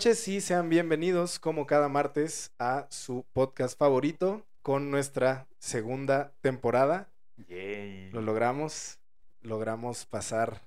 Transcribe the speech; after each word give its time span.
noches 0.00 0.26
y 0.28 0.40
sean 0.40 0.70
bienvenidos 0.70 1.38
como 1.38 1.66
cada 1.66 1.90
martes 1.90 2.54
a 2.58 2.86
su 2.88 3.26
podcast 3.34 3.78
favorito 3.78 4.46
con 4.62 4.90
nuestra 4.90 5.46
segunda 5.58 6.32
temporada. 6.40 7.10
Yay. 7.48 8.08
Lo 8.10 8.22
logramos, 8.22 8.98
logramos 9.42 10.06
pasar 10.06 10.62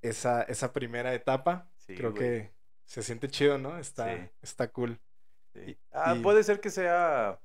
esa, 0.00 0.42
esa 0.42 0.72
primera 0.72 1.12
etapa. 1.12 1.68
Sí, 1.74 1.96
Creo 1.96 2.12
güey. 2.12 2.22
que 2.22 2.50
se 2.84 3.02
siente 3.02 3.26
chido, 3.26 3.58
¿no? 3.58 3.76
Está, 3.78 4.14
Sí. 4.16 4.22
está 4.42 4.68
cool. 4.70 5.00
Sí. 5.52 5.60
y- 5.72 5.76
Ah, 5.90 6.14
y- 6.16 6.22
puede 6.22 6.44
ser 6.44 6.60
que 6.60 6.70
sea, 6.70 7.40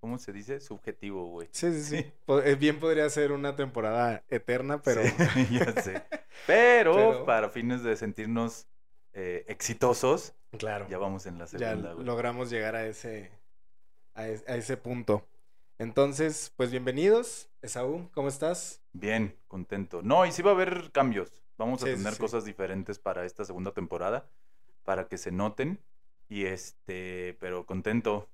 ¿cómo 0.00 0.18
se 0.18 0.34
dice? 0.34 0.60
Subjetivo, 0.60 1.30
güey. 1.30 1.48
Sí, 1.50 1.72
sí, 1.72 1.82
sí. 1.82 2.12
Eh, 2.44 2.56
Bien 2.56 2.78
podría 2.78 3.08
ser 3.08 3.32
una 3.32 3.56
temporada 3.56 4.22
eterna, 4.28 4.82
pero 4.82 5.00
Sí, 5.02 5.08
ya 5.50 5.72
sé. 5.82 6.02
Pero, 6.46 6.94
Pero- 6.94 7.24
para 7.24 7.48
fines 7.48 7.82
de 7.82 7.96
sentirnos 7.96 8.66
eh, 9.18 9.44
exitosos, 9.48 10.34
claro. 10.58 10.86
ya 10.90 10.98
vamos 10.98 11.24
en 11.26 11.38
la 11.38 11.46
ya 11.46 11.58
segunda, 11.70 11.94
güey. 11.94 12.04
logramos 12.04 12.50
llegar 12.50 12.76
a 12.76 12.86
ese, 12.86 13.30
a 14.14 14.28
es- 14.28 14.44
a 14.46 14.56
ese 14.56 14.76
punto. 14.76 15.26
Entonces, 15.78 16.52
pues 16.56 16.70
bienvenidos. 16.70 17.48
Esaú, 17.62 18.10
¿cómo 18.12 18.28
estás? 18.28 18.82
Bien, 18.92 19.34
contento. 19.48 20.02
No, 20.02 20.24
y 20.26 20.32
sí 20.32 20.42
va 20.42 20.50
a 20.50 20.54
haber 20.54 20.90
cambios. 20.92 21.32
Vamos 21.58 21.82
a 21.82 21.86
Sí, 21.86 21.94
tener 21.94 22.12
sí. 22.14 22.18
cosas 22.20 22.44
diferentes 22.44 22.98
para 22.98 23.24
esta 23.24 23.44
segunda 23.46 23.72
temporada, 23.72 24.26
para 24.84 25.08
que 25.08 25.16
se 25.18 25.32
noten. 25.32 25.78
Y 26.28 26.44
este, 26.46 27.36
pero 27.40 27.64
contento, 27.66 28.28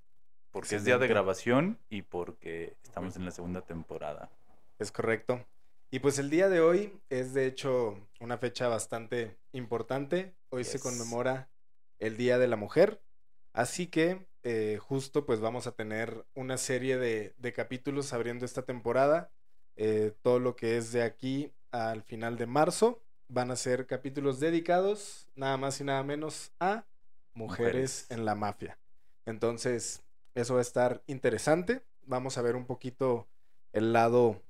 porque 0.51 0.77
es 0.77 0.85
día 0.85 0.99
de 0.99 1.07
grabación 1.09 1.79
y 1.91 2.03
porque 2.03 2.77
estamos 2.83 3.15
en 3.17 3.25
la 3.25 3.31
segunda 3.31 3.61
temporada. 3.63 4.31
Es 4.79 4.91
correcto. 4.91 5.45
Y 5.95 5.99
pues 5.99 6.19
el 6.19 6.31
día 6.31 6.49
de 6.49 6.63
hoy 6.63 6.99
es 7.11 7.35
de 7.35 7.45
hecho 7.45 7.99
una 8.19 8.39
fecha 8.39 8.67
bastante 8.67 9.37
importante. 9.53 10.35
Hoy 10.49 10.65
se 10.65 10.81
conmemora 10.81 11.51
el 11.99 12.17
Día 12.17 12.39
de 12.39 12.49
la 12.49 12.57
Mujer. 12.57 13.03
Así 13.53 13.89
que 13.89 14.27
eh, 14.43 14.79
justo 14.81 15.27
pues 15.27 15.41
vamos 15.41 15.67
a 15.67 15.73
tener 15.73 16.25
una 16.35 16.57
serie 16.57 16.97
de, 16.97 17.35
de 17.37 17.53
capítulos 17.53 18.15
abriendo 18.15 18.47
esta 18.47 18.63
temporada. 18.63 19.31
Eh, 19.77 20.15
todo 20.23 20.39
lo 20.39 20.57
que 20.57 20.79
es 20.79 20.93
de 20.93 21.03
aquí 21.03 21.53
al 21.73 22.03
final 22.03 22.39
de 22.39 22.47
marzo 22.47 23.03
van 23.29 23.51
a 23.51 23.57
ser 23.57 23.87
capítulos 23.87 24.41
dedicados 24.41 25.29
nada 25.35 25.59
más 25.59 25.79
y 25.83 25.85
nada 25.85 26.03
menos 26.03 26.53
a 26.59 26.87
mujeres 27.35 28.07
Mujeres. 28.07 28.07
en 28.09 28.25
la 28.25 28.35
mafia. 28.35 28.79
Entonces, 29.27 30.03
eso 30.35 30.55
va 30.55 30.61
a 30.61 30.63
estar 30.63 31.03
interesante. 31.07 31.83
Vamos 32.07 32.39
a 32.39 32.43
ver 32.43 32.57
un 32.57 32.65
poquito 32.65 33.29
el 33.75 33.93
lado, 33.93 34.41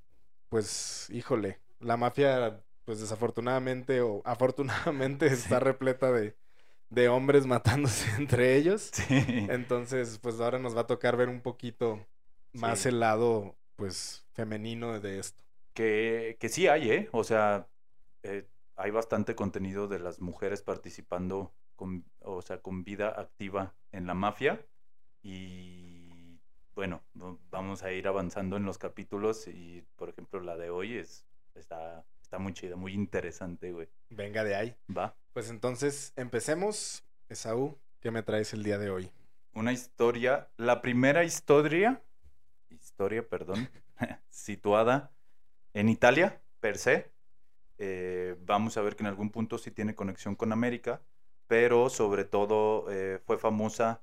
pues, 0.52 1.08
híjole, 1.10 1.60
la 1.80 1.96
mafia, 1.96 2.62
pues 2.84 3.00
desafortunadamente 3.00 4.00
o 4.02 4.22
afortunadamente 4.26 5.26
está 5.26 5.60
repleta 5.60 6.12
de, 6.12 6.36
de 6.90 7.08
hombres 7.08 7.46
matándose 7.46 8.10
entre 8.18 8.56
ellos. 8.56 8.90
Sí. 8.92 9.48
Entonces, 9.48 10.18
pues 10.18 10.40
ahora 10.40 10.58
nos 10.58 10.76
va 10.76 10.82
a 10.82 10.86
tocar 10.86 11.16
ver 11.16 11.28
un 11.28 11.40
poquito 11.42 12.06
más 12.52 12.84
Sí. 12.84 12.88
el 12.88 13.00
lado, 13.00 13.56
pues, 13.76 14.26
femenino 14.32 15.00
de 15.00 15.18
esto. 15.18 15.42
Que, 15.74 16.36
que 16.40 16.48
sí 16.48 16.68
hay, 16.68 16.90
¿eh? 16.90 17.08
O 17.12 17.24
sea, 17.24 17.68
eh, 18.22 18.46
hay 18.76 18.90
bastante 18.90 19.34
contenido 19.34 19.88
de 19.88 20.00
las 20.00 20.20
mujeres 20.20 20.62
participando, 20.62 21.54
con, 21.76 22.04
o 22.20 22.42
sea, 22.42 22.60
con 22.60 22.84
vida 22.84 23.08
activa 23.08 23.74
en 23.92 24.06
la 24.06 24.14
mafia. 24.14 24.66
Y 25.22 25.81
bueno, 26.74 27.02
no- 27.14 27.38
vamos 27.50 27.82
a 27.82 27.92
ir 27.92 28.08
avanzando 28.08 28.56
en 28.56 28.64
los 28.64 28.78
capítulos 28.78 29.46
y, 29.48 29.84
por 29.96 30.08
ejemplo, 30.08 30.40
la 30.40 30.56
de 30.56 30.70
hoy 30.70 30.96
es, 30.98 31.24
está, 31.54 32.04
está 32.22 32.38
muy 32.38 32.52
chida, 32.54 32.76
muy 32.76 32.92
interesante, 32.94 33.72
güey. 33.72 33.88
Venga 34.10 34.44
de 34.44 34.54
ahí. 34.54 34.76
Va. 34.94 35.14
Pues 35.32 35.50
entonces, 35.50 36.12
empecemos. 36.16 37.04
Esaú, 37.28 37.78
¿qué 38.00 38.10
me 38.10 38.22
traes 38.22 38.52
el 38.52 38.62
día 38.62 38.78
de 38.78 38.90
hoy? 38.90 39.10
Una 39.54 39.72
historia, 39.72 40.48
la 40.56 40.80
primera 40.82 41.24
historia, 41.24 42.02
historia, 42.70 43.26
perdón, 43.28 43.68
situada 44.30 45.12
en 45.74 45.88
Italia, 45.88 46.40
per 46.60 46.78
se. 46.78 47.10
Eh, 47.78 48.36
vamos 48.40 48.76
a 48.76 48.82
ver 48.82 48.96
que 48.96 49.02
en 49.02 49.08
algún 49.08 49.30
punto 49.30 49.58
sí 49.58 49.70
tiene 49.70 49.94
conexión 49.94 50.36
con 50.36 50.52
América, 50.52 51.02
pero 51.46 51.88
sobre 51.90 52.24
todo 52.24 52.86
eh, 52.90 53.18
fue 53.24 53.38
famosa 53.38 54.02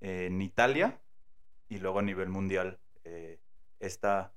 en 0.00 0.40
Italia 0.42 1.00
y 1.68 1.78
luego 1.78 1.98
a 1.98 2.02
nivel 2.02 2.28
mundial. 2.28 2.78
eh, 3.04 3.38
esta 3.78 4.32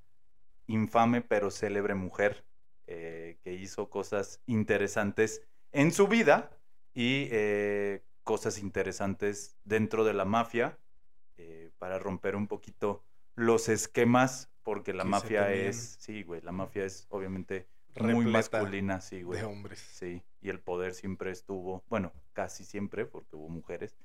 infame 0.67 1.22
pero 1.22 1.50
célebre 1.50 1.95
mujer 1.95 2.44
eh, 2.88 3.38
que 3.41 3.53
hizo 3.53 3.90
cosas 3.90 4.41
interesantes 4.45 5.41
en 5.72 5.91
su 5.91 6.07
vida 6.07 6.51
y 6.94 7.29
eh, 7.31 8.03
cosas 8.23 8.59
interesantes 8.59 9.57
dentro 9.63 10.03
de 10.03 10.13
la 10.13 10.25
mafia 10.25 10.78
para 11.78 11.97
romper 11.97 12.35
un 12.35 12.47
poquito 12.47 13.06
los 13.35 13.69
esquemas, 13.69 14.50
porque 14.63 14.94
la 14.94 15.06
mafia 15.06 15.53
es, 15.53 15.95
sí, 16.00 16.23
güey, 16.23 16.41
la 16.41 16.51
mafia 16.51 16.84
es 16.84 17.07
obviamente 17.09 17.69
muy 18.01 18.25
masculina, 18.25 19.00
sí, 19.00 19.23
güey. 19.23 19.39
De 19.39 19.45
hombres. 19.45 19.79
Sí, 19.79 20.22
y 20.41 20.50
el 20.50 20.59
poder 20.59 20.94
siempre 20.94 21.31
estuvo, 21.31 21.84
bueno, 21.88 22.12
casi 22.34 22.66
siempre, 22.66 23.06
porque 23.06 23.38
hubo 23.38 23.47
mujeres, 23.47 23.95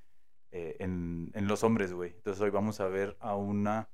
eh, 0.57 0.77
en, 0.79 1.33
los 1.49 1.65
hombres, 1.65 1.93
güey. 1.93 2.13
Entonces 2.13 2.41
hoy 2.41 2.51
vamos 2.51 2.79
a 2.79 2.87
ver 2.87 3.17
a 3.19 3.35
una 3.35 3.89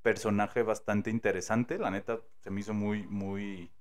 personaje 0.00 0.62
bastante 0.62 1.10
interesante. 1.10 1.76
La 1.76 1.90
neta, 1.90 2.20
se 2.38 2.52
me 2.52 2.60
hizo 2.60 2.72
muy, 2.72 3.04
muy, 3.08 3.72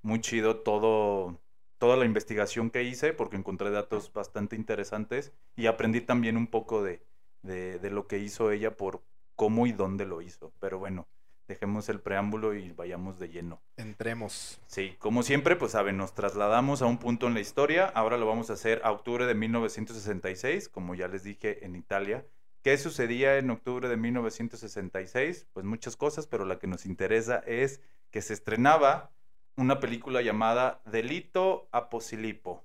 muy 0.00 0.18
chido 0.22 0.60
todo, 0.60 1.42
toda 1.76 1.98
la 1.98 2.06
investigación 2.06 2.70
que 2.70 2.84
hice, 2.84 3.12
porque 3.12 3.36
encontré 3.36 3.70
datos 3.70 4.10
bastante 4.14 4.56
interesantes 4.56 5.34
y 5.56 5.66
aprendí 5.66 6.00
también 6.00 6.38
un 6.38 6.46
poco 6.46 6.82
de, 6.82 7.04
de, 7.42 7.78
de 7.78 7.90
lo 7.90 8.06
que 8.06 8.18
hizo 8.18 8.50
ella 8.50 8.78
por 8.78 9.02
cómo 9.36 9.66
y 9.66 9.72
dónde 9.72 10.06
lo 10.06 10.22
hizo. 10.22 10.54
Pero 10.60 10.78
bueno, 10.78 11.06
dejemos 11.46 11.88
el 11.88 12.00
preámbulo 12.00 12.54
y 12.54 12.72
vayamos 12.72 13.18
de 13.18 13.28
lleno. 13.28 13.62
Entremos. 13.76 14.60
Sí, 14.66 14.96
como 14.98 15.22
siempre, 15.22 15.56
pues 15.56 15.72
saben, 15.72 15.96
nos 15.96 16.14
trasladamos 16.14 16.82
a 16.82 16.86
un 16.86 16.98
punto 16.98 17.26
en 17.26 17.34
la 17.34 17.40
historia. 17.40 17.86
Ahora 17.86 18.16
lo 18.16 18.26
vamos 18.26 18.50
a 18.50 18.54
hacer 18.54 18.80
a 18.84 18.92
octubre 18.92 19.26
de 19.26 19.34
1966, 19.34 20.68
como 20.68 20.94
ya 20.94 21.08
les 21.08 21.22
dije, 21.24 21.64
en 21.64 21.76
Italia. 21.76 22.26
¿Qué 22.62 22.78
sucedía 22.78 23.36
en 23.36 23.50
octubre 23.50 23.88
de 23.88 23.96
1966? 23.98 25.46
Pues 25.52 25.66
muchas 25.66 25.96
cosas, 25.96 26.26
pero 26.26 26.44
la 26.46 26.58
que 26.58 26.66
nos 26.66 26.86
interesa 26.86 27.42
es 27.46 27.80
que 28.10 28.22
se 28.22 28.32
estrenaba 28.32 29.10
una 29.56 29.80
película 29.80 30.22
llamada 30.22 30.80
Delito 30.86 31.68
a 31.72 31.88
Posilipo, 31.90 32.64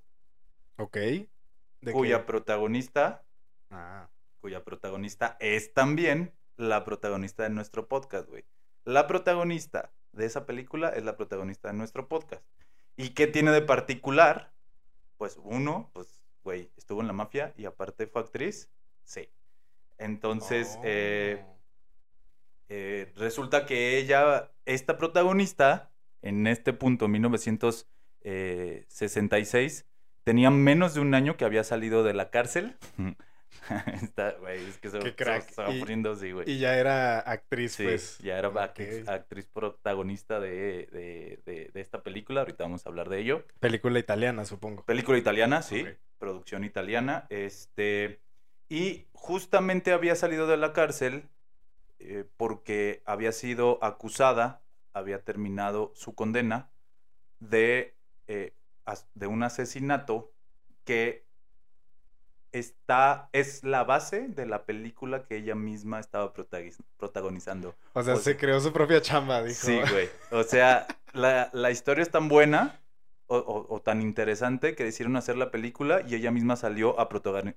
Ok. 0.78 0.96
¿De 1.82 1.92
cuya 1.92 2.20
qué? 2.20 2.24
protagonista, 2.24 3.24
Ah, 3.70 4.10
cuya 4.42 4.64
protagonista 4.64 5.38
es 5.40 5.74
también 5.74 6.32
la 6.58 6.84
protagonista 6.86 7.44
de 7.44 7.50
nuestro 7.52 7.88
podcast, 7.88 8.28
güey. 8.30 8.44
La 8.90 9.06
protagonista 9.06 9.92
de 10.14 10.26
esa 10.26 10.48
película 10.48 10.90
es 10.90 11.04
la 11.04 11.16
protagonista 11.16 11.68
de 11.68 11.76
nuestro 11.76 12.08
podcast. 12.08 12.42
¿Y 12.98 13.10
qué 13.10 13.28
tiene 13.28 13.52
de 13.52 13.62
particular? 13.62 14.52
Pues 15.18 15.38
uno, 15.44 15.92
pues, 15.94 16.24
güey, 16.44 16.72
estuvo 16.76 17.02
en 17.02 17.08
la 17.08 17.14
mafia 17.14 17.54
y 17.56 17.66
aparte 17.66 18.08
fue 18.08 18.24
actriz. 18.24 18.68
Sí. 19.04 19.30
Entonces, 20.00 20.80
eh, 20.84 21.44
Oh. 21.46 21.56
eh, 22.70 23.14
resulta 23.16 23.68
que 23.68 24.00
ella, 24.00 24.50
esta 24.66 24.98
protagonista, 24.98 25.92
en 26.24 26.48
este 26.48 26.74
punto, 26.74 27.08
1966, 27.08 29.86
tenía 30.24 30.50
menos 30.50 30.96
de 30.96 31.02
un 31.02 31.14
año 31.14 31.38
que 31.38 31.46
había 31.46 31.64
salido 31.64 32.04
de 32.04 32.16
la 32.16 32.32
cárcel. 32.32 32.76
Está, 34.04 34.32
güey, 34.40 34.64
es 34.66 34.78
que 34.78 34.90
se, 34.90 35.00
Y- 35.72 35.80
poniendo 35.80 36.12
así, 36.12 36.32
güey. 36.32 36.50
Y 36.50 36.60
ya 36.60 36.78
era 36.78 37.20
actriz, 37.20 37.74
Sí, 37.74 37.84
pues. 37.84 38.18
ya 38.20 38.38
era 38.38 38.50
actriz, 39.08 39.48
protagonista 39.48 40.40
de, 40.40 40.88
de- 40.92 41.40
de- 41.46 41.70
de 41.74 41.82
esta 41.82 42.02
película. 42.04 42.42
Ahorita 42.42 42.64
vamos 42.64 42.86
a 42.86 42.90
hablar 42.90 43.10
de 43.10 43.20
ello. 43.20 43.46
Película 43.60 44.00
italiana, 44.00 44.46
supongo. 44.46 44.84
Película 44.86 45.18
italiana, 45.18 45.62
sí. 45.62 45.86
Producción 46.18 46.64
italiana. 46.64 47.26
Este. 47.30 48.20
Y 48.70 49.08
justamente 49.14 49.92
había 49.94 50.16
salido 50.16 50.46
de 50.48 50.58
la 50.58 50.74
cárcel 50.74 51.28
eh, 52.00 52.26
porque 52.38 53.02
había 53.06 53.32
sido 53.32 53.84
acusada, 53.84 54.62
había 54.94 55.24
terminado 55.24 55.92
su 55.96 56.14
condena 56.16 56.70
de, 57.40 57.96
eh, 58.28 58.54
de 59.16 59.28
un 59.28 59.44
asesinato 59.44 60.32
que 60.86 61.26
está, 62.52 63.30
es 63.34 63.64
la 63.64 63.84
base 63.84 64.28
de 64.28 64.46
la 64.46 64.64
película 64.66 65.24
que 65.24 65.38
ella 65.38 65.56
misma 65.56 66.00
estaba 66.00 66.34
protagonizando. 66.98 67.76
O 67.94 68.04
sea, 68.04 68.16
o 68.16 68.18
se 68.18 68.38
creó 68.38 68.60
su 68.60 68.74
propia 68.74 69.02
chamba, 69.02 69.44
dijo. 69.44 69.60
Sí, 69.68 69.80
güey. 69.92 70.10
O 70.32 70.44
sea, 70.44 70.88
la, 71.14 71.50
la 71.54 71.72
historia 71.72 72.02
es 72.02 72.12
tan 72.12 72.28
buena 72.28 72.80
o, 73.28 73.38
o- 73.38 73.76
o 73.76 73.82
tan 73.82 74.02
interesante 74.02 74.76
que 74.76 74.84
decidieron 74.84 75.16
hacer 75.16 75.38
la 75.38 75.52
película 75.52 76.02
y 76.08 76.16
ella 76.16 76.32
misma 76.32 76.56
salió 76.56 77.00
a, 77.00 77.10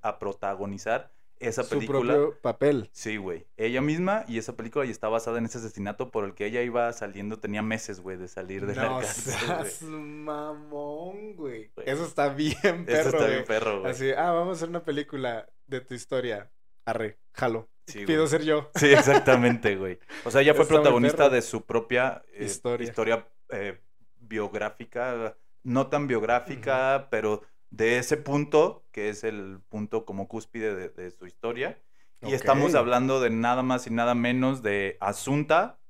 a 0.03 0.19
protagonizar 0.19 1.11
esa 1.43 1.63
Su 1.65 1.71
película... 1.71 2.15
propio 2.15 2.41
papel. 2.41 2.89
Sí, 2.93 3.17
güey. 3.17 3.47
Ella 3.57 3.81
misma 3.81 4.25
y 4.29 4.39
esa 4.39 4.57
película 4.57 4.85
y 4.85 4.91
está 4.91 5.09
basada 5.09 5.39
en 5.39 5.45
ese 5.47 5.59
asesinato 5.59 6.11
por 6.11 6.25
el 6.25 6.35
que 6.35 6.47
ella 6.47 6.63
iba 6.63 6.93
saliendo, 6.93 7.39
tenía 7.39 7.63
meses, 7.63 8.01
güey, 8.01 8.17
de 8.17 8.29
salir 8.29 8.67
de 8.67 8.75
la 8.77 8.89
cárcel, 8.89 9.33
seas 9.35 9.83
mamón, 9.83 11.35
güey. 11.37 11.71
Eso 11.85 12.05
está 12.05 12.29
bien 12.31 12.57
Eso 12.57 12.85
perro, 12.87 13.19
está 13.19 13.27
bien 13.27 13.45
perro, 13.45 13.81
güey. 13.81 13.93
Así, 13.93 14.11
ah, 14.13 14.31
vamos 14.31 14.55
a 14.55 14.57
hacer 14.57 14.69
una 14.69 14.85
película 14.85 15.49
de 15.67 15.81
tu 15.81 15.95
historia. 15.95 16.51
Arre, 16.85 17.19
jalo. 17.33 17.69
Sí, 17.87 18.07
Pido 18.07 18.27
ser 18.27 18.43
yo. 18.45 18.71
Sí, 18.77 18.87
exactamente, 18.93 19.77
güey. 19.77 19.99
O 20.25 20.31
sea, 20.31 20.41
ella 20.41 20.55
fue 20.55 20.63
Está 20.65 20.75
protagonista 20.75 21.29
de 21.29 21.43
su 21.43 21.65
propia 21.65 22.23
eh, 22.33 22.45
Historia. 22.45 22.85
historia 22.85 23.29
eh, 23.51 23.81
biográfica, 24.21 25.37
no 25.65 25.89
tan 25.89 26.07
biográfica, 26.07 27.09
pero 27.11 27.43
de 27.73 27.99
ese 27.99 28.17
punto, 28.19 28.85
que 28.93 29.09
es 29.09 29.25
el 29.25 29.61
punto 29.69 30.05
como 30.05 30.29
cúspide 30.29 30.75
de, 30.75 30.91
de 30.91 31.11
su 31.11 31.27
historia. 31.27 31.79
Y 32.21 32.35
estamos 32.35 32.77
hablando 32.77 33.21
de 33.21 33.31
nada 33.31 33.63
más 33.63 33.87
y 33.89 33.91
nada 33.91 34.15
menos 34.15 34.63
de 34.63 34.97
Asunta, 35.01 35.81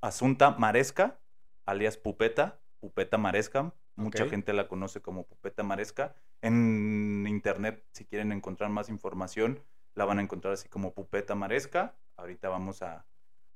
Asunta 0.00 0.52
Maresca, 0.52 1.18
alias 1.66 1.98
Pupeta, 1.98 2.60
Pupeta 2.80 3.18
Maresca. 3.18 3.74
Mucha 3.96 4.26
gente 4.26 4.52
la 4.52 4.68
conoce 4.68 5.02
como 5.02 5.26
Pupeta 5.26 5.62
Maresca. 5.62 6.14
En 6.40 7.26
internet, 7.28 7.84
si 7.92 8.04
quieren 8.04 8.32
encontrar 8.32 8.70
más 8.70 8.88
información, 8.88 9.60
la 9.94 10.04
van 10.04 10.18
a 10.18 10.22
encontrar 10.22 10.54
así 10.54 10.68
como 10.68 10.94
Pupeta 10.94 11.34
Maresca. 11.34 11.96
Ahorita 12.16 12.48
vamos 12.48 12.82
a, 12.82 13.04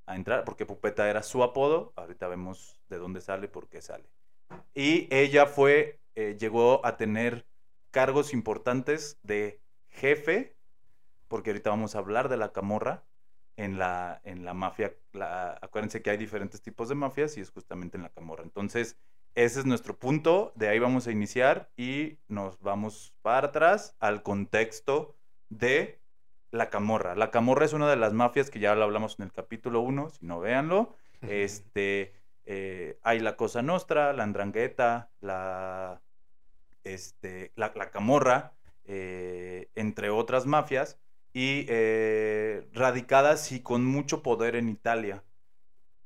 a 0.06 0.16
entrar, 0.16 0.44
porque 0.44 0.66
Pupeta 0.66 1.08
era 1.08 1.22
su 1.22 1.42
apodo. 1.42 1.92
Ahorita 1.96 2.26
vemos 2.28 2.80
de 2.88 2.98
dónde 2.98 3.20
sale, 3.20 3.48
por 3.48 3.68
qué 3.68 3.80
sale. 3.80 4.10
Y 4.74 5.08
ella 5.14 5.46
fue, 5.46 6.00
eh, 6.20 6.36
llegó 6.38 6.84
a 6.84 6.98
tener 6.98 7.46
cargos 7.90 8.34
importantes 8.34 9.18
de 9.22 9.62
jefe, 9.88 10.54
porque 11.28 11.48
ahorita 11.48 11.70
vamos 11.70 11.94
a 11.94 12.00
hablar 12.00 12.28
de 12.28 12.36
la 12.36 12.52
camorra 12.52 13.04
en 13.56 13.78
la, 13.78 14.20
en 14.24 14.44
la 14.44 14.52
mafia. 14.52 14.94
La, 15.12 15.58
acuérdense 15.62 16.02
que 16.02 16.10
hay 16.10 16.18
diferentes 16.18 16.60
tipos 16.60 16.90
de 16.90 16.94
mafias 16.94 17.38
y 17.38 17.40
es 17.40 17.50
justamente 17.50 17.96
en 17.96 18.02
la 18.02 18.10
camorra. 18.10 18.42
Entonces, 18.42 18.98
ese 19.34 19.60
es 19.60 19.64
nuestro 19.64 19.98
punto, 19.98 20.52
de 20.56 20.68
ahí 20.68 20.78
vamos 20.78 21.06
a 21.06 21.10
iniciar 21.10 21.70
y 21.74 22.18
nos 22.28 22.60
vamos 22.60 23.14
para 23.22 23.48
atrás 23.48 23.96
al 23.98 24.22
contexto 24.22 25.16
de 25.48 26.02
la 26.50 26.68
camorra. 26.68 27.14
La 27.14 27.30
camorra 27.30 27.64
es 27.64 27.72
una 27.72 27.88
de 27.88 27.96
las 27.96 28.12
mafias 28.12 28.50
que 28.50 28.60
ya 28.60 28.74
lo 28.74 28.84
hablamos 28.84 29.18
en 29.18 29.24
el 29.24 29.32
capítulo 29.32 29.80
1, 29.80 30.10
si 30.10 30.26
no 30.26 30.38
véanlo. 30.38 30.96
Este, 31.22 32.12
eh, 32.44 32.98
hay 33.02 33.20
la 33.20 33.36
Cosa 33.36 33.62
Nostra, 33.62 34.12
la 34.12 34.24
Andrangheta, 34.24 35.10
la, 35.20 36.02
este, 36.84 37.52
la, 37.56 37.72
la 37.74 37.90
Camorra, 37.90 38.52
eh, 38.84 39.68
entre 39.74 40.10
otras 40.10 40.46
mafias, 40.46 40.98
y 41.32 41.64
eh, 41.68 42.68
radicadas 42.72 43.52
y 43.52 43.60
con 43.60 43.84
mucho 43.84 44.22
poder 44.22 44.56
en 44.56 44.68
Italia. 44.68 45.22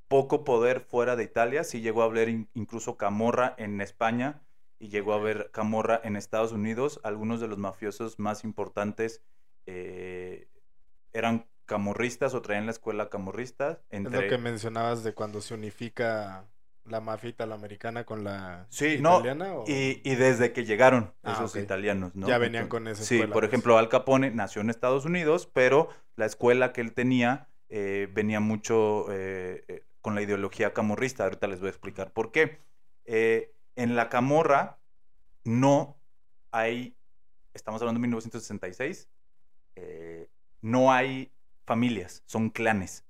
Poco 0.09 0.45
poder 0.45 0.81
fuera 0.81 1.17
de 1.17 1.25
Italia, 1.25 1.65
sí 1.65 1.81
llegó 1.81 2.03
a 2.03 2.07
haber 2.07 2.29
in- 2.29 2.49
incluso 2.55 2.97
Camorra 2.97 3.55
en 3.57 3.81
España 3.81 4.43
y 4.79 4.89
llegó 4.89 5.15
a 5.15 5.17
haber 5.17 5.51
Camorra 5.51 5.99
en 6.05 6.17
Estados 6.17 6.53
Unidos. 6.53 7.01
Algunos 7.05 7.41
de 7.41 7.49
los 7.49 7.57
mafiosos 7.57 8.19
más 8.19 8.45
importantes 8.45 9.23
eh, 9.67 10.47
eran 11.15 11.47
camorristas 11.65 12.35
o 12.35 12.43
traían 12.43 12.67
la 12.67 12.73
escuela 12.73 13.09
camorrista. 13.09 13.81
Es 13.89 14.03
lo 14.03 14.11
Entre... 14.11 14.29
que 14.29 14.37
mencionabas 14.37 15.03
de 15.03 15.15
cuando 15.15 15.41
se 15.41 15.55
unifica 15.55 16.45
la 16.87 17.01
mafia 17.01 17.31
italoamericana 17.31 18.05
con 18.05 18.25
la 18.25 18.67
Sí, 18.71 18.99
no, 19.01 19.19
italiana. 19.19 19.55
o- 19.55 19.65
Y, 19.69 20.01
y 20.09 20.15
desde 20.17 20.53
que 20.53 20.65
llegaron 20.65 21.15
Ah, 21.23 21.33
esos 21.33 21.57
italianos, 21.57 22.15
¿no? 22.15 22.29
Ya 22.29 22.39
venían 22.39 22.69
con 22.69 22.87
esa 22.89 23.03
Sí, 23.05 23.15
escuela, 23.17 23.33
por 23.33 23.43
pues. 23.45 23.51
ejemplo, 23.51 23.79
Al 23.79 23.89
Capone 23.89 24.31
nació 24.31 24.61
en 24.61 24.71
Estados 24.71 25.05
Unidos, 25.05 25.49
pero 25.53 25.89
la 26.17 26.27
escuela 26.27 26.73
que 26.73 26.81
él 26.81 26.93
tenía 26.93 27.49
eh, 27.71 28.09
venía 28.13 28.41
mucho 28.41 29.07
eh, 29.11 29.65
eh, 29.69 29.85
con 30.01 30.15
la 30.15 30.23
ideología 30.23 30.73
camorrista. 30.75 31.25
Ahorita 31.25 31.47
les 31.49 31.61
voy 31.61 31.69
a 31.69 31.71
explicar 31.71 32.13
por 32.13 32.31
qué. 32.31 32.61
Eh, 33.07 33.53
en 33.77 33.97
la 33.97 34.09
camorra 34.09 34.79
no 35.45 35.99
hay, 36.53 36.97
estamos 37.55 37.81
hablando 37.81 37.99
de 37.99 38.03
1966, 38.03 39.09
eh, 39.77 40.29
no 40.61 40.93
hay 40.93 41.33
familias, 41.67 42.23
son 42.27 42.51
clanes. 42.51 43.05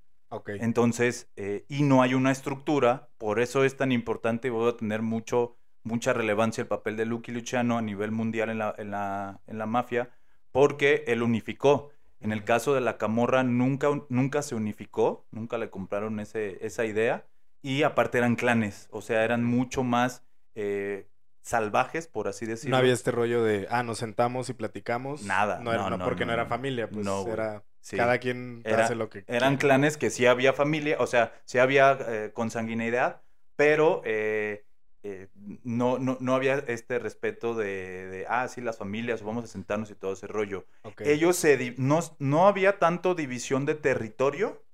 Entonces, 0.61 1.31
eh, 1.37 1.65
y 1.69 1.83
no 1.83 2.03
hay 2.03 2.15
una 2.15 2.31
estructura, 2.33 3.09
por 3.19 3.41
eso 3.41 3.65
es 3.65 3.77
tan 3.77 3.93
importante 3.93 4.49
y 4.49 4.51
voy 4.51 4.71
a 4.71 4.77
tener 4.77 5.03
mucho, 5.03 5.57
mucha 5.83 6.13
relevancia 6.13 6.63
el 6.63 6.69
papel 6.69 6.97
de 6.97 7.07
Lucky 7.07 7.33
Luciano 7.33 7.79
a 7.79 7.83
nivel 7.83 8.11
mundial 8.11 8.51
en 8.51 8.59
la, 8.59 8.75
en 8.79 8.91
la, 8.91 9.41
en 9.47 9.59
la 9.59 9.67
mafia, 9.67 10.11
porque 10.53 11.05
él 11.07 11.23
unificó. 11.23 11.91
En 12.21 12.33
el 12.33 12.43
caso 12.45 12.73
de 12.75 12.81
la 12.81 12.97
camorra 12.97 13.43
nunca, 13.43 13.89
nunca 14.09 14.41
se 14.41 14.55
unificó, 14.55 15.27
nunca 15.31 15.59
le 15.59 15.69
compraron 15.69 16.21
ese, 16.21 16.65
esa 16.65 16.87
idea, 16.87 17.27
y 17.61 17.83
aparte 17.83 18.17
eran 18.19 18.35
clanes, 18.37 18.89
o 18.91 19.03
sea, 19.03 19.25
eran 19.25 19.45
mucho 19.45 19.83
más 19.83 20.25
eh, 20.55 21.07
salvajes, 21.43 22.07
por 22.07 22.29
así 22.29 22.47
decirlo. 22.47 22.77
No 22.77 22.81
había 22.81 22.95
este 22.95 23.11
rollo 23.11 23.43
de, 23.45 23.67
ah, 23.71 23.83
nos 23.83 23.99
sentamos 23.99 24.49
y 24.49 24.55
platicamos. 24.55 25.23
Nada, 25.23 25.61
No, 25.61 25.73
era- 25.73 25.83
no, 25.85 25.91
no, 25.91 25.99
no, 25.99 26.05
porque 26.05 26.25
no, 26.25 26.29
no, 26.29 26.35
era 26.35 26.47
familia, 26.47 26.89
pues 26.89 27.07
era 27.27 27.63
Sí. 27.85 27.99
cada 27.99 28.17
quien 28.19 28.63
Era- 28.65 28.85
hace 28.87 28.95
lo 28.95 29.11
que 29.11 29.25
Eran 29.27 29.57
quiere. 29.57 29.59
clanes 29.59 29.99
que 29.99 30.09
sí 30.09 30.25
había 30.25 30.55
familia, 30.55 30.97
o 31.01 31.07
sea, 31.07 31.39
sí 31.45 31.59
había 31.59 31.99
eh, 32.09 32.31
consanguineidad, 32.33 33.21
pero 33.57 34.01
eh, 34.07 34.65
eh, 35.03 35.29
no, 35.65 35.99
no, 35.99 36.17
no 36.19 36.35
había 36.35 36.55
este 36.67 36.99
respeto 36.99 37.55
de, 37.55 38.07
de, 38.09 38.27
ah, 38.27 38.49
sí, 38.49 38.63
las 38.63 38.79
familias, 38.79 39.23
vamos 39.23 39.45
a 39.45 39.49
sentarnos 39.49 39.91
y 39.91 39.95
todo 39.97 40.15
ese 40.15 40.27
rollo. 40.27 40.65
Ellos 41.01 41.37
se... 41.37 41.75
No, 41.77 42.01
no 42.19 42.49
había 42.49 42.79
tanto 42.79 43.15
división 43.15 43.67
de 43.67 43.75
territorio, 43.75 44.65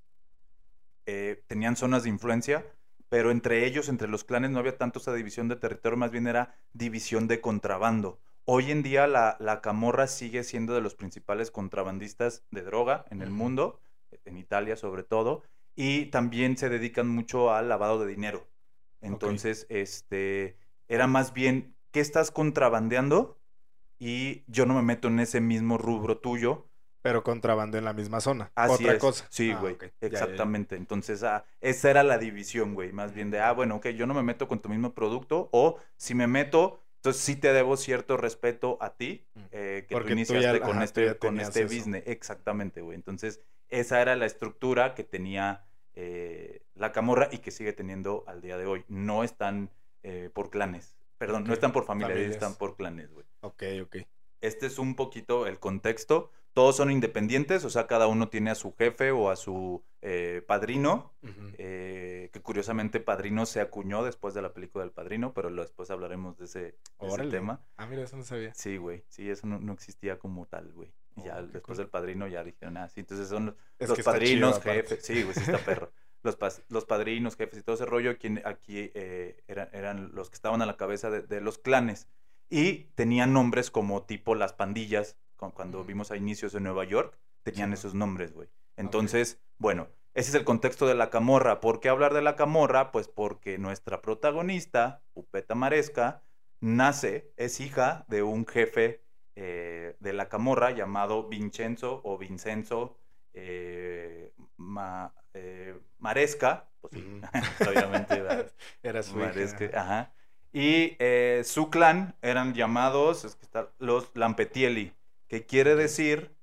eh, 1.07 1.43
tenían 1.49 1.75
zonas 1.75 2.05
de 2.05 2.11
influencia, 2.11 2.65
pero 3.09 3.33
entre 3.33 3.67
ellos, 3.67 3.89
entre 3.89 4.07
los 4.07 4.23
clanes, 4.23 4.51
no 4.53 4.61
había 4.61 4.79
tanto 4.79 5.01
esa 5.01 5.13
división 5.13 5.49
de 5.49 5.57
territorio, 5.57 5.97
más 5.99 6.13
bien 6.13 6.29
era 6.29 6.55
división 6.73 7.27
de 7.27 7.41
contrabando. 7.41 8.21
Hoy 8.45 8.71
en 8.71 8.83
día 8.83 9.07
la, 9.07 9.37
la 9.39 9.61
camorra 9.61 10.07
sigue 10.07 10.43
siendo 10.45 10.75
de 10.75 10.81
los 10.81 10.95
principales 10.95 11.51
contrabandistas 11.51 12.45
de 12.51 12.63
droga 12.63 13.05
en 13.11 13.23
el 13.23 13.31
mundo, 13.31 13.81
en 14.25 14.37
Italia 14.39 14.77
sobre 14.77 15.05
todo, 15.05 15.43
y 15.77 16.07
también 16.07 16.57
se 16.57 16.69
dedican 16.69 17.09
mucho 17.09 17.53
al 17.53 17.69
lavado 17.69 18.01
de 18.01 18.07
dinero. 18.11 18.49
Entonces, 19.01 19.67
este, 19.71 20.59
era 20.89 21.07
más 21.07 21.33
bien, 21.33 21.75
¿qué 21.93 22.01
estás 22.01 22.31
contrabandeando? 22.31 23.39
Y 23.99 24.45
yo 24.47 24.67
no 24.67 24.75
me 24.75 24.83
meto 24.83 25.09
en 25.09 25.21
ese 25.21 25.41
mismo 25.41 25.79
rubro 25.79 26.19
tuyo, 26.19 26.67
Pero 27.03 27.23
contrabando 27.23 27.79
en 27.79 27.85
la 27.85 27.93
misma 27.95 28.21
zona. 28.21 28.53
Así 28.55 28.85
Otra 28.85 28.93
es. 28.95 28.99
cosa. 28.99 29.27
Sí, 29.31 29.55
Ah, 29.55 29.59
güey. 29.59 29.79
Ya, 30.09 30.09
ya. 30.09 30.09
Exactamente. 30.09 30.77
Entonces, 30.77 31.23
ah, 31.23 31.45
esa 31.61 31.91
era 31.91 32.03
la 32.03 32.19
división, 32.19 32.75
güey. 32.75 32.93
Más 32.93 33.13
bien 33.15 33.31
de, 33.31 33.41
ah, 33.41 33.53
bueno, 33.53 33.77
ok, 33.77 33.89
yo 33.89 34.07
no 34.07 34.15
me 34.15 34.23
meto 34.23 34.49
con 34.49 34.61
tu 34.61 34.69
mismo 34.69 34.93
producto. 34.95 35.49
O 35.53 35.79
si 35.97 36.15
me 36.15 36.27
meto, 36.27 36.81
entonces 37.01 37.23
sí 37.23 37.35
te 37.37 37.53
debo 37.55 37.77
cierto 37.79 38.17
respeto 38.19 38.77
a 38.81 38.95
ti, 38.95 39.25
Mm. 39.35 39.41
eh, 39.53 39.85
que 39.89 39.95
Porque 39.95 40.09
tú 40.11 40.15
tú 40.15 40.19
iniciaste 40.35 40.59
ya- 40.59 40.61
con 40.61 40.77
ajá, 40.77 40.85
este, 40.85 41.17
con 41.17 41.41
este 41.41 41.63
eso. 41.63 41.75
business. 41.75 42.03
Exactamente, 42.07 42.83
güey. 42.83 42.95
Entonces, 42.95 43.41
esa 43.71 44.03
era 44.03 44.17
la 44.17 44.27
estructura 44.27 44.95
que 44.95 45.03
tenía 45.05 45.65
eh, 45.97 46.63
la 46.75 46.93
camorra 46.93 47.29
y 47.33 47.39
que 47.39 47.51
sigue 47.51 47.73
teniendo 47.73 48.23
al 48.29 48.41
día 48.41 48.57
de 48.57 48.65
hoy. 48.65 48.85
No 48.89 49.25
están 49.25 49.71
eh, 50.03 50.31
por 50.33 50.49
clanes. 50.51 50.95
Perdón, 51.19 51.45
no 51.45 51.53
están 51.53 51.73
por 51.73 51.85
familias, 51.85 52.13
familias. 52.13 52.35
están 52.37 52.55
por 52.55 52.77
clanes, 52.77 53.13
güey 53.13 53.27
Ok, 53.43 53.63
ok. 53.83 53.97
este 54.41 54.67
es 54.67 54.79
un 54.79 54.95
poquito 54.95 55.47
el 55.47 55.59
contexto. 55.59 56.31
Todos 56.53 56.77
son 56.77 56.91
independientes, 56.91 57.65
o 57.65 57.71
sea, 57.71 57.87
cada 57.87 58.07
uno 58.09 58.29
tiene 58.29 58.51
a 58.51 58.55
su 58.57 58.75
jefe 58.75 59.13
o 59.13 59.31
a 59.31 59.37
su 59.37 59.85
eh, 60.03 60.43
padrino, 60.47 61.13
eh, 61.59 62.31
que 62.33 62.41
curiosamente 62.43 63.01
padrino 63.01 63.47
se 63.47 63.61
acuñó 63.61 64.03
después 64.05 64.35
de 64.35 64.43
la 64.43 64.53
película 64.53 64.85
del 64.85 64.93
padrino, 64.93 65.33
pero 65.33 65.51
lo- 65.51 65.63
después 65.63 65.91
hablaremos 65.91 66.39
de 66.39 66.47
ese, 66.47 66.61
de 66.61 67.07
ese 67.07 67.27
tema. 67.29 67.61
Ah, 67.77 67.87
mira, 67.87 68.03
eso 68.03 68.17
no 68.17 68.25
sabía. 68.25 68.53
Sí, 68.55 68.77
güey, 68.79 69.05
sí, 69.09 69.31
eso 69.31 69.47
no, 69.47 69.59
no 69.61 69.73
existía 69.73 70.19
como 70.19 70.47
tal, 70.47 70.73
güey. 70.73 70.93
Y 71.17 71.25
ya 71.25 71.37
Oh, 71.39 71.43
después 71.43 71.63
cool. 71.63 71.77
del 71.79 71.89
padrino 71.89 72.27
ya 72.29 72.43
dijeron, 72.45 72.77
ah, 72.79 72.89
sí, 72.89 73.01
entonces 73.01 73.29
son 73.29 73.57
los, 73.79 73.99
Es 73.99 74.05
padrinos, 74.05 74.61
chido, 74.61 74.75
jefes, 74.75 75.05
sí, 75.05 75.23
güey, 75.23 75.35
sí 75.35 75.41
está 75.41 75.59
perro. 75.59 75.93
Los, 76.23 76.37
los 76.69 76.85
padrinos, 76.85 77.35
jefes 77.35 77.61
y 77.61 77.63
todo 77.63 77.77
ese 77.77 77.87
rollo, 77.87 78.19
quien, 78.19 78.43
aquí 78.45 78.91
eh, 78.93 79.43
eran, 79.49 79.71
eran 79.73 80.15
los 80.15 80.29
que 80.29 80.35
estaban 80.35 80.61
a 80.61 80.67
la 80.67 80.77
cabeza 80.77 81.09
de, 81.09 81.23
de 81.23 81.41
los 81.41 81.57
clanes. 81.57 82.09
Y 82.51 82.91
tenían 82.95 83.33
nombres 83.33 83.71
como 83.71 84.03
tipo 84.03 84.35
las 84.35 84.53
pandillas, 84.53 85.17
cuando 85.51 85.83
vimos 85.85 86.11
a 86.11 86.17
inicios 86.17 86.55
en 86.55 86.65
Nueva 86.65 86.85
York, 86.85 87.17
tenían 87.43 87.71
Sí. 87.71 87.75
esos 87.75 87.95
nombres, 87.95 88.35
güey. 88.35 88.49
Entonces, 88.77 89.41
bueno, 89.59 89.89
ese 90.13 90.29
es 90.31 90.35
el 90.35 90.45
contexto 90.45 90.87
de 90.87 90.95
la 90.95 91.09
camorra. 91.09 91.61
¿Por 91.61 91.81
qué 91.81 91.89
hablar 91.89 92.13
de 92.13 92.21
la 92.23 92.37
camorra? 92.37 92.93
Pues 92.93 93.09
porque 93.09 93.57
nuestra 93.59 94.03
protagonista, 94.03 95.03
Pupeta 95.15 95.55
Maresca, 95.55 96.23
nace, 96.61 97.33
es 97.37 97.61
hija 97.61 98.05
de 98.09 98.23
un 98.23 98.47
jefe 98.47 99.03
eh, 99.37 99.97
de 100.01 100.13
la 100.13 100.29
camorra 100.29 100.71
llamado 100.73 101.29
Vincenzo 101.29 102.01
o 102.05 102.19
Vincenzo 102.19 102.97
eh, 103.33 104.33
Ma- 104.57 105.15
eh, 105.35 105.79
Maresca. 105.99 106.69
Pues 106.81 106.93
sí, 106.95 107.01
Ujú. 107.01 107.21
obviamente. 107.71 108.21
¿verdad? 108.21 108.53
Era 108.83 109.03
su 109.03 109.17
Maresca, 109.17 109.65
hija. 109.65 109.81
ajá. 109.81 110.13
Y 110.53 110.97
su 111.45 111.71
clan 111.71 112.17
eran 112.23 112.55
llamados 112.55 113.25
es 113.25 113.37
que 113.37 113.45
está, 113.45 113.71
los 113.79 114.11
Lampetieli, 114.15 114.93
que 115.31 115.47
quiere 115.47 115.77
decir 115.77 116.35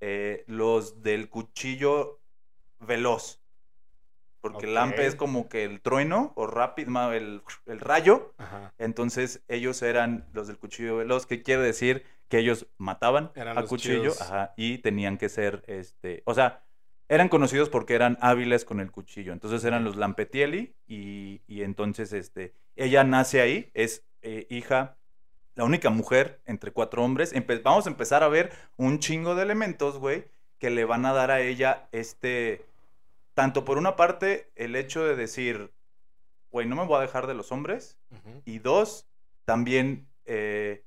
eh, 0.00 0.44
los 0.46 1.02
del 1.02 1.30
cuchillo 1.30 2.20
veloz. 2.78 3.40
Porque 4.42 4.66
el 4.66 4.74
lampe 4.74 5.06
es 5.06 5.14
como 5.14 5.48
que 5.48 5.64
el 5.64 5.80
trueno 5.80 6.34
o 6.36 6.46
rápido, 6.46 7.14
el, 7.14 7.40
el 7.64 7.80
rayo. 7.80 8.34
Ajá. 8.36 8.74
Entonces 8.76 9.42
ellos 9.48 9.80
eran 9.80 10.28
los 10.34 10.46
del 10.46 10.58
cuchillo 10.58 10.98
veloz, 10.98 11.24
que 11.24 11.42
quiere 11.42 11.62
decir 11.62 12.04
que 12.28 12.36
ellos 12.36 12.66
mataban 12.76 13.32
Eran 13.34 13.56
a 13.56 13.62
cuchillo 13.62 14.12
ajá, 14.20 14.52
y 14.58 14.76
tenían 14.78 15.16
que 15.16 15.30
ser, 15.30 15.64
este, 15.66 16.22
o 16.26 16.34
sea, 16.34 16.66
eran 17.08 17.30
conocidos 17.30 17.70
porque 17.70 17.94
eran 17.94 18.18
hábiles 18.20 18.66
con 18.66 18.80
el 18.80 18.90
cuchillo. 18.90 19.32
Entonces 19.32 19.64
eran 19.64 19.84
los 19.84 19.96
Lampetielli 19.96 20.76
y, 20.86 21.40
y 21.46 21.62
entonces 21.62 22.12
este, 22.12 22.52
ella 22.76 23.04
nace 23.04 23.40
ahí, 23.40 23.70
es 23.72 24.04
eh, 24.20 24.46
hija, 24.50 24.98
la 25.54 25.64
única 25.64 25.90
mujer 25.90 26.40
entre 26.46 26.72
cuatro 26.72 27.04
hombres. 27.04 27.32
Empe- 27.34 27.62
vamos 27.62 27.86
a 27.86 27.90
empezar 27.90 28.22
a 28.22 28.28
ver 28.28 28.52
un 28.76 28.98
chingo 28.98 29.34
de 29.34 29.42
elementos, 29.42 29.98
güey, 29.98 30.26
que 30.58 30.70
le 30.70 30.84
van 30.84 31.06
a 31.06 31.12
dar 31.12 31.30
a 31.30 31.40
ella 31.40 31.88
este, 31.92 32.64
tanto 33.34 33.64
por 33.64 33.78
una 33.78 33.96
parte 33.96 34.50
el 34.56 34.76
hecho 34.76 35.04
de 35.04 35.16
decir, 35.16 35.72
güey, 36.50 36.66
no 36.66 36.76
me 36.76 36.84
voy 36.84 36.98
a 36.98 37.02
dejar 37.02 37.26
de 37.26 37.34
los 37.34 37.52
hombres. 37.52 37.98
Y 38.44 38.58
dos, 38.60 39.06
también 39.44 40.08
eh, 40.26 40.82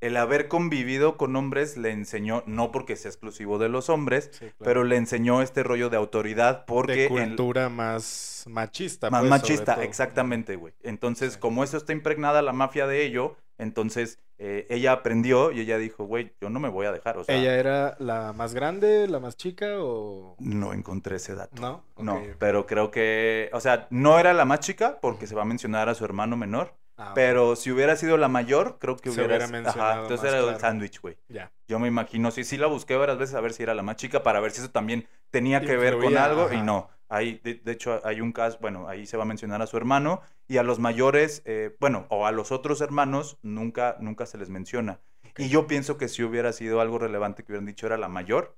el 0.00 0.16
haber 0.16 0.48
convivido 0.48 1.16
con 1.16 1.34
hombres 1.36 1.76
le 1.76 1.90
enseñó, 1.90 2.42
no 2.46 2.70
porque 2.70 2.96
sea 2.96 3.10
exclusivo 3.10 3.58
de 3.58 3.68
los 3.68 3.88
hombres, 3.88 4.30
Sí, 4.32 4.38
claro. 4.38 4.54
pero 4.58 4.84
le 4.84 4.96
enseñó 4.96 5.42
este 5.42 5.62
rollo 5.62 5.90
de 5.90 5.96
autoridad 5.96 6.64
porque... 6.66 6.92
de 7.02 7.08
cultura 7.08 7.68
más 7.68 8.44
machista. 8.48 9.10
más 9.10 9.20
pues, 9.22 9.30
machista, 9.30 9.82
exactamente, 9.82 10.56
güey. 10.56 10.74
Entonces, 10.82 11.34
Sí. 11.34 11.38
como 11.40 11.64
eso 11.64 11.76
está 11.76 11.92
impregnada 11.92 12.42
la 12.42 12.52
mafia 12.52 12.86
de 12.86 13.04
ello, 13.04 13.36
entonces 13.58 14.18
eh, 14.40 14.66
ella 14.70 14.92
aprendió 14.92 15.50
y 15.50 15.60
ella 15.60 15.78
dijo, 15.78 16.04
güey, 16.04 16.32
yo 16.40 16.48
no 16.48 16.60
me 16.60 16.68
voy 16.68 16.86
a 16.86 16.92
dejar, 16.92 17.18
o 17.18 17.24
sea, 17.24 17.34
¿Ella 17.36 17.56
era 17.56 17.96
la 17.98 18.32
más 18.32 18.54
grande, 18.54 19.08
la 19.08 19.18
más 19.18 19.36
chica 19.36 19.66
o...? 19.80 20.36
no 20.38 20.72
encontré 20.72 21.16
ese 21.16 21.34
dato. 21.34 21.60
No. 21.60 21.82
No, 21.98 22.22
pero 22.38 22.64
creo 22.64 22.92
que, 22.92 23.50
o 23.52 23.60
sea, 23.60 23.88
no 23.90 24.20
era 24.20 24.32
la 24.32 24.44
más 24.44 24.60
chica 24.60 25.00
porque 25.02 25.26
se 25.26 25.34
va 25.34 25.42
a 25.42 25.44
mencionar 25.44 25.88
a 25.88 25.94
su 25.94 26.04
hermano 26.04 26.36
menor, 26.36 26.72
Ah, 26.98 27.12
pero 27.14 27.56
si 27.56 27.70
hubiera 27.70 27.96
sido 27.96 28.16
la 28.16 28.28
mayor, 28.28 28.78
creo 28.80 28.96
que 28.96 29.10
Se 29.10 29.20
hubiera... 29.20 29.36
hubiera 29.36 29.44
Ajá, 29.44 29.52
mencionado 29.52 30.02
entonces 30.02 30.30
más, 30.32 30.40
era 30.42 30.52
el 30.52 30.58
sándwich, 30.58 31.00
güey. 31.00 31.16
Ya. 31.28 31.52
Yo 31.68 31.78
me 31.78 31.88
imagino, 31.88 32.30
sí, 32.30 32.44
sí 32.44 32.56
la 32.56 32.66
busqué 32.66 32.96
varias 32.96 33.18
veces 33.18 33.34
a 33.36 33.40
ver 33.40 33.52
si 33.52 33.62
era 33.62 33.74
la 33.74 33.82
más 33.82 33.96
chica 33.96 34.22
para 34.22 34.40
ver 34.40 34.50
si 34.50 34.60
eso 34.60 34.70
también 34.70 35.06
tenía 35.30 35.60
que 35.60 35.76
ver 35.76 35.96
con 35.98 36.16
algo 36.16 36.52
y 36.52 36.60
no. 36.60 36.90
Ahí, 37.08 37.40
de, 37.42 37.54
de 37.54 37.72
hecho, 37.72 38.00
hay 38.04 38.20
un 38.20 38.32
caso, 38.32 38.58
bueno, 38.60 38.88
ahí 38.88 39.06
se 39.06 39.16
va 39.16 39.22
a 39.22 39.26
mencionar 39.26 39.62
a 39.62 39.66
su 39.66 39.76
hermano 39.76 40.20
y 40.46 40.58
a 40.58 40.62
los 40.62 40.78
mayores, 40.78 41.42
eh, 41.46 41.74
bueno, 41.80 42.06
o 42.10 42.26
a 42.26 42.32
los 42.32 42.52
otros 42.52 42.80
hermanos, 42.82 43.38
nunca, 43.42 43.96
nunca 44.00 44.26
se 44.26 44.36
les 44.36 44.50
menciona. 44.50 45.00
Ok. 45.30 45.40
Y 45.40 45.48
yo 45.48 45.66
pienso 45.66 45.96
que 45.96 46.08
si 46.08 46.22
hubiera 46.22 46.52
sido 46.52 46.80
algo 46.80 46.98
relevante 46.98 47.44
que 47.44 47.52
hubieran 47.52 47.66
dicho 47.66 47.86
era 47.86 47.96
la 47.96 48.08
mayor, 48.08 48.56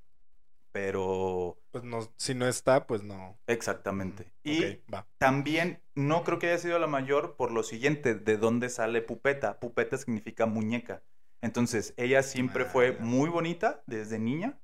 pero 0.72 1.58
Pues 1.72 1.82
no, 1.84 2.12
si 2.16 2.34
no 2.34 2.46
está, 2.46 2.86
pues 2.86 3.02
no. 3.02 3.40
exactamente. 3.46 4.32
Mm, 4.44 4.50
Y 4.50 4.82
va. 4.92 5.06
también 5.18 5.82
no 5.94 6.24
creo 6.24 6.38
que 6.38 6.48
haya 6.48 6.58
sido 6.58 6.78
la 6.78 6.86
mayor 6.86 7.36
por 7.36 7.50
lo 7.52 7.62
siguiente, 7.62 8.14
de 8.14 8.36
dónde 8.36 8.68
sale 8.70 9.02
Pupeta. 9.02 9.58
Pupeta 9.60 9.98
significa 9.98 10.46
muñeca. 10.46 11.02
Entonces, 11.42 11.94
ella 11.96 12.22
siempre 12.22 12.64
Ah, 12.64 12.66
fue 12.66 12.96
ya. 12.96 13.00
muy 13.00 13.28
bonita 13.30 13.82
desde 13.86 14.18
niña 14.18 14.60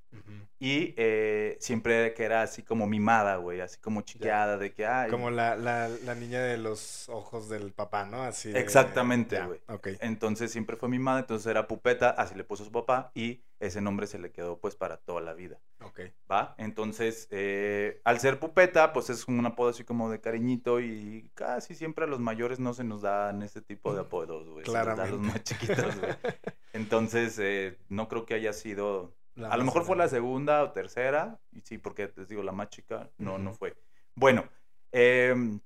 Y 0.58 0.94
eh, 0.96 1.58
siempre 1.60 2.14
que 2.14 2.24
era 2.24 2.40
así 2.42 2.62
como 2.62 2.86
mimada, 2.86 3.36
güey, 3.36 3.60
así 3.60 3.78
como 3.78 4.00
chiqueada, 4.00 4.56
de 4.56 4.72
que, 4.72 4.86
ay, 4.86 5.10
Como 5.10 5.30
la, 5.30 5.54
la, 5.54 5.88
la 5.88 6.14
niña 6.14 6.40
de 6.42 6.56
los 6.56 7.10
ojos 7.10 7.50
del 7.50 7.72
papá, 7.72 8.06
¿no? 8.06 8.22
Así 8.22 8.50
de- 8.52 8.60
Exactamente, 8.60 9.38
güey. 9.44 9.60
Ok. 9.68 9.88
entonces 10.00 10.50
siempre 10.50 10.76
fue 10.76 10.88
mimada, 10.88 11.20
entonces 11.20 11.46
era 11.46 11.66
Pupeta, 11.68 12.08
así 12.10 12.34
le 12.34 12.44
puso 12.44 12.64
su 12.64 12.72
papá 12.72 13.10
y 13.14 13.42
ese 13.60 13.80
nombre 13.82 14.06
se 14.06 14.18
le 14.18 14.32
quedó 14.32 14.58
pues 14.58 14.76
para 14.76 14.96
toda 14.98 15.20
la 15.20 15.34
vida. 15.34 15.58
Ok. 15.82 16.00
¿Va? 16.30 16.54
Entonces, 16.58 17.28
eh, 17.30 18.00
al 18.04 18.18
ser 18.20 18.38
pupeta, 18.38 18.92
pues 18.94 19.08
es 19.10 19.28
un 19.28 19.44
apodo 19.46 19.70
así 19.70 19.84
como 19.84 20.10
de 20.10 20.20
cariñito 20.20 20.80
y 20.80 21.30
casi 21.34 21.74
siempre 21.74 22.04
a 22.04 22.08
los 22.08 22.20
mayores 22.20 22.60
no 22.60 22.72
se 22.74 22.84
nos 22.84 23.02
dan 23.02 23.42
ese 23.42 23.60
tipo 23.62 23.94
de 23.94 24.00
apodos, 24.02 24.48
güey. 24.48 24.64
Se 24.64 24.72
nos 24.72 24.74
da 24.74 24.92
a 24.92 24.96
los 24.96 24.96
Claramente. 24.96 25.32
más 25.32 25.42
chiquitos, 25.44 26.00
güey. 26.00 26.12
Entonces, 26.72 27.38
eh, 27.38 27.78
no 27.88 28.08
creo 28.08 28.24
que 28.26 28.34
haya 28.34 28.52
sido... 28.52 29.15
La 29.36 29.48
a 29.48 29.56
lo 29.56 29.64
mejor 29.64 29.84
fue 29.84 29.96
la 29.96 30.08
segunda 30.08 30.62
o 30.64 30.72
tercera, 30.72 31.38
y 31.52 31.60
sí, 31.60 31.78
porque 31.78 32.12
les 32.16 32.28
digo, 32.28 32.42
la 32.42 32.52
más 32.52 32.70
chica 32.70 33.10
no, 33.18 33.38
no 33.38 33.54
fue. 33.54 33.74
Bueno, 34.14 34.48
em, 34.92 35.60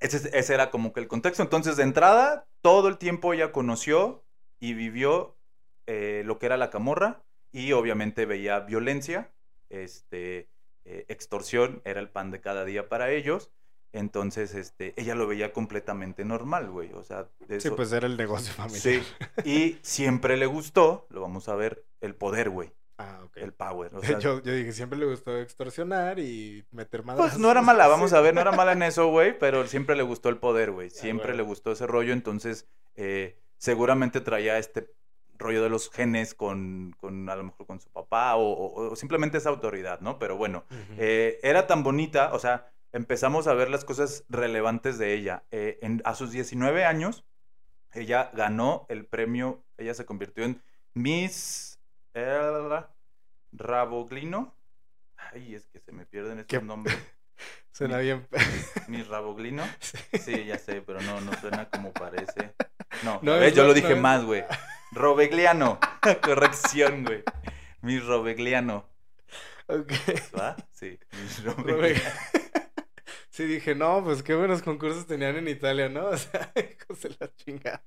ese, 0.00 0.36
ese 0.38 0.54
era 0.54 0.70
como 0.70 0.92
que 0.92 1.00
el 1.00 1.08
contexto. 1.08 1.42
Entonces, 1.42 1.76
de 1.76 1.84
entrada, 1.84 2.46
todo 2.60 2.88
el 2.88 2.98
tiempo 2.98 3.32
ella 3.32 3.52
conoció 3.52 4.24
y 4.60 4.74
vivió 4.74 5.36
eh, 5.86 6.22
lo 6.26 6.38
que 6.38 6.46
era 6.46 6.56
la 6.56 6.70
camorra 6.70 7.22
y 7.52 7.72
obviamente 7.72 8.26
veía 8.26 8.60
violencia, 8.60 9.30
este, 9.70 10.48
eh, 10.84 11.04
extorsión, 11.08 11.80
era 11.84 12.00
el 12.00 12.08
pan 12.10 12.30
de 12.30 12.40
cada 12.40 12.64
día 12.64 12.88
para 12.88 13.10
ellos. 13.10 13.50
Entonces, 13.92 14.54
este, 14.54 14.94
ella 14.96 15.14
lo 15.14 15.26
veía 15.26 15.52
completamente 15.52 16.24
normal, 16.24 16.70
güey. 16.70 16.92
O 16.94 17.04
sea, 17.04 17.28
de 17.46 17.60
Sí, 17.60 17.68
eso- 17.68 17.76
pues 17.76 17.92
era 17.92 18.06
el 18.06 18.16
negocio 18.16 18.52
familiar. 18.54 18.80
Sí, 18.82 19.02
y 19.44 19.78
siempre 19.82 20.36
le 20.36 20.46
gustó, 20.46 21.06
lo 21.10 21.20
vamos 21.20 21.48
a 21.48 21.54
ver, 21.54 21.84
el 22.00 22.14
poder, 22.14 22.48
güey, 22.50 22.72
Ah, 22.98 23.20
ok. 23.24 23.36
el 23.38 23.52
power. 23.52 23.94
O 23.94 24.00
sea, 24.02 24.18
yo, 24.18 24.42
yo 24.42 24.52
dije, 24.54 24.72
siempre 24.72 24.98
le 24.98 25.06
gustó 25.06 25.36
extorsionar 25.38 26.18
y 26.18 26.64
meter 26.70 27.02
madrazos. 27.04 27.32
pues 27.32 27.40
no 27.40 27.50
era 27.50 27.62
mala, 27.62 27.88
vamos 27.88 28.12
a 28.12 28.20
ver, 28.20 28.34
no 28.34 28.40
era 28.40 28.52
mala 28.52 28.72
en 28.72 28.82
eso, 28.82 29.08
güey, 29.08 29.38
pero 29.38 29.66
siempre 29.66 29.96
le 29.96 30.02
gustó 30.02 30.28
el 30.28 30.38
poder, 30.38 30.70
güey. 30.70 30.90
Siempre 30.90 31.28
güey. 31.28 31.38
le 31.38 31.42
gustó 31.42 31.72
ese 31.72 31.86
rollo, 31.86 32.12
entonces 32.12 32.68
eh, 32.94 33.38
seguramente 33.58 34.20
traía 34.20 34.58
este 34.58 34.90
rollo 35.38 35.62
de 35.64 35.70
los 35.70 35.90
genes 35.90 36.34
con, 36.34 36.94
con 36.98 37.28
a 37.28 37.34
lo 37.34 37.42
mejor 37.44 37.66
con 37.66 37.80
su 37.80 37.90
papá 37.90 38.36
o, 38.36 38.52
o- 38.52 38.90
o 38.92 38.96
simplemente 38.96 39.38
esa 39.38 39.48
autoridad, 39.48 40.00
¿no? 40.00 40.18
Pero 40.20 40.36
bueno, 40.36 40.64
eh, 40.98 41.40
era 41.42 41.66
tan 41.66 41.82
bonita, 41.82 42.32
o 42.32 42.38
sea, 42.38 42.70
empezamos 42.92 43.48
a 43.48 43.54
ver 43.54 43.68
las 43.68 43.84
cosas 43.84 44.24
relevantes 44.28 44.98
de 44.98 45.14
ella. 45.14 45.42
Eh, 45.50 45.78
en- 45.82 46.00
a 46.04 46.14
sus 46.14 46.30
19 46.30 46.84
años, 46.84 47.24
ella 47.92 48.30
ganó 48.34 48.86
el 48.88 49.04
premio, 49.06 49.64
ella 49.78 49.94
se 49.94 50.04
convirtió 50.04 50.44
en 50.44 50.62
Miss 50.94 51.71
eh, 52.14 52.82
Raboglino. 53.52 54.54
Ay, 55.16 55.54
es 55.54 55.66
que 55.68 55.78
se 55.80 55.92
me 55.92 56.06
pierden 56.06 56.38
estos 56.40 56.58
¿Qué? 56.58 56.64
nombres. 56.64 56.96
Suena 57.72 57.98
bien. 57.98 58.26
Miss 58.88 59.06
Raboglino. 59.08 59.64
Sí. 59.80 59.98
Sí, 60.18 60.44
ya 60.44 60.58
sé, 60.58 60.82
pero 60.82 61.00
no, 61.00 61.20
no 61.20 61.32
suena 61.40 61.68
como 61.70 61.92
parece. 61.92 62.54
No, 63.02 63.18
No 63.22 63.32
a 63.32 63.36
ver, 63.36 63.48
es 63.48 63.54
yo 63.54 63.62
lo- 63.62 63.68
lo 63.68 63.74
dije 63.74 63.94
no 63.94 64.02
más, 64.02 64.24
güey. 64.24 64.44
Robegliano. 64.92 65.78
Corrección, 66.22 67.04
güey. 67.04 67.22
Miss 67.80 68.04
Robegliano. 68.04 68.88
Ok. 69.68 69.92
¿Va? 70.38 70.56
Sí, 70.72 70.98
Robegliano. 71.44 72.10
Sí, 73.30 73.44
dije, 73.46 73.74
no, 73.74 74.04
pues 74.04 74.22
qué 74.22 74.34
buenos 74.34 74.60
concursos 74.62 75.06
tenían 75.06 75.36
en 75.36 75.48
Italia, 75.48 75.88
¿no? 75.88 76.08
O 76.08 76.16
sea, 76.18 76.52
hijos 76.56 77.00
de 77.00 77.16
la 77.18 77.34
chingada. 77.34 77.82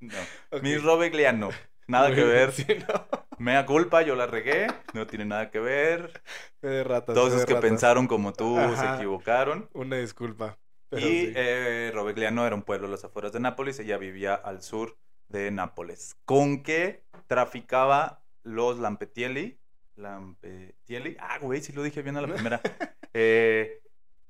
No. 0.00 0.16
Miss 0.62 0.82
Robegliano. 0.82 1.50
Nada 1.88 2.14
que 2.14 2.22
ver. 2.24 2.52
Sí, 2.52 2.66
no. 2.86 3.06
Mea 3.38 3.66
culpa, 3.66 4.02
yo 4.02 4.14
la 4.16 4.26
regué. 4.26 4.66
No 4.94 5.06
tiene 5.06 5.24
nada 5.24 5.50
que 5.50 5.58
ver. 5.60 6.22
Fe 6.60 6.68
de 6.68 6.84
ratas. 6.84 7.14
Todos 7.14 7.32
los 7.32 7.46
que 7.46 7.54
ratas. 7.54 7.68
pensaron 7.70 8.06
como 8.06 8.32
tú 8.32 8.56
se 8.76 8.86
equivocaron. 8.94 9.68
Una 9.72 9.96
disculpa. 9.96 10.58
Pero 10.90 11.06
y 11.06 11.26
sí. 11.26 11.32
eh, 11.36 11.90
Rovegliano 11.94 12.46
era 12.46 12.54
un 12.56 12.62
pueblo 12.62 12.88
a 12.88 12.90
las 12.90 13.04
afueras 13.04 13.32
de 13.32 13.40
Nápoles. 13.40 13.78
Ella 13.78 13.98
vivía 13.98 14.34
al 14.34 14.62
sur 14.62 14.96
de 15.28 15.50
Nápoles. 15.50 16.16
¿Con 16.24 16.62
qué 16.62 17.04
traficaba 17.26 18.22
los 18.42 18.78
Lampetielli? 18.78 19.60
Lampetielli. 19.96 21.16
Ah, 21.20 21.38
güey, 21.40 21.60
sí 21.60 21.72
lo 21.72 21.82
dije 21.82 22.02
bien 22.02 22.16
a 22.16 22.20
la 22.22 22.28
primera. 22.32 22.60
Eh, 23.14 23.80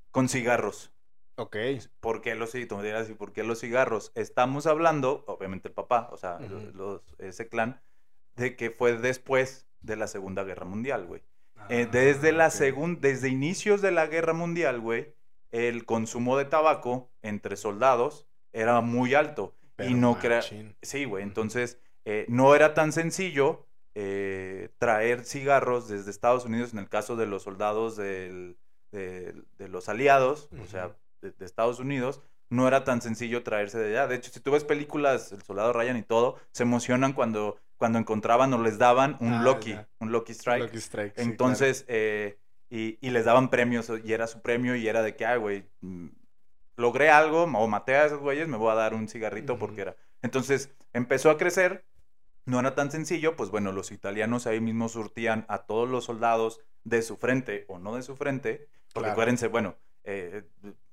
con 0.09 0.29
cigarros. 0.29 0.91
Ok. 1.39 1.55
¿Por 1.99 2.21
qué 2.21 2.35
los, 2.35 2.53
ci- 2.53 2.67
tú 2.67 2.77
me 2.77 2.83
dirás, 2.83 3.09
¿y 3.09 3.13
por 3.13 3.31
qué 3.33 3.43
los 3.43 3.59
cigarros? 3.61 4.11
Estamos 4.15 4.67
hablando, 4.67 5.23
obviamente 5.27 5.69
el 5.69 5.73
papá, 5.73 6.09
o 6.11 6.17
sea, 6.17 6.37
los, 6.73 7.01
ese 7.17 7.47
clan, 7.47 7.81
de 8.35 8.55
que 8.55 8.69
fue 8.71 8.97
después 8.97 9.67
de 9.81 9.95
la 9.95 10.07
Segunda 10.07 10.43
Guerra 10.43 10.65
Mundial, 10.65 11.05
güey. 11.05 11.21
Eh, 11.69 11.85
Ah, 11.87 11.89
desde 11.91 12.31
la 12.31 12.47
ok. 12.47 12.51
segunda, 12.53 12.99
desde 13.01 13.29
inicios 13.29 13.81
de 13.81 13.91
la 13.91 14.07
Guerra 14.07 14.33
Mundial, 14.33 14.79
güey, 14.79 15.15
el 15.51 15.85
consumo 15.85 16.37
de 16.37 16.45
tabaco 16.45 17.11
entre 17.21 17.55
soldados 17.55 18.27
era 18.53 18.81
muy 18.81 19.13
alto. 19.13 19.55
Pero 19.75 19.89
y 19.91 19.93
no 19.93 20.19
crea... 20.19 20.41
Sí, 20.81 21.05
güey, 21.05 21.23
entonces 21.23 21.79
eh, 22.05 22.25
no 22.27 22.53
era 22.55 22.73
tan 22.73 22.91
sencillo 22.91 23.65
eh, 23.95 24.69
traer 24.77 25.23
cigarros 25.25 25.87
desde 25.87 26.11
Estados 26.11 26.45
Unidos, 26.45 26.73
en 26.73 26.79
el 26.79 26.89
caso 26.89 27.15
de 27.15 27.25
los 27.27 27.43
soldados 27.43 27.95
del- 27.97 28.57
de 28.91 29.67
los 29.69 29.87
aliados, 29.89 30.49
o 30.61 30.65
sea. 30.65 30.95
De, 31.21 31.31
de 31.31 31.45
Estados 31.45 31.79
Unidos, 31.79 32.21
no 32.49 32.67
era 32.67 32.83
tan 32.83 33.01
sencillo 33.01 33.43
traerse 33.43 33.77
de 33.79 33.89
allá. 33.89 34.07
De 34.07 34.15
hecho, 34.15 34.31
si 34.31 34.39
tú 34.39 34.51
ves 34.51 34.63
películas, 34.63 35.31
El 35.31 35.41
Soldado 35.43 35.73
Ryan 35.73 35.97
y 35.97 36.03
todo, 36.03 36.37
se 36.51 36.63
emocionan 36.63 37.13
cuando, 37.13 37.57
cuando 37.77 37.99
encontraban 37.99 38.53
o 38.53 38.61
les 38.61 38.77
daban 38.77 39.17
un 39.19 39.33
Ah, 39.33 39.43
Lucky, 39.43 39.71
ya. 39.73 39.87
un 39.99 40.11
Lucky 40.11 40.31
Strike. 40.33 40.63
Lucky 40.63 40.77
Strike. 40.77 41.13
sí, 41.15 41.21
Entonces, 41.21 41.85
eh, 41.87 42.39
y, 42.69 42.97
y 43.05 43.11
les 43.11 43.25
daban 43.25 43.49
premios, 43.49 43.91
y 44.03 44.13
era 44.13 44.27
su 44.27 44.41
premio, 44.41 44.75
y 44.75 44.87
era 44.87 45.01
de 45.03 45.15
que, 45.15 45.25
ay, 45.25 45.37
güey, 45.39 45.69
mm, 45.81 46.07
logré 46.77 47.09
algo, 47.09 47.43
o 47.43 47.67
maté 47.67 47.95
a 47.95 48.05
esos 48.05 48.19
güeyes, 48.19 48.47
me 48.47 48.57
voy 48.57 48.71
a 48.71 48.75
dar 48.75 48.93
un 48.93 49.07
cigarrito 49.07 49.57
porque 49.57 49.81
era. 49.81 49.95
Entonces, 50.21 50.75
empezó 50.93 51.29
a 51.29 51.37
crecer, 51.37 51.85
no 52.45 52.59
era 52.59 52.73
tan 52.75 52.91
sencillo, 52.91 53.35
pues 53.35 53.49
bueno, 53.51 53.71
los 53.71 53.91
italianos 53.91 54.47
ahí 54.47 54.59
mismo 54.59 54.89
surtían 54.89 55.45
a 55.49 55.59
todos 55.65 55.87
los 55.89 56.05
soldados 56.05 56.61
de 56.83 57.01
su 57.01 57.17
frente 57.17 57.65
o 57.67 57.79
no 57.79 57.95
de 57.95 58.01
su 58.03 58.15
frente, 58.15 58.67
porque 58.93 59.07
Claro. 59.07 59.11
acuérdense, 59.11 59.47
bueno, 59.47 59.75
eh, 60.03 60.43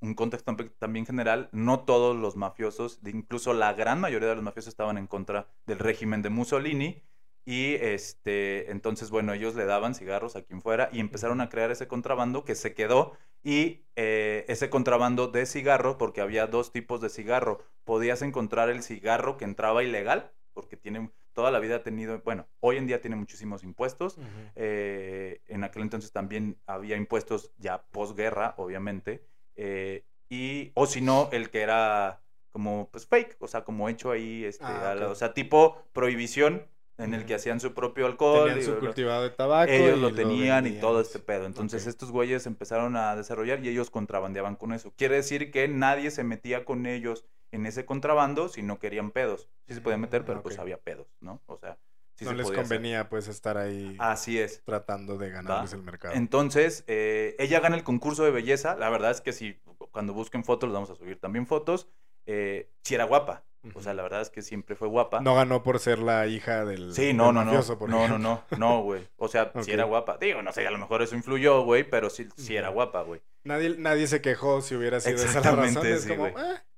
un 0.01 0.15
contexto 0.15 0.53
tambi- 0.53 0.73
también 0.79 1.07
general, 1.07 1.49
no 1.53 1.81
todos 1.85 2.17
los 2.17 2.37
mafiosos, 2.37 3.01
incluso 3.05 3.55
la 3.55 3.73
gran 3.75 4.01
mayoría 4.01 4.29
de 4.29 4.35
los 4.37 4.45
mafiosos 4.45 4.69
estaban 4.69 4.99
en 4.99 5.07
contra 5.07 5.49
del 5.67 5.79
régimen 5.79 6.23
de 6.23 6.31
Mussolini 6.31 7.03
y 7.45 7.75
este, 7.75 8.71
entonces, 8.73 9.11
bueno, 9.11 9.33
ellos 9.33 9.55
le 9.55 9.67
daban 9.67 9.95
cigarros 9.95 10.35
a 10.35 10.43
quien 10.43 10.61
fuera 10.61 10.89
y 10.93 10.99
empezaron 11.01 11.41
a 11.41 11.49
crear 11.49 11.71
ese 11.71 11.87
contrabando 11.87 12.45
que 12.45 12.57
se 12.57 12.75
quedó 12.75 13.13
y 13.45 13.85
eh, 13.95 14.45
ese 14.49 14.69
contrabando 14.69 15.29
de 15.29 15.47
cigarro, 15.47 15.97
porque 15.99 16.21
había 16.21 16.49
dos 16.49 16.73
tipos 16.73 17.01
de 17.01 17.09
cigarro, 17.09 17.61
podías 17.85 18.23
encontrar 18.23 18.69
el 18.69 18.83
cigarro 18.83 19.37
que 19.37 19.45
entraba 19.45 19.85
ilegal, 19.85 20.33
porque 20.55 20.77
tiene 20.77 21.13
toda 21.37 21.51
la 21.51 21.61
vida 21.61 21.77
ha 21.77 21.83
tenido, 21.83 22.21
bueno, 22.25 22.49
hoy 22.61 22.79
en 22.79 22.87
día 22.87 23.01
tiene 23.01 23.15
muchísimos 23.15 23.63
impuestos, 23.63 24.19
eh, 24.57 25.43
en 25.47 25.63
aquel 25.65 25.83
entonces 25.83 26.11
también 26.11 26.59
había 26.67 26.97
impuestos 26.97 27.53
ya 27.59 27.83
posguerra, 27.93 28.55
obviamente. 28.57 29.23
eh, 29.55 30.05
y, 30.29 30.73
o 30.75 30.87
si 30.87 31.01
no, 31.01 31.29
el 31.33 31.51
que 31.51 31.61
era 31.61 32.21
como 32.51 32.89
pues 32.91 33.07
fake, 33.07 33.37
o 33.39 33.47
sea, 33.47 33.65
como 33.65 33.89
hecho 33.89 34.11
ahí, 34.11 34.45
este, 34.45 34.65
Ah, 34.67 34.95
la- 34.95 35.09
o 35.11 35.15
sea, 35.15 35.33
tipo 35.35 35.85
prohibición 35.93 36.67
en 36.99 37.13
el 37.15 37.27
que 37.27 37.35
hacían 37.35 37.61
su 37.61 37.75
propio 37.75 38.07
alcohol. 38.07 38.45
Tenían 38.49 38.59
y 38.59 38.65
su 38.65 38.79
cultivado 38.81 39.23
de 39.25 39.31
tabaco. 39.31 39.71
ellos 39.71 39.99
y 39.99 40.01
lo 40.01 40.15
tenían 40.15 40.67
y 40.67 40.81
todo 40.81 41.01
este 41.03 41.19
pedo. 41.19 41.45
Entonces 41.47 41.87
estos 41.87 42.11
güeyes 42.11 42.47
empezaron 42.47 42.97
a 42.97 43.15
desarrollar 43.15 43.63
y 43.65 43.69
ellos 43.69 43.91
contrabandeaban 43.91 44.57
con 44.57 44.73
eso. 44.73 44.93
Quiere 44.97 45.17
decir 45.17 45.51
que 45.51 45.69
nadie 45.69 46.11
se 46.11 46.25
metía 46.25 46.65
con 46.65 46.87
ellos 46.87 47.25
en 47.53 47.67
ese 47.67 47.85
contrabando 47.85 48.49
si 48.49 48.63
no 48.63 48.79
querían 48.79 49.11
pedos. 49.11 49.49
Sí 49.67 49.75
se 49.75 49.81
podían 49.81 50.01
meter, 50.01 50.25
pero 50.25 50.43
pues 50.43 50.57
Ok. 50.57 50.61
había 50.63 50.79
pedos, 50.79 51.07
¿no? 51.21 51.41
O 51.47 51.57
sea, 51.57 51.79
sí 52.15 52.25
no 52.25 52.31
se 52.33 52.37
les 52.37 52.47
podía 52.47 52.61
hacer. 52.63 52.77
convenía 52.77 53.09
pues 53.09 53.29
estar 53.29 53.57
ahí 53.57 53.97
Así 53.99 54.39
es. 54.39 54.63
tratando 54.65 55.17
de 55.19 55.31
ganarles 55.31 55.73
el 55.73 55.83
mercado. 55.83 56.15
Entonces, 56.15 56.85
eh, 56.87 57.37
ella 57.39 57.61
gana 57.61 57.77
el 57.77 57.85
concurso 57.85 58.25
de 58.25 58.31
belleza. 58.31 58.77
La 58.77 58.91
verdad 58.91 59.11
es 59.11 59.21
que 59.21 59.33
si 59.33 59.61
cuando 59.91 60.13
busquen 60.13 60.45
fotos, 60.45 60.69
les 60.69 60.75
vamos 60.75 60.91
a 60.91 60.95
subir 60.97 61.19
también 61.21 61.47
fotos. 61.47 61.89
Eh, 62.27 62.71
sí 62.83 62.95
era 62.95 63.05
guapa. 63.05 63.45
O 63.75 63.83
sea, 63.83 63.95
la 63.95 64.05
verdad 64.05 64.21
es 64.21 64.31
que 64.31 64.43
siempre 64.43 64.77
fue 64.77 64.87
guapa. 64.87 65.21
No 65.21 65.35
ganó 65.35 65.65
por 65.65 65.81
ser 65.81 65.99
la 65.99 66.25
hija 66.29 66.65
del, 66.65 66.95
Sí, 66.95 67.13
no, 67.13 67.33
no, 67.33 67.45
no. 67.45 67.47
mafioso, 67.53 67.77
No, 67.89 68.07
no, 68.07 68.17
no, 68.17 68.45
no, 68.57 68.83
güey. 68.83 69.09
O 69.17 69.27
sea, 69.27 69.51
Ok. 69.53 69.63
sí 69.63 69.73
era 69.73 69.83
guapa. 69.83 70.19
Digo, 70.19 70.41
no 70.41 70.53
sé, 70.53 70.65
a 70.69 70.71
lo 70.71 70.79
mejor 70.79 71.03
eso 71.03 71.17
influyó, 71.17 71.63
güey, 71.65 71.83
pero 71.83 72.09
sí, 72.09 72.29
sí 72.37 72.55
era 72.57 72.69
guapa, 72.69 73.03
güey. 73.03 73.21
Nadie, 73.43 73.75
nadie 73.77 74.07
se 74.07 74.21
quejó 74.21 74.61
si 74.63 74.77
hubiera 74.77 75.01
sido 75.01 75.17
esa 75.17 75.41
la 75.41 75.51
razón. 75.51 75.65
Exactamente, 75.65 75.95
Es 75.95 76.03
sí, 76.05 76.09
como, 76.11 76.31
güey. 76.31 76.35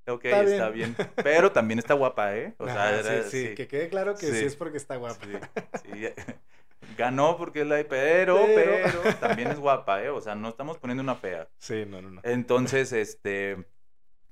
"Ah, 0.09 0.12
Ok, 0.15 0.25
Está 0.27 0.43
está, 0.43 0.69
bien. 0.71 0.95
bien. 0.97 1.09
Pero 1.17 1.53
también 1.53 1.79
está 1.79 1.95
guapa, 1.95 2.37
¿eh? 2.37 2.55
O 2.59 2.67
sea, 2.67 2.99
era- 2.99 3.23
sí, 3.25 3.49
sí, 3.49 3.55
que 3.55 3.69
quede 3.69 3.88
claro 3.88 4.15
que 4.15 4.27
sí, 4.27 4.33
Sí. 4.41 4.45
es 4.47 4.57
porque 4.57 4.77
está 4.79 4.97
guapa. 4.97 5.25
Sí, 5.25 5.33
sí. 5.85 6.09
Ganó 6.97 7.37
porque 7.37 7.61
es 7.62 7.67
la... 7.67 7.77
Pero, 7.88 8.47
Pero. 8.47 8.73
pero, 9.03 9.15
también 9.21 9.49
es 9.50 9.59
guapa, 9.59 10.03
¿eh? 10.03 10.11
O 10.11 10.21
sea, 10.21 10.35
no 10.35 10.49
estamos 10.49 10.79
poniendo 10.79 11.03
una 11.03 11.15
fea. 11.15 11.49
Sí, 11.59 11.85
no, 11.87 12.00
no, 12.03 12.11
no. 12.11 12.21
Entonces, 12.25 12.93
este, 12.93 13.67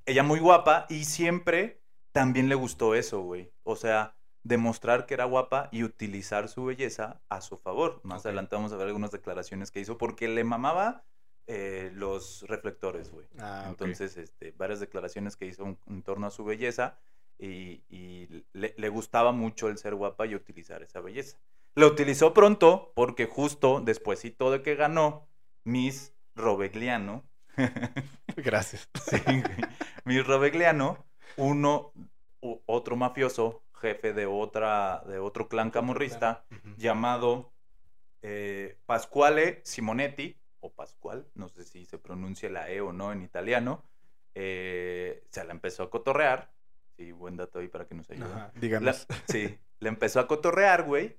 ella 0.07 0.23
muy 0.23 0.39
guapa 0.41 0.87
y 0.89 1.05
siempre 1.05 1.83
también 2.13 2.49
le 2.49 2.55
gustó 2.55 2.95
eso, 2.95 3.21
güey. 3.21 3.53
O 3.63 3.77
sea, 3.77 4.17
demostrar 4.43 5.07
que 5.07 5.15
era 5.15 5.25
guapa 5.25 5.69
y 5.73 5.83
utilizar 5.83 6.49
su 6.49 6.65
belleza 6.65 7.21
a 7.29 7.41
su 7.41 7.59
favor. 7.59 8.01
Más 8.05 8.21
Ok. 8.21 8.27
adelante 8.27 8.55
vamos 8.57 8.73
a 8.73 8.77
ver 8.77 8.87
algunas 8.87 9.11
declaraciones 9.11 9.71
que 9.71 9.81
hizo 9.81 9.99
porque 9.99 10.29
le 10.29 10.45
mamaba 10.45 11.05
eh, 11.47 11.91
los 11.95 12.45
reflectores, 12.49 13.11
güey. 13.11 13.27
Ah. 13.39 13.67
Entonces, 13.69 14.17
este, 14.17 14.53
varias 14.53 14.81
declaraciones 14.81 15.37
que 15.37 15.47
hizo 15.47 15.65
en, 15.65 15.79
en 15.89 16.03
torno 16.03 16.27
a 16.27 16.31
su 16.31 16.45
belleza 16.45 16.99
y, 17.39 17.83
y 17.89 18.45
le, 18.53 18.75
le 18.77 18.89
gustaba 18.89 19.33
mucho 19.33 19.69
el 19.69 19.79
ser 19.79 19.95
guapa 19.95 20.27
y 20.27 20.35
utilizar 20.35 20.83
esa 20.83 21.01
belleza. 21.01 21.39
Lo 21.75 21.87
utilizó 21.89 22.33
pronto 22.33 22.93
porque 22.95 23.27
justo 23.27 23.81
despuesito 23.81 24.51
de 24.51 24.63
que 24.63 24.75
ganó 24.77 25.29
Miss 25.65 26.15
Robegliano, 26.35 27.25
Gracias. 28.37 28.89
sí, 29.07 29.17
Miss 30.05 30.27
Robegliano, 30.27 31.07
uno, 31.37 31.93
u- 32.41 32.61
otro 32.67 32.97
mafioso, 32.97 33.63
jefe 33.75 34.13
de, 34.13 34.27
otra, 34.27 35.03
de 35.07 35.19
otro 35.19 35.49
clan 35.49 35.71
camorrista, 35.71 36.45
llamado 36.77 37.53
eh, 38.23 38.79
Pasquale 38.87 39.61
Simonetti, 39.65 40.37
o 40.67 40.73
Pascual, 40.73 41.27
no 41.35 41.49
sé 41.49 41.65
si 41.65 41.85
se 41.85 41.99
pronuncia 41.99 42.49
la 42.51 42.71
E 42.71 42.81
o 42.81 42.93
no 42.93 43.13
en 43.13 43.23
italiano, 43.23 43.83
eh, 44.35 45.25
se 45.31 45.45
la 45.45 45.53
empezó 45.53 45.83
a 45.85 45.91
cotorrear. 45.91 46.51
Sí, 46.97 47.13
buen 47.13 47.37
dato 47.37 47.59
ahí 47.59 47.69
para 47.69 47.87
que 47.87 47.95
nos 47.95 48.09
ayude. 48.11 48.25
Ajá, 48.27 48.51
La- 48.55 48.61
díganos. 48.61 49.07
sí, 49.29 49.59
le 49.81 49.89
empezó 49.89 50.21
a 50.21 50.27
cotorrear, 50.27 50.85
güey. 50.85 51.17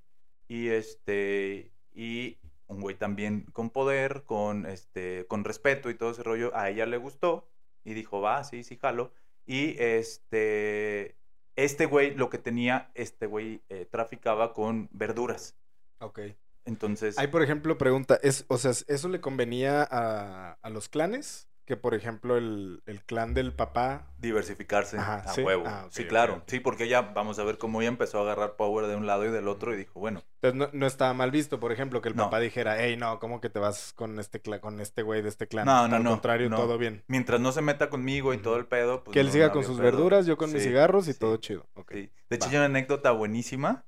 Y 0.48 0.70
este, 0.70 1.72
y 1.94 2.38
un 2.68 2.82
güey 2.82 2.96
también 2.96 3.42
con 3.54 3.70
poder, 3.70 4.24
con 4.24 4.66
este, 4.66 5.26
con 5.28 5.44
respeto 5.44 5.90
y 5.90 5.96
todo 5.96 6.12
ese 6.12 6.24
rollo, 6.24 6.56
a 6.56 6.70
ella 6.70 6.86
le 6.86 6.98
gustó 6.98 7.48
y 7.84 7.94
dijo, 7.94 8.22
va, 8.22 8.44
sí, 8.44 8.64
sí, 8.64 8.78
jalo. 8.78 9.12
Y 9.46 9.76
este, 9.82 11.16
este 11.56 11.86
güey, 11.86 12.14
lo 12.16 12.30
que 12.30 12.38
tenía, 12.38 12.92
este 12.94 13.26
güey 13.28 13.62
eh, 13.70 13.86
traficaba 13.86 14.54
con 14.54 14.90
verduras. 14.92 15.56
Ok. 16.00 16.20
Entonces, 16.67 17.17
Hay, 17.17 17.27
por 17.27 17.41
ejemplo, 17.41 17.77
pregunta, 17.77 18.19
es, 18.21 18.45
o 18.49 18.58
sea, 18.58 18.71
¿eso 18.71 19.10
le 19.10 19.19
convenía 19.21 19.82
a, 19.89 20.58
a 20.62 20.69
los 20.69 20.89
clanes? 20.89 21.47
Que, 21.65 21.75
por 21.75 21.93
ejemplo, 21.93 22.38
el, 22.38 22.82
el 22.86 23.03
clan 23.03 23.34
del 23.34 23.51
papá... 23.53 24.13
diversificarse 24.19 24.97
Ajá, 24.97 25.15
a 25.17 25.34
¿sí? 25.34 25.41
huevo. 25.41 25.63
Ah, 25.67 25.88
sí, 25.89 26.06
claro. 26.06 26.41
Sí, 26.47 26.62
porque 26.62 26.86
ella, 26.86 27.01
vamos 27.01 27.39
a 27.39 27.43
ver 27.43 27.58
cómo 27.58 27.82
ella 27.82 27.89
empezó 27.89 28.19
a 28.19 28.21
agarrar 28.21 28.56
power 28.56 28.88
de 28.88 28.95
un 28.95 29.06
lado 29.06 29.25
y 29.25 29.32
del 29.32 29.49
otro 29.49 29.73
y 29.73 29.77
dijo, 29.77 29.99
bueno, 29.99 30.23
Entonces, 30.41 30.58
no, 30.58 30.69
no 30.77 30.88
estaba 30.88 31.13
mal 31.13 31.30
visto, 31.30 31.60
por 31.60 31.73
ejemplo, 31.73 32.01
que 32.01 32.08
el 32.08 32.15
No. 32.15 32.23
papá 32.23 32.39
dijera, 32.39 32.77
hey, 32.80 32.95
no, 32.95 33.19
¿cómo 33.19 33.41
que 33.41 33.49
te 33.49 33.60
vas 33.60 33.91
con 33.91 34.17
este 34.17 34.41
con 34.62 34.80
este 34.80 35.01
güey 35.01 35.21
de 35.21 35.27
este 35.27 35.47
clan? 35.49 35.65
No, 35.65 35.89
no, 35.89 35.97
Al 35.97 36.03
no, 36.03 36.12
contrario, 36.12 36.49
no. 36.49 36.56
todo 36.56 36.77
bien. 36.77 37.03
mientras 37.08 37.41
no 37.41 37.51
se 37.51 37.62
meta 37.62 37.89
conmigo 37.89 38.34
y 38.34 38.38
todo 38.38 38.56
el 38.56 38.65
pedo, 38.65 39.03
pues 39.03 39.13
que 39.13 39.19
él 39.19 39.30
siga 39.30 39.51
con 39.51 39.65
sus 39.65 39.75
pedo. 39.75 39.84
verduras, 39.91 40.25
yo 40.25 40.38
con 40.38 40.53
mis 40.53 40.63
cigarros 40.63 41.10
y 41.10 41.13
sí. 41.13 41.19
todo 41.19 41.36
chido. 41.36 41.67
De 41.89 42.10
hecho, 42.30 42.47
hay 42.49 42.56
una 42.56 42.65
anécdota 42.65 43.12
buenísima. 43.12 43.84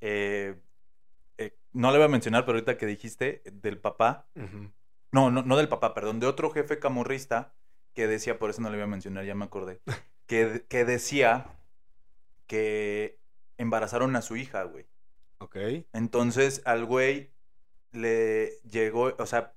eh, 0.00 0.56
no 1.74 1.90
le 1.92 1.98
voy 1.98 2.06
a 2.06 2.08
mencionar, 2.08 2.46
pero 2.46 2.56
ahorita 2.58 2.78
que 2.78 2.86
dijiste 2.86 3.42
del 3.52 3.78
papá. 3.78 4.26
No, 5.12 5.30
no, 5.30 5.42
no 5.42 5.56
del 5.56 5.68
papá, 5.68 5.94
perdón, 5.94 6.20
de 6.20 6.26
otro 6.26 6.50
jefe 6.50 6.78
camorrista 6.80 7.54
que 7.94 8.06
decía, 8.08 8.38
por 8.38 8.50
eso 8.50 8.60
no 8.62 8.70
le 8.70 8.76
voy 8.76 8.84
a 8.84 8.88
mencionar, 8.88 9.24
ya 9.24 9.34
me 9.34 9.44
acordé. 9.44 9.80
Que, 10.26 10.64
que 10.70 10.86
decía 10.86 11.46
que 12.46 13.20
embarazaron 13.58 14.16
a 14.16 14.22
su 14.22 14.36
hija, 14.36 14.62
güey. 14.64 14.86
Ok. 15.38 15.56
Entonces 15.92 16.62
al 16.64 16.84
güey 16.86 17.30
le 17.92 18.52
llegó, 18.62 19.14
o 19.18 19.26
sea, 19.26 19.54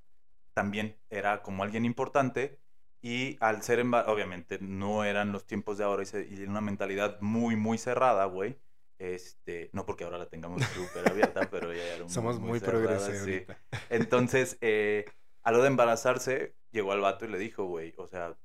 también 0.53 0.97
era 1.09 1.41
como 1.41 1.63
alguien 1.63 1.85
importante 1.85 2.59
y 3.01 3.37
al 3.39 3.63
ser, 3.63 3.79
obviamente 3.81 4.59
no 4.59 5.05
eran 5.05 5.31
los 5.31 5.45
tiempos 5.45 5.77
de 5.77 5.85
ahora 5.85 6.03
y, 6.03 6.05
se- 6.05 6.27
y 6.29 6.43
una 6.43 6.61
mentalidad 6.61 7.19
muy, 7.21 7.55
muy 7.55 7.77
cerrada, 7.77 8.25
güey. 8.25 8.57
Este, 8.99 9.69
no 9.73 9.85
porque 9.85 10.03
ahora 10.03 10.17
la 10.17 10.27
tengamos 10.27 10.63
súper 10.63 11.09
abierta, 11.09 11.41
pero 11.51 11.73
ya 11.73 11.83
era 11.83 12.09
Somos 12.09 12.39
muy, 12.39 12.59
progresivos 12.59 13.23
sí. 13.23 13.45
Entonces, 13.89 14.57
eh, 14.61 15.05
a 15.43 15.51
lo 15.51 15.61
de 15.61 15.67
embarazarse, 15.67 16.55
llegó 16.71 16.91
al 16.91 17.01
vato 17.01 17.25
y 17.25 17.29
le 17.29 17.37
dijo, 17.37 17.65
güey, 17.65 17.93
o 17.97 18.07
sea, 18.07 18.35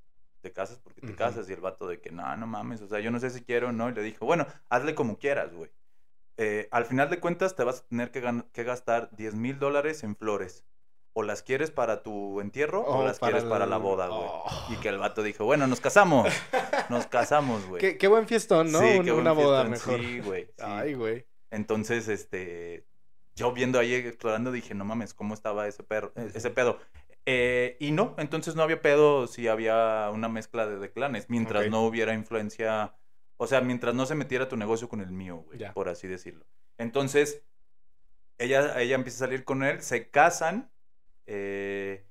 te 0.40 0.52
casas 0.52 0.78
porque 0.78 1.00
te 1.00 1.14
casas. 1.14 1.48
Y 1.48 1.52
el 1.52 1.60
vato 1.60 1.86
de 1.86 2.00
que, 2.00 2.10
no, 2.10 2.36
no 2.36 2.46
mames, 2.46 2.82
o 2.82 2.88
sea, 2.88 3.00
yo 3.00 3.10
no 3.10 3.18
sé 3.18 3.30
si 3.30 3.42
quiero 3.42 3.68
o 3.68 3.72
no. 3.72 3.88
Y 3.88 3.94
le 3.94 4.02
dijo, 4.02 4.26
bueno, 4.26 4.46
hazle 4.68 4.94
como 4.94 5.18
quieras, 5.18 5.54
güey. 5.54 5.70
Eh, 6.36 6.68
al 6.70 6.84
final 6.84 7.08
de 7.10 7.20
cuentas, 7.20 7.56
te 7.56 7.64
vas 7.64 7.80
a 7.80 7.86
tener 7.86 8.10
que, 8.10 8.42
que 8.52 8.64
gastar 8.64 9.10
10 9.16 9.34
mil 9.34 9.58
dólares 9.58 10.02
en 10.02 10.16
flores. 10.16 10.64
O 11.14 11.22
las 11.22 11.42
quieres 11.42 11.70
para 11.70 12.02
tu 12.02 12.40
entierro 12.40 12.80
o, 12.82 13.00
O 13.00 13.04
las 13.04 13.18
quieres 13.18 13.44
para 13.44 13.66
la 13.66 13.76
boda, 13.76 14.06
güey. 14.08 14.22
Oh. 14.24 14.66
Y 14.70 14.76
que 14.76 14.88
el 14.88 14.98
vato 14.98 15.22
dijo, 15.22 15.44
bueno, 15.44 15.66
nos 15.66 15.80
casamos. 15.80 16.32
Nos 16.88 17.06
casamos, 17.06 17.66
güey. 17.66 17.80
Qué, 17.80 17.98
qué 17.98 18.08
buen 18.08 18.26
fiestón, 18.26 18.72
¿no? 18.72 18.78
Sí, 18.80 18.98
Un- 18.98 19.04
qué 19.04 19.10
buen 19.12 19.20
Una 19.22 19.32
boda 19.32 19.66
fiestón. 19.66 19.92
mejor. 20.00 20.06
Sí, 20.10 20.20
güey. 20.20 20.44
sí. 20.56 20.64
Ay, 20.64 20.94
güey. 20.94 21.26
Entonces, 21.50 22.08
este, 22.08 22.86
yo 23.36 23.52
viendo 23.52 23.78
ahí, 23.78 23.92
explorando, 23.94 24.50
dije, 24.52 24.74
no 24.74 24.86
mames, 24.86 25.12
¿cómo 25.12 25.34
estaba 25.34 25.68
ese, 25.68 25.82
perro, 25.82 26.12
eh, 26.16 26.30
ese 26.34 26.48
pedo? 26.50 26.78
Eh, 27.26 27.76
y 27.78 27.90
no, 27.92 28.14
entonces 28.18 28.56
no 28.56 28.62
había 28.62 28.80
pedo 28.82 29.26
si 29.26 29.46
había 29.48 30.10
una 30.12 30.28
mezcla 30.30 30.66
de, 30.66 30.78
de 30.78 30.90
clanes, 30.90 31.26
mientras 31.28 31.68
no 31.68 31.82
hubiera 31.84 32.14
influencia, 32.14 32.94
o 33.36 33.46
sea, 33.46 33.60
mientras 33.60 33.94
no 33.94 34.06
se 34.06 34.14
metiera 34.16 34.48
tu 34.48 34.56
negocio 34.56 34.88
con 34.88 35.00
el 35.00 35.12
mío, 35.12 35.44
güey, 35.46 35.60
por 35.72 35.88
así 35.88 36.08
decirlo. 36.08 36.44
Entonces, 36.78 37.42
ella, 38.38 38.80
ella 38.80 38.96
empieza 38.96 39.24
a 39.24 39.28
salir 39.28 39.44
con 39.44 39.62
él, 39.62 39.82
se 39.82 40.10
casan, 40.10 40.71
eh, 41.34 42.04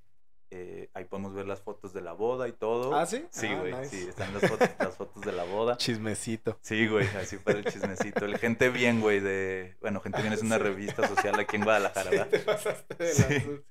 eh, 0.54 0.90
ahí 0.94 1.06
podemos 1.06 1.34
ver 1.34 1.48
las 1.48 1.62
fotos 1.62 1.94
de 1.94 2.02
la 2.02 2.12
boda 2.14 2.48
y 2.48 2.52
todo. 2.54 2.94
¿Ah, 2.96 3.06
sí? 3.06 3.26
Sí, 3.30 3.48
Ah, 3.48 3.60
güey, 3.60 3.74
nice. 3.74 3.90
sí, 3.90 4.08
están 4.10 4.34
las 4.34 4.50
fotos, 4.50 4.70
las 4.80 4.96
fotos 4.98 5.24
de 5.24 5.32
la 5.32 5.44
boda. 5.44 5.78
Chismecito. 5.78 6.58
Sí, 6.62 6.88
güey, 6.88 7.08
así 7.16 7.38
para 7.38 7.60
el 7.60 7.66
chismecito. 7.66 8.26
El 8.26 8.38
Gente 8.38 8.70
Bien, 8.70 9.00
güey, 9.00 9.20
de... 9.22 9.78
Bueno, 9.80 10.02
Gente 10.02 10.22
Bien 10.22 10.34
es 10.34 10.42
una 10.42 10.58
Sí. 10.58 10.64
revista 10.64 11.08
social 11.08 11.40
aquí 11.40 11.56
en 11.56 11.64
Guadalajara, 11.64 12.10
Sí, 12.10 12.18
¿verdad? 12.18 12.30
te 12.30 12.40
pasaste 12.40 12.96
de 13.04 13.14
Sí. 13.14 13.62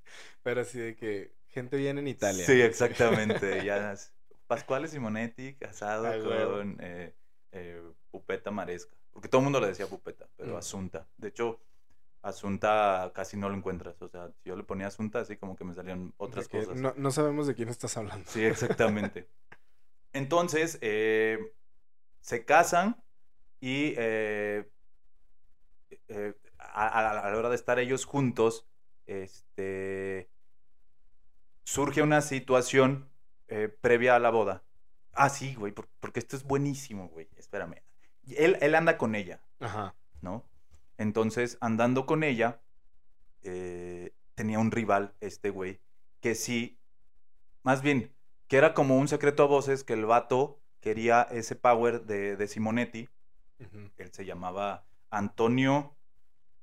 Pero 0.42 0.64
sí 0.64 0.78
de 0.78 0.96
que 0.96 1.34
gente 1.48 1.76
viene 1.76 2.00
en 2.00 2.08
Italia. 2.08 2.46
Sí, 2.46 2.60
exactamente. 2.62 3.62
Ya 3.64 3.94
Pascuale 4.46 4.88
Simonetti 4.88 5.54
casado 5.56 6.06
Ay, 6.08 6.22
con 6.22 6.76
eh, 6.80 7.14
eh, 7.52 7.82
Pupeta 8.10 8.50
Maresca. 8.50 8.96
Porque 9.12 9.28
todo 9.28 9.40
el 9.40 9.44
mundo 9.44 9.60
le 9.60 9.66
decía 9.66 9.86
Pupeta, 9.86 10.26
pero 10.36 10.54
Mm. 10.54 10.56
Asunta. 10.56 11.06
De 11.18 11.28
hecho, 11.28 11.60
Asunta 12.22 13.10
casi 13.14 13.36
no 13.36 13.48
lo 13.48 13.56
encuentras. 13.56 14.00
O 14.02 14.08
sea, 14.08 14.28
si 14.42 14.50
yo 14.50 14.56
le 14.56 14.62
ponía 14.64 14.88
Asunta, 14.88 15.20
así 15.20 15.36
como 15.36 15.56
que 15.56 15.64
me 15.64 15.74
salían 15.74 16.12
otras 16.18 16.48
que 16.48 16.58
cosas. 16.58 16.76
No, 16.80 16.92
no 16.96 17.10
sabemos 17.10 17.46
de 17.46 17.54
quién 17.54 17.68
estás 17.68 17.96
hablando. 17.96 18.28
Sí, 18.30 18.44
exactamente. 18.44 19.28
Entonces, 20.12 20.78
eh, 20.82 21.38
se 22.20 22.44
casan 22.44 23.02
y 23.60 23.94
eh, 23.96 24.70
eh, 26.08 26.34
a, 26.58 26.88
a- 27.26 27.30
la 27.30 27.38
hora 27.38 27.48
de 27.48 27.54
estar 27.56 27.78
ellos 27.78 28.04
juntos, 28.04 28.66
este, 29.06 30.30
surge 31.64 32.02
una 32.02 32.20
situación 32.20 33.08
eh, 33.48 33.68
previa 33.80 34.16
a 34.16 34.18
la 34.18 34.30
boda. 34.30 34.62
Ah, 35.12 35.28
sí, 35.28 35.54
güey, 35.54 35.72
por- 35.72 35.88
porque 36.00 36.20
esto 36.20 36.36
es 36.36 36.44
buenísimo, 36.44 37.08
güey. 37.08 37.28
Espérame. 37.36 37.82
Él, 38.28 38.58
él 38.60 38.74
anda 38.74 38.96
con 38.98 39.14
ella, 39.14 39.42
Ajá. 39.58 39.94
¿no? 40.20 40.44
Entonces, 41.00 41.56
andando 41.62 42.04
con 42.04 42.22
ella, 42.22 42.60
eh, 43.42 44.12
tenía 44.34 44.58
un 44.58 44.70
rival, 44.70 45.14
este 45.20 45.48
güey, 45.48 45.80
que 46.20 46.34
sí, 46.34 46.78
más 47.62 47.80
bien, 47.80 48.14
que 48.48 48.58
era 48.58 48.74
como 48.74 48.98
un 48.98 49.08
secreto 49.08 49.44
a 49.44 49.46
voces 49.46 49.82
que 49.82 49.94
el 49.94 50.04
vato 50.04 50.60
quería 50.80 51.22
ese 51.22 51.56
power 51.56 52.02
de, 52.04 52.36
de 52.36 52.46
Simonetti. 52.48 53.08
Él 53.96 54.12
se 54.12 54.26
llamaba 54.26 54.84
Antonio, 55.10 55.96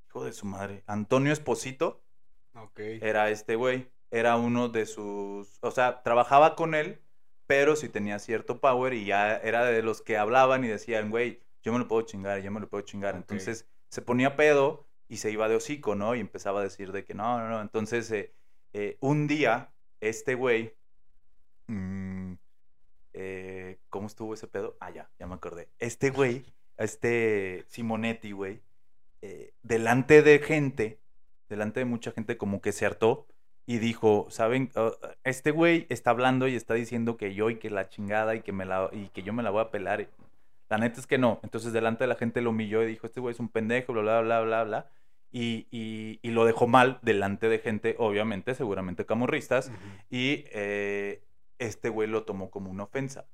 hijo 0.07 0.23
de 0.23 0.33
su 0.33 0.45
madre, 0.45 0.83
Antonio 0.85 1.33
Esposito, 1.33 2.03
Ok. 2.53 2.79
era 2.79 3.31
este 3.31 3.55
güey, 3.55 3.91
era 4.11 4.37
uno 4.37 4.69
de 4.69 4.85
sus, 4.85 5.57
o 5.61 5.71
sea, 5.71 6.03
trabajaba 6.03 6.55
con 6.55 6.75
él, 6.75 7.01
pero 7.47 7.75
sí 7.75 7.89
tenía 7.89 8.19
cierto 8.19 8.59
power 8.59 8.93
y 8.93 9.05
ya 9.05 9.35
era 9.37 9.65
de 9.65 9.81
los 9.81 10.03
que 10.03 10.17
hablaban 10.17 10.63
y 10.63 10.67
decían, 10.67 11.09
güey, 11.09 11.41
yo 11.63 11.73
me 11.73 11.79
lo 11.79 11.87
puedo 11.87 12.03
chingar, 12.03 12.39
yo 12.41 12.51
me 12.51 12.59
lo 12.59 12.69
puedo 12.69 12.83
chingar. 12.83 13.15
Entonces 13.15 13.67
se 13.89 14.01
ponía 14.01 14.35
pedo 14.35 14.87
y 15.07 15.17
se 15.17 15.31
iba 15.31 15.47
de 15.47 15.55
hocico, 15.55 15.95
¿no? 15.95 16.15
Y 16.15 16.19
empezaba 16.19 16.59
a 16.59 16.63
decir 16.63 16.91
de 16.91 17.05
que 17.05 17.13
no, 17.13 17.39
no, 17.39 17.49
no. 17.49 17.61
Entonces, 17.61 18.11
eh, 18.11 18.33
eh, 18.73 18.97
un 18.99 19.27
día, 19.27 19.73
este 20.01 20.35
güey, 20.35 20.73
mm, 21.67 22.33
eh, 23.13 23.79
¿cómo 23.89 24.07
estuvo 24.07 24.33
ese 24.33 24.47
pedo? 24.47 24.77
Ah, 24.79 24.91
ya, 24.91 25.09
ya 25.19 25.27
me 25.27 25.35
acordé. 25.35 25.69
Este 25.79 26.11
güey, 26.11 26.45
este 26.77 27.65
Simonetti, 27.67 28.31
güey, 28.31 28.61
eh, 29.21 29.53
delante 29.63 30.21
de 30.21 30.39
gente, 30.39 30.99
delante 31.49 31.79
de 31.79 31.85
mucha 31.85 32.11
gente, 32.11 32.37
como 32.37 32.61
que 32.61 32.71
se 32.71 32.85
hartó 32.85 33.25
y 33.65 33.79
dijo, 33.79 34.27
¿saben? 34.29 34.71
Uh, 34.75 34.91
este 35.23 35.51
güey 35.51 35.87
está 35.89 36.11
hablando 36.11 36.47
y 36.47 36.55
está 36.55 36.75
diciendo 36.75 37.17
que 37.17 37.33
yo 37.33 37.49
y 37.49 37.57
que 37.57 37.69
la 37.69 37.89
chingada 37.89 38.35
y 38.35 38.41
que, 38.41 38.51
me 38.51 38.65
la, 38.65 38.89
y 38.93 39.09
que 39.09 39.23
yo 39.23 39.33
me 39.33 39.43
la 39.43 39.49
voy 39.49 39.61
a 39.61 39.71
pelar. 39.71 40.07
La 40.69 40.77
neta 40.77 40.99
es 40.99 41.07
que 41.07 41.17
no. 41.17 41.39
Entonces 41.43 41.71
delante 41.73 42.03
de 42.03 42.07
la 42.09 42.15
gente 42.15 42.41
lo 42.41 42.49
humilló 42.49 42.83
y 42.83 42.87
dijo, 42.87 43.07
este 43.07 43.19
güey 43.19 43.33
es 43.33 43.39
un 43.39 43.49
pendejo, 43.49 43.93
bla, 43.93 44.01
bla, 44.01 44.21
bla, 44.21 44.41
bla, 44.41 44.63
bla. 44.63 44.89
Y, 45.31 45.67
y- 45.71 46.19
y 46.21 46.31
lo 46.31 46.45
dejó 46.45 46.67
mal 46.67 46.99
delante 47.01 47.49
de 47.49 47.59
gente, 47.59 47.95
obviamente, 47.99 48.55
seguramente 48.55 49.05
camorristas. 49.05 49.71
Y 50.09 50.45
eh, 50.51 51.23
este 51.59 51.89
güey 51.89 52.07
lo 52.09 52.23
tomó 52.23 52.49
como 52.49 52.69
una 52.71 52.83
ofensa, 52.83 53.25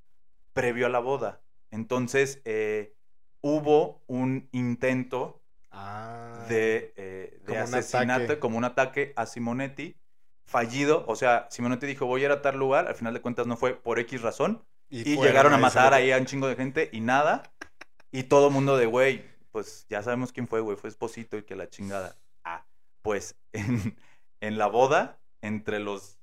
previo 0.53 0.85
a 0.85 0.89
la 0.89 0.99
boda. 0.99 1.41
Entonces, 1.71 2.41
eh, 2.45 2.93
hubo 3.41 4.03
un 4.07 4.47
intento 4.51 5.39
Ah. 5.75 6.45
de, 6.49 6.93
eh, 6.97 7.39
de 7.39 7.45
Como 7.45 7.57
un 7.57 7.63
asesinato, 7.63 8.23
ataque. 8.25 8.39
como 8.39 8.57
un 8.59 8.63
ataque 8.63 9.11
a 9.15 9.25
Simonetti, 9.25 9.95
fallido. 10.45 11.03
O 11.07 11.15
sea, 11.15 11.47
Simonetti 11.49 11.87
dijo, 11.87 12.05
voy 12.05 12.21
a 12.21 12.25
ir 12.25 12.31
a 12.31 12.41
tal 12.43 12.57
lugar, 12.59 12.87
al 12.87 12.93
final 12.95 13.13
de 13.13 13.21
cuentas 13.21 13.47
no 13.47 13.57
fue 13.57 13.73
por 13.75 13.97
X 13.99 14.21
razón. 14.21 14.63
Y, 14.89 15.15
fueron 15.15 15.25
llegaron 15.25 15.53
a 15.53 15.55
ese 15.55 15.61
matar 15.61 15.85
lugar. 15.85 15.93
ahí 15.93 16.11
a 16.11 16.17
un 16.17 16.25
chingo 16.25 16.47
de 16.47 16.55
gente 16.55 16.89
y 16.91 17.01
nada. 17.01 17.43
Y 18.11 18.23
todo 18.23 18.49
mundo 18.49 18.77
de, 18.77 18.85
güey, 18.85 19.25
pues 19.51 19.85
ya 19.89 20.03
sabemos 20.03 20.31
quién 20.31 20.47
fue, 20.47 20.61
güey, 20.61 20.77
fue 20.77 20.89
Esposito 20.89 21.37
y 21.37 21.43
que 21.43 21.55
la 21.55 21.69
chingada. 21.69 22.15
Ah, 22.43 22.65
pues 23.01 23.35
en, 23.53 23.95
en 24.41 24.57
la 24.57 24.67
boda, 24.67 25.19
entre 25.41 25.79
los 25.79 26.19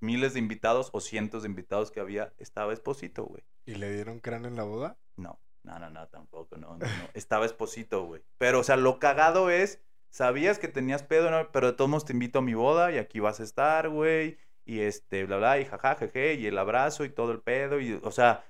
miles 0.00 0.34
de 0.34 0.38
invitados 0.38 0.90
o 0.92 1.00
cientos 1.00 1.42
de 1.42 1.48
invitados 1.48 1.90
que 1.90 2.00
había, 2.00 2.32
estaba 2.38 2.72
Esposito, 2.72 3.24
güey. 3.24 3.42
¿Y 3.66 3.74
le 3.74 3.92
dieron 3.92 4.18
cráneo 4.20 4.48
en 4.48 4.56
la 4.56 4.64
boda? 4.64 4.98
No, 5.16 5.38
no, 5.62 5.78
no, 5.78 5.90
no, 5.90 6.08
tampoco, 6.08 6.56
no, 6.56 6.76
no, 6.76 6.78
no. 6.78 7.08
Estaba 7.14 7.46
Esposito, 7.46 8.04
güey. 8.04 8.22
Pero, 8.38 8.60
o 8.60 8.64
sea, 8.64 8.76
lo 8.76 8.98
cagado 8.98 9.50
es, 9.50 9.80
sabías 10.08 10.58
que 10.58 10.68
tenías 10.68 11.02
pedo, 11.02 11.30
¿no? 11.30 11.52
pero 11.52 11.68
de 11.68 11.72
todos 11.74 11.90
modos 11.90 12.04
te 12.04 12.12
invito 12.12 12.40
a 12.40 12.42
mi 12.42 12.54
boda 12.54 12.92
y 12.92 12.98
aquí 12.98 13.20
vas 13.20 13.40
a 13.40 13.44
estar, 13.44 13.88
güey. 13.88 14.38
Y 14.64 14.80
este, 14.80 15.24
bla, 15.24 15.38
bla, 15.38 15.58
y 15.58 15.64
jaja, 15.64 15.96
jeje, 15.96 16.34
y 16.34 16.46
el 16.46 16.58
abrazo 16.58 17.04
y 17.04 17.10
todo 17.10 17.32
el 17.32 17.40
pedo. 17.40 17.80
Y, 17.80 17.98
o 18.02 18.10
sea, 18.10 18.44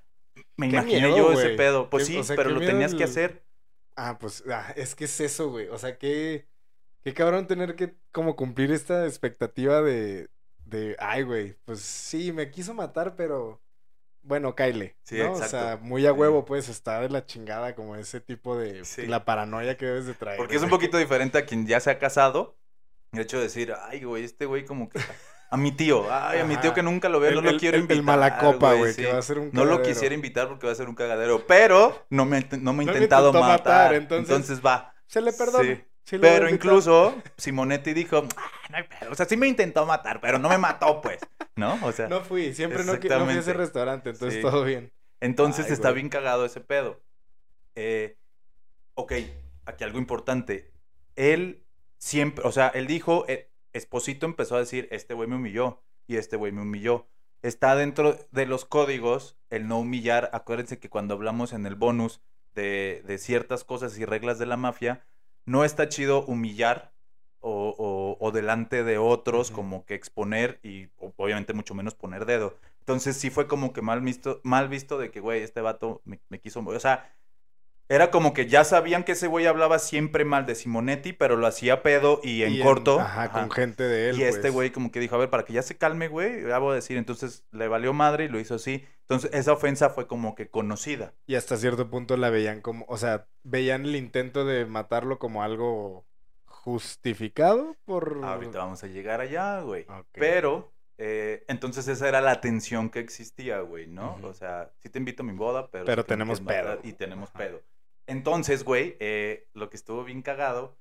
me 0.56 0.66
imaginé 0.66 1.08
miedo, 1.08 1.16
yo 1.16 1.32
ese 1.32 1.50
pedo. 1.50 1.88
Pues 1.88 2.06
sí, 2.06 2.16
o 2.18 2.24
sea, 2.24 2.36
pero 2.36 2.50
lo 2.50 2.60
tenías 2.60 2.94
que 2.94 3.04
hacer. 3.04 3.42
Ah, 3.96 4.18
pues 4.18 4.44
ah, 4.50 4.72
es 4.76 4.94
que 4.94 5.04
es 5.04 5.20
eso, 5.20 5.50
güey. 5.50 5.68
O 5.68 5.78
sea, 5.78 5.98
qué, 5.98 6.46
qué 7.02 7.14
cabrón 7.14 7.46
tener 7.46 7.76
que 7.76 7.94
como 8.12 8.36
cumplir 8.36 8.72
esta 8.72 9.06
expectativa 9.06 9.82
de, 9.82 10.28
de, 10.64 10.96
ay, 10.98 11.22
güey, 11.22 11.56
pues 11.64 11.80
sí, 11.80 12.32
me 12.32 12.50
quiso 12.50 12.74
matar, 12.74 13.16
pero 13.16 13.60
bueno, 14.22 14.54
Kyle. 14.54 14.94
Sí, 15.02 15.18
¿no? 15.18 15.32
O 15.32 15.42
sea, 15.42 15.78
muy 15.80 16.06
a 16.06 16.12
huevo, 16.12 16.44
pues 16.44 16.68
está 16.68 17.00
de 17.00 17.08
la 17.08 17.24
chingada 17.24 17.74
como 17.74 17.96
ese 17.96 18.20
tipo 18.20 18.56
de, 18.56 18.84
Sí. 18.84 19.06
la 19.06 19.24
paranoia 19.24 19.76
que 19.76 19.86
debes 19.86 20.06
de 20.06 20.14
traer. 20.14 20.36
Porque 20.36 20.56
es 20.56 20.62
un 20.62 20.70
poquito 20.70 20.98
diferente 20.98 21.38
a 21.38 21.46
quien 21.46 21.66
ya 21.66 21.80
se 21.80 21.90
ha 21.90 21.98
casado. 21.98 22.56
El 23.12 23.20
hecho 23.20 23.38
de 23.38 23.44
decir, 23.44 23.74
ay, 23.88 24.04
güey, 24.04 24.24
este 24.24 24.46
güey 24.46 24.64
como 24.64 24.88
que... 24.88 24.98
A 25.52 25.56
mi 25.56 25.72
tío, 25.72 26.06
ay, 26.12 26.38
a 26.38 26.44
mi 26.44 26.56
tío 26.58 26.72
que 26.72 26.82
nunca 26.82 27.08
lo 27.08 27.18
veo, 27.18 27.32
no 27.32 27.40
lo 27.40 27.50
el- 27.50 27.58
quiero 27.58 27.76
el- 27.76 27.82
invitar. 27.82 27.96
El 27.98 28.02
malacopa, 28.04 28.74
güey, 28.74 28.92
sí. 28.92 29.02
que 29.02 29.12
va 29.12 29.18
a 29.18 29.22
ser 29.22 29.38
un 29.40 29.50
No 29.52 29.64
lo 29.64 29.70
cagadero. 29.72 29.94
quisiera 29.94 30.14
invitar 30.14 30.46
porque 30.48 30.66
va 30.66 30.72
a 30.72 30.76
ser 30.76 30.88
un 30.88 30.94
cagadero, 30.94 31.44
pero 31.46 32.06
no 32.08 32.24
me, 32.24 32.46
no 32.60 32.72
me 32.72 32.84
ha 32.84 32.86
No 32.86 32.92
intentado 32.92 33.32
matar. 33.32 33.48
matar, 33.48 33.94
entonces... 33.94 34.30
entonces- 34.30 34.64
va. 34.64 34.94
Se 35.06 35.20
le 35.20 35.32
perdona. 35.32 35.84
Sí. 36.04 36.18
Pero 36.18 36.48
incluso 36.48 37.14
Simonetti 37.36 37.92
dijo, 37.94 38.24
"Ah, 38.36 38.50
no 38.70 38.76
hay 38.78 38.84
pedo". 38.84 39.10
o 39.12 39.14
sea, 39.14 39.26
sí 39.26 39.36
me 39.36 39.46
intentó 39.48 39.86
matar, 39.86 40.20
pero 40.20 40.38
no 40.38 40.48
me 40.48 40.56
mató, 40.58 41.00
pues, 41.00 41.18
¿no? 41.56 41.78
O 41.82 41.92
sea, 41.92 42.08
No 42.08 42.20
fui, 42.20 42.54
siempre 42.54 42.84
no, 42.84 42.94
no 42.94 42.98
fui 43.00 43.10
a 43.10 43.38
ese 43.38 43.52
restaurante, 43.52 44.10
entonces 44.10 44.40
todo 44.40 44.64
bien. 44.64 44.92
entonces 45.20 45.66
Ay, 45.66 45.72
está 45.72 45.90
güey. 45.90 46.02
bien 46.02 46.08
cagado 46.08 46.44
ese 46.44 46.60
pedo. 46.60 47.00
Eh, 47.74 48.16
ok, 48.94 49.12
aquí 49.66 49.84
algo 49.84 49.98
importante. 49.98 50.72
Él 51.16 51.64
siempre, 51.98 52.44
o 52.46 52.52
sea, 52.52 52.68
él 52.68 52.86
dijo, 52.86 53.24
eh, 53.28 53.49
Esposito 53.72 54.26
empezó 54.26 54.56
a 54.56 54.60
decir, 54.60 54.88
este 54.90 55.14
güey 55.14 55.28
me 55.28 55.36
humilló 55.36 55.80
y 56.06 56.16
este 56.16 56.36
güey 56.36 56.52
me 56.52 56.62
humilló. 56.62 57.06
Está 57.42 57.74
dentro 57.76 58.16
de 58.32 58.46
los 58.46 58.64
códigos 58.64 59.36
el 59.50 59.66
no 59.68 59.78
humillar. 59.80 60.30
Acuérdense 60.32 60.78
que 60.78 60.90
cuando 60.90 61.14
hablamos 61.14 61.52
en 61.52 61.66
el 61.66 61.74
bonus 61.74 62.20
de, 62.54 63.02
de 63.06 63.18
ciertas 63.18 63.64
cosas 63.64 63.98
y 63.98 64.04
reglas 64.04 64.38
de 64.38 64.46
la 64.46 64.56
mafia, 64.56 65.04
no 65.46 65.64
está 65.64 65.88
chido 65.88 66.24
humillar 66.26 66.92
o, 67.40 67.74
o- 67.78 68.24
o 68.26 68.30
delante 68.32 68.84
de 68.84 68.98
otros, 68.98 69.50
como 69.50 69.84
que 69.86 69.94
exponer 69.94 70.60
y 70.62 70.88
obviamente 71.16 71.54
mucho 71.54 71.74
menos 71.74 71.94
poner 71.94 72.26
dedo. 72.26 72.56
Entonces 72.80 73.16
sí 73.16 73.30
fue 73.30 73.46
como 73.46 73.72
que 73.72 73.82
mal 73.82 74.00
visto, 74.02 74.40
mal 74.44 74.68
visto 74.68 74.98
de 74.98 75.10
que, 75.10 75.20
güey, 75.20 75.42
este 75.42 75.60
vato 75.60 76.02
me, 76.04 76.20
me 76.28 76.40
quiso... 76.40 76.60
O 76.60 76.80
sea, 76.80 77.10
era 77.90 78.12
como 78.12 78.32
que 78.32 78.46
ya 78.46 78.62
sabían 78.62 79.02
que 79.02 79.12
ese 79.12 79.26
güey 79.26 79.46
hablaba 79.46 79.80
siempre 79.80 80.24
mal 80.24 80.46
de 80.46 80.54
Simonetti, 80.54 81.12
pero 81.12 81.34
lo 81.34 81.48
hacía 81.48 81.82
pedo 81.82 82.20
y 82.22 82.44
en 82.44 82.52
Y 82.52 82.60
corto. 82.60 83.00
Ajá, 83.00 83.24
ajá. 83.24 83.40
con 83.40 83.50
gente 83.50 83.82
de 83.82 84.10
él. 84.10 84.20
Y 84.20 84.22
este 84.22 84.42
pues. 84.42 84.52
güey 84.52 84.70
como 84.70 84.92
que 84.92 85.00
dijo, 85.00 85.16
a 85.16 85.18
ver, 85.18 85.28
para 85.28 85.44
que 85.44 85.52
ya 85.52 85.62
se 85.62 85.76
calme, 85.76 86.06
güey, 86.06 86.46
ya 86.46 86.58
voy 86.58 86.70
a 86.70 86.74
decir. 86.76 86.96
Entonces 86.96 87.44
le 87.50 87.66
valió 87.66 87.92
madre 87.92 88.26
y 88.26 88.28
lo 88.28 88.38
hizo 88.38 88.54
así. 88.54 88.86
Entonces 89.00 89.32
esa 89.34 89.52
ofensa 89.52 89.90
fue 89.90 90.06
como 90.06 90.36
que 90.36 90.48
conocida. 90.48 91.14
Y 91.26 91.34
hasta 91.34 91.56
cierto 91.56 91.90
punto 91.90 92.16
la 92.16 92.30
veían 92.30 92.60
como, 92.60 92.84
o 92.86 92.96
sea, 92.96 93.26
veían 93.42 93.84
el 93.84 93.96
intento 93.96 94.44
de 94.44 94.66
matarlo 94.66 95.18
como 95.18 95.42
algo 95.42 96.06
justificado 96.44 97.76
por... 97.86 98.20
Ahorita 98.22 98.58
vamos 98.58 98.84
a 98.84 98.86
llegar 98.86 99.20
allá, 99.20 99.62
güey. 99.62 99.84
Pero, 100.12 100.72
eh, 100.96 101.42
entonces 101.48 101.88
esa 101.88 102.06
era 102.06 102.20
la 102.20 102.40
tensión 102.40 102.88
que 102.88 103.00
existía, 103.00 103.58
güey, 103.62 103.88
¿no? 103.88 104.16
O 104.22 104.32
sea, 104.32 104.70
sí 104.78 104.88
te 104.90 105.00
invito 105.00 105.24
a 105.24 105.26
mi 105.26 105.32
boda, 105.32 105.68
pero... 105.72 105.86
Pero 105.86 106.04
tenemos 106.04 106.40
pedo. 106.40 106.78
Y 106.84 106.92
tenemos 106.92 107.30
Ajá. 107.30 107.38
pedo. 107.38 107.60
Entonces, 108.06 108.64
güey, 108.64 108.96
eh, 109.00 109.48
lo 109.54 109.70
que 109.70 109.76
estuvo 109.76 110.04
bien 110.04 110.22
cagado... 110.22 110.78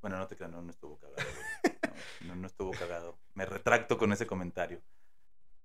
Bueno, 0.00 0.16
no 0.18 0.28
te 0.28 0.36
creas, 0.36 0.52
no, 0.52 0.62
no 0.62 0.70
estuvo 0.70 0.96
cagado, 0.98 1.16
güey. 1.24 1.74
No, 2.20 2.28
no, 2.34 2.36
no 2.36 2.46
estuvo 2.46 2.70
cagado. 2.70 3.18
Me 3.34 3.44
retracto 3.46 3.98
con 3.98 4.12
ese 4.12 4.26
comentario. 4.26 4.80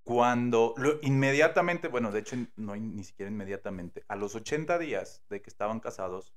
Cuando, 0.04 0.74
lo- 0.78 1.00
inmediatamente, 1.02 1.88
bueno, 1.88 2.12
de 2.12 2.20
hecho, 2.20 2.36
no 2.56 2.76
ni 2.76 3.04
siquiera 3.04 3.32
inmediatamente, 3.32 4.04
a 4.08 4.16
los 4.16 4.36
80 4.36 4.78
días 4.80 5.24
de 5.30 5.42
que 5.42 5.50
estaban 5.50 5.80
casados... 5.80 6.34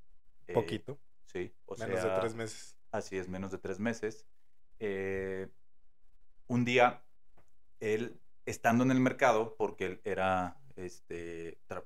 eh, 0.46 0.52
Poquito, 0.52 0.98
Sí, 1.24 1.52
o 1.64 1.74
menos 1.76 2.00
sea, 2.00 2.14
de 2.14 2.20
tres 2.20 2.34
meses. 2.34 2.76
Así 2.92 3.16
es, 3.18 3.28
menos 3.28 3.50
de 3.50 3.58
tres 3.58 3.80
meses. 3.80 4.26
Eh, 4.78 5.48
un 6.46 6.64
día, 6.64 7.02
él, 7.80 8.20
estando 8.44 8.84
en 8.84 8.90
el 8.92 9.00
mercado, 9.00 9.56
porque 9.56 9.86
él 9.86 10.00
era, 10.04 10.56
este, 10.76 11.58
tra- 11.68 11.84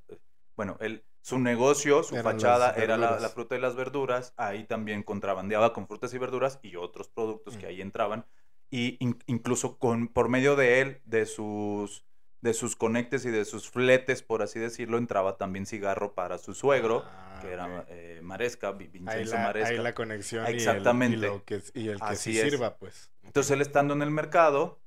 bueno, 0.57 0.77
él, 0.81 1.05
su 1.23 1.39
negocio, 1.39 2.03
su 2.03 2.15
Eran 2.17 2.25
fachada 2.35 2.73
era 2.73 2.97
la, 2.97 3.29
fruta 3.29 3.57
y 3.57 3.61
las 3.61 3.77
verduras, 3.77 4.33
ahí 4.37 4.65
también 4.65 5.03
contrabandeaba 5.03 5.73
con 5.73 5.87
frutas 5.87 6.13
y 6.15 6.19
verduras 6.19 6.59
y 6.63 6.77
otros 6.77 7.09
productos 7.09 7.57
que 7.57 7.67
Mm. 7.67 7.69
ahí 7.69 7.81
entraban, 7.83 8.27
y 8.71 8.97
in- 9.05 9.19
incluso 9.27 9.79
con, 9.79 10.09
por 10.09 10.29
medio 10.29 10.57
de 10.57 10.81
él, 10.81 11.03
de 11.05 11.27
sus, 11.27 12.05
de 12.41 12.55
sus 12.55 12.75
conectes 12.75 13.25
y 13.27 13.31
de 13.31 13.45
sus 13.45 13.69
fletes, 13.69 14.23
por 14.23 14.41
así 14.43 14.59
decirlo, 14.59 14.97
entraba 14.97 15.37
también 15.37 15.67
cigarro 15.67 16.15
para 16.15 16.39
su 16.39 16.55
suegro, 16.55 17.05
Ah, 17.05 17.39
que 17.43 17.53
era 17.53 17.85
eh, 17.89 18.21
Maresca, 18.23 18.69
Ahí 18.69 18.89
Vincenzo 18.89 19.35
la, 19.35 19.43
Maresca. 19.43 19.69
ahí 19.71 19.79
la 19.79 19.95
conexión 19.95 20.45
y 20.45 20.49
el- 20.49 20.55
Exactamente. 20.55 21.17
y, 21.19 21.21
lo 21.21 21.45
que, 21.45 21.63
y 21.75 21.89
el 21.89 21.99
que 21.99 22.05
Así 22.05 22.33
sirva, 22.33 22.77
pues. 22.77 23.11
Entonces 23.25 23.51
él 23.51 23.61
estando 23.61 23.93
en 23.95 24.03
el 24.03 24.11
mercado, 24.11 24.81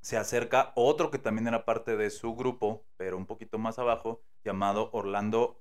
se 0.00 0.16
acerca 0.16 0.72
otro 0.76 1.10
que 1.10 1.18
también 1.18 1.46
era 1.48 1.64
parte 1.64 1.96
de 1.96 2.10
su 2.10 2.34
grupo, 2.34 2.86
pero 2.96 3.16
un 3.16 3.26
poquito 3.26 3.58
más 3.58 3.78
abajo, 3.78 4.22
llamado 4.44 4.90
Orlando 4.92 5.60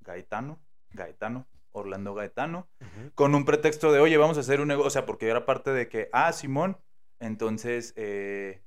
Gaetano. 0.00 0.58
Gaetano, 0.92 1.46
Orlando 1.72 2.14
Gaetano, 2.14 2.68
con 3.14 3.34
un 3.34 3.44
pretexto 3.44 3.92
de, 3.92 4.00
oye, 4.00 4.16
vamos 4.16 4.36
a 4.36 4.40
hacer 4.40 4.60
un 4.60 4.68
negocio, 4.68 4.88
o 4.88 4.90
sea, 4.90 5.06
porque 5.06 5.28
era 5.28 5.46
parte 5.46 5.70
de 5.70 5.88
que, 5.88 6.08
ah, 6.12 6.32
Simón, 6.32 6.76
entonces 7.20 7.92
eh, 7.96 8.62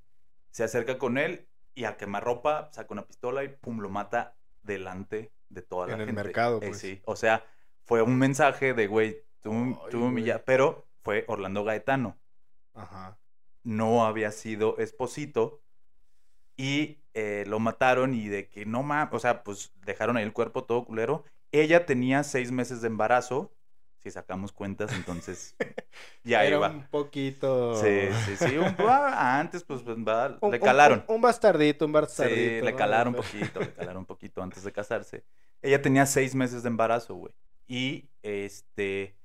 se 0.52 0.64
acerca 0.64 0.98
con 0.98 1.18
él 1.18 1.48
y 1.76 1.84
a 1.84 1.98
quemarropa 1.98 2.70
saca 2.72 2.94
una 2.94 3.06
pistola 3.06 3.44
y 3.44 3.50
pum, 3.50 3.80
lo 3.82 3.90
mata 3.90 4.36
delante 4.62 5.34
de 5.50 5.62
toda 5.62 5.88
la 5.88 5.94
En 5.96 6.00
el 6.02 6.06
gente. 6.08 6.24
mercado, 6.24 6.60
Eh, 6.62 6.68
pues. 6.70 6.80
sí, 6.80 7.02
o 7.06 7.16
sea, 7.18 7.44
fue 7.86 8.02
un 8.02 8.18
mensaje 8.18 8.74
de, 8.74 8.88
güey, 8.88 9.18
tú, 9.42 9.52
Ay, 9.52 9.76
tú 9.92 10.00
güey. 10.00 10.10
humilla- 10.12 10.44
pero 10.46 10.88
fue 11.02 11.26
Orlando 11.28 11.64
Gaetano 11.66 12.18
Ajá. 12.74 13.18
no 13.64 14.06
había 14.06 14.32
sido 14.32 14.78
esposito 14.78 15.62
y 16.64 16.98
eh, 17.14 17.44
lo 17.48 17.60
mataron 17.60 18.14
y 18.14 18.28
de 18.28 18.48
que 18.50 18.66
no 18.66 18.84
mames, 18.84 19.14
o 19.14 19.20
sea, 19.20 19.44
pues 19.44 19.74
dejaron 19.86 20.18
ahí 20.18 20.24
el 20.24 20.34
cuerpo 20.34 20.64
todo 20.66 20.86
culero. 20.86 21.24
Ella 21.52 21.86
tenía 21.86 22.24
seis 22.24 22.52
meses 22.52 22.82
de 22.82 22.88
embarazo, 22.88 23.54
si 24.00 24.12
sacamos 24.12 24.52
cuentas, 24.52 24.92
entonces 24.94 25.56
ya 26.24 26.44
Era 26.44 26.58
iba. 26.58 26.70
un 26.70 26.88
poquito... 26.88 27.76
Sí, 27.76 28.10
sí, 28.26 28.36
sí, 28.38 28.58
un, 28.58 28.76
ah, 28.80 29.40
antes 29.40 29.64
pues 29.64 29.82
pues, 29.84 29.98
va, 29.98 30.38
Un- 30.42 30.52
le 30.52 30.60
calaron. 30.60 31.04
Un, 31.08 31.16
un 31.16 31.22
bastardito, 31.22 31.86
un 31.86 31.92
bastardito. 31.92 32.60
Sí, 32.60 32.62
le 32.66 32.76
calaron 32.76 33.16
un 33.16 33.22
poquito, 33.24 33.60
le 33.60 33.74
calaron 33.74 33.98
un 34.00 34.06
poquito 34.06 34.42
antes 34.42 34.64
de 34.64 34.72
casarse. 34.72 35.24
Ella 35.62 35.82
tenía 35.82 36.06
seis 36.06 36.36
meses 36.36 36.64
de 36.64 36.70
embarazo, 36.70 37.16
güey. 37.16 37.34
Y 37.68 38.10
este, 38.22 39.16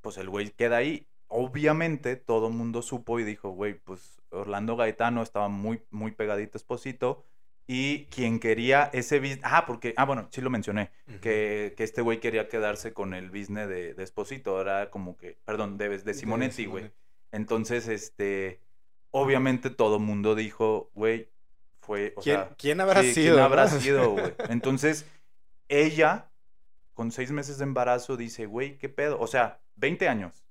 pues 0.00 0.18
el 0.18 0.28
güey 0.30 0.50
queda 0.50 0.76
ahí. 0.78 1.06
Obviamente 1.28 2.16
todo 2.16 2.48
el 2.48 2.54
mundo 2.54 2.82
supo 2.82 3.18
y 3.20 3.24
dijo, 3.24 3.50
güey, 3.50 3.74
pues 3.74 4.22
Orlando 4.30 4.76
Gaetano 4.76 5.22
estaba 5.22 5.48
muy, 5.48 5.82
muy 5.90 6.12
pegadito 6.12 6.56
a 6.56 6.58
Esposito. 6.58 7.24
Y 7.66 8.04
quien 8.06 8.40
quería 8.40 8.90
ese 8.92 9.20
business, 9.20 9.40
ah, 9.42 9.64
porque, 9.66 9.94
ah, 9.96 10.04
bueno, 10.04 10.28
sí 10.30 10.42
lo 10.42 10.50
mencioné, 10.50 10.90
que, 11.22 11.72
que 11.76 11.84
este 11.84 12.02
güey 12.02 12.20
quería 12.20 12.46
quedarse 12.48 12.92
con 12.92 13.14
el 13.14 13.30
business 13.30 13.68
de, 13.68 13.94
de 13.94 14.04
Esposito, 14.04 14.60
era 14.60 14.90
como 14.90 15.16
que, 15.16 15.38
perdón, 15.46 15.78
de, 15.78 15.96
de 15.98 16.14
Simonetti, 16.14 16.66
güey. 16.66 16.92
Entonces, 17.32 17.88
este, 17.88 18.60
obviamente 19.10 19.70
todo 19.70 19.98
mundo 19.98 20.34
dijo, 20.34 20.90
güey, 20.94 21.30
fue, 21.80 22.12
o 22.16 22.20
¿Quién, 22.20 22.36
sea, 22.36 22.54
quién 22.58 22.80
habrá 22.80 23.02
sí, 23.02 23.14
sido? 23.14 23.34
¿quién 23.34 23.44
habrá 23.44 23.68
sido, 23.68 24.10
güey? 24.10 24.34
Entonces, 24.50 25.06
ella, 25.68 26.30
con 26.92 27.12
seis 27.12 27.30
meses 27.30 27.58
de 27.58 27.64
embarazo, 27.64 28.16
dice, 28.16 28.44
güey, 28.46 28.76
¿qué 28.76 28.88
pedo? 28.88 29.18
O 29.18 29.26
sea, 29.26 29.60
20 29.76 30.06
años, 30.08 30.43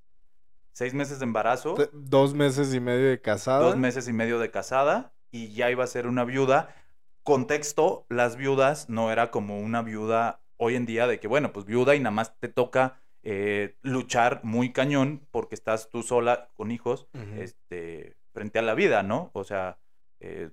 seis 0.73 0.93
meses 0.93 1.19
de 1.19 1.25
embarazo, 1.25 1.75
Dos 1.93 2.33
meses 2.33 2.73
y 2.73 2.79
medio 2.81 3.09
de 3.09 3.21
casada. 3.21 3.59
dos 3.63 3.77
meses 3.77 4.07
y 4.07 4.13
medio 4.13 4.39
de 4.39 4.51
casada, 4.51 5.13
y 5.31 5.53
ya 5.53 5.71
iba 5.71 5.83
a 5.83 5.88
ser 5.88 6.07
una 6.07 6.25
viuda. 6.25 6.75
Contexto, 7.23 8.05
las 8.09 8.36
viudas 8.36 8.89
no 8.89 9.09
era 9.12 9.31
como 9.31 9.59
una 9.59 9.81
viuda 9.81 10.41
hoy 10.57 10.75
en 10.75 10.86
día 10.86 11.07
de 11.07 11.19
que, 11.19 11.27
bueno, 11.27 11.53
pues 11.53 11.65
viuda 11.65 11.95
y 11.95 11.99
nada 11.99 12.12
más 12.12 12.38
te 12.39 12.49
toca 12.49 12.99
eh, 13.23 13.77
luchar 13.81 14.41
muy 14.43 14.73
cañón 14.73 15.25
porque 15.31 15.55
estás 15.55 15.89
tú 15.89 16.03
sola 16.03 16.49
con 16.55 16.71
hijos 16.71 17.07
este, 17.38 18.17
frente 18.33 18.59
a 18.59 18.62
la 18.62 18.73
vida, 18.73 19.01
¿no? 19.03 19.31
O 19.33 19.45
sea, 19.45 19.79
eh, 20.19 20.49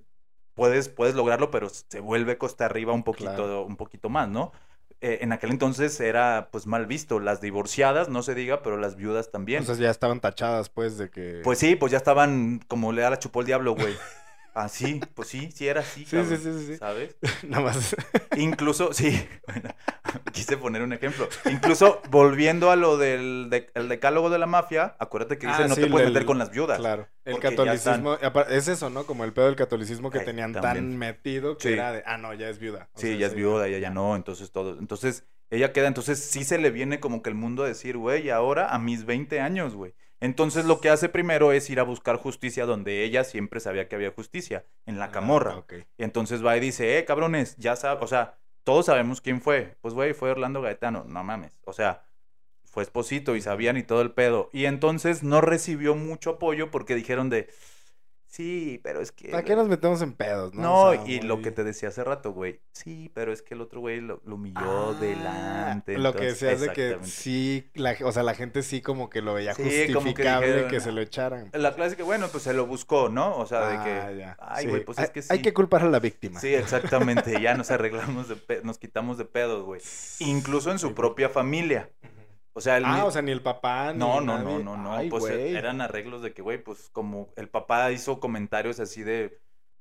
puedes, 0.53 0.87
puedes 0.87 1.13
lograrlo, 1.15 1.51
pero 1.51 1.67
se 1.69 1.99
vuelve 1.99 2.37
costa 2.37 2.65
arriba 2.65 2.93
un 2.93 3.03
poquito, 3.03 3.35
Claro. 3.35 3.65
un 3.65 3.75
poquito 3.75 4.07
más, 4.09 4.29
¿no? 4.29 4.53
Eh, 5.01 5.19
en 5.21 5.31
aquel 5.31 5.49
entonces 5.49 5.99
era 5.99 6.49
pues 6.51 6.67
mal 6.67 6.85
visto. 6.85 7.19
Las 7.19 7.41
divorciadas, 7.41 8.07
no 8.09 8.21
se 8.21 8.35
diga, 8.35 8.61
pero 8.61 8.77
las 8.77 8.95
viudas 8.95 9.31
también. 9.31 9.59
Entonces 9.59 9.81
ya 9.81 9.89
estaban 9.89 10.19
tachadas, 10.19 10.69
pues, 10.69 10.97
de 10.97 11.09
que... 11.09 11.41
pues 11.43 11.57
sí, 11.57 11.75
pues 11.75 11.91
ya 11.91 11.97
estaban 11.97 12.61
como 12.67 12.91
le 12.91 13.01
da 13.01 13.09
la 13.09 13.19
chupó 13.19 13.41
el 13.41 13.47
diablo, 13.47 13.75
güey. 13.75 13.95
Así, 14.53 14.99
pues 15.15 15.29
sí, 15.29 15.49
sí 15.51 15.67
era 15.67 15.79
así, 15.81 16.01
Sí, 16.01 16.05
sí, 16.05 16.15
cabrón, 16.17 16.37
sí, 16.37 16.53
sí, 16.59 16.65
sí. 16.67 16.77
¿sabes? 16.77 17.15
Nada 17.47 17.63
más... 17.63 17.95
Incluso, 18.37 18.91
sí, 18.93 19.27
bueno, 19.47 19.69
quise 20.33 20.57
poner 20.57 20.81
un 20.81 20.93
ejemplo. 20.93 21.27
Incluso 21.49 22.01
volviendo 22.09 22.69
a 22.71 22.75
lo 22.75 22.97
del 22.97 23.47
de- 23.49 23.69
el 23.75 23.87
decálogo 23.89 24.29
de 24.29 24.39
la 24.39 24.45
mafia, 24.47 24.95
acuérdate 24.99 25.37
que 25.37 25.47
dice 25.47 25.63
Ah, 25.63 25.67
no 25.67 25.75
sí, 25.75 25.81
te 25.81 25.87
puedes 25.87 26.07
del- 26.07 26.13
meter 26.13 26.25
con 26.25 26.37
las 26.37 26.51
viudas. 26.51 26.77
Claro. 26.79 27.07
El 27.23 27.39
catolicismo... 27.39 28.13
apar- 28.19 28.47
Es 28.49 28.67
eso, 28.67 28.89
¿no? 28.89 29.05
Como 29.05 29.23
el 29.23 29.33
pedo 29.33 29.45
del 29.45 29.55
catolicismo 29.55 30.09
que 30.11 30.19
tenían 30.19 30.53
tan 30.53 30.97
metido 30.97 31.57
que 31.57 31.67
Sí. 31.69 31.73
era 31.73 31.91
de... 31.93 32.03
Ah, 32.05 32.17
no, 32.17 32.33
ya 32.33 32.49
es 32.49 32.59
viuda. 32.59 32.89
O 32.93 32.99
Sí, 32.99 33.07
sea, 33.07 33.15
ya 33.17 33.27
es 33.27 33.33
viuda, 33.35 33.67
ella 33.67 33.79
ya 33.79 33.89
no, 33.89 34.15
entonces 34.15 34.51
todo. 34.51 34.77
Entonces, 34.79 35.25
ella 35.49 35.71
queda, 35.73 35.87
entonces 35.87 36.19
sí 36.19 36.43
se 36.43 36.57
le 36.57 36.71
viene 36.71 36.99
como 36.99 37.21
que 37.21 37.29
el 37.29 37.35
mundo 37.35 37.63
a 37.63 37.67
decir, 37.67 37.97
güey, 37.97 38.29
ahora 38.29 38.73
a 38.73 38.79
mis 38.79 39.05
20 39.05 39.39
años, 39.39 39.75
güey. 39.75 39.93
Entonces 40.21 40.65
lo 40.65 40.79
que 40.79 40.89
hace 40.89 41.09
primero 41.09 41.51
es 41.51 41.69
ir 41.69 41.79
a 41.79 41.83
buscar 41.83 42.15
justicia 42.17 42.65
donde 42.65 43.03
ella 43.03 43.23
siempre 43.25 43.59
sabía 43.59 43.89
que 43.89 43.95
había 43.95 44.11
justicia, 44.11 44.65
en 44.85 44.99
la 44.99 45.05
Ah, 45.05 45.11
camorra. 45.11 45.57
ok. 45.57 45.73
Y 45.97 46.03
entonces 46.03 46.45
va 46.45 46.55
y 46.55 46.61
dice, 46.61 46.97
eh, 46.97 47.05
cabrones, 47.05 47.57
ya 47.57 47.75
sabes, 47.75 48.03
o 48.03 48.07
sea, 48.07 48.37
todos 48.63 48.85
sabemos 48.85 49.19
quién 49.21 49.41
fue. 49.41 49.75
Pues, 49.81 49.93
güey, 49.93 50.13
fue 50.13 50.31
Orlando 50.31 50.61
Gaetano, 50.61 51.03
no 51.07 51.23
mames. 51.23 51.59
O 51.65 51.73
sea, 51.73 52.03
fue 52.63 52.83
esposito 52.83 53.35
y 53.35 53.41
sabían 53.41 53.77
y 53.77 53.83
todo 53.83 54.01
el 54.01 54.11
pedo. 54.11 54.49
Y 54.53 54.65
entonces 54.65 55.23
no 55.23 55.41
recibió 55.41 55.95
mucho 55.95 56.31
apoyo 56.31 56.71
porque 56.71 56.95
dijeron 56.95 57.29
de, 57.29 57.49
sí, 58.31 58.79
pero 58.83 59.01
es 59.01 59.11
que... 59.11 59.29
¿Para 59.29 59.43
qué 59.43 59.55
nos 59.55 59.67
metemos 59.67 60.01
en 60.01 60.13
pedos, 60.13 60.53
no? 60.53 60.61
No, 60.61 60.83
O 60.85 60.93
sea, 60.93 61.03
y 61.07 61.19
lo 61.21 61.41
que 61.41 61.51
te 61.51 61.63
decía 61.63 61.89
hace 61.89 62.03
rato, 62.03 62.31
güey. 62.31 62.61
Sí, 62.71 63.11
pero 63.13 63.33
es 63.33 63.41
que 63.41 63.53
el 63.53 63.61
otro 63.61 63.81
güey 63.81 63.99
lo, 64.01 64.21
lo 64.25 64.35
humilló 64.35 64.57
Ah, 64.59 64.97
delante. 64.99 65.97
Lo 65.97 66.13
que 66.13 66.29
entonces- 66.29 66.39
decías 66.39 66.61
de 66.61 66.69
que 66.73 66.97
sí, 67.05 67.69
la, 67.75 67.95
o 68.03 68.11
sea, 68.11 68.23
la 68.23 68.33
gente 68.33 68.63
sí 68.63 68.81
como 68.81 69.09
que 69.09 69.21
lo 69.21 69.33
veía 69.33 69.53
Sí, 69.53 69.63
que 69.63 69.93
justificable 69.93 70.47
que, 70.47 70.53
dijeron, 70.63 70.81
se 70.81 70.91
lo 70.93 71.01
echaran. 71.01 71.49
La 71.53 71.75
clásica, 71.75 72.03
bueno, 72.03 72.27
pues 72.29 72.43
se 72.43 72.53
lo 72.53 72.65
buscó, 72.65 73.09
¿no? 73.09 73.35
O 73.37 73.45
sea, 73.45 73.67
de 73.67 73.77
Ah, 73.77 73.83
que... 74.09 74.17
ya, 74.17 74.37
Ay, 74.39 74.63
sí. 74.63 74.69
güey, 74.69 74.85
pues 74.85 74.97
hay, 74.97 75.05
es 75.05 75.11
que 75.11 75.21
sí. 75.21 75.27
Hay 75.31 75.41
que 75.41 75.53
culpar 75.53 75.83
a 75.83 75.89
la 75.89 75.99
víctima. 75.99 76.39
Sí, 76.39 76.53
exactamente. 76.55 77.39
Ya 77.41 77.53
nos 77.55 77.69
arreglamos 77.71 78.29
de 78.29 78.35
pe- 78.37 78.61
nos 78.63 78.77
quitamos 78.77 79.17
de 79.17 79.25
pedos, 79.25 79.63
güey. 79.65 79.81
Incluso 80.19 80.71
en 80.71 80.79
su 80.79 80.93
propia 80.95 81.29
familia. 81.29 81.89
O 82.53 82.61
sea, 82.61 82.77
el 82.77 82.85
Ah, 82.85 83.05
o 83.05 83.11
sea, 83.11 83.21
ni 83.21 83.31
el 83.31 83.41
papá, 83.41 83.93
ni 83.93 83.99
No, 83.99 84.19
no, 84.21 84.37
no, 84.39 84.59
no, 84.59 84.77
no. 84.77 84.93
Ay, 84.93 85.09
pues 85.09 85.23
güey. 85.23 85.55
eran 85.55 85.79
arreglos 85.81 86.21
de 86.21 86.33
que, 86.33 86.41
güey, 86.41 86.61
pues 86.61 86.89
como 86.91 87.29
el 87.37 87.47
papá 87.49 87.91
hizo 87.91 88.19
comentarios 88.19 88.79
así 88.79 89.03
de, 89.03 89.39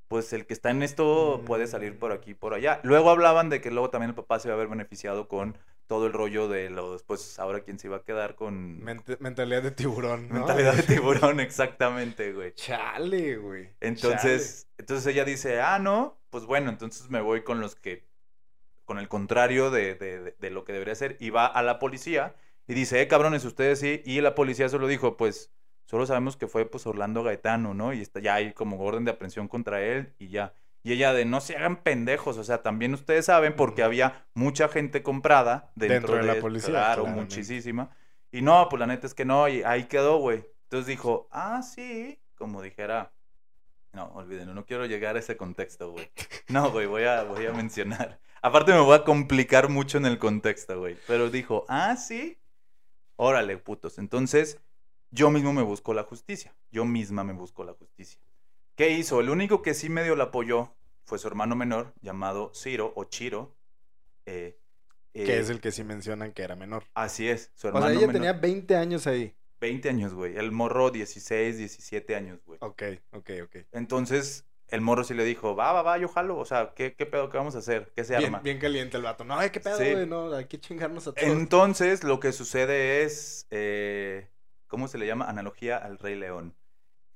pues 0.08 0.32
el 0.32 0.46
que 0.46 0.54
está 0.54 0.70
en 0.70 0.82
esto 0.82 1.42
puede 1.46 1.66
salir 1.66 1.98
por 1.98 2.12
aquí, 2.12 2.34
por 2.34 2.54
allá. 2.54 2.80
Luego 2.84 3.10
hablaban 3.10 3.48
de 3.48 3.60
que 3.60 3.70
luego 3.70 3.90
también 3.90 4.10
el 4.10 4.14
papá 4.14 4.38
se 4.38 4.48
iba 4.48 4.54
a 4.54 4.56
haber 4.56 4.68
beneficiado 4.68 5.26
con 5.28 5.56
todo 5.88 6.06
el 6.06 6.12
rollo 6.12 6.46
de 6.46 6.70
los, 6.70 7.02
pues 7.02 7.40
ahora 7.40 7.60
quién 7.64 7.80
se 7.80 7.88
iba 7.88 7.96
a 7.96 8.04
quedar 8.04 8.36
con 8.36 8.78
mentalidad 9.18 9.62
de 9.64 9.72
tiburón, 9.72 10.28
¿no? 10.28 10.34
mentalidad 10.46 10.74
de 10.74 10.82
tiburón, 10.94 11.40
exactamente, 11.40 12.32
güey. 12.32 12.54
Chale, 12.54 13.36
güey. 13.38 13.70
Entonces, 13.80 14.68
entonces 14.78 15.04
ella 15.12 15.24
dice, 15.24 15.60
ah, 15.60 15.80
no, 15.80 16.20
pues 16.30 16.44
bueno, 16.46 16.70
entonces 16.70 17.10
me 17.10 17.20
voy 17.20 17.42
con 17.42 17.60
los 17.60 17.74
que, 17.74 18.06
con 18.84 19.00
el 19.00 19.08
contrario 19.08 19.72
de, 19.72 19.96
de- 19.96 20.20
de- 20.20 20.36
de 20.38 20.50
lo 20.50 20.64
que 20.64 20.72
debería 20.72 20.94
ser, 20.94 21.16
y 21.18 21.30
va 21.30 21.46
a 21.46 21.62
la 21.64 21.80
policía 21.80 22.36
y 22.70 22.74
dice, 22.74 23.00
eh, 23.02 23.08
cabrones, 23.08 23.44
ustedes 23.44 23.80
sí, 23.80 24.00
y 24.04 24.20
la 24.20 24.36
policía 24.36 24.68
solo 24.68 24.86
dijo, 24.86 25.16
pues, 25.16 25.50
solo 25.86 26.06
sabemos 26.06 26.36
que 26.36 26.46
fue, 26.46 26.66
pues, 26.66 26.86
Orlando 26.86 27.24
Gaetano, 27.24 27.74
¿no? 27.74 27.92
Y 27.92 28.00
está, 28.00 28.20
ya 28.20 28.34
hay 28.34 28.52
como 28.52 28.78
orden 28.78 29.04
de 29.04 29.10
aprehensión 29.10 29.48
contra 29.48 29.82
él 29.82 30.14
y 30.20 30.28
ya. 30.28 30.54
Y 30.84 30.92
ella 30.92 31.12
de, 31.12 31.24
no 31.24 31.40
se 31.40 31.56
hagan 31.56 31.82
pendejos, 31.82 32.38
o 32.38 32.44
sea, 32.44 32.62
también 32.62 32.94
ustedes 32.94 33.26
saben 33.26 33.56
porque 33.56 33.82
había 33.82 34.24
mucha 34.34 34.68
gente 34.68 35.02
comprada 35.02 35.72
dentro, 35.74 36.14
Dentro 36.14 36.16
de 36.16 36.34
la 36.34 36.40
policía, 36.40 36.70
Claro, 36.70 37.02
claramente. 37.02 37.36
muchísima. 37.36 37.90
Y 38.30 38.42
no, 38.42 38.68
pues 38.70 38.78
la 38.78 38.86
neta 38.86 39.06
es 39.08 39.14
que 39.14 39.24
no, 39.24 39.48
y 39.48 39.64
ahí 39.64 39.84
quedó, 39.84 40.18
güey. 40.18 40.44
Entonces 40.62 40.86
dijo, 40.86 41.28
ah, 41.32 41.62
sí, 41.62 42.22
como 42.36 42.62
dijera, 42.62 43.12
no, 43.92 44.04
olvídenlo, 44.14 44.54
no 44.54 44.64
quiero 44.64 44.86
llegar 44.86 45.16
a 45.16 45.18
ese 45.18 45.36
contexto, 45.36 45.90
güey. 45.90 46.08
No, 46.48 46.70
güey, 46.70 46.86
voy 46.86 47.02
a, 47.02 47.24
voy 47.24 47.46
a 47.46 47.52
mencionar. 47.52 48.20
Aparte 48.42 48.72
me 48.72 48.80
voy 48.80 48.96
a 48.96 49.04
complicar 49.04 49.68
mucho 49.68 49.98
en 49.98 50.06
el 50.06 50.18
contexto, 50.18 50.78
güey. 50.78 50.96
Pero 51.06 51.30
dijo, 51.30 51.66
ah, 51.68 51.96
sí, 51.96 52.38
órale, 53.22 53.56
putos. 53.58 53.98
Entonces, 53.98 54.58
yo 55.10 55.30
mismo 55.30 55.52
me 55.52 55.62
busco 55.62 55.92
la 55.94 56.04
justicia. 56.04 56.54
Yo 56.70 56.84
misma 56.84 57.22
me 57.24 57.32
busco 57.32 57.64
la 57.64 57.74
justicia. 57.74 58.20
¿Qué 58.76 58.90
hizo? 58.90 59.20
El 59.20 59.28
único 59.30 59.60
que 59.62 59.74
sí 59.74 59.88
medio 59.90 60.16
la 60.16 60.24
apoyó 60.24 60.74
fue 61.04 61.18
su 61.18 61.28
hermano 61.28 61.54
menor, 61.56 61.92
llamado 62.00 62.52
Ciro 62.54 62.92
o 62.96 63.04
Chiro. 63.04 63.54
eh, 64.26 64.56
Que 65.12 65.36
eh, 65.36 65.40
es 65.40 65.50
el 65.50 65.60
que 65.60 65.72
sí 65.72 65.84
mencionan 65.84 66.32
que 66.32 66.42
era 66.42 66.56
menor. 66.56 66.84
Así 66.94 67.28
es, 67.28 67.50
su 67.54 67.66
O 67.66 67.68
hermano 67.70 67.86
sea, 67.86 67.94
ella 67.96 68.06
menor. 68.06 68.12
tenía 68.14 68.32
20 68.32 68.76
años 68.76 69.06
ahí. 69.06 69.34
20 69.60 69.88
años, 69.90 70.14
güey. 70.14 70.36
El 70.36 70.52
morro 70.52 70.90
16, 70.90 71.58
17 71.58 72.16
años, 72.16 72.42
güey. 72.46 72.58
Ok, 72.62 72.82
ok, 73.12 73.30
ok. 73.44 73.56
Entonces, 73.72 74.46
el 74.70 74.80
morro 74.80 75.04
sí 75.04 75.14
le 75.14 75.24
dijo, 75.24 75.54
va, 75.56 75.72
va, 75.72 75.82
va, 75.82 75.98
yo 75.98 76.08
jalo. 76.08 76.38
O 76.38 76.44
sea, 76.44 76.72
¿qué, 76.74 76.94
qué 76.94 77.06
pedo? 77.06 77.28
¿Qué 77.30 77.36
vamos 77.38 77.54
a 77.56 77.58
hacer? 77.58 77.92
¿Qué 77.94 78.04
se 78.04 78.14
Bien, 78.16 78.26
arma? 78.26 78.38
bien 78.40 78.58
caliente 78.58 78.96
el 78.96 79.02
vato. 79.02 79.24
No, 79.24 79.38
ay, 79.38 79.50
qué 79.50 79.60
pedo, 79.60 79.76
Sí. 79.78 79.90
güey. 79.92 80.06
No, 80.06 80.32
hay 80.34 80.46
que 80.46 80.60
chingarnos 80.60 81.06
a 81.06 81.12
todos. 81.12 81.28
Entonces, 81.28 82.04
lo 82.04 82.20
que 82.20 82.32
sucede 82.32 83.02
es, 83.02 83.46
eh, 83.50 84.28
¿cómo 84.68 84.88
se 84.88 84.98
le 84.98 85.06
llama? 85.06 85.26
Analogía 85.28 85.76
al 85.76 85.98
Rey 85.98 86.14
León. 86.16 86.54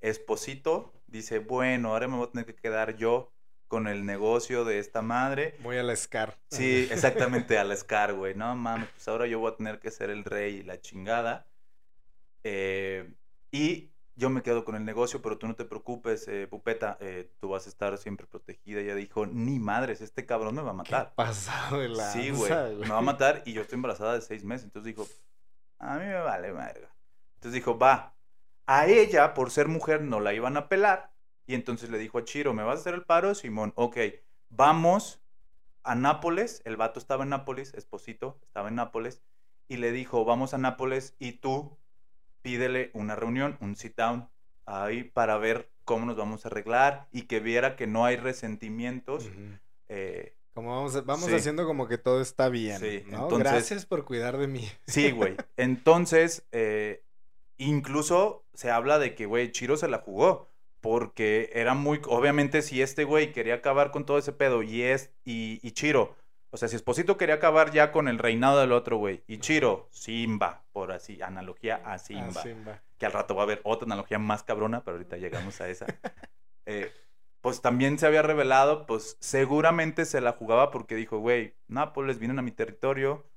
Esposito 0.00 0.92
dice, 1.06 1.38
bueno, 1.38 1.90
ahora 1.92 2.08
me 2.08 2.16
voy 2.16 2.26
a 2.26 2.30
tener 2.30 2.46
que 2.46 2.54
quedar 2.54 2.96
yo 2.96 3.30
con 3.68 3.88
el 3.88 4.04
negocio 4.04 4.64
de 4.64 4.78
esta 4.78 5.00
madre. 5.02 5.56
Voy 5.60 5.76
a 5.78 5.82
la 5.82 5.96
Scar. 5.96 6.36
Sí, 6.50 6.86
exactamente, 6.90 7.56
a 7.58 7.64
la 7.64 7.74
Scar, 7.76 8.12
güey. 8.14 8.34
No 8.34 8.54
mames, 8.54 8.88
pues 8.90 9.08
ahora 9.08 9.26
yo 9.26 9.38
voy 9.38 9.50
a 9.52 9.56
tener 9.56 9.80
que 9.80 9.90
ser 9.90 10.10
el 10.10 10.24
rey 10.24 10.56
y 10.56 10.62
la 10.62 10.80
chingada. 10.80 11.46
Eh, 12.44 13.10
y 13.50 13.90
yo 14.16 14.31
me 14.31 14.42
quedo 14.42 14.64
con 14.64 14.77
el 14.77 14.85
negocio, 14.85 15.20
pero 15.20 15.38
tú 15.38 15.46
no 15.48 15.57
te 15.57 15.64
preocupes, 15.64 16.29
eh, 16.29 16.46
Pupeta, 16.46 16.96
eh, 17.00 17.31
tú 17.40 17.48
vas 17.48 17.66
a 17.66 17.68
estar 17.68 17.96
siempre 17.98 18.27
protegida. 18.27 18.81
Ella 18.81 18.94
dijo, 18.94 19.27
ni 19.27 19.59
madres, 19.59 20.00
este 20.00 20.24
cabrón 20.24 20.55
me 20.55 20.62
va 20.62 20.70
a 20.70 20.74
matar. 20.74 21.09
¿Qué 21.09 21.12
pasado 21.16 21.81
de 21.81 21.88
la 21.88 22.12
Sí, 22.12 22.31
güey, 22.31 22.53
me 22.77 22.88
va 22.88 22.98
a 22.98 23.03
matar 23.03 23.42
y 23.44 23.53
yo 23.53 23.62
estoy 23.62 23.77
embarazada 23.77 24.14
de 24.14 24.22
seis 24.22 24.44
meses. 24.44 24.64
Entonces 24.64 24.94
dijo, 24.94 25.09
a 25.79 25.96
mí 25.96 26.05
me 26.05 26.20
vale 26.20 26.53
madre. 26.53 26.88
Entonces 27.35 27.55
dijo, 27.55 27.79
va, 27.79 28.14
a 28.66 28.87
ella, 28.87 29.35
por 29.35 29.50
ser 29.50 29.68
mujer, 29.68 30.03
no 30.03 30.20
la 30.20 30.33
iban 30.33 30.57
a 30.57 30.68
pelar. 30.68 31.12
Y 31.46 31.55
entonces 31.55 31.90
le 31.90 31.98
dijo 31.98 32.18
a 32.18 32.24
Chiro, 32.24 32.55
¿me 32.55 32.62
vas 32.62 32.79
a 32.79 32.81
hacer 32.81 32.94
el 32.94 33.05
paro, 33.05 33.35
Simón? 33.35 33.72
Ok, 33.77 33.98
vamos 34.48 35.22
a 35.83 35.94
Nápoles. 35.94 36.62
El 36.64 36.77
vato 36.77 36.98
estaba 36.98 37.24
en 37.24 37.31
Nápoles, 37.31 37.74
esposito, 37.74 38.38
estaba 38.42 38.68
en 38.68 38.77
Nápoles. 38.77 39.22
Y 39.68 39.77
le 39.77 39.92
dijo, 39.92 40.24
vamos 40.24 40.55
a 40.55 40.59
Nápoles 40.59 41.16
y 41.18 41.33
tú 41.33 41.77
pídele 42.44 42.90
una 42.92 43.16
reunión, 43.16 43.57
un 43.62 43.74
sit 43.74 43.96
down 43.96 44.28
ahí 44.66 45.02
para 45.02 45.38
ver 45.38 45.70
cómo 45.85 46.04
nos 46.04 46.16
vamos 46.16 46.44
a 46.44 46.48
arreglar 46.48 47.09
y 47.11 47.22
que 47.22 47.40
viera 47.40 47.74
que 47.74 47.87
no 47.87 48.04
hay 48.04 48.16
resentimientos. 48.16 49.30
eh, 49.88 50.35
como 50.52 50.70
vamos, 50.76 51.04
vamos 51.07 51.26
Sí. 51.26 51.35
haciendo 51.35 51.66
como 51.66 51.88
que 51.88 51.98
todo 51.98 52.20
está 52.20 52.48
bien. 52.50 52.78
Sí, 52.78 53.02
¿no? 53.09 53.24
entonces- 53.24 53.50
Gracias 53.52 53.87
por 53.87 54.04
cuidar 54.04 54.37
de 54.38 54.46
mí. 54.46 54.68
Sí, 54.87 55.11
güey. 55.11 55.35
Entonces, 55.57 56.44
eh, 56.52 57.02
incluso 57.59 58.44
se 58.54 58.70
habla 58.70 58.98
de 58.98 59.14
que, 59.14 59.26
güey, 59.26 59.50
Chiro 59.52 59.76
se 59.76 59.88
la 59.88 59.98
jugó. 59.98 60.48
Porque 60.80 61.50
era 61.54 61.72
muy. 61.72 61.98
Obviamente, 62.09 62.61
si 62.61 62.83
este 62.83 63.04
güey 63.04 63.33
quería 63.33 63.54
acabar 63.54 63.90
con 63.90 64.04
todo 64.04 64.18
ese 64.18 64.33
pedo 64.33 64.62
y 64.62 64.83
es. 64.83 65.11
Y, 65.24 65.59
y 65.66 65.70
Chiro. 65.70 66.14
O 66.54 66.56
sea, 66.56 66.68
si 66.68 66.76
Esposito 66.76 67.16
quería 67.16 67.34
acabar 67.36 67.72
ya 67.72 67.90
con 67.90 68.06
el 68.06 68.18
reinado 68.18 68.60
del 68.60 68.70
otro 68.72 68.96
güey. 68.96 69.24
Y 69.26 69.38
Chiro, 69.38 69.88
Simba, 69.90 70.64
por 70.72 70.92
así, 70.92 71.20
analogía 71.20 71.76
a 71.84 71.98
Simba. 71.98 72.40
Ah, 72.40 72.42
Simba. 72.44 72.82
Que 72.96 73.06
al 73.06 73.12
rato 73.12 73.34
va 73.34 73.42
a 73.42 73.44
haber 73.44 73.60
otra 73.64 73.86
analogía 73.86 74.20
más 74.20 74.44
cabrona, 74.44 74.84
pero 74.84 74.96
ahorita 74.96 75.16
llegamos 75.16 75.60
a 75.60 75.68
esa. 75.68 75.86
Eh, 76.66 76.90
pues 77.42 77.60
también 77.60 77.98
se 77.98 78.06
había 78.06 78.22
revelado, 78.22 78.86
pues 78.86 79.18
seguramente 79.20 80.06
se 80.06 80.22
la 80.22 80.32
jugaba 80.32 80.70
porque 80.70 80.94
dijo, 80.94 81.18
güey, 81.18 81.54
Nápoles 81.66 82.18
vienen 82.18 82.38
a 82.38 82.42
mi 82.42 82.52
territorio, 82.52 83.30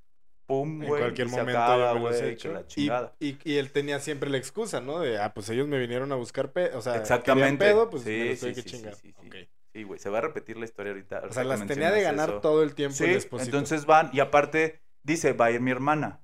pum, 0.46 0.82
En 0.82 0.88
güey, 0.88 1.02
cualquier 1.02 1.28
y 1.28 1.30
se 1.30 1.36
momento 1.38 1.60
acaba, 1.62 1.94
ya 1.94 1.94
me 2.00 2.26
que 2.26 2.30
hecho. 2.30 2.54
la 2.54 2.62
Y, 2.62 2.68
chingada. 2.68 3.16
y, 3.20 3.38
y 3.44 3.58
él 3.58 3.72
tenía 3.72 4.00
siempre 4.00 4.30
la 4.30 4.38
excusa, 4.38 4.80
¿no? 4.80 5.00
De, 5.00 5.20
ah, 5.20 5.34
pues 5.34 5.50
ellos 5.50 5.68
me 5.68 5.78
vinieron 5.80 6.12
a 6.12 6.16
buscar 6.16 6.54
pedo. 6.54 6.78
O 6.78 6.82
sea, 6.82 6.96
Exactamente. 6.96 7.66
pedo, 7.66 7.90
pues 7.90 8.04
Sí, 8.04 8.10
me 8.12 8.36
sí, 8.36 8.54
que 8.54 8.62
sí, 8.62 8.64
chingar. 8.64 8.96
sí, 8.96 9.14
sí, 9.20 9.30
sí. 9.34 9.50
Sí, 9.78 9.84
güey, 9.84 10.00
se 10.00 10.10
va 10.10 10.18
a 10.18 10.22
repetir 10.22 10.58
la 10.58 10.66
historia 10.66 10.92
ahorita. 10.92 11.22
O 11.30 11.32
sea, 11.32 11.44
las 11.44 11.64
tenía 11.68 11.92
de 11.92 12.02
ganar 12.02 12.30
eso. 12.30 12.42
todo 12.42 12.64
el 12.64 12.74
tiempo 12.74 12.96
Sí, 12.96 13.04
el 13.04 13.28
entonces 13.32 13.86
van, 13.86 14.10
y 14.12 14.22
aparte 14.22 14.82
dice, 15.04 15.34
va 15.34 15.46
a 15.46 15.52
ir 15.52 15.62
mi 15.62 15.70
hermana. 15.70 16.20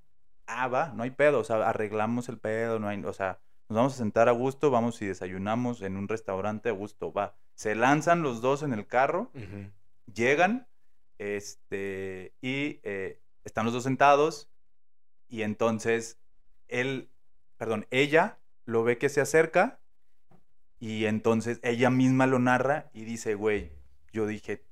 Ah, 0.48 0.68
va, 0.68 0.92
no 0.96 1.04
hay 1.04 1.12
pedo, 1.12 1.42
o 1.42 1.44
sea, 1.44 1.58
arreglamos 1.70 2.30
el 2.30 2.40
pedo, 2.40 2.80
no 2.80 2.88
hay, 2.88 3.04
o 3.06 3.14
sea, 3.14 3.42
nos 3.70 3.76
vamos 3.76 3.94
a 3.94 3.98
sentar 3.98 4.28
a 4.28 4.32
gusto, 4.32 4.72
vamos 4.72 5.00
y 5.04 5.06
desayunamos 5.06 5.84
en 5.84 5.98
un 5.98 6.08
restaurante 6.08 6.70
a 6.70 6.72
gusto, 6.72 7.14
va. 7.14 7.36
Se 7.54 7.76
lanzan 7.76 8.24
los 8.24 8.42
dos 8.42 8.64
en 8.64 8.74
el 8.74 8.88
carro, 8.88 9.32
llegan, 10.12 10.68
este, 11.20 12.34
y 12.42 12.80
eh, 12.82 13.22
están 13.44 13.66
los 13.66 13.74
dos 13.76 13.84
sentados, 13.84 14.50
y 15.28 15.44
entonces 15.44 16.20
él, 16.70 17.12
perdón, 17.58 17.86
ella 17.92 18.40
lo 18.66 18.84
ve 18.84 18.98
que 18.98 19.10
se 19.10 19.22
acerca, 19.22 19.80
y 20.84 21.06
entonces 21.06 21.62
ella 21.64 21.90
misma 21.90 22.28
lo 22.28 22.40
narra 22.40 22.90
y 22.92 23.06
dice, 23.06 23.36
güey, 23.36 23.72
yo 24.12 24.28
dije, 24.28 24.66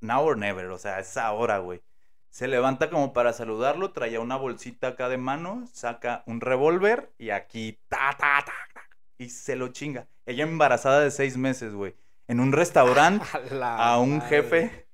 now 0.00 0.24
or 0.24 0.38
never, 0.38 0.66
o 0.66 0.78
sea, 0.78 1.00
es 1.00 1.16
ahora, 1.16 1.58
güey. 1.58 1.82
Se 2.30 2.46
levanta 2.46 2.88
como 2.88 3.12
para 3.12 3.32
saludarlo, 3.32 3.90
traía 3.90 4.20
una 4.20 4.36
bolsita 4.36 4.86
acá 4.86 5.08
de 5.08 5.18
mano, 5.18 5.66
saca 5.72 6.22
un 6.26 6.40
revólver 6.40 7.12
y 7.18 7.30
aquí, 7.30 7.80
ta, 7.88 8.14
ta, 8.16 8.44
ta, 8.46 8.52
ta, 8.72 8.82
y 9.18 9.30
se 9.30 9.56
lo 9.56 9.66
chinga. 9.72 10.06
Ella 10.24 10.44
embarazada 10.44 11.00
de 11.00 11.10
seis 11.10 11.36
meses, 11.36 11.72
güey, 11.72 11.96
en 12.28 12.38
un 12.38 12.52
restaurante 12.52 13.26
A, 13.60 13.98
un 13.98 14.18
madre. 14.18 14.28
jefe 14.28 14.87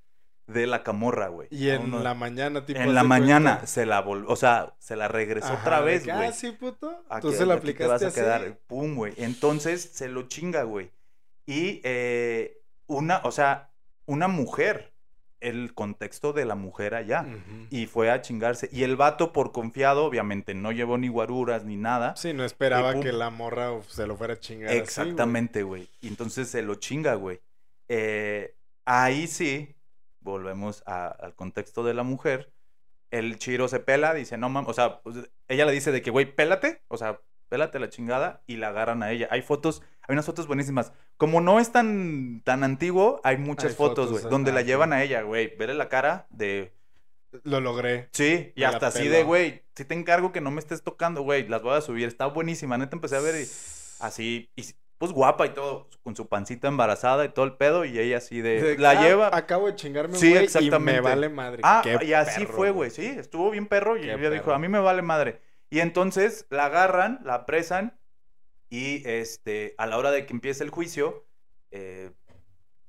de 0.46 0.66
la 0.66 0.82
camorra, 0.82 1.28
güey. 1.28 1.48
Y 1.50 1.70
en 1.70 1.82
uno- 1.84 2.00
la 2.00 2.14
mañana, 2.14 2.66
tipo. 2.66 2.78
en 2.80 2.94
la 2.94 3.02
mañana 3.02 3.50
cuenta. 3.52 3.66
se 3.66 3.86
la 3.86 4.00
volvió, 4.02 4.28
o 4.28 4.36
sea, 4.36 4.74
se 4.78 4.94
la 4.96 5.08
regresó 5.08 5.46
Ajá, 5.48 5.60
otra 5.60 5.80
vez, 5.80 6.04
güey. 6.04 6.28
Ah, 6.28 6.32
sí, 6.32 6.50
puto. 6.52 7.02
Tú 7.20 7.32
se 7.32 7.46
la 7.46 7.54
aquí 7.54 7.62
te 7.62 7.70
aplicaste 7.70 7.92
vas 7.92 8.02
a 8.02 8.06
así. 8.08 8.14
quedar, 8.20 8.58
pum, 8.66 8.94
güey. 8.94 9.14
Entonces 9.16 9.82
se 9.82 10.08
lo 10.08 10.22
chinga, 10.28 10.64
güey. 10.64 10.90
Y 11.46 11.80
eh, 11.84 12.58
una, 12.86 13.20
o 13.24 13.30
sea, 13.30 13.70
una 14.06 14.28
mujer, 14.28 14.92
el 15.40 15.74
contexto 15.74 16.32
de 16.32 16.44
la 16.46 16.54
mujer 16.54 16.94
allá. 16.94 17.26
Y 17.70 17.86
fue 17.86 18.10
a 18.10 18.20
chingarse. 18.22 18.68
Y 18.72 18.82
el 18.82 18.96
vato, 18.96 19.32
por 19.32 19.52
confiado, 19.52 20.04
obviamente, 20.06 20.54
no 20.54 20.72
llevó 20.72 20.96
ni 20.98 21.08
guaruras 21.08 21.64
ni 21.64 21.76
nada. 21.76 22.16
Sí, 22.16 22.32
no 22.32 22.44
esperaba 22.44 22.96
Y 22.96 23.00
que 23.00 23.12
la 23.12 23.28
morra 23.30 23.70
se 23.88 24.06
lo 24.06 24.16
fuera 24.16 24.34
a 24.34 24.40
chingar. 24.40 24.72
Exactamente, 24.74 25.62
güey. 25.62 25.88
Y 26.00 26.08
entonces 26.08 26.48
se 26.48 26.62
lo 26.62 26.76
chinga, 26.76 27.14
güey. 27.14 27.40
Eh, 27.88 28.54
ahí 28.86 29.26
sí, 29.26 29.73
volvemos 30.24 30.82
a- 30.86 31.06
al 31.06 31.34
contexto 31.36 31.84
de 31.84 31.94
la 31.94 32.02
mujer. 32.02 32.52
El 33.10 33.38
chiro 33.38 33.68
se 33.68 33.78
pela, 33.78 34.12
dice, 34.14 34.36
no 34.38 34.48
mames, 34.48 34.70
o 34.70 34.74
sea, 34.74 35.00
pues, 35.02 35.30
ella 35.46 35.66
le 35.66 35.72
dice 35.72 35.92
de 35.92 36.02
que, 36.02 36.10
güey, 36.10 36.34
pélate, 36.34 36.82
o 36.88 36.96
sea, 36.96 37.20
pélate 37.48 37.78
la 37.78 37.88
chingada 37.88 38.42
y 38.46 38.56
la 38.56 38.68
agarran 38.68 39.04
a 39.04 39.12
ella. 39.12 39.28
Hay 39.30 39.42
fotos, 39.42 39.82
hay 40.02 40.14
unas 40.14 40.26
fotos 40.26 40.48
buenísimas. 40.48 40.92
Como 41.16 41.40
no 41.40 41.60
es 41.60 41.70
tan, 41.70 42.40
tan 42.44 42.64
antiguo, 42.64 43.20
hay 43.22 43.36
muchas 43.36 43.70
Hay 43.72 43.76
fotos, 43.76 44.10
güey, 44.10 44.24
donde 44.24 44.50
la 44.50 44.62
llevan 44.62 44.92
a 44.92 45.04
ella, 45.04 45.22
güey. 45.22 45.54
Verle 45.56 45.74
la 45.76 45.88
cara 45.88 46.26
de, 46.30 46.72
Lo 47.44 47.60
logré. 47.60 48.08
sí, 48.12 48.52
y 48.56 48.64
hasta 48.64 48.88
así 48.88 49.06
de, 49.06 49.22
güey, 49.22 49.62
si 49.76 49.84
te 49.84 49.94
encargo 49.94 50.32
que 50.32 50.40
no 50.40 50.50
me 50.50 50.58
estés 50.58 50.82
tocando, 50.82 51.22
güey, 51.22 51.46
las 51.46 51.62
voy 51.62 51.76
a 51.76 51.80
subir. 51.82 52.08
Está 52.08 52.26
buenísima, 52.26 52.76
neta, 52.78 52.96
empecé 52.96 53.16
a 53.16 53.20
ver 53.20 53.36
y 53.36 53.46
así, 54.00 54.50
y 54.56 54.64
pues 54.98 55.12
guapa 55.12 55.46
y 55.46 55.50
todo, 55.50 55.88
con 56.02 56.16
su 56.16 56.28
pancita 56.28 56.68
embarazada 56.68 57.24
y 57.24 57.28
todo 57.30 57.44
el 57.44 57.56
pedo, 57.56 57.84
y 57.84 57.98
ella 57.98 58.18
así 58.18 58.40
de, 58.40 58.62
De- 58.62 58.78
la 58.78 58.90
ah, 58.90 59.02
lleva. 59.02 59.30
Acabo 59.36 59.66
de 59.66 59.74
chingarme, 59.74 60.16
Sí, 60.16 60.30
güey, 60.30 60.42
y 60.42 60.44
exactamente. 60.44 60.92
me 60.92 61.00
vale 61.00 61.28
madre. 61.28 61.60
Ah, 61.64 61.80
Qué 61.82 61.98
y 62.06 62.12
así 62.12 62.46
fue, 62.46 62.70
güey, 62.70 62.90
sí, 62.90 63.06
estuvo 63.06 63.50
bien 63.50 63.66
perro, 63.66 63.96
y 63.96 64.02
Qué 64.02 64.12
ella 64.12 64.30
dijo, 64.30 64.52
a 64.52 64.58
mí 64.58 64.68
me 64.68 64.78
vale 64.80 65.02
madre. 65.02 65.40
Y 65.70 65.80
entonces 65.80 66.46
la 66.50 66.66
agarran, 66.66 67.20
la 67.24 67.34
apresan, 67.34 67.98
y 68.70 69.06
este, 69.08 69.74
a 69.78 69.86
la 69.86 69.98
hora 69.98 70.10
de 70.10 70.26
que 70.26 70.32
empiece 70.32 70.64
el 70.64 70.70
juicio, 70.70 71.26
eh, 71.70 72.03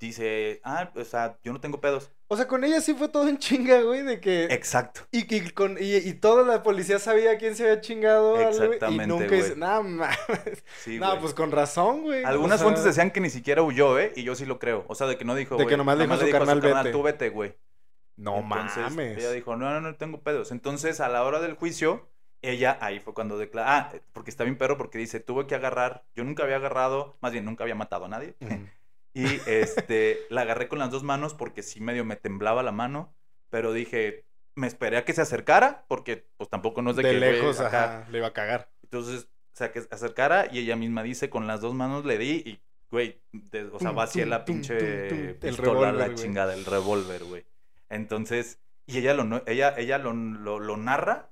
dice, 0.00 0.60
ah, 0.64 0.90
o 0.94 1.04
sea, 1.04 1.38
yo 1.42 1.52
no 1.52 1.60
tengo 1.60 1.80
pedos. 1.80 2.10
O 2.28 2.36
sea, 2.36 2.48
con 2.48 2.64
ella 2.64 2.80
sí 2.80 2.92
fue 2.94 3.08
todo 3.08 3.28
en 3.28 3.38
chinga, 3.38 3.80
güey, 3.82 4.02
de 4.02 4.20
que... 4.20 4.44
Exacto. 4.46 5.02
Y, 5.12 5.32
y, 5.32 5.50
con, 5.50 5.76
y, 5.80 5.94
y 5.96 6.14
toda 6.14 6.42
la 6.44 6.62
policía 6.62 6.98
sabía 6.98 7.38
quién 7.38 7.54
se 7.54 7.62
había 7.64 7.80
chingado. 7.80 8.40
Exactamente, 8.40 9.04
Y 9.04 9.06
nunca 9.06 9.34
dice, 9.34 9.54
nada 9.56 9.82
mames. 9.82 10.64
Sí, 10.82 10.98
no, 10.98 11.20
pues 11.20 11.34
con 11.34 11.52
razón, 11.52 12.02
güey. 12.02 12.24
o 12.24 12.26
Algunas 12.26 12.58
sea, 12.58 12.64
fuentes 12.64 12.84
decían 12.84 13.10
que 13.10 13.20
ni 13.20 13.30
siquiera 13.30 13.62
huyó, 13.62 13.98
¿eh? 13.98 14.12
Y 14.16 14.24
yo 14.24 14.34
sí 14.34 14.44
lo 14.44 14.58
creo. 14.58 14.84
O 14.88 14.94
sea, 14.94 15.06
de 15.06 15.16
que 15.16 15.24
no 15.24 15.34
dijo, 15.34 15.56
De 15.56 15.64
que 15.64 15.64
güey, 15.66 15.76
nomás 15.76 15.98
le 15.98 16.06
dijo 16.06 16.18
su 16.18 16.30
carnal, 16.30 16.60
"Vete". 16.60 16.90
tú 16.90 17.02
vete, 17.02 17.28
güey. 17.30 17.54
No 18.16 18.38
Entonces, 18.38 18.78
mames. 18.82 19.18
Ella 19.18 19.30
dijo, 19.32 19.56
no, 19.56 19.70
no, 19.70 19.80
no 19.80 19.94
tengo 19.96 20.22
pedos. 20.22 20.50
Entonces, 20.50 21.00
a 21.00 21.08
la 21.08 21.22
hora 21.22 21.38
del 21.40 21.54
juicio, 21.54 22.08
ella 22.42 22.78
ahí 22.80 22.98
fue 22.98 23.14
cuando 23.14 23.38
declara, 23.38 23.76
ah, 23.76 23.92
porque 24.12 24.30
está 24.30 24.42
bien 24.44 24.56
perro, 24.58 24.76
porque 24.78 24.98
dice, 24.98 25.20
tuve 25.20 25.46
que 25.46 25.54
agarrar, 25.54 26.04
yo 26.14 26.24
nunca 26.24 26.42
había 26.42 26.56
agarrado, 26.56 27.18
más 27.20 27.32
bien 27.32 27.44
nunca 27.44 27.64
había 27.64 27.74
matado 27.74 28.06
a 28.06 28.08
nadie. 28.08 28.34
Ujú. 28.40 28.66
Y 29.16 29.40
este, 29.46 30.26
la 30.28 30.42
agarré 30.42 30.68
con 30.68 30.78
las 30.78 30.90
dos 30.90 31.02
manos 31.02 31.32
porque 31.32 31.62
sí 31.62 31.80
medio 31.80 32.04
me 32.04 32.16
temblaba 32.16 32.62
la 32.62 32.70
mano, 32.70 33.14
pero 33.48 33.72
dije, 33.72 34.26
me 34.54 34.66
esperé 34.66 34.98
a 34.98 35.06
que 35.06 35.14
se 35.14 35.22
acercara, 35.22 35.86
porque 35.88 36.28
pues 36.36 36.50
tampoco 36.50 36.82
no 36.82 36.90
es 36.90 36.96
de, 36.96 37.02
de 37.02 37.12
que, 37.12 37.20
lejos, 37.20 37.58
ajá, 37.60 38.06
le 38.10 38.18
iba 38.18 38.26
a 38.26 38.32
cagar. 38.34 38.70
Entonces, 38.82 39.30
o 39.54 39.56
sea, 39.56 39.72
que 39.72 39.80
se 39.80 39.88
acercara 39.90 40.48
y 40.52 40.58
ella 40.58 40.76
misma 40.76 41.02
dice, 41.02 41.30
con 41.30 41.46
las 41.46 41.62
dos 41.62 41.72
manos 41.72 42.04
le 42.04 42.18
di 42.18 42.42
y, 42.44 42.60
güey, 42.90 43.22
o 43.72 43.78
sea, 43.78 43.92
vacié 43.92 44.26
la 44.26 44.44
pinche 44.44 44.76
tum, 45.08 45.08
tum. 45.08 45.18
El 45.18 45.34
pistola, 45.36 45.92
revólver, 45.92 45.94
la 45.94 46.14
chingada, 46.14 46.52
el 46.52 46.66
revólver, 46.66 47.24
güey. 47.24 47.46
Entonces, 47.88 48.60
y 48.84 48.98
ella 48.98 49.14
lo, 49.14 49.42
ella, 49.46 49.74
ella 49.78 49.96
lo, 49.96 50.12
lo, 50.12 50.60
lo 50.60 50.76
narra 50.76 51.30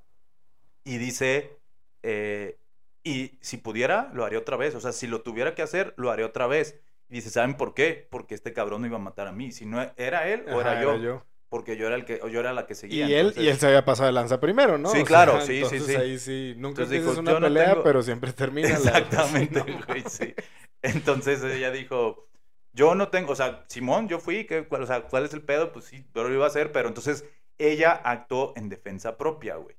y 0.84 0.96
dice, 0.96 1.60
eh, 2.02 2.56
y 3.02 3.36
si 3.42 3.58
pudiera, 3.58 4.10
lo 4.14 4.24
haría 4.24 4.38
otra 4.38 4.56
vez. 4.56 4.74
O 4.74 4.80
sea, 4.80 4.92
si 4.92 5.06
lo 5.06 5.20
tuviera 5.20 5.54
que 5.54 5.60
hacer, 5.60 5.92
lo 5.98 6.10
haría 6.10 6.24
otra 6.24 6.46
vez. 6.46 6.80
Y 7.14 7.18
dice, 7.18 7.30
¿saben 7.30 7.56
por 7.56 7.74
qué? 7.74 8.08
Porque 8.10 8.34
este 8.34 8.52
cabrón 8.52 8.80
no 8.82 8.86
iba 8.88 8.96
a 8.96 9.00
matar 9.00 9.28
a 9.28 9.32
mí. 9.32 9.52
Si 9.52 9.66
no 9.66 9.80
era 9.96 10.28
él 10.28 10.44
o 10.48 10.60
Ajá, 10.60 10.72
era 10.72 10.82
yo, 10.82 11.24
porque 11.48 11.76
yo 11.76 11.86
era 11.86 11.96
el 11.96 12.04
que, 12.04 12.20
yo 12.32 12.40
era 12.40 12.52
la 12.52 12.66
que 12.66 12.74
Y 12.74 12.76
seguía. 12.76 13.06
él, 13.06 13.28
entonces- 13.28 13.44
y 13.44 13.48
él 13.48 13.58
se 13.58 13.66
había 13.66 13.84
pasado 13.84 14.06
de 14.08 14.12
lanza 14.12 14.40
primero, 14.40 14.78
¿no? 14.78 14.90
Sí, 14.90 14.98
O 15.00 15.04
claro, 15.04 15.32
sea, 15.34 15.40
sí, 15.40 15.64
sí, 15.64 15.76
entonces 15.76 15.86
sí. 15.86 15.94
ahí 15.96 16.18
sí, 16.18 16.54
nunca 16.58 16.82
Entonces 16.82 16.90
dijo, 17.06 17.20
una 17.20 17.32
"Yo 17.32 17.40
no 17.40 17.46
pelea, 17.46 17.66
tengo-" 17.70 17.82
pero 17.84 18.02
siempre 18.02 18.32
termina 18.32 18.68
la... 18.80 18.98
Exactamente, 18.98 19.60
No. 19.60 19.64
güey, 19.86 20.02
sí. 20.08 20.34
Entonces 20.82 21.42
ella 21.44 21.70
dijo, 21.70 22.28
yo 22.72 22.94
no 22.94 23.08
tengo, 23.08 23.32
o 23.32 23.36
sea, 23.36 23.64
Simón, 23.68 24.08
yo 24.08 24.18
fui, 24.18 24.46
¿qué, 24.46 24.66
cuál, 24.66 24.82
o 24.82 24.86
sea, 24.86 25.02
¿cuál 25.02 25.24
es 25.24 25.32
el 25.34 25.42
pedo? 25.42 25.72
Pues 25.72 25.86
sí, 25.86 26.04
pero 26.12 26.28
lo 26.28 26.34
iba 26.34 26.44
a 26.44 26.48
hacer, 26.48 26.72
pero 26.72 26.88
entonces 26.88 27.24
ella 27.58 27.92
actuó 27.92 28.52
en 28.56 28.68
defensa 28.68 29.16
propia, 29.16 29.56
güey. 29.56 29.76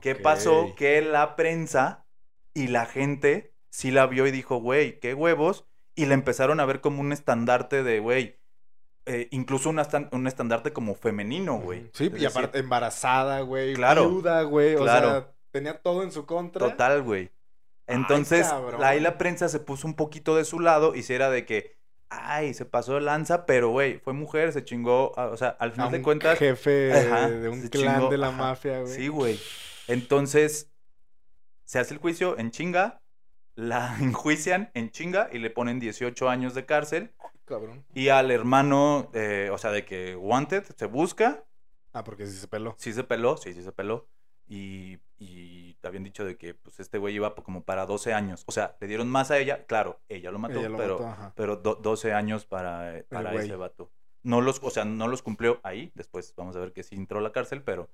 ¿Qué 0.00 0.14
pasó? 0.14 0.74
Que 0.76 1.02
la 1.02 1.36
prensa 1.36 2.06
y 2.54 2.68
la 2.68 2.86
gente 2.86 3.54
sí 3.70 3.90
la 3.90 4.06
vio 4.06 4.26
y 4.26 4.30
dijo, 4.30 4.56
güey, 4.58 4.98
qué 5.00 5.14
huevos, 5.14 5.66
y 5.96 6.06
la 6.06 6.14
empezaron 6.14 6.60
a 6.60 6.64
ver 6.66 6.80
como 6.80 7.00
un 7.00 7.12
estandarte 7.12 7.82
de, 7.82 7.98
güey, 8.00 8.38
eh, 9.06 9.28
incluso 9.32 9.70
un, 9.70 9.78
estan- 9.78 10.08
un 10.12 10.26
estandarte 10.28 10.72
como 10.72 10.94
femenino, 10.94 11.58
güey. 11.58 11.90
Sí, 11.94 12.04
Es 12.04 12.10
y 12.10 12.12
decir, 12.12 12.28
aparte 12.28 12.58
embarazada, 12.60 13.40
güey. 13.40 13.74
Claro, 13.74 14.08
Viuda, 14.10 14.42
güey. 14.42 14.76
O 14.76 14.80
claro. 14.82 15.10
sea, 15.10 15.32
tenía 15.50 15.80
todo 15.82 16.02
en 16.04 16.12
su 16.12 16.26
contra. 16.26 16.60
Total, 16.70 17.02
güey. 17.02 17.30
Entonces, 17.88 18.48
ahí 18.82 19.00
la 19.00 19.16
prensa 19.18 19.48
se 19.48 19.60
puso 19.60 19.86
un 19.86 19.94
poquito 19.94 20.36
de 20.36 20.44
su 20.44 20.60
lado 20.60 20.94
y 20.94 21.02
si 21.04 21.14
era 21.14 21.30
de 21.30 21.46
que, 21.46 21.76
ay, 22.08 22.52
se 22.52 22.64
pasó 22.64 22.94
de 22.94 23.00
lanza, 23.00 23.46
pero, 23.46 23.68
güey, 23.70 23.98
fue 24.00 24.12
mujer, 24.12 24.52
se 24.52 24.64
chingó, 24.64 25.12
o 25.16 25.36
sea, 25.36 25.50
al 25.60 25.70
A 25.70 25.72
final 25.72 25.90
de 25.92 25.96
un 25.98 26.02
cuentas... 26.02 26.38
jefe 26.38 26.92
Ajá, 26.92 27.28
de 27.30 27.48
un 27.48 27.68
clan 27.68 27.94
chingó, 27.94 28.10
de 28.10 28.18
la 28.18 28.28
ajá. 28.28 28.36
mafia, 28.36 28.80
güey. 28.80 28.92
Sí, 28.92 29.06
güey. 29.08 29.40
Entonces, 29.86 30.72
se 31.64 31.78
hace 31.78 31.94
el 31.94 32.00
juicio 32.00 32.36
en 32.38 32.50
chinga, 32.50 33.02
la 33.56 33.96
enjuician 34.00 34.70
en 34.74 34.90
chinga 34.90 35.28
y 35.32 35.38
le 35.40 35.50
ponen 35.50 35.80
18 35.80 36.28
años 36.28 36.54
de 36.54 36.64
cárcel. 36.64 37.12
Cabrón. 37.44 37.84
Y 37.94 38.08
al 38.08 38.30
hermano, 38.30 39.10
eh, 39.14 39.50
o 39.52 39.58
sea, 39.58 39.70
de 39.72 39.84
que 39.84 40.14
Wanted 40.16 40.62
se 40.76 40.86
busca, 40.86 41.44
Ah, 41.92 42.04
porque 42.04 42.26
sí 42.26 42.36
se 42.36 42.46
peló. 42.48 42.74
sí 42.78 42.92
se 42.92 43.02
peló, 43.04 43.36
sí, 43.36 43.52
sí 43.54 43.62
se 43.62 43.72
peló. 43.72 44.08
Y, 44.48 44.98
y 45.18 45.74
te 45.80 45.88
habían 45.88 46.04
dicho 46.04 46.24
de 46.24 46.36
que 46.36 46.54
pues 46.54 46.78
este 46.78 46.98
güey 46.98 47.14
iba 47.16 47.34
como 47.34 47.64
para 47.64 47.86
12 47.86 48.12
años. 48.14 48.44
O 48.46 48.52
sea, 48.52 48.76
le 48.80 48.86
dieron 48.86 49.08
más 49.08 49.30
a 49.32 49.38
ella, 49.38 49.64
claro, 49.66 50.00
ella 50.08 50.30
lo 50.30 50.38
mató, 50.38 50.58
Ella 50.60 50.68
lo 50.68 50.76
pero, 50.76 50.98
mató, 50.98 51.08
ajá. 51.08 51.32
pero 51.34 51.56
do- 51.56 51.74
12 51.76 52.12
años 52.12 52.44
para, 52.46 52.98
eh, 52.98 53.04
para 53.08 53.32
güey. 53.32 53.46
ese 53.46 53.56
vato. 53.56 53.90
No 54.22 54.40
los, 54.40 54.60
o 54.62 54.70
sea, 54.70 54.84
no 54.84 55.08
los 55.08 55.22
cumplió 55.22 55.58
ahí. 55.62 55.90
Después 55.94 56.34
vamos 56.36 56.54
a 56.56 56.60
ver 56.60 56.72
que 56.72 56.82
sí 56.82 56.94
entró 56.96 57.18
a 57.18 57.22
la 57.22 57.32
cárcel, 57.32 57.62
pero, 57.62 57.88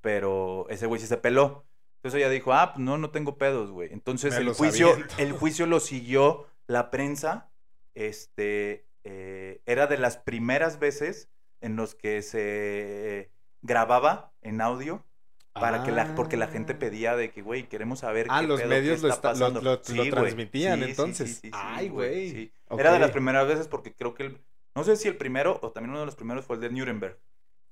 pero 0.00 0.66
ese 0.70 0.86
güey 0.86 1.00
sí 1.00 1.06
se 1.06 1.16
peló. 1.18 1.64
Entonces 2.02 2.18
ella 2.18 2.30
dijo, 2.30 2.52
ah, 2.52 2.72
pues 2.74 2.84
no, 2.84 2.98
no 2.98 3.10
tengo 3.10 3.38
pedos, 3.38 3.70
güey. 3.70 3.92
Entonces 3.92 4.34
Me 4.34 4.40
el 4.40 4.52
juicio, 4.54 4.90
aviento. 4.92 5.14
el 5.18 5.32
juicio 5.32 5.66
lo 5.66 5.78
siguió 5.78 6.48
la 6.66 6.90
prensa. 6.90 7.48
Este, 7.94 8.86
eh, 9.04 9.60
era 9.66 9.86
de 9.86 9.98
las 9.98 10.16
primeras 10.16 10.78
veces 10.80 11.28
en 11.60 11.76
los 11.76 11.94
que 11.94 12.22
se 12.22 13.30
grababa 13.60 14.32
en 14.40 14.60
audio 14.60 15.04
para 15.52 15.84
que 15.84 15.92
la, 15.92 16.14
porque 16.14 16.36
la 16.36 16.48
gente 16.48 16.72
Ah. 16.72 16.78
pedía 16.78 17.14
de 17.14 17.30
que, 17.30 17.42
güey, 17.42 17.68
queremos 17.68 18.00
saber 18.00 18.26
Ah, 18.30 18.40
qué 18.40 18.46
los 18.48 18.60
pedo, 18.60 18.70
medios 18.70 19.00
qué 19.02 19.06
lo 19.08 19.12
está 19.14 19.34
lo- 19.34 19.50
lo- 19.50 19.60
lo 19.60 19.84
Sí, 19.84 19.96
güey. 19.96 20.10
transmitían, 20.10 20.78
Sí, 20.80 20.84
entonces. 20.90 21.38
sí, 21.42 21.50
Ay, 21.52 21.88
güey. 21.88 22.52
Era 22.70 22.92
de 22.94 22.98
las 22.98 23.10
primeras 23.10 23.46
veces 23.46 23.68
porque 23.68 23.94
creo 23.94 24.14
que 24.14 24.24
el, 24.24 24.38
no 24.74 24.82
sé 24.82 24.96
si 24.96 25.06
el 25.08 25.16
primero 25.18 25.60
o 25.62 25.70
también 25.70 25.90
uno 25.90 26.00
de 26.00 26.06
los 26.06 26.16
primeros 26.16 26.46
fue 26.46 26.56
el 26.56 26.62
de 26.62 26.70
Nuremberg, 26.70 27.18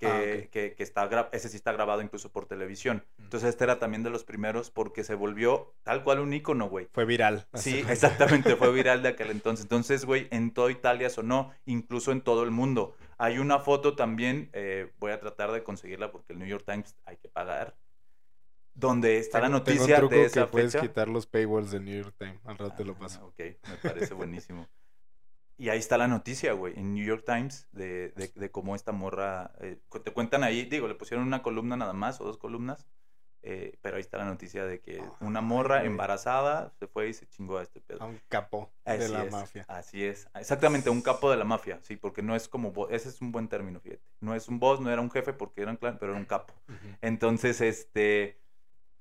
que, 0.00 0.06
Ah, 0.08 0.16
ok. 0.44 0.50
que, 0.50 0.74
que 0.74 0.82
está 0.82 1.08
ese 1.32 1.48
sí 1.48 1.56
está 1.56 1.72
grabado 1.72 2.00
incluso 2.02 2.32
por 2.32 2.46
televisión. 2.46 3.04
Mm. 3.18 3.22
Entonces 3.24 3.50
este 3.50 3.64
era 3.64 3.78
también 3.78 4.02
de 4.02 4.10
los 4.10 4.24
primeros 4.24 4.70
porque 4.70 5.04
se 5.04 5.14
volvió 5.14 5.74
tal 5.82 6.02
cual 6.02 6.20
un 6.20 6.32
ícono, 6.32 6.68
güey. 6.68 6.88
Fue 6.92 7.04
viral. 7.04 7.46
Sí, 7.54 7.84
exactamente, 7.88 8.56
fue 8.56 8.72
viral 8.72 9.02
de 9.02 9.10
aquel 9.10 9.30
entonces. 9.30 9.64
Entonces, 9.66 10.04
güey, 10.06 10.26
en 10.30 10.52
toda 10.52 10.72
Italia 10.72 11.10
sonó, 11.10 11.52
incluso 11.66 12.10
en 12.12 12.22
todo 12.22 12.42
el 12.42 12.50
mundo. 12.50 12.96
Hay 13.18 13.38
una 13.38 13.58
foto 13.58 13.94
también, 13.94 14.48
eh, 14.54 14.90
voy 14.98 15.12
a 15.12 15.20
tratar 15.20 15.52
de 15.52 15.62
conseguirla 15.62 16.10
porque 16.10 16.32
el 16.32 16.38
New 16.38 16.48
York 16.48 16.64
Times 16.66 16.96
hay 17.04 17.18
que 17.18 17.28
pagar, 17.28 17.76
donde 18.72 19.18
está 19.18 19.40
la 19.40 19.48
Tengo- 19.48 19.62
tengo 19.62 19.74
un 19.74 19.80
noticia 19.82 19.96
truco 19.98 20.14
de 20.14 20.24
esa 20.24 20.40
que 20.46 20.46
puedes 20.52 20.72
fecha. 20.72 20.86
quitar 20.86 21.08
los 21.08 21.26
paywalls 21.26 21.70
de 21.70 21.80
New 21.80 22.02
York 22.02 22.14
Times. 22.18 22.40
Al 22.46 22.56
rato 22.56 22.74
te 22.76 22.84
lo 22.86 22.94
Ah, 22.94 22.98
paso. 23.00 23.26
Ok, 23.26 23.38
me 23.38 23.76
parece 23.82 24.14
buenísimo. 24.14 24.66
Y 25.60 25.68
ahí 25.68 25.78
está 25.78 25.98
la 25.98 26.08
noticia, 26.08 26.54
güey, 26.54 26.72
en 26.78 26.94
New 26.94 27.04
York 27.04 27.22
Times, 27.26 27.68
de, 27.72 28.12
de, 28.16 28.32
de 28.34 28.50
cómo 28.50 28.74
esta 28.74 28.92
morra, 28.92 29.52
eh, 29.60 29.78
te 30.02 30.10
cuentan 30.10 30.42
ahí, 30.42 30.64
digo, 30.64 30.88
le 30.88 30.94
pusieron 30.94 31.26
una 31.26 31.42
columna 31.42 31.76
nada 31.76 31.92
más, 31.92 32.18
o 32.22 32.24
dos 32.24 32.38
columnas, 32.38 32.86
eh, 33.42 33.76
pero 33.82 33.96
ahí 33.96 34.00
está 34.00 34.16
la 34.16 34.24
noticia 34.24 34.64
de 34.64 34.80
que 34.80 35.02
una 35.20 35.40
Ay, 35.40 35.44
morra 35.44 35.84
embarazada 35.84 36.72
se 36.78 36.86
fue 36.86 37.10
y 37.10 37.12
se 37.12 37.28
chingó 37.28 37.58
a 37.58 37.62
este 37.62 37.82
pedo. 37.82 38.02
A 38.02 38.06
un 38.06 38.22
capo 38.26 38.72
de 38.86 39.10
la 39.10 39.24
es, 39.24 39.32
mafia. 39.32 39.66
Así 39.68 40.02
es, 40.02 40.30
exactamente, 40.34 40.88
un 40.88 41.02
capo 41.02 41.30
de 41.30 41.36
la 41.36 41.44
mafia, 41.44 41.78
sí, 41.82 41.96
porque 41.96 42.22
no 42.22 42.34
es 42.34 42.48
como, 42.48 42.88
ese 42.88 43.10
es 43.10 43.20
un 43.20 43.30
buen 43.30 43.48
término, 43.48 43.80
fíjate, 43.80 44.02
no 44.20 44.34
es 44.34 44.48
un 44.48 44.60
boss, 44.60 44.80
no 44.80 44.90
era 44.90 45.02
un 45.02 45.10
jefe 45.10 45.34
porque 45.34 45.60
era 45.60 45.72
un 45.72 45.76
clan, 45.76 45.98
pero 45.98 46.12
era 46.12 46.20
un 46.20 46.26
capo. 46.26 46.54
Entonces, 47.02 47.60
este, 47.60 48.40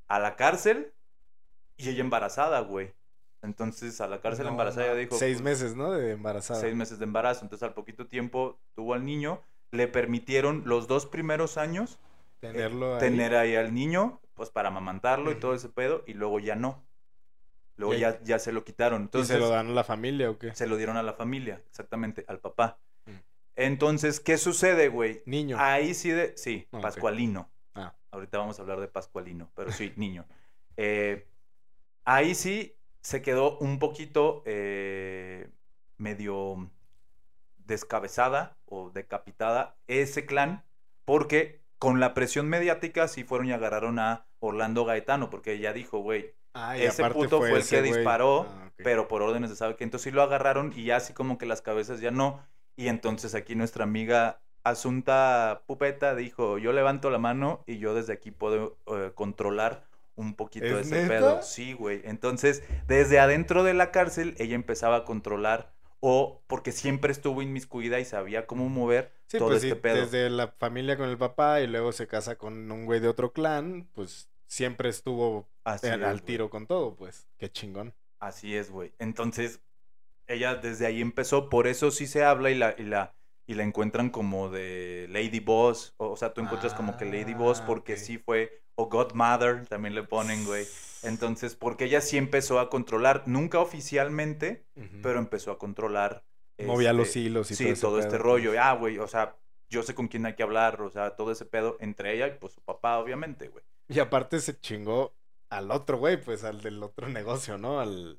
a 0.09 0.19
la 0.19 0.35
cárcel 0.35 0.93
y 1.77 1.87
ella 1.87 2.01
embarazada, 2.01 2.59
güey. 2.59 2.93
Entonces, 3.41 4.01
a 4.01 4.07
la 4.07 4.19
cárcel 4.21 4.45
No, 4.45 4.51
embarazada 4.51 4.89
ma- 4.89 4.95
dijo... 4.95 5.15
Seis 5.17 5.41
pues, 5.41 5.43
meses, 5.61 5.75
¿no? 5.75 5.91
De 5.91 6.11
embarazada. 6.11 6.59
Seis 6.59 6.75
meses 6.75 6.99
de 6.99 7.05
embarazo. 7.05 7.43
Entonces, 7.43 7.67
al 7.67 7.73
poquito 7.73 8.07
tiempo 8.07 8.59
tuvo 8.75 8.93
al 8.93 9.05
niño. 9.05 9.41
Le 9.71 9.87
permitieron 9.87 10.63
los 10.65 10.87
dos 10.87 11.05
primeros 11.05 11.57
años 11.57 11.99
eh, 12.41 12.47
Tenerlo 12.51 12.95
ahí. 12.95 12.99
tener 12.99 13.35
ahí 13.35 13.55
al 13.55 13.73
niño, 13.73 14.19
pues 14.33 14.49
para 14.49 14.69
amamantarlo 14.69 15.31
y 15.31 15.35
todo 15.35 15.53
ese 15.53 15.69
pedo, 15.69 16.03
y 16.07 16.13
luego 16.13 16.39
ya 16.39 16.55
no. 16.55 16.83
Luego 17.75 17.93
Y 17.93 17.99
ya, 17.99 18.21
ya 18.23 18.39
se 18.39 18.51
lo 18.51 18.63
quitaron. 18.65 19.01
¿Y 19.01 19.05
Entonces, 19.05 19.35
se 19.35 19.39
lo 19.39 19.49
dan 19.49 19.67
a 19.67 19.71
la 19.71 19.83
familia 19.83 20.29
o 20.31 20.37
qué? 20.37 20.53
se 20.55 20.65
lo 20.67 20.75
dieron 20.77 20.97
a 20.97 21.03
la 21.03 21.13
familia, 21.13 21.61
exactamente, 21.69 22.25
al 22.27 22.39
papá. 22.39 22.79
Mm. 23.05 23.11
Entonces, 23.55 24.19
¿qué 24.19 24.37
sucede, 24.37 24.89
güey? 24.89 25.21
Niño. 25.25 25.55
Ahí 25.59 25.93
sí 25.93 26.09
de. 26.09 26.35
Sí, 26.37 26.67
Ah. 26.71 26.79
Pascualino. 26.81 27.49
Ah. 27.75 27.93
Ahorita 28.11 28.37
vamos 28.37 28.57
a 28.59 28.63
hablar 28.63 28.79
de 28.81 28.87
Pascualino, 28.87 29.49
pero 29.55 29.71
sí, 29.71 29.93
niño. 29.97 30.25
Eh, 30.77 31.27
ahí 32.05 32.33
sí 32.35 32.75
se 33.01 33.21
quedó 33.21 33.57
un 33.59 33.79
poquito 33.79 34.43
eh, 34.45 35.49
medio 35.97 36.69
descabezada 37.57 38.57
o 38.65 38.89
decapitada 38.89 39.77
ese 39.87 40.25
clan, 40.25 40.63
porque 41.05 41.61
con 41.77 41.99
la 41.99 42.13
presión 42.13 42.47
mediática 42.49 43.07
sí 43.07 43.23
fueron 43.23 43.47
y 43.47 43.53
agarraron 43.53 43.99
a 43.99 44.25
Orlando 44.39 44.85
Gaetano, 44.85 45.29
porque 45.29 45.53
ella 45.53 45.73
dijo, 45.73 45.99
güey, 45.99 46.33
Ah, 46.53 46.77
ese 46.77 47.07
puto 47.11 47.37
fue, 47.39 47.51
el 47.51 47.57
ese 47.57 47.77
que 47.77 47.81
disparó, 47.83 48.47
Ah, 48.49 48.71
pero 48.77 49.07
por 49.07 49.21
órdenes 49.21 49.49
de 49.49 49.55
sabe 49.55 49.75
que 49.75 49.83
entonces 49.83 50.05
sí 50.05 50.11
lo 50.11 50.23
agarraron 50.23 50.73
y 50.75 50.85
ya 50.85 50.97
así 50.97 51.13
como 51.13 51.37
que 51.37 51.45
las 51.45 51.61
cabezas 51.61 52.01
ya 52.01 52.11
no. 52.11 52.43
Y 52.75 52.87
entonces 52.87 53.35
aquí 53.35 53.55
nuestra 53.55 53.83
amiga 53.83 54.41
Asunta 54.63 55.63
Pupeta 55.67 56.15
dijo, 56.15 56.57
yo 56.57 56.73
levanto 56.73 57.09
la 57.09 57.19
mano 57.19 57.63
y 57.65 57.77
yo 57.77 57.93
desde 57.93 58.13
aquí 58.13 58.31
puedo 58.31 58.77
eh, 58.87 59.11
controlar 59.13 59.85
un 60.19 60.35
poquito 60.35 60.79
¿Es 60.79 60.79
ese 60.79 60.99
neta? 61.03 61.07
pedo. 61.07 61.41
Sí, 61.41 61.73
güey. 61.73 62.01
Entonces, 62.05 62.63
desde 62.87 63.19
adentro 63.19 63.63
de 63.63 63.73
la 63.73 63.91
cárcel, 63.91 64.35
ella 64.37 64.55
empezaba 64.55 64.97
a 64.97 65.05
controlar 65.05 65.73
o 66.01 66.43
porque 66.47 66.71
siempre 66.71 67.11
estuvo 67.11 67.41
inmiscuida 67.41 67.99
y 67.99 68.05
sabía 68.05 68.47
cómo 68.47 68.69
mover 68.69 69.11
Sí, 69.27 69.37
todo 69.37 69.49
pues 69.49 69.63
este 69.63 69.75
sí, 69.75 69.75
pedo. 69.75 70.11
desde 70.11 70.29
la 70.29 70.49
familia 70.49 70.97
con 70.97 71.09
el 71.09 71.17
papá 71.17 71.61
y 71.61 71.67
luego 71.67 71.91
se 71.91 72.07
casa 72.07 72.37
con 72.37 72.71
un 72.71 72.85
güey 72.85 72.99
de 72.99 73.07
otro 73.07 73.31
clan, 73.33 73.87
pues 73.93 74.29
siempre 74.47 74.89
estuvo 74.89 75.47
Así 75.63 76.01
es, 76.01 76.03
al 76.03 76.21
güey. 76.21 76.21
tiro 76.21 76.49
con 76.49 76.67
todo, 76.67 76.95
pues. 76.95 77.27
Qué 77.37 77.51
chingón. 77.51 77.93
Así 78.19 78.55
es, 78.55 78.71
güey. 78.71 78.93
Entonces, 78.99 79.61
ella 80.27 80.55
desde 80.55 80.85
ahí 80.87 81.01
empezó, 81.01 81.49
por 81.49 81.67
eso 81.67 81.91
sí 81.91 82.07
se 82.07 82.23
habla 82.23 82.51
y 82.51 82.55
la, 82.55 82.75
y 82.77 82.83
la, 82.83 83.15
y 83.47 83.55
la 83.55 83.63
encuentran 83.63 84.09
como 84.09 84.49
de 84.49 85.07
Lady 85.09 85.39
Boss. 85.39 85.93
O, 85.97 86.09
o 86.11 86.17
sea, 86.17 86.33
tú 86.33 86.41
encuentras 86.41 86.73
como 86.73 86.97
que 86.97 87.05
Lady 87.05 87.33
Boss 87.33 87.61
Ah, 87.61 87.65
porque 87.65 87.97
sí 87.97 88.17
fue, 88.17 88.63
o 88.79 88.85
Godmother 88.87 89.65
también 89.67 89.93
le 89.93 90.03
ponen, 90.03 90.45
güey. 90.45 90.65
Entonces, 91.03 91.53
porque 91.55 91.85
ella 91.85 91.99
sí 91.99 92.17
empezó 92.17 92.59
a 92.59 92.69
controlar, 92.69 93.23
nunca 93.25 93.59
oficialmente, 93.59 94.65
pero 95.01 95.19
empezó 95.19 95.51
a 95.51 95.57
controlar. 95.57 96.23
Movía 96.57 96.93
los 96.93 97.07
este, 97.07 97.19
hilos 97.19 97.51
y 97.51 97.55
sí, 97.55 97.63
todo 97.65 97.73
ese 97.73 97.81
todo 97.81 97.99
este 97.99 98.17
rollo. 98.17 98.53
Ah, 98.61 98.73
güey, 98.75 98.97
o 98.97 99.07
sea, 99.07 99.35
yo 99.69 99.83
sé 99.83 99.95
con 99.95 100.07
quién 100.07 100.25
hay 100.25 100.35
que 100.35 100.43
hablar, 100.43 100.81
o 100.81 100.89
sea, 100.89 101.17
todo 101.17 101.31
ese 101.33 101.45
pedo 101.45 101.75
entre 101.81 102.13
ella 102.13 102.27
y 102.27 102.37
pues 102.39 102.53
su 102.53 102.61
papá, 102.61 102.99
obviamente, 102.99 103.49
güey. 103.49 103.63
Y 103.89 103.99
aparte 103.99 104.39
se 104.39 104.57
chingó 104.59 105.13
al 105.49 105.71
otro 105.71 105.97
güey, 105.97 106.21
pues 106.21 106.45
al 106.45 106.61
del 106.61 106.81
otro 106.81 107.07
negocio, 107.09 107.57
¿no? 107.57 107.81
Al... 107.81 108.17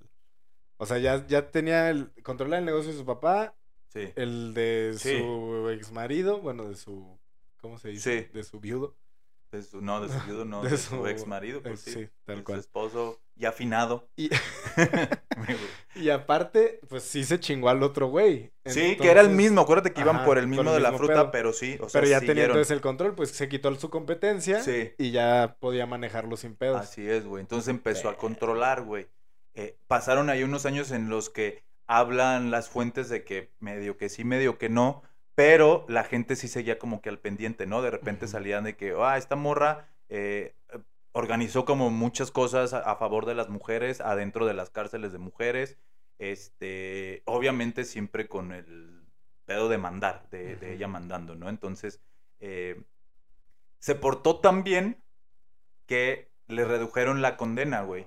O 0.76 0.84
sea, 0.84 0.98
ya, 0.98 1.26
ya 1.26 1.50
tenía 1.50 1.88
el 1.88 2.11
controlar 2.22 2.58
el 2.61 2.66
negocio 2.66 2.92
de 2.92 2.98
su 2.98 3.06
papá, 3.06 3.54
Sí. 3.88 4.12
el 4.14 4.52
de 4.54 4.94
Sí. 4.98 5.18
su 5.18 5.70
ex 5.70 5.90
marido, 5.90 6.40
bueno, 6.40 6.68
de 6.68 6.76
su 6.76 7.18
¿cómo 7.61 7.78
se 7.78 7.88
dice? 7.88 8.24
Sí. 8.24 8.30
De 8.32 8.42
su 8.44 8.61
viudo. 8.61 8.94
De 9.53 9.62
su, 9.62 9.80
no, 9.80 10.01
de 10.01 10.09
su 10.09 10.24
viudo, 10.26 10.44
no, 10.44 10.62
De 10.62 10.70
de, 10.70 10.78
su, 10.78 10.96
su 10.96 11.07
ex 11.09 11.26
marido, 11.26 11.61
pues 11.62 11.80
sí. 11.80 11.90
sí, 11.92 12.09
tal 12.24 12.36
de 12.38 12.44
cual. 12.44 12.59
Su 12.59 12.61
esposo 12.61 13.20
ya 13.34 13.48
afinado. 13.48 14.09
Y, 14.16 14.30
y 15.96 16.11
aparte, 16.11 16.80
pues 16.88 17.03
sí 17.03 17.24
se 17.24 17.40
chingó 17.40 17.68
al 17.68 17.82
otro 17.82 18.09
güey. 18.09 18.53
Sí, 18.64 18.96
que 18.96 19.11
era 19.11 19.20
el 19.20 19.30
mismo, 19.30 19.62
acuérdate 19.62 19.92
que 19.92 20.03
iban 20.03 20.16
Ajá, 20.16 20.24
por 20.24 20.38
el 20.38 20.44
por 20.44 20.51
mismo 20.51 20.70
el 20.70 20.76
de 20.76 20.80
la 20.80 20.92
fruta, 20.92 21.14
pedo. 21.14 21.30
pero 21.32 21.53
sí, 21.53 21.78
o 21.80 21.88
sea, 21.88 22.01
Pero 22.01 22.11
ya 22.11 22.20
tenía 22.20 22.32
siguieron. 22.34 22.57
entonces 22.57 22.70
el 22.70 22.80
control, 22.80 23.14
pues 23.14 23.30
se 23.30 23.48
quitó 23.48 23.74
su 23.74 23.90
competencia 23.90 24.62
Sí. 24.62 24.92
y 24.98 25.11
ya 25.11 25.57
podía 25.59 25.86
manejarlo 25.86 26.36
sin 26.36 26.55
pedos. 26.55 26.80
Así 26.80 27.09
es, 27.09 27.24
güey. 27.26 27.40
Entonces 27.40 27.68
empezó 27.68 28.09
a 28.09 28.16
controlar, 28.16 28.82
güey. 28.82 29.09
Eh, 29.55 29.76
pasaron 29.88 30.30
ahí 30.30 30.44
unos 30.44 30.64
años 30.66 30.92
en 30.92 31.09
los 31.09 31.28
que 31.30 31.64
hablan 31.88 32.53
las 32.53 32.68
fuentes 32.68 33.09
de 33.09 33.24
que 33.24 33.51
medio 33.59 33.96
que 33.96 34.09
sí, 34.09 34.22
medio 34.22 34.59
que 34.59 34.68
no, 34.68 35.03
pero 35.35 35.85
la 35.89 36.05
gente 36.05 36.37
sí 36.37 36.49
seguía 36.49 36.78
como 36.78 37.01
que 37.01 37.09
al 37.09 37.18
pendiente, 37.18 37.66
¿no? 37.66 37.83
De 37.83 37.91
repente 37.91 38.28
salían 38.28 38.64
de 38.64 38.76
que, 38.76 38.95
ah, 38.99 39.16
esta 39.16 39.37
morra 39.37 39.89
eh, 40.09 40.55
organizó 41.12 41.64
como 41.64 41.91
muchas 41.91 42.31
cosas 42.31 42.72
a, 42.72 42.81
a 42.81 42.97
favor 42.97 43.26
de 43.26 43.35
las 43.35 43.49
mujeres, 43.49 44.01
adentro 44.01 44.47
de 44.47 44.55
las 44.55 44.70
cárceles 44.70 45.12
de 45.12 45.18
mujeres, 45.18 45.78
este, 46.18 47.22
obviamente 47.24 47.85
siempre 47.85 48.28
con 48.28 48.53
el 48.53 49.01
pedo 49.47 49.68
de 49.68 49.78
mandar, 49.78 50.28
de, 50.31 50.57
de 50.57 50.74
ella 50.74 50.87
mandando, 50.87 51.35
¿no? 51.35 51.49
Entonces, 51.49 52.01
eh, 52.41 52.83
se 53.78 53.95
portó 53.95 54.39
tan 54.39 54.62
bien 54.62 55.03
que 55.87 56.31
le 56.47 56.64
redujeron 56.64 57.22
la 57.22 57.37
condena, 57.37 57.83
güey. 57.83 58.07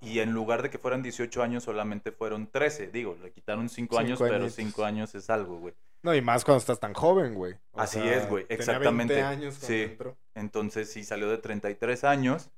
Y 0.00 0.20
en 0.20 0.32
lugar 0.32 0.62
de 0.62 0.70
que 0.70 0.78
fueran 0.78 1.02
18 1.02 1.42
años, 1.42 1.64
solamente 1.64 2.12
fueron 2.12 2.46
13. 2.46 2.86
Digo, 2.88 3.16
le 3.20 3.32
quitaron 3.32 3.68
5 3.68 3.98
años, 3.98 4.18
Cinco 4.18 4.24
pero 4.24 4.36
añitos. 4.36 4.54
5 4.54 4.84
años 4.84 5.14
es 5.14 5.28
algo, 5.28 5.58
güey. 5.58 5.74
No, 6.02 6.14
y 6.14 6.22
más 6.22 6.44
cuando 6.44 6.58
estás 6.60 6.78
tan 6.80 6.94
joven, 6.94 7.34
güey. 7.34 7.54
O 7.72 7.80
Así 7.80 7.98
sea, 8.00 8.16
es, 8.16 8.28
güey, 8.28 8.44
tenía 8.46 8.58
exactamente. 8.60 9.14
20 9.14 9.22
años 9.28 9.54
cuando 9.58 9.66
Sí. 9.66 9.82
entró. 9.82 10.16
Entonces 10.34 10.90
sí 10.92 11.02
salió 11.04 11.28
de 11.28 11.38
33 11.38 12.04
años 12.04 12.50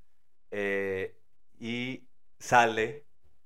eh, 0.51 1.15
y 1.59 2.03
sale 2.39 3.03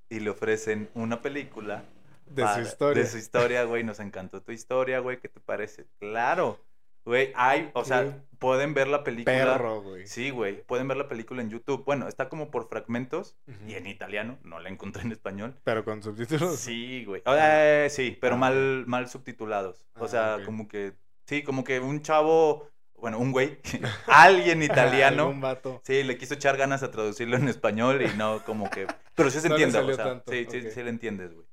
y 0.10 0.20
le 0.20 0.30
ofrecen 0.30 0.90
una 0.96 1.22
película. 1.22 1.84
De 2.26 2.44
para- 2.44 2.56
su 2.56 2.62
historia. 2.62 3.04
De 3.04 3.10
su 3.10 3.18
historia, 3.18 3.64
güey. 3.66 3.84
Nos 3.84 4.00
encantó 4.00 4.42
tu 4.42 4.52
historia, 4.52 5.00
güey. 5.00 5.20
¿Qué 5.20 5.30
te 5.30 5.40
parece? 5.40 5.86
Claro. 6.00 6.60
Güey, 7.06 7.32
hay, 7.36 7.70
o 7.74 7.86
sea, 7.86 8.04
Qué 8.04 8.12
pueden 8.40 8.74
ver 8.74 8.88
la 8.88 9.04
película. 9.04 9.36
Perro, 9.36 9.82
güey. 9.82 10.08
Sí, 10.08 10.30
güey. 10.32 10.62
Pueden 10.64 10.88
ver 10.88 10.98
la 10.98 11.08
película 11.08 11.42
en 11.42 11.50
YouTube. 11.50 11.84
Bueno, 11.86 12.08
está 12.08 12.30
como 12.30 12.52
por 12.52 12.68
fragmentos 12.68 13.38
Ujú. 13.48 13.70
y 13.70 13.76
en 13.76 13.88
italiano. 13.88 14.38
No 14.44 14.60
la 14.60 14.70
encontré 14.70 15.04
en 15.04 15.12
español. 15.12 15.56
Pero 15.64 15.86
con 15.86 16.02
subtítulos. 16.04 16.58
Sí, 16.60 17.06
güey. 17.06 17.22
Eh, 17.26 17.88
sí, 17.90 18.18
pero 18.20 18.36
Ah, 18.36 18.40
mal, 18.40 18.84
mal 18.88 19.08
subtitulados. 19.10 19.86
O 20.00 20.06
Ah, 20.06 20.08
sea, 20.08 20.36
ok. 20.38 20.46
como 20.46 20.68
que, 20.68 20.94
sí, 21.28 21.44
como 21.44 21.64
que 21.64 21.80
un 21.80 22.02
chavo, 22.02 22.68
bueno, 22.96 23.20
un 23.20 23.32
güey, 23.32 23.60
alguien 24.08 24.62
italiano, 24.64 25.24
Algún 25.24 25.42
vato. 25.42 25.82
sí, 25.86 26.04
le 26.04 26.18
quiso 26.18 26.34
echar 26.34 26.58
ganas 26.58 26.82
a 26.84 26.92
traducirlo 26.92 27.38
en 27.38 27.48
español 27.48 28.02
y 28.02 28.16
no 28.18 28.44
como 28.46 28.70
que, 28.70 28.88
pero 29.16 29.30
sí 29.30 29.40
se 29.40 29.50
No 29.50 29.56
entiende, 29.56 29.80
o 29.80 29.94
sea, 29.96 30.04
tanto, 30.06 30.32
sí, 30.32 30.46
sí, 30.50 30.58
ok. 30.60 30.72
sí 30.74 30.84
le 30.84 30.90
entiendes, 30.90 31.34
güey. 31.34 31.46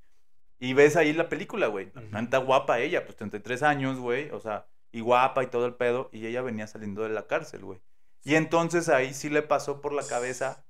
Y 0.61 0.75
ves 0.75 0.97
ahí 0.97 1.13
la 1.13 1.29
película, 1.29 1.67
güey. 1.67 1.89
Ujú. 1.89 2.07
No 2.11 2.21
está 2.21 2.39
guapa 2.39 2.79
ella, 2.79 3.05
pues 3.05 3.17
33 3.17 3.63
años, 3.65 3.99
güey, 3.99 4.31
o 4.31 4.39
sea, 4.41 4.67
y 4.93 5.01
guapa 5.01 5.43
y 5.43 5.49
todo 5.49 5.67
el 5.67 5.75
pedo, 5.75 6.09
y 6.13 6.27
ella 6.27 6.43
venía 6.43 6.67
saliendo 6.67 7.03
de 7.03 7.09
la 7.09 7.27
cárcel, 7.27 7.65
güey. 7.65 7.81
Y 8.25 8.37
entonces 8.37 8.89
ahí 8.89 9.15
sí 9.15 9.31
le 9.31 9.43
pasó 9.43 9.81
por 9.81 9.93
la 9.93 10.07
cabeza, 10.07 10.65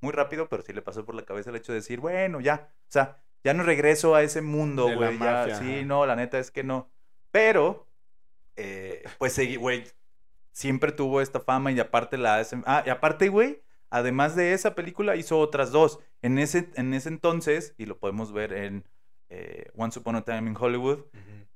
muy 0.00 0.12
rápido, 0.12 0.48
pero 0.48 0.62
sí 0.62 0.72
le 0.72 0.82
pasó 0.82 1.04
por 1.04 1.14
la 1.14 1.24
cabeza 1.24 1.50
el 1.50 1.56
hecho 1.56 1.72
de 1.72 1.80
decir, 1.80 2.00
bueno, 2.00 2.40
ya, 2.40 2.70
o 2.88 2.92
sea, 2.92 3.22
ya 3.42 3.52
no 3.52 3.62
regreso 3.62 4.14
a 4.14 4.22
ese 4.22 4.40
mundo, 4.40 4.86
De 4.86 4.96
la 4.96 5.06
güey. 5.08 5.18
ya, 5.18 5.58
sí, 5.58 5.84
no, 5.84 6.06
la 6.06 6.16
neta 6.16 6.38
es 6.38 6.50
que 6.50 6.64
no. 6.64 6.88
Pero, 7.30 7.86
eh, 8.56 9.04
pues 9.18 9.38
güey, 9.58 9.84
siempre 10.52 10.92
tuvo 10.92 11.20
esta 11.20 11.40
fama 11.40 11.72
y 11.72 11.80
aparte 11.80 12.16
la 12.16 12.42
Ah, 12.64 12.82
y 12.86 12.90
aparte, 12.90 13.28
güey, 13.28 13.62
además 13.90 14.34
de 14.36 14.54
esa 14.54 14.74
película 14.74 15.16
hizo 15.16 15.38
otras 15.38 15.72
dos. 15.72 15.98
En 16.22 16.38
ese, 16.38 16.70
en 16.76 16.94
ese 16.94 17.10
entonces, 17.10 17.74
y 17.76 17.84
lo 17.84 17.98
podemos 17.98 18.32
ver 18.32 18.54
en 18.54 18.84
eh, 19.30 19.70
Once 19.76 19.98
Upon 19.98 20.16
a 20.16 20.22
Time 20.24 20.50
in 20.50 20.56
Hollywood, 20.58 21.00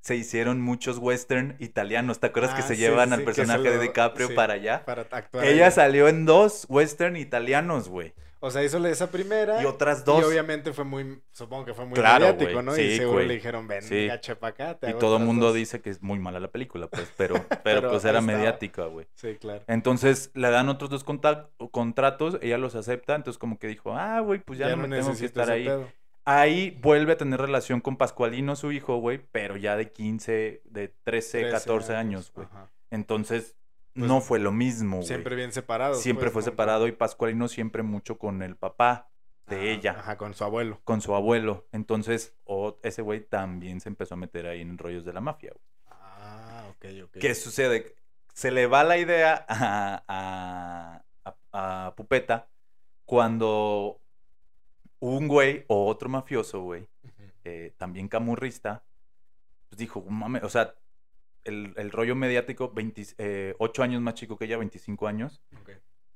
se 0.00 0.16
hicieron 0.16 0.60
muchos 0.60 0.98
western 0.98 1.56
italianos. 1.58 2.20
¿Te 2.20 2.28
acuerdas 2.28 2.54
que 2.54 2.60
Ah, 2.62 2.66
se 2.66 2.74
sí, 2.76 2.80
llevan 2.80 3.08
sí, 3.08 3.14
al 3.16 3.24
personaje 3.24 3.70
de 3.70 3.78
DiCaprio 3.78 4.28
sí, 4.28 4.34
para 4.34 4.54
allá? 4.54 4.84
Para 4.84 5.02
actuar. 5.10 5.44
Ella 5.44 5.70
salió 5.70 6.08
en 6.08 6.24
dos 6.24 6.66
western 6.68 7.16
italianos, 7.16 7.88
güey. 7.88 8.14
O 8.40 8.52
sea, 8.52 8.62
hizo 8.62 8.78
esa 8.86 9.10
primera. 9.10 9.60
Y 9.60 9.66
otras 9.66 10.02
Y 10.02 10.04
dos. 10.04 10.24
obviamente 10.24 10.72
fue 10.72 10.84
muy, 10.84 11.20
supongo 11.32 11.64
que 11.64 11.74
fue 11.74 11.84
muy 11.86 11.94
Claro, 11.94 12.26
mediático. 12.26 12.62
¿no? 12.62 12.72
Sí, 12.72 12.82
y 12.82 12.96
seguro 12.96 13.24
le 13.24 13.34
dijeron, 13.34 13.66
ven, 13.66 13.82
Sí. 13.82 14.06
gache 14.06 14.36
pa' 14.36 14.48
acá. 14.48 14.78
te 14.78 14.88
Y 14.90 14.94
todo 14.94 15.16
el 15.16 15.24
mundo 15.24 15.46
dos". 15.46 15.56
dice 15.56 15.80
que 15.80 15.90
es 15.90 16.00
muy 16.00 16.20
mala 16.20 16.38
la 16.38 16.46
película, 16.46 16.86
pues, 16.86 17.12
pero, 17.16 17.34
pero, 17.48 17.60
Pero 17.64 17.90
pues 17.90 18.04
era 18.04 18.20
mediática, 18.20 18.84
güey. 18.86 19.08
Sí, 19.16 19.34
claro. 19.40 19.64
Entonces 19.66 20.30
le 20.34 20.50
dan 20.50 20.68
otros 20.68 20.88
dos 20.88 21.02
contratos, 21.72 22.38
ella 22.40 22.58
los 22.58 22.76
acepta, 22.76 23.16
entonces 23.16 23.38
como 23.38 23.58
que 23.58 23.66
dijo, 23.66 23.92
ah, 23.94 24.20
güey, 24.20 24.38
pues 24.38 24.58
ya, 24.60 24.68
no, 24.70 24.86
me 24.86 24.96
tengo 24.96 25.16
que 25.16 25.24
estar 25.24 25.50
ahí. 25.50 25.64
pedo. 25.64 25.88
Ahí 26.30 26.70
vuelve 26.82 27.12
a 27.12 27.16
tener 27.16 27.40
relación 27.40 27.80
con 27.80 27.96
Pascualino, 27.96 28.54
su 28.54 28.70
hijo, 28.70 28.96
güey, 28.98 29.18
pero 29.32 29.56
ya 29.56 29.76
de 29.76 29.90
15, 29.90 30.60
de 30.66 30.88
13, 31.04 31.38
13 31.40 31.50
14 31.50 31.94
años, 31.96 32.30
güey. 32.34 32.46
Entonces 32.90 33.56
Pues, 33.94 34.06
no 34.06 34.20
fue 34.20 34.38
lo 34.38 34.52
mismo, 34.52 34.96
güey. 34.96 35.06
Siempre 35.08 35.36
bien 35.36 35.52
separados. 35.52 36.02
Siempre 36.02 36.24
pues, 36.24 36.32
fue 36.34 36.42
nunca- 36.42 36.50
separado 36.52 36.86
y 36.86 36.92
Pascualino 36.92 37.48
siempre 37.48 37.82
mucho 37.82 38.18
con 38.18 38.42
el 38.42 38.56
papá 38.56 39.08
de 39.46 39.56
Ajá, 39.56 39.64
ella, 39.66 39.96
Ajá, 39.98 40.16
con 40.18 40.34
su 40.34 40.44
abuelo. 40.44 40.80
con 40.84 41.00
su 41.00 41.14
abuelo. 41.14 41.66
Entonces, 41.72 42.34
o- 42.44 42.78
ese 42.82 43.00
güey 43.00 43.20
también 43.20 43.80
se 43.80 43.88
empezó 43.88 44.12
a 44.12 44.18
meter 44.18 44.46
ahí 44.46 44.60
en 44.60 44.76
rollos 44.76 45.06
de 45.06 45.14
la 45.14 45.22
mafia, 45.22 45.52
güey. 45.54 45.64
Ah, 45.86 46.66
ok, 46.70 46.84
ok. 47.04 47.18
¿Qué 47.18 47.34
sucede? 47.34 47.94
Se 48.34 48.50
le 48.50 48.66
va 48.66 48.84
la 48.84 48.98
idea 48.98 49.46
a, 49.48 50.02
a- 50.06 51.02
a- 51.24 51.86
a 51.86 51.94
Pupeta 51.96 52.48
cuando 53.06 54.00
un 55.01 55.28
güey 55.28 55.64
o 55.68 55.86
otro 55.86 56.09
mafioso, 56.09 56.61
güey, 56.62 56.86
eh, 57.44 57.72
también 57.76 58.09
camurrista, 58.09 58.82
pues 59.68 59.78
dijo, 59.78 60.03
mames, 60.03 60.42
o 60.42 60.49
sea, 60.49 60.74
el, 61.44 61.72
el 61.76 61.90
rollo 61.90 62.14
mediático, 62.14 62.70
28 62.74 63.82
años 63.82 64.03
más 64.03 64.14
chico 64.14 64.36
que 64.36 64.46
ella, 64.46 64.59
25 64.59 65.07
años, 65.07 65.42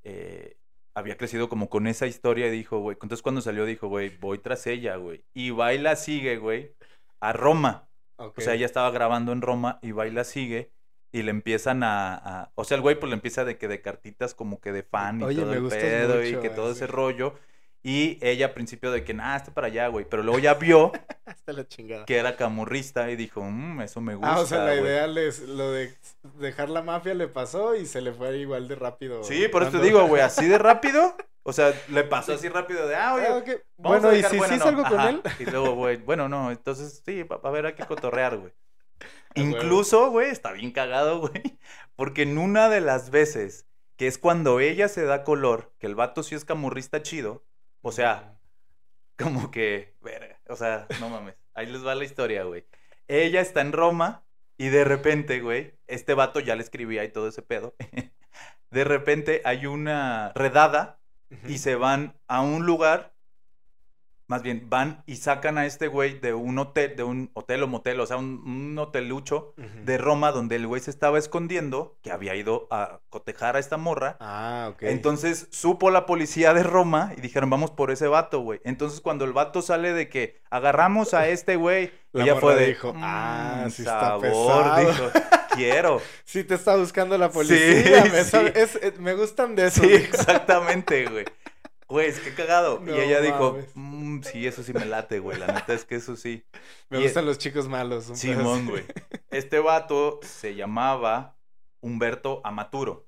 eh, 0.05 0.57
había 0.95 1.17
crecido 1.17 1.49
como 1.49 1.69
con 1.71 1.87
esa 1.87 2.07
historia 2.07 2.49
y 2.49 2.51
dijo, 2.51 2.81
güey, 2.81 2.97
entonces 3.01 3.23
cuando 3.23 3.41
salió 3.41 3.65
dijo, 3.65 3.89
güey, 3.89 4.17
voy 4.19 4.39
tras 4.39 4.67
ella, 4.67 4.97
güey. 4.97 5.25
Y 5.33 5.51
va 5.51 5.73
y 5.73 5.79
la 5.79 5.97
sigue, 5.97 6.37
güey, 6.37 6.75
a 7.21 7.33
Roma. 7.33 7.89
Ok. 8.17 8.39
O 8.39 8.41
sea, 8.43 8.55
ella 8.55 8.67
estaba 8.67 8.91
grabando 8.91 9.33
en 9.33 9.41
Roma 9.41 9.79
y 9.81 9.93
va 9.93 10.07
y 10.07 10.11
la 10.11 10.25
sigue 10.25 10.71
y 11.13 11.23
le 11.23 11.31
empiezan 11.31 11.83
a, 11.83 12.15
a- 12.17 12.53
o 12.57 12.65
sea, 12.65 12.77
el 12.77 12.83
güey 12.83 12.99
pues 12.99 13.09
le 13.09 13.15
empieza 13.15 13.45
de 13.45 13.57
que 13.57 13.69
de 13.69 13.81
cartitas 13.81 14.35
como 14.35 14.61
que 14.61 14.73
de 14.73 14.83
fan 14.83 15.21
y 15.21 15.25
Oye, 15.25 15.41
todo 15.43 15.53
el 15.55 15.69
pedo 15.69 16.25
y 16.25 16.37
que 16.41 16.51
todo 16.51 16.73
ese 16.73 16.87
rollo. 16.87 17.35
Y 17.85 18.19
ella 18.21 18.47
al 18.47 18.53
principio 18.53 18.93
de 18.93 19.03
que, 19.03 19.13
nada, 19.13 19.37
está 19.37 19.53
para 19.53 19.67
allá, 19.67 19.89
güey. 19.89 20.05
Pero 20.09 20.23
luego 20.23 20.39
ya 20.39 20.55
vio 20.55 20.93
Hasta 21.27 21.53
la 21.53 21.67
chingada. 21.67 22.05
que 22.05 22.17
era 22.17 22.37
camurrista 22.37 23.11
y 23.11 23.17
dijo, 23.17 23.43
mmm, 23.43 23.81
eso 23.81 24.01
me 24.01 24.15
gusta. 24.15 24.35
Ah, 24.35 24.41
o 24.41 24.47
sea, 24.47 24.59
la 24.59 24.73
güey". 24.77 24.83
idea 24.85 25.07
les, 25.09 25.41
lo 25.41 25.73
de 25.73 25.93
dejar 26.39 26.69
la 26.71 26.83
mafia 26.83 27.15
le 27.15 27.27
pasó 27.27 27.75
y 27.75 27.87
se 27.87 28.01
le 28.01 28.13
fue 28.13 28.37
igual 28.39 28.69
de 28.69 28.77
rápido. 28.77 29.25
Sí, 29.25 29.49
por 29.49 29.63
eso 29.65 29.73
te 29.73 29.85
digo, 29.85 30.07
güey, 30.07 30.23
así 30.23 30.47
de 30.47 30.59
rápido. 30.59 31.17
O 31.45 31.53
sea, 31.53 31.75
le 31.89 32.05
pasó 32.05 32.35
así 32.35 32.49
rápido 32.49 32.87
de, 32.87 32.95
ah, 32.95 33.15
oye, 33.15 33.27
Ah. 33.27 33.43
Vamos 33.79 34.01
Bueno, 34.03 34.09
a 34.11 34.13
y 34.13 34.17
dejar- 34.19 34.31
si 34.31 34.37
bueno, 34.39 34.53
sí 34.55 34.59
no, 34.61 34.65
salgo 34.65 34.83
con 34.85 35.01
ajá. 35.01 35.09
él. 35.11 35.23
Y 35.41 35.45
luego, 35.47 35.75
güey, 35.75 35.97
bueno, 35.97 36.29
no, 36.29 36.53
entonces 36.53 37.03
sí, 37.05 37.25
va- 37.25 37.41
a 37.43 37.51
ver, 37.51 37.67
hay 37.67 37.73
que 37.75 37.85
cotorrear, 37.85 38.37
güey. 38.37 38.53
Incluso, 39.35 40.09
güey, 40.11 40.31
está 40.31 40.53
bien 40.53 40.71
cagado, 40.71 41.19
güey, 41.21 41.59
porque 41.97 42.23
en 42.23 42.39
una 42.39 42.69
de 42.69 42.81
las 42.81 43.11
veces, 43.11 43.67
que 43.97 44.07
es 44.07 44.19
cuando 44.19 44.61
ella 44.61 44.87
se 44.89 45.05
da 45.05 45.25
color, 45.25 45.73
que 45.81 45.87
el 45.89 45.97
vato 45.97 46.23
sí 46.23 46.37
es 46.37 46.45
camurrista 46.45 47.03
chido, 47.03 47.43
o 47.83 47.93
sea, 47.93 48.39
como 49.19 49.51
que, 49.51 49.95
verga, 50.01 50.41
o 50.49 50.57
sea, 50.57 50.87
no 51.01 51.09
mames, 51.09 51.35
ahí 51.55 51.67
les 51.67 51.85
va 51.85 51.95
la 51.95 52.05
historia, 52.05 52.45
güey. 52.45 52.67
Ella 53.09 53.41
está 53.41 53.61
en 53.61 53.73
Roma 53.73 54.25
y 54.57 54.69
de 54.69 54.85
repente, 54.85 55.41
güey, 55.41 55.75
este 55.87 56.15
vato 56.15 56.41
ya 56.41 56.57
le 56.57 56.63
escribía 56.63 57.05
y 57.05 57.13
todo 57.13 57.29
ese 57.29 57.43
pedo. 57.43 57.75
De 58.71 58.85
repente 58.85 59.43
hay 59.45 59.67
una 59.67 60.33
redada 60.35 60.99
y 61.47 61.59
se 61.59 61.75
van 61.75 62.19
a 62.27 62.41
un 62.41 62.65
lugar, 62.65 63.13
más 64.29 64.43
bien 64.43 64.67
van 64.71 65.03
y 65.07 65.17
sacan 65.17 65.59
a 65.59 65.67
este 65.67 65.89
güey 65.89 66.19
de 66.19 66.33
un 66.33 66.59
hotel, 66.59 66.97
de 66.97 67.03
un 67.03 67.31
hotel 67.35 67.63
o 67.63 67.67
motel, 67.67 68.01
o 68.01 68.07
sea, 68.07 68.17
un, 68.17 68.43
un 68.47 68.79
hotelucho 68.79 69.55
de 69.85 69.99
Roma 69.99 70.33
donde 70.33 70.57
el 70.57 70.67
güey 70.67 70.81
se 70.81 70.91
estaba 70.91 71.19
escondiendo, 71.19 71.97
que 72.03 72.11
había 72.11 72.35
ido 72.35 72.67
a 72.71 73.01
cotejar 73.11 73.57
a 73.57 73.59
esta 73.59 73.77
morra. 73.77 74.17
Ah, 74.21 74.71
ok. 74.73 74.85
Entonces 74.85 75.49
supo 75.51 75.91
la 75.91 76.07
policía 76.07 76.55
de 76.55 76.63
Roma 76.63 77.13
y 77.17 77.21
dijeron, 77.21 77.51
vamos 77.51 77.71
por 77.71 77.91
ese 77.91 78.07
vato, 78.09 78.41
güey. 78.41 78.61
Entonces 78.65 79.01
cuando 79.01 79.25
el 79.25 79.33
vato 79.33 79.61
sale 79.63 79.93
de 79.93 80.09
que 80.09 80.41
agarramos 80.51 81.13
a 81.15 81.29
este 81.29 81.57
güey, 81.57 81.91
La 82.13 82.25
ella 82.25 82.37
fue 82.37 82.55
de, 82.57 82.67
dijo, 82.67 82.93
"Ah, 82.97 83.65
"Mm, 83.67 83.71
sí 83.71 83.83
está 83.83 84.01
sabor", 84.01 84.21
pesado. 84.23 84.81
dijo, 84.81 85.11
quiero. 85.55 86.01
Sí 86.25 86.45
te 86.45 86.55
está 86.55 86.77
buscando 86.77 87.17
la 87.17 87.29
Sí, 87.29 87.35
policía. 87.35 88.05
me, 88.13 88.25
sí. 88.25 88.31
sabe- 88.31 88.53
es- 88.55 88.77
es- 88.77 88.99
me 88.99 89.15
gustan 89.15 89.55
de 89.57 89.67
eso. 89.69 89.81
Sí, 89.83 89.93
exactamente, 89.93 91.07
güey. 91.07 91.25
Güey, 91.93 92.09
es 92.09 92.21
que 92.21 92.35
cagado. 92.35 92.81
No 92.81 92.97
y 92.97 93.01
ella 93.01 93.21
dijo, 93.21 93.53
mames. 93.53 93.71
"Mm, 93.75 94.23
sí, 94.23 94.47
eso 94.47 94.63
sí 94.63 94.73
me 94.73 94.85
late, 94.87 95.19
güey. 95.19 95.39
La 95.39 95.47
neta 95.49 95.73
es 95.75 95.85
que 95.85 95.97
eso 95.97 96.17
sí. 96.17 96.45
Me 96.91 96.99
Y- 97.01 97.03
gustan 97.05 97.27
los 97.27 97.39
chicos 97.39 97.69
malos. 97.69 98.09
un 98.09 98.17
Simón, 98.17 98.67
güey. 98.67 98.85
Este 99.31 99.59
vato 99.61 100.21
se 100.23 100.55
llamaba 100.55 101.37
Humberto 101.81 102.41
Amaturo. 102.45 103.07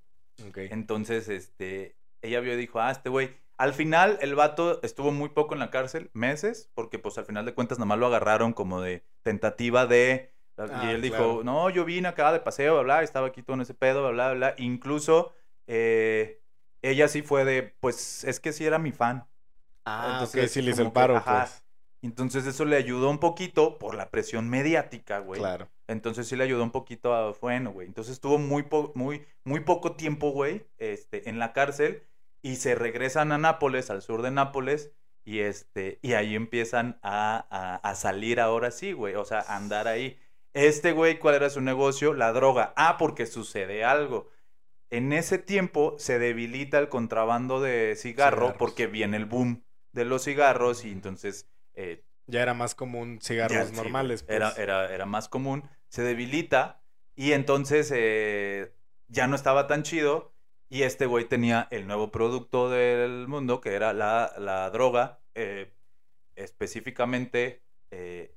Ok. 0.48 0.58
Entonces, 0.70 1.28
este, 1.28 1.96
ella 2.22 2.40
vio 2.40 2.54
y 2.54 2.56
dijo, 2.56 2.80
ah, 2.80 2.90
este 2.90 3.08
güey. 3.08 3.30
Al 3.56 3.72
final, 3.72 4.18
el 4.20 4.34
vato 4.34 4.80
estuvo 4.82 5.12
muy 5.12 5.28
poco 5.28 5.54
en 5.54 5.60
la 5.60 5.70
cárcel, 5.70 6.10
meses, 6.12 6.70
porque 6.74 6.98
pues 6.98 7.16
al 7.18 7.24
final 7.24 7.44
de 7.44 7.54
cuentas 7.54 7.78
nomás 7.78 7.98
lo 7.98 8.06
agarraron 8.06 8.52
como 8.52 8.80
de 8.80 9.04
tentativa 9.22 9.86
de... 9.86 10.32
Ah, 10.56 10.84
y 10.86 10.90
él 10.94 11.02
dijo, 11.02 11.16
claro. 11.16 11.44
no, 11.44 11.70
yo 11.70 11.84
vine 11.84 12.08
acá 12.08 12.32
de 12.32 12.40
paseo, 12.40 12.74
bla, 12.74 12.82
bla, 12.82 13.02
estaba 13.02 13.28
aquí 13.28 13.42
todo 13.42 13.54
en 13.54 13.62
ese 13.62 13.74
pedo, 13.74 14.02
bla, 14.02 14.10
bla, 14.10 14.34
bla. 14.34 14.54
Incluso, 14.58 15.32
eh, 15.66 16.40
ella 16.90 17.08
sí 17.08 17.22
fue 17.22 17.44
de, 17.44 17.62
pues, 17.80 18.24
es 18.24 18.40
que 18.40 18.52
sí 18.52 18.64
era 18.64 18.78
mi 18.78 18.92
fan. 18.92 19.26
Ah, 19.84 20.10
Entonces, 20.12 20.52
sí 20.52 20.60
que, 20.60 20.72
ajá. 21.16 21.40
pues. 21.40 21.64
Entonces 22.02 22.46
eso 22.46 22.64
le 22.66 22.76
ayudó 22.76 23.08
un 23.10 23.18
poquito 23.18 23.78
por 23.78 23.94
la 23.94 24.10
presión 24.10 24.48
mediática, 24.50 25.20
güey. 25.20 25.40
Claro. 25.40 25.68
Entonces 25.88 26.26
sí 26.28 26.36
le 26.36 26.44
ayudó 26.44 26.62
un 26.62 26.70
poquito 26.70 27.14
a, 27.14 27.32
bueno, 27.40 27.72
güey. 27.72 27.86
Entonces 27.86 28.14
estuvo 28.14 28.38
muy, 28.38 28.64
po- 28.64 28.92
muy, 28.94 29.26
muy 29.44 29.60
poco 29.60 29.96
tiempo, 29.96 30.30
güey, 30.30 30.66
este, 30.78 31.28
en 31.30 31.38
la 31.38 31.52
cárcel 31.52 32.02
y 32.42 32.56
se 32.56 32.74
regresan 32.74 33.32
a 33.32 33.38
Nápoles, 33.38 33.88
al 33.90 34.02
sur 34.02 34.20
de 34.22 34.30
Nápoles, 34.30 34.92
y 35.24 35.40
este, 35.40 35.98
y 36.02 36.12
ahí 36.12 36.34
empiezan 36.34 36.98
a, 37.02 37.46
a- 37.50 37.76
a 37.76 37.94
salir 37.94 38.40
ahora 38.40 38.70
sí, 38.70 38.92
güey, 38.92 39.14
o 39.14 39.24
sea, 39.24 39.40
a 39.40 39.56
andar 39.56 39.88
ahí. 39.88 40.18
Este 40.52 40.92
güey, 40.92 41.18
¿cuál 41.18 41.36
era 41.36 41.50
su 41.50 41.60
negocio? 41.62 42.12
La 42.14 42.32
droga. 42.32 42.72
Ah, 42.76 42.96
porque 42.98 43.26
sucede 43.26 43.84
algo. 43.84 44.28
En 44.96 45.12
ese 45.12 45.38
tiempo 45.38 45.96
se 45.98 46.18
debilita 46.18 46.78
el 46.78 46.88
contrabando 46.88 47.60
de 47.60 47.94
cigarro 47.96 48.36
Cigarros. 48.36 48.58
porque 48.58 48.86
viene 48.86 49.16
el 49.16 49.24
boom 49.26 49.64
de 49.92 50.04
los 50.04 50.24
cigarros 50.24 50.84
y 50.84 50.90
entonces 50.92 51.48
eh, 51.74 52.04
Ya 52.26 52.42
era 52.42 52.54
más 52.54 52.74
común 52.74 53.18
cigarros 53.20 53.70
ya, 53.70 53.76
normales. 53.76 54.24
güey. 54.24 54.36
Era, 54.36 54.48
pues. 54.50 54.58
era, 54.58 54.94
era 54.94 55.06
más 55.06 55.28
común. 55.28 55.64
se 55.88 56.02
debilita 56.02 56.80
y 57.16 57.32
entonces 57.32 57.92
eh, 57.94 58.72
ya 59.08 59.26
no 59.26 59.36
estaba 59.36 59.66
tan 59.66 59.82
chido 59.82 60.32
y 60.68 60.82
este 60.82 61.06
güey 61.06 61.24
tenía 61.26 61.68
el 61.70 61.86
nuevo 61.86 62.10
producto 62.10 62.70
del 62.70 63.28
mundo 63.28 63.60
que 63.60 63.74
era 63.74 63.92
la, 63.92 64.32
la 64.38 64.70
droga, 64.70 65.20
eh, 65.34 65.72
específicamente 66.36 67.62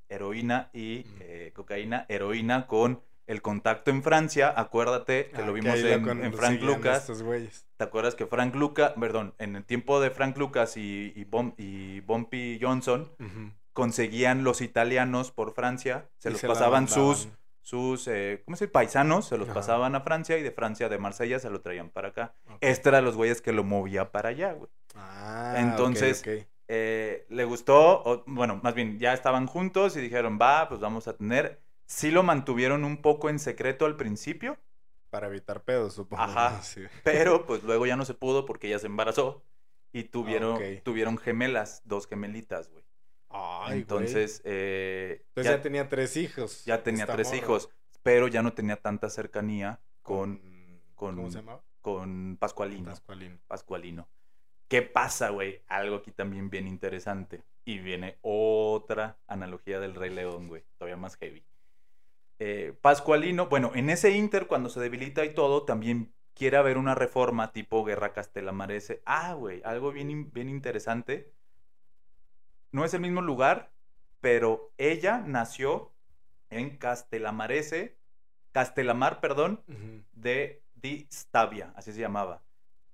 heroína 0.09 0.69
y 0.71 1.03
Mm. 1.05 1.53
cocaína, 1.53 2.05
heroína 2.09 2.67
con 2.67 3.01
el 3.27 3.41
contacto 3.41 3.91
en 3.91 4.01
Francia, 4.03 4.53
acuérdate 4.55 5.29
que 5.29 5.41
Ah, 5.41 5.45
lo 5.45 5.53
vimos 5.53 5.73
ahí 5.73 5.83
la 5.83 5.93
en, 5.95 6.23
en 6.23 6.33
Frank 6.33 6.61
Lucas. 6.61 7.11
¿Te 7.77 7.83
acuerdas 7.83 8.15
que 8.15 8.25
Frank 8.25 8.55
Lucas, 8.55 8.93
perdón, 8.99 9.33
en 9.37 9.55
el 9.55 9.63
tiempo 9.65 9.99
de 9.99 10.09
Frank 10.09 10.37
Lucas 10.37 10.77
y, 10.77 11.13
y, 11.15 11.25
Bom- 11.25 11.53
y 11.57 11.99
Bumpy 12.01 12.57
Johnson 12.61 13.11
conseguían 13.73 14.43
los 14.43 14.61
italianos 14.61 15.31
por 15.31 15.53
Francia, 15.53 16.09
se 16.17 16.29
Y 16.29 16.31
los 16.31 16.41
pasaban 16.41 16.87
sus, 16.87 17.29
sus 17.61 18.07
eh, 18.07 18.41
¿cómo 18.45 18.57
se 18.57 18.65
dice? 18.65 18.71
Paisanos, 18.71 19.27
se 19.27 19.37
los 19.37 19.47
Ajá. 19.49 19.55
pasaban 19.59 19.93
a 19.93 20.01
Francia 20.01 20.37
y 20.37 20.41
de 20.41 20.51
Francia, 20.51 20.89
de 20.89 20.97
Marsella, 20.97 21.37
se 21.37 21.49
lo 21.49 21.61
traían 21.61 21.89
para 21.89 22.07
acá. 22.07 22.33
Este 22.61 22.89
era 22.89 23.01
los 23.01 23.15
güeyes 23.15 23.41
que 23.41 23.51
lo 23.51 23.63
movía 23.63 24.11
para 24.11 24.29
allá, 24.29 24.53
güey. 24.53 24.69
Ah, 24.95 25.55
Entonces. 25.57 26.23
Eh, 26.69 27.25
le 27.29 27.45
gustó, 27.45 28.03
o, 28.03 28.23
bueno, 28.25 28.59
más 28.61 28.73
bien, 28.73 28.99
ya 28.99 29.13
estaban 29.13 29.47
juntos 29.47 29.95
y 29.95 30.01
dijeron, 30.01 30.37
va, 30.41 30.67
pues 30.67 30.81
vamos 30.81 31.07
a 31.07 31.15
tener. 31.15 31.61
Sí 31.87 32.11
lo 32.11 32.21
mantuvieron 32.21 32.83
un 32.83 33.01
poco 33.01 33.29
en 33.29 33.39
secreto 33.39 33.85
al 33.85 33.95
principio, 33.97 34.59
Para 35.09 35.27
evitar 35.27 35.63
pedos, 35.63 35.93
supongo. 35.93 36.21
Ajá. 36.21 36.61
Pero 37.03 37.45
pues 37.45 37.63
luego 37.63 37.85
ya 37.85 37.95
no 37.95 38.05
se 38.05 38.13
pudo 38.13 38.45
porque 38.45 38.67
ella 38.67 38.77
se 38.79 38.87
embarazó 38.87 39.43
y 39.93 40.03
tuvieron, 40.03 40.57
ok. 40.57 40.83
tuvieron 40.83 41.17
gemelas, 41.17 41.81
dos 41.85 42.07
gemelitas, 42.07 42.69
güey. 42.69 42.83
Ay, 43.29 43.67
güey. 43.69 43.79
Entonces, 43.79 44.41
eh, 44.43 45.23
Entonces 45.29 45.51
ya, 45.51 45.57
ya, 45.57 45.61
tenía 45.63 45.89
tres 45.89 46.17
hijos. 46.17 46.65
ya 46.65 46.83
tenía 46.83 47.05
tres 47.07 47.27
morra. 47.27 47.37
hijos, 47.37 47.69
pero 48.03 48.27
ya 48.27 48.43
no 48.43 48.53
tenía 48.53 48.75
tanta 48.81 49.09
cercanía 49.09 49.79
con, 50.01 50.41
con- 50.95 51.15
¿Cómo 51.15 51.29
se 51.31 51.37
llamaba? 51.39 51.63
con 51.81 52.37
Pascualino. 52.39 52.89
Pascualino. 52.89 53.39
Pascualino. 53.47 54.09
¿Qué 54.67 54.81
pasa, 54.81 55.29
güey? 55.29 55.61
Algo 55.67 55.95
aquí 55.97 56.11
también 56.11 56.49
bien 56.49 56.67
interesante. 56.67 57.43
Y 57.63 57.79
viene 57.79 58.17
otra 58.21 59.17
analogía 59.27 59.79
del 59.79 59.95
Rey 59.95 60.09
León, 60.13 60.47
güey. 60.49 60.63
Todavía 60.77 60.97
más 60.97 61.15
heavy. 61.15 61.45
Eh, 62.39 62.73
Pascualino, 62.81 63.47
bueno, 63.47 63.71
en 63.75 63.89
ese 63.89 64.11
Inter, 64.11 64.47
cuando 64.47 64.69
se 64.69 64.79
debilita 64.79 65.25
y 65.25 65.33
todo, 65.33 65.63
también 65.63 66.13
quiere 66.35 66.57
haber 66.57 66.77
una 66.77 66.93
reforma 66.93 67.51
tipo 67.51 67.83
Guerra 67.83 68.13
Castelamarese. 68.13 69.01
Ah, 69.05 69.33
güey, 69.33 69.61
algo 69.65 69.91
bien, 69.91 70.31
bien 70.31 70.49
interesante. 70.49 71.31
No 72.71 72.85
es 72.85 72.93
el 72.93 73.01
mismo 73.01 73.21
lugar, 73.21 73.71
pero 74.21 74.71
ella 74.77 75.23
nació 75.25 75.91
en 76.49 76.77
Castelamarese, 76.77 77.97
Castelamar, 78.51 79.19
perdón, 79.19 79.63
de 80.13 80.61
Di 80.75 81.07
Stabia, 81.11 81.73
así 81.75 81.91
se 81.91 81.99
llamaba. 82.01 82.43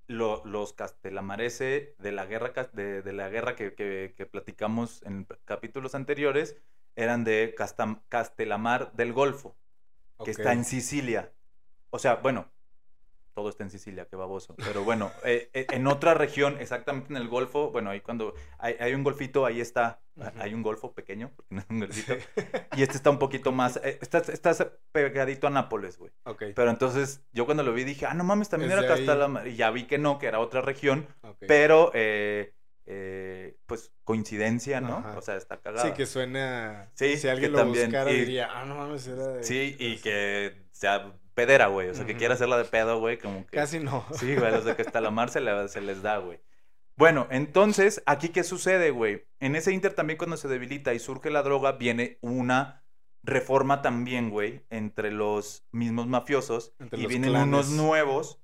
Lo- 0.08 0.44
los 0.46 0.74
Castelamarese 0.74 1.96
de 2.00 2.12
la 2.12 2.26
guerra, 2.26 2.54
de, 2.74 3.02
de 3.02 3.14
la 3.14 3.30
guerra 3.30 3.56
que, 3.56 3.74
que- 3.74 4.14
que 4.16 4.26
platicamos 4.26 5.02
en 5.04 5.28
capítulos 5.46 5.96
anteriores 5.96 6.58
eran 6.96 7.24
de 7.24 7.56
Castam- 7.58 8.02
Castelamar 8.10 8.92
del 8.94 9.14
Golfo, 9.14 9.56
que 10.24 10.32
está 10.32 10.54
en 10.54 10.66
Sicilia. 10.66 11.32
O 11.90 12.00
sea, 12.00 12.16
bueno, 12.16 12.50
todo 13.34 13.50
está 13.50 13.64
en 13.64 13.72
Sicilia, 13.72 14.08
qué 14.08 14.16
baboso. 14.16 14.56
Pero 14.58 14.84
bueno, 14.84 15.12
eh, 15.26 15.50
eh, 15.54 15.66
en 15.72 15.88
otra 15.88 16.14
región, 16.14 16.58
exactamente 16.60 17.12
en 17.12 17.18
el 17.18 17.28
Golfo, 17.28 17.72
bueno, 17.72 17.90
ahí 17.90 18.02
cuando 18.02 18.36
hay, 18.60 18.76
hay 18.80 18.94
un 18.94 19.04
golfito, 19.04 19.46
ahí 19.46 19.60
está, 19.60 20.02
Ujú. 20.16 20.30
hay 20.40 20.54
un 20.54 20.62
golfo 20.62 20.94
pequeño, 20.94 21.32
porque 21.36 21.56
no 21.56 21.62
es 21.62 21.66
un 21.70 21.80
golfito, 21.80 22.14
y 22.78 22.84
este 22.84 22.96
está 22.98 23.10
un 23.10 23.18
poquito 23.18 23.52
más, 23.52 23.78
eh, 23.78 23.98
está, 24.02 24.20
está 24.20 24.56
pegadito 24.92 25.48
a 25.48 25.50
Nápoles, 25.50 25.98
güey. 25.98 26.12
ok. 26.26 26.44
Pero 26.56 26.70
entonces 26.70 27.24
yo 27.32 27.46
cuando 27.46 27.64
lo 27.64 27.74
vi 27.74 27.84
dije, 27.84 28.06
ah, 28.06 28.14
no 28.14 28.24
mames, 28.24 28.50
también 28.50 28.72
era. 28.72 28.88
Castelamar. 28.88 29.48
Y 29.48 29.56
ya 29.56 29.72
vi 29.72 29.86
que 29.88 29.98
no, 29.98 30.20
que 30.20 30.28
era 30.28 30.40
otra 30.40 30.62
región, 30.62 31.08
ok. 31.24 31.38
pero 31.48 31.90
eh, 31.96 32.54
eh, 32.86 33.58
pues 33.66 33.92
coincidencia, 34.04 34.82
¿no? 34.82 34.98
Ajá. 34.98 35.18
O 35.18 35.22
sea, 35.22 35.36
está 35.38 35.58
cagada. 35.60 35.88
Sí, 35.88 35.94
que 35.94 36.06
suena. 36.06 36.92
Sí, 36.96 37.18
si 37.18 37.28
alguien 37.28 37.52
que 37.52 37.58
lo 37.58 37.64
también, 37.64 37.86
buscara, 37.86 38.12
y- 38.12 38.20
diría, 38.20 38.50
ah, 38.52 38.66
no 38.66 38.76
mames, 38.76 39.08
era 39.08 39.28
de. 39.28 39.44
Sí, 39.44 39.76
y 39.80 39.98
que 39.98 40.68
sea 40.72 41.14
pedera, 41.34 41.68
güey. 41.68 41.90
O 41.90 41.94
sea, 41.96 42.06
que 42.06 42.16
quiera 42.16 42.34
hacerla 42.36 42.58
de 42.58 42.66
pedo, 42.66 43.00
güey, 43.00 43.18
como 43.18 43.46
que... 43.48 43.58
Casi 43.58 43.80
no. 43.80 44.06
Sí, 44.14 44.36
güey, 44.36 44.52
los 44.52 44.66
de 44.66 44.76
Castelamar 44.76 45.30
se, 45.30 45.42
le- 45.42 45.68
se 45.68 45.82
les 45.82 46.02
da, 46.04 46.18
güey. 46.18 46.40
Bueno, 46.96 47.28
entonces, 47.32 48.04
¿aquí 48.06 48.30
qué 48.30 48.44
sucede, 48.44 48.92
güey? 48.92 49.26
En 49.40 49.56
ese 49.56 49.72
Inter 49.72 49.94
también 49.96 50.18
cuando 50.18 50.38
se 50.38 50.48
debilita 50.48 50.94
y 50.94 51.00
surge 51.00 51.32
la 51.32 51.42
droga, 51.42 51.72
viene 51.72 52.20
una 52.22 52.84
reforma 53.24 53.82
también, 53.82 54.30
güey, 54.30 54.62
entre 54.70 55.10
los 55.10 55.66
mismos 55.72 56.06
mafiosos. 56.08 56.76
Entre 56.80 57.00
y 57.00 57.04
los 57.04 57.10
vienen 57.10 57.32
clanes. 57.32 57.48
unos 57.48 57.70
nuevos 57.70 58.43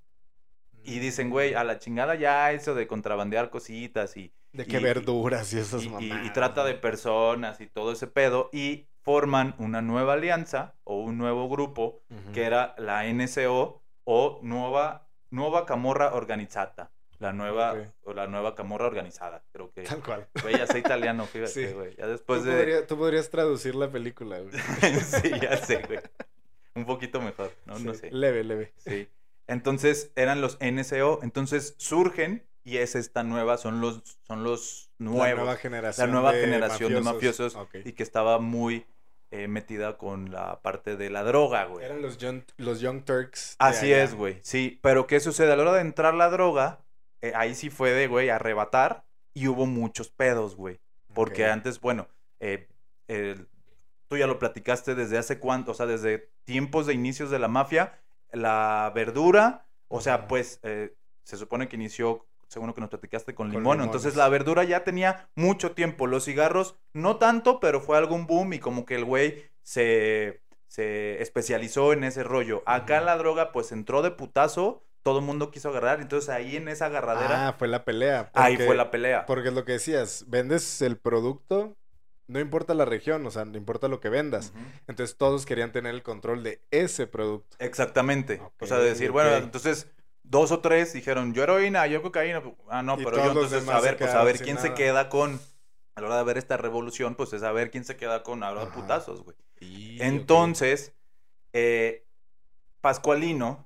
y 0.84 1.00
dicen, 1.00 1.30
güey, 1.30 1.54
a 1.54 1.64
la 1.64 1.80
chingada 1.80 2.16
ya 2.16 2.52
eso 2.52 2.76
de 2.76 2.88
contrabandear 2.88 3.50
cositas 3.50 4.16
y, 4.18 4.34
De 4.54 4.66
que 4.66 4.80
y- 4.80 4.84
verduras 4.84 5.52
y 5.54 5.60
esas 5.60 5.84
y, 5.84 5.86
y- 5.86 5.88
y 5.88 6.10
mamadas, 6.10 6.34
trata 6.34 6.64
de 6.66 6.74
personas 6.76 7.62
y 7.62 7.68
todo 7.68 7.92
ese 7.92 8.08
pedo 8.08 8.50
y 8.54 8.88
forman 9.02 9.56
una 9.60 9.82
nueva 9.82 10.14
alianza 10.14 10.76
o 10.84 11.00
un 11.00 11.18
nuevo 11.18 11.48
grupo 11.50 12.02
que 12.34 12.44
era 12.44 12.76
la 12.78 13.06
NCO 13.06 13.82
o 14.04 14.40
Nueva, 14.44 15.08
nueva 15.30 15.66
Camorra 15.66 16.14
Organizzata. 16.14 16.92
La 17.20 17.34
nueva, 17.34 17.76
o 18.04 18.14
la 18.14 18.28
nueva 18.28 18.56
Camorra 18.56 18.86
Organizada, 18.88 19.44
creo 19.52 19.72
que. 19.74 19.82
Tal 19.84 20.02
cual. 20.02 20.30
Güey, 20.42 20.58
ya 20.58 20.66
sé 20.66 20.80
italiano, 20.80 21.26
fíjate, 21.32 21.68
Sí. 21.68 21.74
güey. 21.74 21.94
Ya 21.98 22.06
Tú, 22.06 22.12
después 22.12 22.44
de. 22.46 22.52
podría- 22.54 22.88
tú 22.88 22.98
podrías 22.98 23.30
traducir 23.30 23.76
la 23.76 23.92
película, 23.92 24.40
güey. 24.40 24.54
sí, 25.04 25.32
ya 25.42 25.58
sé, 25.58 25.84
güey. 25.86 26.00
Un 26.76 26.86
poquito 26.86 27.20
mejor, 27.20 27.52
¿no? 27.66 27.78
No 27.78 27.94
sé. 27.94 28.10
Leve, 28.12 28.46
leve. 28.46 28.72
Sí. 28.78 29.10
Entonces 29.50 30.12
eran 30.16 30.42
los 30.42 30.58
NCO, 30.62 31.20
entonces 31.24 31.76
surgen 31.78 32.46
y 32.64 32.78
es 32.78 32.96
esta 32.96 33.24
nueva, 33.24 33.58
son 33.58 33.82
los, 33.82 34.04
son 34.28 34.44
los 34.44 34.92
La 35.00 35.06
nuevos, 35.06 35.38
nueva 35.38 35.54
la 35.54 35.58
generación. 35.58 36.12
nueva 36.12 36.32
de 36.34 36.42
generación 36.42 36.94
de 36.94 37.02
mafiosos 37.02 37.58
y 37.84 37.94
que 37.94 38.04
estaba 38.04 38.38
muy 38.40 38.86
eh, 39.32 39.48
metida 39.48 39.98
con 39.98 40.32
la 40.32 40.62
parte 40.62 40.96
de 40.98 41.10
la 41.10 41.24
droga, 41.24 41.66
güey. 41.66 41.84
Eran 41.86 42.02
los 42.02 42.18
Young, 42.20 42.44
los 42.58 42.80
young 42.80 43.04
Turks. 43.04 43.56
Así 43.60 43.88
allá. 43.88 44.04
es, 44.04 44.14
güey, 44.14 44.40
sí, 44.44 44.80
pero 44.84 45.08
¿qué 45.08 45.20
sucede? 45.20 45.52
A 45.52 45.56
la 45.56 45.64
hora 45.64 45.74
de 45.74 45.82
entrar 45.82 46.14
la 46.14 46.30
droga, 46.30 46.80
eh, 47.22 47.34
ahí 47.36 47.56
sí 47.56 47.70
fue 47.70 47.92
de, 47.92 48.08
güey, 48.08 48.30
arrebatar 48.30 49.04
y 49.34 49.48
hubo 49.48 49.66
muchos 49.66 50.10
pedos, 50.10 50.56
güey. 50.56 50.80
Porque 51.14 51.46
antes, 51.48 51.80
bueno, 51.80 52.08
eh, 52.40 52.68
tú 54.08 54.18
ya 54.18 54.28
lo 54.28 54.40
platicaste 54.40 54.96
desde 54.96 55.18
hace 55.18 55.40
cuánto, 55.40 55.72
o 55.72 55.74
sea, 55.74 55.86
desde 55.86 56.30
tiempos 56.44 56.86
de 56.86 56.94
inicios 56.94 57.30
de 57.32 57.40
la 57.40 57.48
mafia, 57.48 58.00
la 58.32 58.92
verdura, 58.94 59.66
o 59.88 60.02
sea, 60.02 60.28
pues 60.28 60.60
eh, 60.64 60.94
se 61.24 61.38
supone 61.38 61.68
que 61.68 61.76
inició, 61.76 62.26
según 62.48 62.68
lo 62.68 62.76
que 62.76 62.82
nos 62.82 62.90
platicaste, 62.90 63.36
con, 63.36 63.48
Con 63.48 63.56
limón. 63.56 63.82
Entonces 63.82 64.16
la 64.16 64.30
verdura 64.30 64.64
ya 64.64 64.84
tenía 64.84 65.30
mucho 65.36 65.72
tiempo. 65.74 66.08
Los 66.08 66.26
cigarros, 66.26 66.76
no 66.94 67.18
tanto, 67.18 67.60
pero 67.60 67.82
fue 67.82 67.98
algún 67.98 68.28
boom 68.28 68.54
y 68.54 68.60
como 68.60 68.86
que 68.86 68.96
el 68.96 69.06
güey 69.06 69.52
se, 69.64 70.42
se 70.68 71.22
especializó 71.22 71.94
en 71.94 72.04
ese 72.04 72.24
rollo. 72.24 72.64
Acá 72.66 73.02
la 73.02 73.18
droga, 73.18 73.52
pues 73.52 73.72
entró 73.72 74.02
de 74.02 74.12
putazo, 74.12 74.84
todo 75.04 75.20
el 75.20 75.26
mundo 75.26 75.50
quiso 75.50 75.70
agarrar, 75.70 76.02
entonces 76.02 76.30
ahí 76.30 76.58
en 76.58 76.68
esa 76.68 76.88
agarradera, 76.88 77.48
Ah, 77.48 77.54
fue 77.58 77.68
la 77.68 77.86
pelea. 77.86 78.32
ahí 78.34 78.58
fue 78.58 78.76
la 78.76 78.92
pelea. 78.92 79.26
Porque 79.26 79.48
es 79.50 79.54
lo 79.54 79.64
que 79.66 79.72
decías, 79.74 80.26
vendes 80.28 80.82
el 80.82 80.98
producto, 80.98 81.78
no 82.30 82.40
importa 82.40 82.76
la 82.76 82.86
región, 82.86 83.26
o 83.26 83.32
sea, 83.32 83.44
no 83.44 83.58
importa 83.58 83.88
lo 83.88 84.00
que 84.00 84.10
vendas. 84.10 84.54
Entonces 84.88 85.18
todos 85.18 85.48
querían 85.48 85.72
tener 85.72 85.96
el 85.96 86.04
control 86.04 86.44
de 86.44 86.62
ese 86.70 87.08
producto. 87.08 87.58
Exactamente. 87.60 88.40
o 88.60 88.66
sea, 88.68 88.78
decir, 88.78 89.12
bueno, 89.12 89.36
entonces 89.36 89.88
dos 90.22 90.52
o 90.52 90.60
tres 90.60 90.94
dijeron, 90.94 91.34
yo 91.34 91.42
heroína, 91.42 91.88
yo 91.88 92.04
cocaína. 92.04 92.44
Ah, 92.70 92.84
no, 92.84 93.00
Y 93.00 93.04
pero 93.04 93.18
yo 93.18 93.28
entonces, 93.30 93.68
a 93.68 93.82
ver, 93.82 93.98
pues 93.98 94.12
a 94.12 94.24
ver 94.24 94.40
quién 94.40 94.60
se 94.60 94.76
queda 94.76 95.10
con, 95.10 95.40
a 95.96 96.02
la 96.02 96.08
hora 96.08 96.18
de 96.18 96.24
ver 96.24 96.38
esta 96.38 96.56
revolución, 96.56 97.16
pues 97.16 97.34
es 97.34 97.42
a 97.42 97.52
ver 97.52 97.72
quién 97.72 97.84
se 97.84 97.98
queda 97.98 98.22
con 98.22 98.44
ahora 98.44 98.72
putazos, 98.72 99.24
güey. 99.24 99.36
Entonces, 100.00 100.94
eh, 101.52 102.06
Pascualino, 102.80 103.66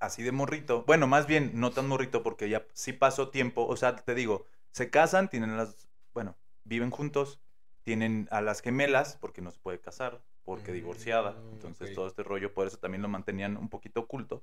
así 0.00 0.22
de 0.22 0.32
morrito, 0.32 0.84
bueno, 0.86 1.06
más 1.06 1.26
bien 1.26 1.52
no 1.54 1.70
tan 1.70 1.88
morrito 1.88 2.22
porque 2.22 2.50
ya 2.50 2.66
sí 2.74 2.92
pasó 2.92 3.30
tiempo, 3.30 3.66
o 3.66 3.76
sea, 3.76 3.96
te 3.96 4.14
digo, 4.14 4.44
se 4.70 4.90
casan, 4.90 5.30
tienen 5.30 5.56
las, 5.56 5.88
bueno, 6.12 6.36
viven 6.64 6.90
juntos, 6.90 7.40
tienen 7.84 8.26
a 8.30 8.40
las 8.40 8.60
gemelas, 8.62 9.16
porque 9.20 9.42
no 9.42 9.50
se 9.50 9.60
puede 9.60 9.78
casar, 9.78 10.22
porque 10.44 10.72
divorciada, 10.72 11.32
Mm, 11.32 11.52
entonces 11.52 11.94
todo 11.94 12.06
este 12.06 12.22
rollo, 12.22 12.52
por 12.52 12.66
eso 12.66 12.78
también 12.78 13.02
lo 13.02 13.08
mantenían 13.08 13.56
un 13.56 13.68
poquito 13.68 14.00
oculto. 14.00 14.42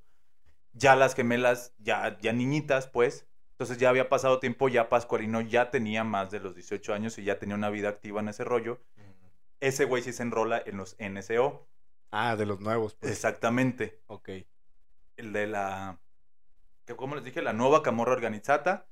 Ya 0.74 0.96
las 0.96 1.16
gemelas, 1.16 1.74
ya, 1.80 2.18
ya 2.22 2.32
niñitas, 2.32 2.88
pues, 2.88 3.28
entonces 3.52 3.78
ya 3.78 3.90
había 3.90 4.10
pasado 4.10 4.40
tiempo, 4.40 4.70
ya 4.70 4.90
Pascualino 4.90 5.42
ya 5.42 5.70
tenía 5.70 6.04
más 6.04 6.32
de 6.32 6.40
los 6.40 6.56
18 6.56 6.94
años 6.94 7.18
y 7.20 7.24
ya 7.24 7.38
tenía 7.38 7.56
una 7.56 7.70
vida 7.70 7.90
activa 7.90 8.22
en 8.22 8.30
ese 8.30 8.44
rollo. 8.44 8.82
ok. 8.98 9.32
Ese 9.60 9.86
güey 9.86 10.02
sí 10.02 10.14
se 10.14 10.24
enrola 10.24 10.62
en 10.66 10.78
los 10.78 10.96
NSO. 10.98 11.68
Ah, 12.10 12.36
de 12.36 12.46
los 12.46 12.60
nuevos, 12.60 12.96
pues. 12.96 13.12
Exactamente. 13.12 14.02
Ok. 14.08 14.30
El 15.18 15.34
de 15.34 15.48
la. 15.48 16.00
Que 16.86 16.96
como 16.96 17.16
les 17.16 17.24
dije, 17.24 17.42
la 17.42 17.54
nueva 17.54 17.84
camorra 17.84 18.14
organizada. 18.14 18.88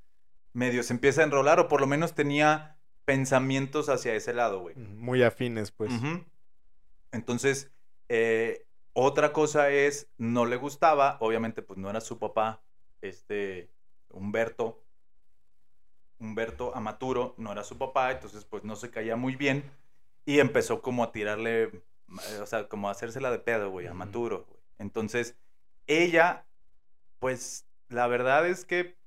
Medio 0.54 0.84
se 0.84 0.93
empieza 0.93 1.22
a 1.22 1.26
enrolar, 1.26 1.60
o 1.60 1.68
por 1.68 1.82
lo 1.82 1.88
menos 1.88 2.14
tenía 2.14 2.78
pensamientos 3.10 3.89
hacia 3.89 4.14
ese 4.14 4.36
lado, 4.36 4.60
güey. 4.60 4.76
Muy 4.76 5.24
afines, 5.24 5.72
pues. 5.72 5.91
Entonces, 7.12 7.72
Eh, 8.12 8.66
otra 8.93 9.34
cosa 9.34 9.70
es, 9.70 10.10
no 10.18 10.45
le 10.45 10.55
gustaba, 10.57 11.18
obviamente 11.20 11.62
pues 11.62 11.78
no 11.78 11.89
era 11.91 12.01
su 12.01 12.18
papá, 12.18 12.64
este 13.01 13.70
Humberto, 14.10 14.84
Humberto 16.20 16.76
Amaturo, 16.76 17.36
no 17.38 17.51
era 17.51 17.64
su 17.64 17.78
papá, 17.78 18.12
entonces 18.12 18.45
pues 18.45 18.64
no 18.64 18.76
se 18.76 18.89
caía 18.89 19.16
muy 19.16 19.36
bien 19.36 19.64
y 20.26 20.39
empezó 20.39 20.82
como 20.82 21.03
a 21.03 21.12
tirarle, 21.12 21.64
eh, 21.66 22.39
o 22.41 22.45
sea, 22.47 22.68
como 22.68 22.88
a 22.89 22.91
hacérsela 22.93 23.30
de 23.32 23.38
pedo, 23.39 23.70
güey, 23.70 23.86
a 23.86 23.91
Ujú. 23.91 23.97
Maturo. 23.99 24.45
güey. 24.49 24.60
Entonces, 24.80 25.36
ella, 25.86 26.47
pues 27.20 27.68
la 27.89 28.07
verdad 28.07 28.47
es 28.47 28.66
que 28.66 28.97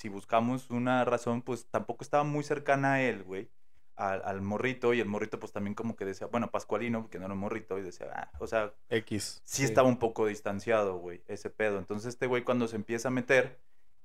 si 0.00 0.08
buscamos 0.08 0.70
una 0.70 1.04
razón, 1.04 1.42
pues 1.42 1.66
tampoco 1.66 2.02
estaba 2.04 2.24
muy 2.24 2.42
cercana 2.42 2.94
a 2.94 3.02
él, 3.02 3.22
güey, 3.22 3.50
al, 3.96 4.22
al 4.24 4.40
morrito, 4.40 4.94
y 4.94 5.00
el 5.00 5.06
morrito 5.06 5.38
pues 5.38 5.52
también 5.52 5.74
como 5.74 5.94
que 5.94 6.06
decía, 6.06 6.26
bueno, 6.26 6.50
Pascualino, 6.50 7.10
que 7.10 7.18
no 7.18 7.26
era 7.26 7.34
un 7.34 7.40
morrito, 7.40 7.78
y 7.78 7.82
decía, 7.82 8.06
ah, 8.14 8.30
o 8.38 8.46
sea, 8.46 8.72
X. 8.88 9.42
sí, 9.44 9.62
estaba 9.62 9.88
un 9.88 9.98
poco 9.98 10.24
distanciado, 10.24 10.96
güey, 10.96 11.22
ese 11.28 11.50
pedo. 11.50 11.78
Entonces 11.78 12.08
este 12.08 12.26
güey 12.26 12.44
cuando 12.44 12.66
se 12.66 12.76
empieza 12.76 13.08
a 13.08 13.10
meter 13.10 13.60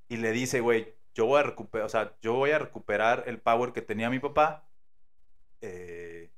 y 0.09 0.17
le 0.17 0.33
dice, 0.33 0.59
güey, 0.59 0.93
yo 1.13 1.27
voy 1.27 1.39
a 1.39 1.43
recuperar, 1.43 1.85
o 1.85 1.89
sea, 1.89 2.13
yo 2.21 2.33
voy 2.33 2.51
a 2.51 2.59
recuperar 2.59 3.23
el 3.27 3.39
power 3.39 3.71
que 3.71 3.81
tenía 3.81 4.09
mi 4.09 4.19
papá, 4.19 4.67
eh, 5.61 6.29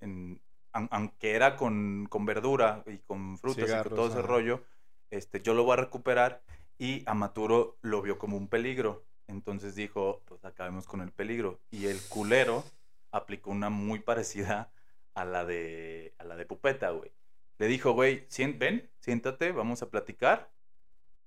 en- 0.00 0.40
aun- 0.72 0.88
aunque 0.92 1.32
era 1.32 1.56
con, 1.56 2.06
con 2.08 2.24
verdura 2.26 2.84
y 2.86 2.98
con 2.98 3.38
frutas 3.38 3.68
y 3.68 3.72
con 3.88 3.96
todo 3.96 4.06
ese 4.06 4.22
rollo, 4.22 4.62
este, 5.10 5.42
yo 5.42 5.52
lo 5.54 5.64
voy 5.64 5.72
a 5.72 5.76
recuperar 5.76 6.42
y 6.78 7.02
Amaturo 7.06 7.76
lo 7.82 8.02
vio 8.02 8.18
como 8.18 8.36
un 8.36 8.48
peligro. 8.48 9.04
Entonces 9.26 9.74
dijo, 9.74 10.22
pues 10.26 10.44
acabemos 10.44 10.86
con 10.86 11.00
el 11.00 11.10
peligro. 11.10 11.60
Y 11.70 11.86
el 11.86 12.00
culero 12.08 12.64
aplicó 13.10 13.50
una 13.50 13.70
muy 13.70 14.00
parecida 14.00 14.70
a 15.14 15.24
la 15.24 15.44
de, 15.44 16.14
a 16.18 16.24
la 16.24 16.36
de 16.36 16.46
Pupeta, 16.46 16.90
güey. 16.90 17.12
Le 17.58 17.66
dijo, 17.66 17.92
güey, 17.92 18.26
ven, 18.58 18.90
siéntate, 18.98 19.52
vamos 19.52 19.82
a 19.82 19.90
platicar. 19.90 20.50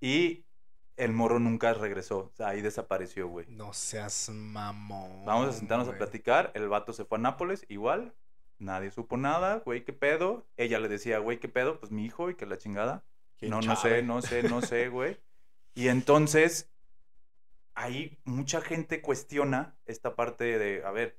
Y 0.01 0.45
el 0.97 1.13
morro 1.13 1.39
nunca 1.39 1.73
regresó. 1.73 2.31
O 2.33 2.35
sea, 2.35 2.49
ahí 2.49 2.61
desapareció, 2.61 3.27
güey. 3.27 3.45
No 3.49 3.73
seas 3.73 4.29
mamón. 4.29 5.25
Vamos 5.25 5.49
a 5.49 5.53
sentarnos 5.53 5.87
a 5.87 5.97
platicar. 5.97 6.51
El 6.53 6.67
vato 6.67 6.93
se 6.93 7.05
fue 7.05 7.17
a 7.17 7.21
Nápoles, 7.21 7.65
igual. 7.69 8.13
Nadie 8.57 8.91
supo 8.91 9.17
nada, 9.17 9.57
güey, 9.65 9.83
qué 9.83 9.93
pedo. 9.93 10.45
Ella 10.57 10.79
le 10.79 10.87
decía, 10.87 11.19
güey, 11.19 11.39
qué 11.39 11.49
pedo, 11.49 11.79
pues 11.79 11.91
mi 11.91 12.05
hijo 12.05 12.29
y 12.29 12.35
que 12.35 12.45
la 12.45 12.57
chingada. 12.57 13.03
¿Quién 13.37 13.51
No, 13.51 13.59
no 13.61 13.75
sé, 13.75 14.01
no 14.01 14.21
sé, 14.21 14.43
no 14.43 14.61
sé, 14.61 14.87
güey. 14.89 15.17
Y 15.75 15.89
entonces, 15.89 16.71
ahí 17.75 18.17
mucha 18.23 18.61
gente 18.61 19.01
cuestiona 19.01 19.75
esta 19.85 20.15
parte 20.15 20.57
de, 20.57 20.83
a 20.85 20.91
ver, 20.91 21.17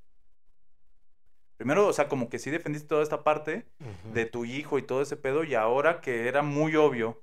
primero, 1.57 1.87
o 1.87 1.93
sea, 1.93 2.09
como 2.09 2.29
que 2.29 2.39
sí 2.39 2.51
defendiste 2.51 2.89
toda 2.89 3.03
esta 3.03 3.23
parte 3.25 3.67
de 4.13 4.27
tu 4.27 4.45
hijo 4.45 4.79
y 4.79 4.83
todo 4.83 5.03
ese 5.03 5.17
pedo, 5.17 5.45
y 5.45 5.55
ahora 5.55 6.01
que 6.01 6.29
era 6.29 6.43
muy 6.43 6.77
obvio 6.77 7.23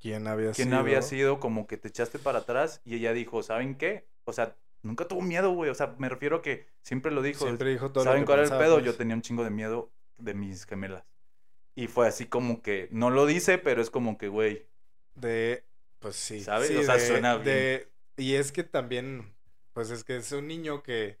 ¿Quién 0.00 0.26
había 0.26 0.50
quién 0.52 0.68
sido? 0.68 0.78
había 0.80 1.02
sido, 1.02 1.38
como 1.40 1.66
que 1.66 1.76
te 1.76 1.88
echaste 1.88 2.18
para 2.18 2.40
atrás, 2.40 2.80
y 2.84 2.96
ella 2.96 3.12
dijo, 3.12 3.42
¿saben 3.42 3.76
qué? 3.76 4.08
O 4.24 4.32
sea, 4.32 4.56
nunca 4.82 5.06
tuvo 5.06 5.22
miedo, 5.22 5.52
güey, 5.52 5.70
o 5.70 5.74
sea, 5.74 5.94
me 5.98 6.08
refiero 6.08 6.36
a 6.36 6.42
que 6.42 6.66
siempre 6.82 7.12
lo 7.12 7.22
dijo. 7.22 7.44
Siempre 7.44 7.70
dijo 7.70 7.92
todo 7.92 8.04
lo 8.04 8.10
¿Saben 8.10 8.22
que 8.22 8.26
cuál 8.26 8.40
era 8.40 8.48
el 8.48 8.58
pedo? 8.58 8.74
pues. 8.76 8.84
Yo 8.86 8.96
tenía 8.96 9.14
un 9.14 9.22
chingo 9.22 9.44
de 9.44 9.50
miedo 9.50 9.92
de 10.18 10.34
mis 10.34 10.66
gemelas. 10.66 11.04
Y 11.74 11.86
fue 11.86 12.06
así 12.08 12.26
como 12.26 12.62
que, 12.62 12.88
no 12.90 13.10
lo 13.10 13.26
dice, 13.26 13.58
pero 13.58 13.80
es 13.80 13.90
como 13.90 14.18
que, 14.18 14.28
güey, 14.28 14.66
De, 15.14 15.64
pues 16.02 16.16
sí. 16.16 16.40
¿Sabes? 16.42 16.68
sí, 16.68 16.76
O 16.76 16.82
sea, 16.82 16.94
de- 16.96 17.06
suena 17.06 17.34
bien. 17.36 17.44
de- 17.46 17.88
y 18.18 18.34
es 18.34 18.52
que 18.52 18.62
también, 18.64 19.32
pues 19.72 19.90
es 19.90 20.04
que 20.04 20.16
es 20.16 20.30
un 20.32 20.46
niño 20.48 20.82
que... 20.82 21.18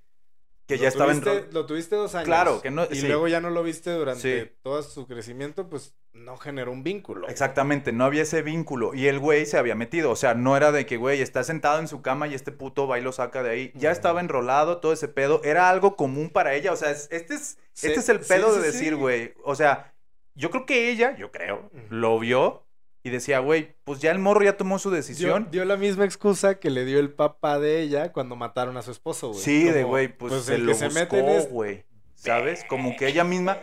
que 0.66 0.76
ya 0.78 0.88
estaba 0.88 1.12
en... 1.12 1.22
tuviste- 1.22 1.52
Lo 1.52 1.64
tuviste 1.66 1.96
dos 1.96 2.14
años. 2.14 2.26
Claro, 2.26 2.60
que 2.60 2.70
no- 2.70 2.84
Y 2.90 2.96
sí. 2.96 3.06
luego 3.08 3.28
ya 3.28 3.40
no 3.40 3.48
lo 3.50 3.62
viste 3.62 3.90
durante 3.92 4.44
Sí. 4.44 4.50
todo 4.62 4.82
su 4.82 5.06
crecimiento, 5.06 5.68
pues 5.70 5.94
no 6.12 6.36
generó 6.36 6.70
un 6.72 6.82
vínculo. 6.84 7.26
Exactamente, 7.28 7.90
no 7.92 8.04
había 8.04 8.22
ese 8.22 8.42
vínculo. 8.42 8.92
Y 8.92 9.06
el 9.06 9.18
güey 9.18 9.46
se 9.46 9.56
había 9.56 9.74
metido. 9.74 10.10
O 10.10 10.16
sea, 10.16 10.34
no 10.34 10.56
era 10.58 10.70
de 10.70 10.84
que, 10.84 10.98
güey, 10.98 11.22
está 11.22 11.42
sentado 11.42 11.78
en 11.78 11.88
su 11.88 12.02
cama 12.02 12.28
y 12.28 12.34
este 12.34 12.52
puto 12.52 12.86
va 12.86 12.98
y 12.98 13.02
lo 13.02 13.12
saca 13.12 13.42
de 13.42 13.50
ahí. 13.50 13.72
Ya 13.74 13.90
estaba 13.90 14.20
enrolado, 14.20 14.78
todo 14.78 14.92
ese 14.92 15.08
pedo. 15.08 15.40
Era 15.42 15.70
algo 15.70 15.96
común 15.96 16.28
para 16.28 16.54
ella. 16.54 16.72
O 16.72 16.76
sea, 16.76 16.90
es- 16.90 17.08
este 17.10 17.34
es, 17.34 17.56
Sí, 17.72 17.86
este 17.86 18.00
es 18.00 18.08
el 18.10 18.20
pedo 18.20 18.54
de 18.54 18.60
decir, 18.60 18.96
güey. 18.96 19.32
O 19.44 19.54
sea, 19.54 19.94
yo 20.34 20.50
creo 20.50 20.66
que 20.66 20.90
ella, 20.90 21.16
yo 21.16 21.32
creo, 21.32 21.70
lo 21.88 22.18
vio 22.18 22.66
y 23.02 23.10
decía, 23.10 23.40
güey, 23.40 23.74
pues 23.84 24.00
ya 24.00 24.10
el 24.12 24.18
morro 24.18 24.44
ya 24.44 24.56
tomó 24.56 24.78
su 24.78 24.90
decisión. 24.90 25.48
dio 25.50 25.64
la 25.64 25.76
misma 25.76 26.04
excusa 26.04 26.60
que 26.60 26.70
le 26.70 26.84
dio 26.84 26.98
el 27.00 27.10
papá 27.12 27.58
de 27.58 27.80
ella 27.80 28.12
cuando 28.12 28.36
mataron 28.36 28.76
a 28.76 28.82
su 28.82 28.90
esposo, 28.92 29.28
güey. 29.30 29.40
Sí, 29.40 29.64
de 29.64 29.82
güey, 29.84 30.08
pues, 30.16 30.44
se 30.44 30.54
el 30.54 30.66
lo 30.66 30.74
se 30.74 30.88
buscó, 30.88 31.16
es- 31.16 31.50
güey. 31.50 31.84
¿Sabes? 32.14 32.64
Como 32.68 32.96
que 32.96 33.08
ella 33.08 33.24
misma, 33.24 33.58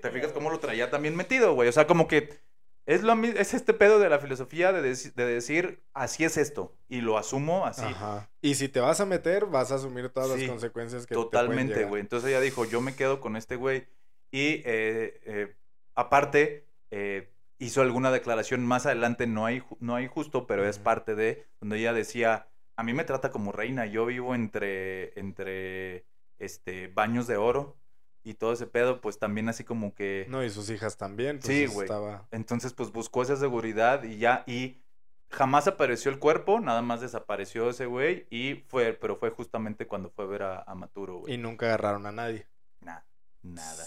¿te 0.00 0.10
fijas 0.12 0.30
cómo 0.32 0.48
lo 0.50 0.60
traía 0.60 0.90
también 0.90 1.16
metido, 1.16 1.54
güey? 1.54 1.68
O 1.68 1.72
sea, 1.72 1.88
como 1.88 2.06
que 2.06 2.38
es 2.84 3.02
lo 3.02 3.14
es 3.24 3.52
este 3.52 3.74
pedo 3.74 3.98
de 3.98 4.08
la 4.08 4.20
filosofía 4.20 4.70
de, 4.72 4.92
deci- 4.92 5.12
de 5.14 5.26
decir, 5.26 5.82
así 5.92 6.22
es 6.22 6.36
esto, 6.36 6.72
y 6.88 7.00
lo 7.00 7.18
asumo 7.18 7.66
así. 7.66 7.82
Ajá. 7.82 8.30
Y 8.40 8.54
si 8.54 8.68
te 8.68 8.78
vas 8.78 9.00
a 9.00 9.06
meter, 9.06 9.46
vas 9.46 9.72
a 9.72 9.74
asumir 9.74 10.08
todas 10.10 10.30
Sí, 10.38 10.42
las 10.42 10.50
consecuencias 10.50 11.02
que 11.04 11.08
te 11.08 11.14
pueden 11.14 11.30
Totalmente, 11.32 11.84
güey. 11.84 12.00
Entonces 12.00 12.28
ella 12.30 12.40
dijo, 12.40 12.64
yo 12.64 12.80
me 12.80 12.94
quedo 12.94 13.20
con 13.20 13.34
este 13.36 13.56
güey. 13.56 13.88
Y 14.30 14.62
eh, 14.64 15.20
eh, 15.24 15.56
aparte, 15.96 16.68
eh, 16.92 17.32
hizo 17.58 17.82
alguna 17.82 18.10
declaración 18.10 18.64
más 18.66 18.86
adelante, 18.86 19.26
no 19.26 19.46
hay, 19.46 19.62
no 19.80 19.94
hay 19.94 20.06
justo, 20.06 20.46
pero 20.46 20.68
es 20.68 20.78
parte 20.78 21.14
de, 21.14 21.46
donde 21.60 21.78
ella 21.78 21.92
decía, 21.92 22.48
a 22.76 22.82
mí 22.82 22.92
me 22.92 23.04
trata 23.04 23.30
como 23.30 23.52
reina, 23.52 23.86
yo 23.86 24.06
vivo 24.06 24.34
entre, 24.34 25.18
entre 25.18 26.04
este, 26.38 26.88
baños 26.88 27.26
de 27.26 27.36
oro 27.36 27.76
y 28.22 28.34
todo 28.34 28.52
ese 28.52 28.66
pedo, 28.66 29.00
pues 29.00 29.18
también 29.18 29.48
así 29.48 29.64
como 29.64 29.94
que... 29.94 30.26
No, 30.28 30.44
y 30.44 30.50
sus 30.50 30.68
hijas 30.70 30.96
también. 30.96 31.40
Sí, 31.42 31.62
entonces 31.62 31.74
güey. 31.74 31.84
Estaba... 31.86 32.26
Entonces, 32.30 32.72
pues 32.72 32.92
buscó 32.92 33.22
esa 33.22 33.36
seguridad 33.36 34.02
y 34.02 34.18
ya, 34.18 34.44
y 34.46 34.82
jamás 35.30 35.66
apareció 35.66 36.10
el 36.10 36.18
cuerpo, 36.18 36.60
nada 36.60 36.82
más 36.82 37.00
desapareció 37.00 37.70
ese 37.70 37.86
güey 37.86 38.26
y 38.30 38.64
fue, 38.68 38.92
pero 38.92 39.16
fue 39.16 39.30
justamente 39.30 39.86
cuando 39.86 40.10
fue 40.10 40.24
a 40.24 40.28
ver 40.28 40.42
a, 40.42 40.62
a 40.62 40.74
Maturo, 40.74 41.20
güey. 41.20 41.34
Y 41.34 41.38
nunca 41.38 41.66
agarraron 41.66 42.04
a 42.06 42.12
nadie. 42.12 42.46
Nada, 42.80 43.06
nada. 43.42 43.86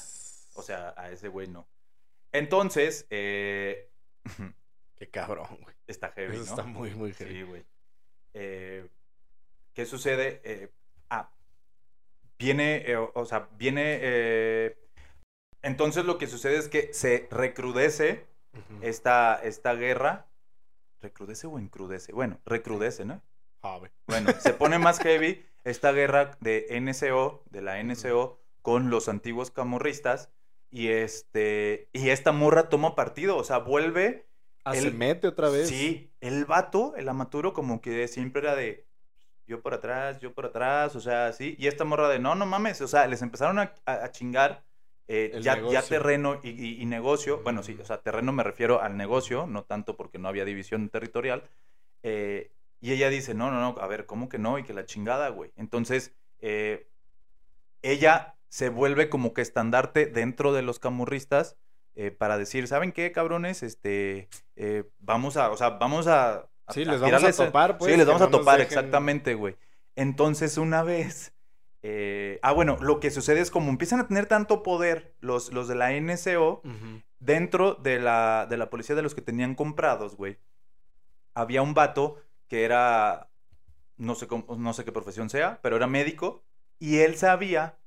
O 0.55 0.61
sea, 0.61 0.93
a 0.97 1.11
ese 1.11 1.27
güey 1.27 1.47
no. 1.47 1.67
Entonces, 2.31 3.07
eh, 3.09 3.89
Qué 4.95 5.09
cabrón, 5.09 5.47
güey. 5.61 5.75
está 5.87 6.11
heavy, 6.11 6.35
Eso 6.35 6.43
¿no? 6.45 6.49
está 6.49 6.63
muy, 6.63 6.91
muy 6.91 7.13
heavy. 7.13 7.33
Sí, 7.35 7.41
güey. 7.43 7.65
Eh, 8.33 8.87
¿Qué 9.73 9.85
sucede? 9.85 10.41
Eh, 10.43 10.69
ah, 11.09 11.31
viene, 12.37 12.83
eh, 12.85 12.97
o, 12.97 13.11
o 13.15 13.25
sea, 13.25 13.47
viene... 13.57 13.99
eh, 14.01 14.77
entonces 15.61 16.05
lo 16.05 16.17
que 16.17 16.27
sucede 16.27 16.57
es 16.57 16.67
que 16.69 16.93
se 16.93 17.27
recrudece 17.31 18.25
esta, 18.81 19.35
esta 19.43 19.73
guerra. 19.75 20.27
¿Recrudece 21.01 21.47
o 21.47 21.57
encrudece? 21.59 22.11
Bueno, 22.13 22.39
recrudece, 22.45 23.05
¿no? 23.05 23.21
Ah. 23.61 23.79
Bueno, 24.07 24.31
se 24.39 24.53
pone 24.53 24.79
más 24.79 24.99
heavy 25.03 25.45
esta 25.63 25.91
guerra 25.91 26.37
de 26.39 26.67
NSO, 26.79 27.43
de 27.49 27.61
la 27.61 27.81
NSO, 27.83 28.39
con 28.61 28.89
los 28.89 29.09
antiguos 29.09 29.51
camorristas. 29.51 30.29
Y 30.71 30.89
este. 30.89 31.89
Y 31.93 32.09
esta 32.09 32.31
morra 32.31 32.69
toma 32.69 32.95
partido. 32.95 33.37
O 33.37 33.43
sea, 33.43 33.57
vuelve. 33.59 34.27
Ah, 34.63 34.75
Él- 34.75 34.83
se 34.83 34.91
mete 34.91 35.27
otra 35.27 35.49
vez. 35.49 35.67
Sí, 35.69 36.11
el 36.21 36.45
vato, 36.45 36.93
el 36.95 37.09
amaturo, 37.09 37.53
como 37.53 37.81
que 37.81 38.07
siempre 38.07 38.41
era 38.41 38.55
de. 38.55 38.85
Yo 39.47 39.61
por 39.63 39.73
atrás, 39.73 40.19
yo 40.19 40.33
por 40.33 40.45
atrás, 40.45 40.95
o 40.95 40.99
sea, 40.99 41.25
así. 41.27 41.55
Y 41.57 41.65
esta 41.67 41.83
morra 41.85 42.07
de, 42.09 42.19
no, 42.19 42.35
no 42.35 42.45
mames. 42.45 42.81
O 42.81 42.87
sea, 42.87 43.07
les 43.07 43.21
empezaron 43.23 43.57
a, 43.57 43.73
a- 43.85 44.03
a 44.05 44.11
chingar 44.11 44.63
eh, 45.07 45.39
ya, 45.41 45.55
ya 45.71 45.81
terreno 45.81 46.39
y, 46.43 46.49
y- 46.49 46.81
y 46.81 46.85
negocio. 46.85 47.41
Bueno, 47.41 47.63
sí, 47.63 47.75
o 47.81 47.85
sea, 47.85 47.99
terreno 48.01 48.31
me 48.31 48.43
refiero 48.43 48.79
al 48.79 48.95
negocio, 48.95 49.47
no 49.47 49.63
tanto 49.63 49.97
porque 49.97 50.19
no 50.19 50.27
había 50.27 50.45
división 50.45 50.89
territorial. 50.89 51.43
Eh, 52.03 52.51
y 52.79 52.91
ella 52.91 53.09
dice, 53.09 53.33
no, 53.33 53.49
no, 53.49 53.59
no, 53.59 53.81
a 53.81 53.87
ver, 53.87 54.05
¿cómo 54.05 54.29
que 54.29 54.37
no? 54.37 54.59
Y 54.59 54.63
que 54.63 54.73
la 54.73 54.85
chingada, 54.85 55.29
güey. 55.29 55.51
Entonces, 55.55 56.13
eh, 56.41 56.87
ella 57.81 58.35
se 58.49 58.69
vuelve 58.69 59.09
como 59.09 59.33
que 59.33 59.41
estandarte 59.41 60.05
dentro 60.07 60.53
de 60.53 60.61
los 60.61 60.79
camurristas 60.79 61.55
eh, 61.95 62.11
para 62.11 62.37
decir, 62.37 62.67
¿saben 62.67 62.91
qué, 62.91 63.11
cabrones? 63.11 63.63
Este, 63.63 64.29
eh, 64.55 64.83
vamos 64.99 65.37
a, 65.37 65.49
o 65.51 65.57
sea, 65.57 65.71
vamos 65.71 66.07
a... 66.07 66.33
a- 66.65 66.73
Sí, 66.73 66.83
a 66.83 66.91
les 66.91 67.01
vamos 67.01 67.23
a 67.23 67.31
topar, 67.45 67.77
pues. 67.77 67.91
sí, 67.91 67.97
les 67.97 68.05
vamos 68.05 68.21
a 68.21 68.29
topar, 68.29 68.59
dejen- 68.59 68.63
exactamente, 68.63 69.33
güey. 69.35 69.55
Entonces, 69.95 70.57
una 70.57 70.83
vez... 70.83 71.33
eh, 71.81 72.39
ah, 72.41 72.51
bueno, 72.51 72.77
lo 72.81 72.99
que 72.99 73.09
sucede 73.11 73.39
es 73.41 73.51
como 73.51 73.69
empiezan 73.69 73.99
a 74.01 74.07
tener 74.07 74.25
tanto 74.27 74.63
poder 74.63 75.15
los, 75.19 75.51
los 75.53 75.67
de 75.67 75.75
la 75.75 75.91
NSO 75.99 76.61
Ujú. 76.63 77.01
dentro 77.19 77.73
de 77.75 77.99
la, 77.99 78.45
de 78.49 78.57
la 78.57 78.69
policía 78.69 78.95
de 78.95 79.01
los 79.01 79.15
que 79.15 79.21
tenían 79.21 79.55
comprados, 79.55 80.15
güey. 80.15 80.37
Había 81.33 81.61
un 81.61 81.73
vato 81.73 82.17
que 82.47 82.63
era, 82.65 83.29
no 83.97 84.15
sé, 84.15 84.27
cómo- 84.27 84.55
no 84.57 84.73
sé 84.73 84.83
qué 84.85 84.91
profesión 84.91 85.29
sea, 85.29 85.59
pero 85.61 85.75
era 85.77 85.87
médico 85.87 86.43
y 86.79 86.97
él 86.99 87.17
sabía, 87.17 87.77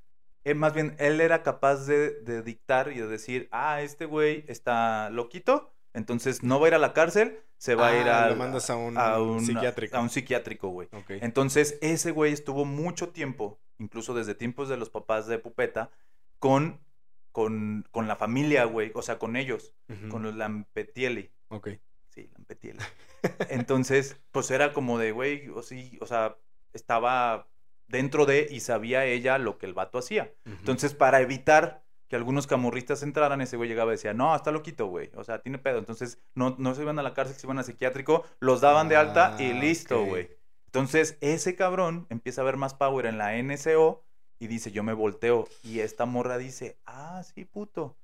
eh, 0.44 0.54
más 0.54 0.74
bien, 0.74 0.96
él 0.98 1.20
era 1.20 1.42
capaz 1.42 1.86
de, 1.86 2.20
de 2.22 2.42
dictar 2.42 2.92
y 2.92 2.98
de 2.98 3.06
decir, 3.06 3.48
ah, 3.52 3.82
este 3.82 4.06
güey 4.06 4.44
está 4.48 5.10
loquito, 5.10 5.72
entonces 5.94 6.42
no 6.42 6.58
va 6.60 6.66
a 6.66 6.68
ir 6.68 6.74
a 6.74 6.78
la 6.78 6.92
cárcel, 6.92 7.38
se 7.58 7.74
va 7.74 7.88
a 7.88 8.00
ir 8.00 8.08
Ah, 8.08 8.24
a, 8.24 8.30
lo 8.30 8.36
mandas 8.36 8.70
a 8.70 8.76
un 8.76 8.96
un 8.96 9.44
psiquiátrico. 9.44 9.96
A 9.96 10.00
un 10.00 10.10
psiquiátrico, 10.10 10.68
güey. 10.68 10.88
Ok. 10.92 11.10
Entonces, 11.20 11.78
ese 11.80 12.10
güey 12.10 12.32
estuvo 12.32 12.64
mucho 12.64 13.10
tiempo, 13.10 13.60
incluso 13.78 14.14
desde 14.14 14.34
tiempos 14.34 14.68
de 14.68 14.76
los 14.76 14.90
papás 14.90 15.26
de 15.26 15.38
Pupeta, 15.38 15.90
con 16.38 16.80
con, 17.32 17.86
con 17.90 18.08
la 18.08 18.16
familia, 18.16 18.64
güey, 18.64 18.92
o 18.94 19.02
sea, 19.02 19.18
con 19.18 19.36
ellos, 19.36 19.74
con 20.10 20.22
los 20.22 20.34
Lampetielli. 20.34 21.30
Ok. 21.48 21.70
Sí, 22.10 22.28
Lampetielli. 22.34 22.78
Entonces, 23.48 24.16
pues 24.30 24.50
era 24.50 24.72
como 24.72 24.98
de, 24.98 25.12
güey, 25.12 25.48
o 25.48 25.62
sí, 25.62 25.98
o 26.00 26.06
sea, 26.06 26.36
estaba 26.74 27.48
dentro 27.88 28.26
de 28.26 28.46
y 28.50 28.60
sabía 28.60 29.04
ella 29.04 29.38
lo 29.38 29.58
que 29.58 29.66
el 29.66 29.74
vato 29.74 29.98
hacía. 29.98 30.32
Entonces, 30.44 30.94
para 30.94 31.20
evitar 31.20 31.82
que 32.08 32.16
algunos 32.16 32.46
camorristas 32.46 33.02
entraran, 33.02 33.40
ese 33.40 33.56
güey 33.56 33.68
llegaba 33.68 33.90
y 33.92 33.96
decía, 33.96 34.12
no, 34.14 34.34
está 34.36 34.50
loquito, 34.50 34.86
güey. 34.86 35.10
O 35.14 35.24
sea, 35.24 35.40
tiene 35.40 35.58
pedo. 35.58 35.78
Entonces, 35.78 36.18
no, 36.34 36.54
no 36.58 36.74
se 36.74 36.82
iban 36.82 36.98
a 36.98 37.02
la 37.02 37.14
cárcel, 37.14 37.36
se 37.36 37.46
iban 37.46 37.58
a 37.58 37.62
psiquiátrico, 37.62 38.24
los 38.38 38.60
daban 38.60 38.88
de 38.88 38.96
alta 38.96 39.36
y 39.38 39.50
Ah, 39.50 39.54
listo, 39.54 40.04
güey. 40.04 40.30
Entonces, 40.66 41.16
ese 41.20 41.54
cabrón 41.56 42.06
empieza 42.10 42.40
a 42.42 42.44
ver 42.44 42.56
más 42.56 42.74
power 42.74 43.06
en 43.06 43.18
la 43.18 43.36
NSO 43.36 44.04
y 44.38 44.46
dice, 44.46 44.72
yo 44.72 44.82
me 44.82 44.92
volteo. 44.92 45.48
Y 45.62 45.80
esta 45.80 46.04
morra 46.04 46.36
dice, 46.38 46.76
ah, 46.86 47.22
sí, 47.22 47.44
puto. 47.44 47.96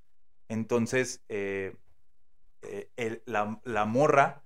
Entonces, 0.48 1.22
eh, 1.28 1.76
eh, 2.62 2.88
el- 2.96 3.22
la, 3.26 3.60
la 3.64 3.84
morra 3.84 4.42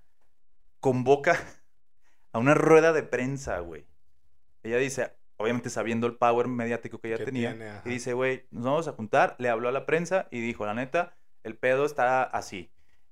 convoca 0.79 1.37
a 2.33 2.39
una 2.39 2.53
rueda 2.53 2.91
de 2.93 3.03
prensa, 3.03 3.59
güey. 3.59 3.85
Ella 4.63 4.77
dice, 4.77 5.13
obviamente 5.43 5.69
sabiendo 5.69 6.07
el 6.07 6.15
power 6.15 6.47
mediático 6.47 6.99
que 6.99 7.09
ella 7.09 7.17
Que 7.17 7.25
tenía, 7.25 7.51
tiene, 7.51 7.71
y 7.85 7.89
dice, 7.89 8.13
güey, 8.13 8.45
nos 8.51 8.63
vamos 8.65 8.87
a 8.87 8.93
juntar. 8.93 9.35
Le 9.39 9.49
habló 9.49 9.69
a 9.69 9.71
la 9.71 9.85
prensa 9.85 10.27
y 10.31 10.39
dijo, 10.41 10.65
la 10.65 10.73
neta, 10.73 11.15
el 11.43 11.55
pedo 11.57 11.85
está 11.85 12.23
así. 12.23 12.71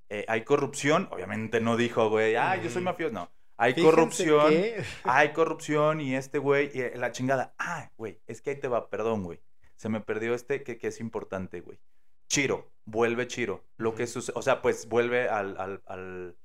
Eh, 0.09 0.25
hay 0.27 0.43
corrupción, 0.43 1.07
obviamente 1.11 1.61
no 1.61 1.77
dijo, 1.77 2.09
güey, 2.09 2.35
ah, 2.35 2.55
yo 2.57 2.69
soy 2.69 2.81
mafioso, 2.81 3.13
no. 3.13 3.31
Hay 3.57 3.73
Fíjense 3.73 3.95
corrupción, 3.95 4.49
que- 4.49 4.83
hay 5.03 5.33
corrupción 5.33 6.01
y 6.01 6.15
este 6.15 6.39
güey, 6.39 6.71
y 6.73 6.97
la 6.97 7.11
chingada, 7.11 7.53
ah, 7.59 7.91
güey, 7.95 8.19
es 8.27 8.41
que 8.41 8.49
ahí 8.49 8.55
te 8.59 8.67
va, 8.67 8.89
perdón, 8.89 9.23
güey. 9.23 9.39
Se 9.75 9.87
me 9.89 10.01
perdió 10.01 10.33
este 10.33 10.63
que, 10.63 10.77
que 10.77 10.87
es 10.87 10.99
importante, 10.99 11.61
güey. 11.61 11.79
Chiro, 12.27 12.71
vuelve 12.85 13.27
Chiro. 13.27 13.63
Lo 13.77 13.93
que 13.93 14.07
sucede, 14.07 14.33
o 14.37 14.41
sea, 14.41 14.61
pues 14.61 14.87
vuelve 14.87 15.27
al, 15.29 15.57
al, 15.59 15.81
al, 15.85 16.37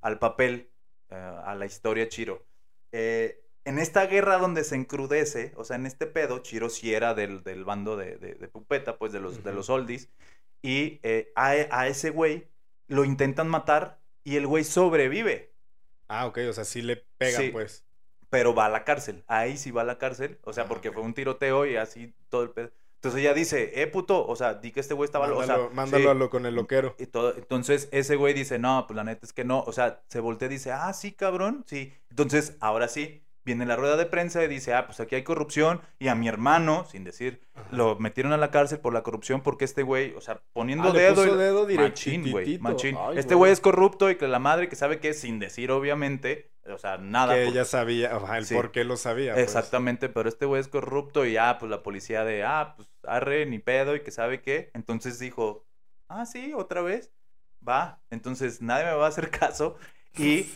al 0.00 0.18
papel, 0.18 0.70
eh, 1.10 1.14
a 1.14 1.54
la 1.54 1.66
historia 1.66 2.08
Chiro. 2.08 2.44
Eh, 2.92 3.43
en 3.64 3.78
esta 3.78 4.06
guerra 4.06 4.38
donde 4.38 4.64
se 4.64 4.76
encrudece, 4.76 5.52
o 5.56 5.64
sea, 5.64 5.76
en 5.76 5.86
este 5.86 6.06
pedo, 6.06 6.38
Chiro 6.40 6.68
sí 6.70 6.94
era 6.94 7.14
del, 7.14 7.42
del 7.42 7.64
bando 7.64 7.96
de, 7.96 8.16
de, 8.18 8.34
de 8.34 8.48
Pupeta, 8.48 8.98
pues 8.98 9.12
de 9.12 9.20
los, 9.20 9.42
de 9.44 9.50
Ujú. 9.50 9.56
los 9.56 9.70
oldies. 9.70 10.10
Y 10.62 11.00
eh, 11.02 11.32
a, 11.36 11.50
a 11.70 11.88
ese 11.88 12.10
güey 12.10 12.48
lo 12.88 13.04
intentan 13.04 13.48
matar 13.48 14.00
y 14.24 14.36
el 14.36 14.46
güey 14.46 14.64
sobrevive 14.64 15.52
Ah, 16.08 16.26
ok, 16.26 16.38
o 16.50 16.52
sea, 16.52 16.64
sí 16.64 16.82
le 16.82 16.96
pegan, 17.18 17.42
Sí. 17.42 17.50
pues. 17.50 17.84
pero 18.30 18.54
va 18.54 18.66
a 18.66 18.68
la 18.68 18.84
cárcel. 18.84 19.24
Ahí 19.26 19.56
sí 19.56 19.70
va 19.70 19.82
a 19.82 19.84
la 19.84 19.98
cárcel. 19.98 20.38
O 20.42 20.52
sea, 20.52 20.64
Ah, 20.64 20.68
porque 20.68 20.92
fue 20.92 21.02
un 21.02 21.14
tiroteo 21.14 21.66
y 21.66 21.76
así 21.76 22.14
todo 22.28 22.42
el 22.42 22.50
pedo. 22.50 22.72
Entonces 22.96 23.20
ella 23.20 23.34
dice, 23.34 23.82
eh, 23.82 23.86
puto, 23.86 24.26
o 24.26 24.34
sea, 24.36 24.54
di 24.54 24.72
que 24.72 24.80
este 24.80 24.94
güey 24.94 25.06
estaba... 25.06 25.26
lo- 25.28 25.36
Mándalo, 25.36 25.64
o 25.64 25.66
sea, 25.68 25.74
mándalo 25.76 26.04
sí. 26.04 26.10
a 26.10 26.14
lo 26.14 26.30
con 26.30 26.46
el 26.46 26.54
loquero. 26.54 26.94
Y 26.98 27.06
todo, 27.06 27.34
entonces 27.36 27.88
ese 27.92 28.16
güey 28.16 28.34
dice, 28.34 28.58
no, 28.58 28.86
pues 28.86 28.96
la 28.96 29.04
neta 29.04 29.26
es 29.26 29.32
que 29.32 29.44
no. 29.44 29.60
O 29.62 29.72
sea, 29.72 30.02
se 30.08 30.20
voltea 30.20 30.46
y 30.48 30.52
dice, 30.52 30.72
ah, 30.72 30.92
sí, 30.94 31.12
cabrón, 31.12 31.64
sí. 31.66 31.92
Entonces, 32.10 32.56
ahora 32.60 32.88
sí, 32.88 33.23
viene 33.44 33.66
la 33.66 33.76
rueda 33.76 33.96
de 33.96 34.06
prensa 34.06 34.42
y 34.42 34.48
dice, 34.48 34.72
ah, 34.74 34.86
pues 34.86 35.00
aquí 35.00 35.14
hay 35.14 35.22
corrupción. 35.22 35.80
Y 35.98 36.08
a 36.08 36.14
mi 36.14 36.28
hermano, 36.28 36.86
sin 36.90 37.04
decir, 37.04 37.42
Ajá. 37.54 37.68
lo 37.72 37.96
metieron 37.96 38.32
a 38.32 38.36
la 38.36 38.50
cárcel 38.50 38.78
por 38.80 38.92
la 38.94 39.02
corrupción 39.02 39.42
porque 39.42 39.64
este 39.66 39.82
güey, 39.82 40.14
o 40.14 40.20
sea, 40.20 40.40
poniendo 40.52 40.88
Ah, 40.88 40.92
le 40.92 41.00
dedo... 41.02 41.14
puso 41.22 41.34
y- 41.34 41.38
dedo 41.38 41.66
Machín, 41.68 42.30
güey, 42.30 42.44
directitito. 42.46 42.62
machín. 42.62 42.96
Ay, 42.98 43.18
este 43.18 43.34
güey. 43.34 43.52
es 43.52 43.60
corrupto 43.60 44.10
y 44.10 44.16
que 44.16 44.26
la 44.28 44.38
madre 44.38 44.68
que 44.68 44.76
sabe 44.76 44.98
que 45.00 45.12
sin 45.14 45.38
decir, 45.38 45.70
obviamente, 45.70 46.50
o 46.66 46.78
sea, 46.78 46.96
nada. 46.96 47.34
Que 47.34 47.44
porque- 47.44 47.58
ella 47.58 47.64
sabía, 47.66 48.16
ajá, 48.16 48.38
el 48.38 48.46
Sí. 48.46 48.54
por 48.54 48.72
qué 48.72 48.84
lo 48.84 48.96
sabía. 48.96 49.34
pues. 49.34 49.44
Exactamente, 49.44 50.08
pero 50.08 50.28
este 50.28 50.46
güey 50.46 50.60
es 50.62 50.68
corrupto 50.68 51.26
y 51.26 51.32
ya, 51.34 51.58
pues 51.58 51.68
la 51.70 51.82
policía 51.82 52.24
de, 52.24 52.42
ah, 52.44 52.74
pues 52.76 52.88
arre, 53.06 53.44
ni 53.46 53.58
pedo 53.58 53.94
y 53.94 54.00
que 54.00 54.10
sabe 54.10 54.40
qué. 54.40 54.70
Entonces 54.72 55.18
dijo, 55.18 55.66
ah, 56.08 56.24
sí, 56.24 56.52
otra 56.54 56.80
vez, 56.80 57.10
va. 57.66 58.00
Entonces 58.10 58.62
nadie 58.62 58.86
me 58.86 58.94
va 58.94 59.04
a 59.04 59.08
hacer 59.10 59.30
caso 59.30 59.76
y 60.16 60.46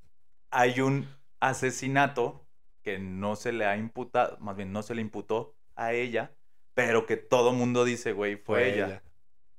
hay 0.50 0.80
un 0.80 1.06
asesinato 1.40 2.44
que 2.82 2.98
no 2.98 3.36
se 3.36 3.52
le 3.52 3.66
ha 3.66 3.76
imputado, 3.76 4.38
más 4.38 4.56
bien 4.56 4.72
no 4.72 4.82
se 4.82 4.94
le 4.94 5.02
imputó 5.02 5.54
a 5.76 5.92
ella, 5.92 6.32
pero 6.74 7.06
que 7.06 7.16
todo 7.16 7.52
mundo 7.52 7.84
dice, 7.84 8.12
güey, 8.12 8.36
fue, 8.36 8.74
ella. 8.74 9.02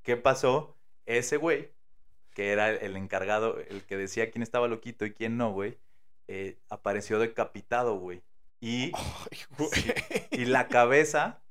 ¿Qué 0.03 0.17
pasó? 0.17 0.77
Ese 1.05 1.37
güey, 1.37 1.71
que 2.33 2.51
era 2.51 2.69
el 2.69 2.95
encargado, 2.95 3.59
el 3.59 3.83
que 3.83 3.97
decía 3.97 4.31
quién 4.31 4.41
estaba 4.41 4.67
loquito 4.67 5.05
y 5.05 5.13
quién 5.13 5.37
no, 5.37 5.51
güey, 5.51 5.77
eh, 6.27 6.57
apareció 6.69 7.19
decapitado, 7.19 7.97
güey. 7.97 8.21
Y. 8.61 8.91
Sí. 9.71 9.91
y 10.31 10.45
la 10.45 10.67
cabeza 10.67 11.41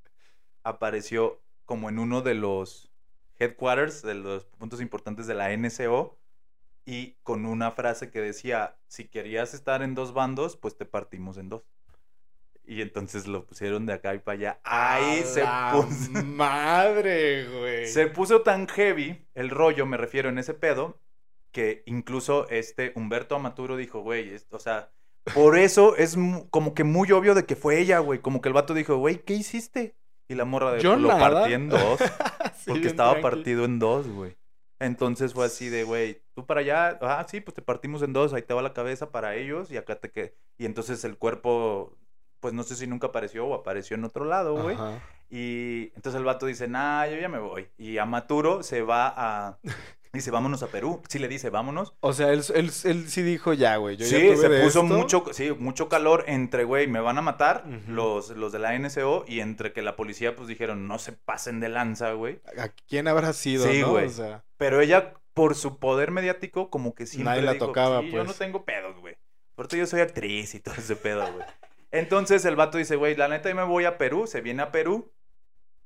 apareció 0.63 1.41
como 1.65 1.89
en 1.89 1.99
uno 1.99 2.23
de 2.23 2.35
los 2.35 2.91
headquarters, 3.39 4.03
de 4.03 4.15
los 4.15 4.45
puntos 4.45 4.81
importantes 4.81 5.27
de 5.27 5.35
la 5.35 5.57
NCO, 5.57 6.18
y 6.89 7.19
con 7.23 7.45
una 7.45 7.73
frase 7.73 8.11
que 8.11 8.23
decía, 8.23 8.79
si 8.87 9.05
querías 9.09 9.53
estar 9.53 9.83
en 9.83 9.95
dos 9.95 10.15
bandos, 10.15 10.57
pues 10.57 10.79
te 10.79 10.87
partimos 10.87 11.37
en 11.37 11.51
dos. 11.51 11.67
Y 12.65 12.81
entonces 12.81 13.27
lo 13.27 13.45
pusieron 13.45 13.85
de 13.85 13.93
acá 13.93 14.15
y 14.15 14.21
para 14.21 14.39
allá. 14.39 14.61
Ahí 14.65 15.23
se 15.23 15.45
puso. 15.71 16.11
Madre, 16.25 17.47
güey. 17.47 17.87
Se 17.89 18.07
puso 18.07 18.41
tan 18.41 18.67
heavy 18.69 19.23
el 19.35 19.51
rollo, 19.51 19.85
me 19.85 19.99
refiero 19.99 20.31
en 20.31 20.39
ese 20.39 20.55
pedo, 20.55 20.99
que 21.53 21.83
incluso 21.85 22.49
este 22.49 22.93
Humberto 22.95 23.37
Amaturo 23.37 23.77
dijo, 23.77 24.01
güey, 24.01 24.35
o 24.49 24.59
sea, 24.59 24.91
por 25.35 25.59
eso 25.59 25.95
es 25.95 26.17
como 26.49 26.73
que 26.73 26.85
muy 26.85 27.13
obvio 27.13 27.35
de 27.35 27.45
que 27.45 27.55
fue 27.55 27.81
ella, 27.81 27.99
güey. 27.99 28.21
Como 28.21 28.41
que 28.41 28.49
el 28.49 28.55
vato 28.55 28.73
dijo, 28.73 28.97
güey, 28.97 29.19
¿qué 29.19 29.35
hiciste? 29.35 29.95
Y 30.27 30.37
la 30.37 30.47
morra 30.47 30.73
de 30.73 30.81
Yo 30.81 30.97
lo 30.97 31.09
nada. 31.09 31.21
partí 31.21 31.53
en 31.53 31.69
dos, 31.69 32.01
Sí, 32.57 32.71
porque 32.71 32.87
estaba 32.87 33.21
partido 33.21 33.67
en 33.67 33.79
dos, 33.79 34.09
güey. 34.09 34.38
Entonces 34.81 35.35
fue 35.35 35.47
así 35.47 35.69
de, 35.69 35.85
güey, 35.85 36.23
tú 36.35 36.47
para 36.47 36.61
allá, 36.61 36.99
ah, 37.03 37.27
sí, 37.29 37.41
pues 37.41 37.55
te 37.55 37.63
partimos 37.63 38.03
en 38.03 38.13
dos, 38.13 38.33
ahí 38.33 38.43
te 38.43 38.55
va 38.55 38.63
la 38.63 38.73
cabeza 38.73 39.11
para 39.11 39.35
ellos 39.35 39.73
y 39.73 39.77
acá 39.77 39.99
te 39.99 40.11
que 40.11 40.35
Y 40.57 40.67
entonces 40.67 41.05
el 41.05 41.19
cuerpo, 41.19 41.97
pues 42.41 42.55
no 42.55 42.63
sé 42.63 42.77
si 42.77 42.87
nunca 42.87 43.09
apareció 43.09 43.47
o 43.47 43.55
apareció 43.55 43.97
en 43.97 44.05
otro 44.05 44.25
lado, 44.25 44.55
güey. 44.55 44.77
Y 45.31 45.93
entonces 45.97 46.15
el 46.15 46.25
vato 46.25 46.47
dice, 46.47 46.69
nah, 46.69 47.07
yo 47.07 47.17
ya 47.17 47.29
me 47.29 47.39
voy. 47.39 47.69
Y 47.77 47.99
Amaturo 47.99 48.63
se 48.63 48.83
va 48.83 49.13
a... 49.15 49.59
Dice, 50.13 50.31
vámonos 50.31 50.63
a 50.63 50.69
Perú. 50.69 51.03
Sí 51.09 51.19
le 51.19 51.29
dice, 51.29 51.51
vámonos. 51.51 51.95
O 52.01 52.13
sea, 52.13 52.33
él, 52.33 52.43
él, 52.55 52.71
él 52.85 53.09
sí 53.11 53.23
dijo 53.23 53.53
ya, 53.53 53.77
güey. 53.77 53.97
Yo 53.97 54.07
ya 54.07 54.19
sí, 54.19 54.27
tuve 54.27 54.37
se 54.37 54.49
puso 54.65 54.67
esto. 54.67 54.83
mucho, 54.85 55.25
sí, 55.33 55.53
mucho 55.53 55.89
calor 55.89 56.25
entre, 56.27 56.65
güey, 56.65 56.87
me 56.87 57.01
van 57.01 57.19
a 57.19 57.23
matar 57.23 57.65
los, 57.87 58.31
los 58.31 58.53
de 58.53 58.59
la 58.59 58.79
NSO 58.79 59.25
y 59.29 59.41
entre 59.41 59.73
que 59.73 59.83
la 59.83 59.97
policía 59.97 60.35
pues 60.35 60.49
dijeron, 60.49 60.89
no 60.89 60.99
se 60.99 61.13
pasen 61.13 61.61
de 61.61 61.69
lanza, 61.69 62.13
güey. 62.13 62.41
¿A 62.59 62.69
quién 62.89 63.07
habrá 63.09 63.33
sido, 63.33 63.67
Sí, 63.71 63.81
no? 63.83 63.91
güey. 63.91 64.07
O 64.07 64.11
sea, 64.11 64.45
Pero 64.57 64.81
ella, 64.81 65.15
por 65.35 65.55
su 65.55 65.79
poder 65.79 66.11
mediático, 66.11 66.71
como 66.71 66.95
que 66.95 67.07
siempre 67.07 67.31
Nadie 67.33 67.43
la 67.43 67.53
dijo, 67.53 67.67
tocaba, 67.67 68.01
"Sí, 68.01 68.11
yo 68.11 68.19
no 68.19 68.25
pues". 68.27 68.39
tengo 68.39 68.65
pedos, 68.65 68.99
güey. 69.01 69.17
Porque 69.55 69.77
yo 69.77 69.87
soy 69.87 70.01
actriz 70.01 70.55
y 70.55 70.61
todo 70.61 70.75
ese 70.77 70.97
pedo, 70.97 71.21
güey. 71.33 71.45
Entonces 71.91 72.45
el 72.45 72.55
vato 72.57 72.79
dice, 72.79 72.97
güey, 72.97 73.15
la 73.17 73.29
neta 73.29 73.49
yo 73.49 73.55
me 73.57 73.63
voy 73.65 73.85
a 73.85 73.99
Perú, 73.99 74.27
se 74.27 74.41
viene 74.41 74.63
a 74.63 74.71
Perú 74.73 75.11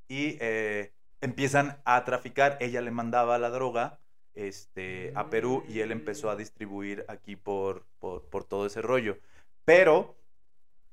y 0.09 0.37
eh, 0.41 0.93
empiezan 1.21 1.81
a 1.85 2.05
traficar. 2.05 2.57
Ella 2.61 2.81
le 2.83 2.91
mandaba 2.91 3.39
la 3.39 3.51
droga 3.51 3.99
este, 4.35 5.13
a 5.15 5.31
Perú 5.31 5.65
y 5.69 5.81
él 5.81 5.93
empezó 5.93 6.31
a 6.31 6.37
distribuir 6.37 7.05
aquí 7.09 7.37
por, 7.37 7.85
por, 7.99 8.25
por 8.25 8.45
todo 8.45 8.67
ese 8.67 8.83
rollo. 8.83 9.19
Pero 9.65 10.17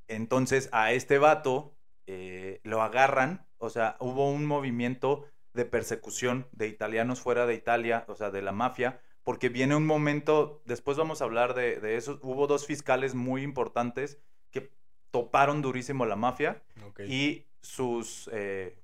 entonces 0.08 0.70
a 0.72 0.92
este 0.92 1.18
vato 1.18 1.74
eh, 2.08 2.60
lo 2.64 2.82
agarran, 2.82 3.46
o 3.58 3.70
sea, 3.70 3.96
hubo 4.00 4.30
un 4.32 4.46
movimiento 4.46 5.26
de 5.54 5.66
persecución 5.66 6.48
de 6.52 6.68
italianos 6.68 7.22
fuera 7.22 7.46
de 7.46 7.54
Italia, 7.56 8.06
o 8.08 8.16
sea, 8.16 8.32
de 8.32 8.42
la 8.42 8.52
mafia, 8.52 9.02
porque 9.24 9.50
viene 9.50 9.76
un 9.76 9.86
momento, 9.86 10.62
después 10.66 10.98
vamos 10.98 11.22
a 11.22 11.26
hablar 11.26 11.54
de, 11.54 11.80
de 11.80 11.98
eso, 11.98 12.20
hubo 12.24 12.48
dos 12.48 12.66
fiscales 12.66 13.14
muy 13.16 13.44
importantes 13.44 14.20
que 14.52 14.72
toparon 15.12 15.62
durísimo 15.62 16.06
la 16.06 16.16
mafia 16.16 16.62
y 17.08 17.46
sus, 17.62 18.30
eh, 18.34 18.78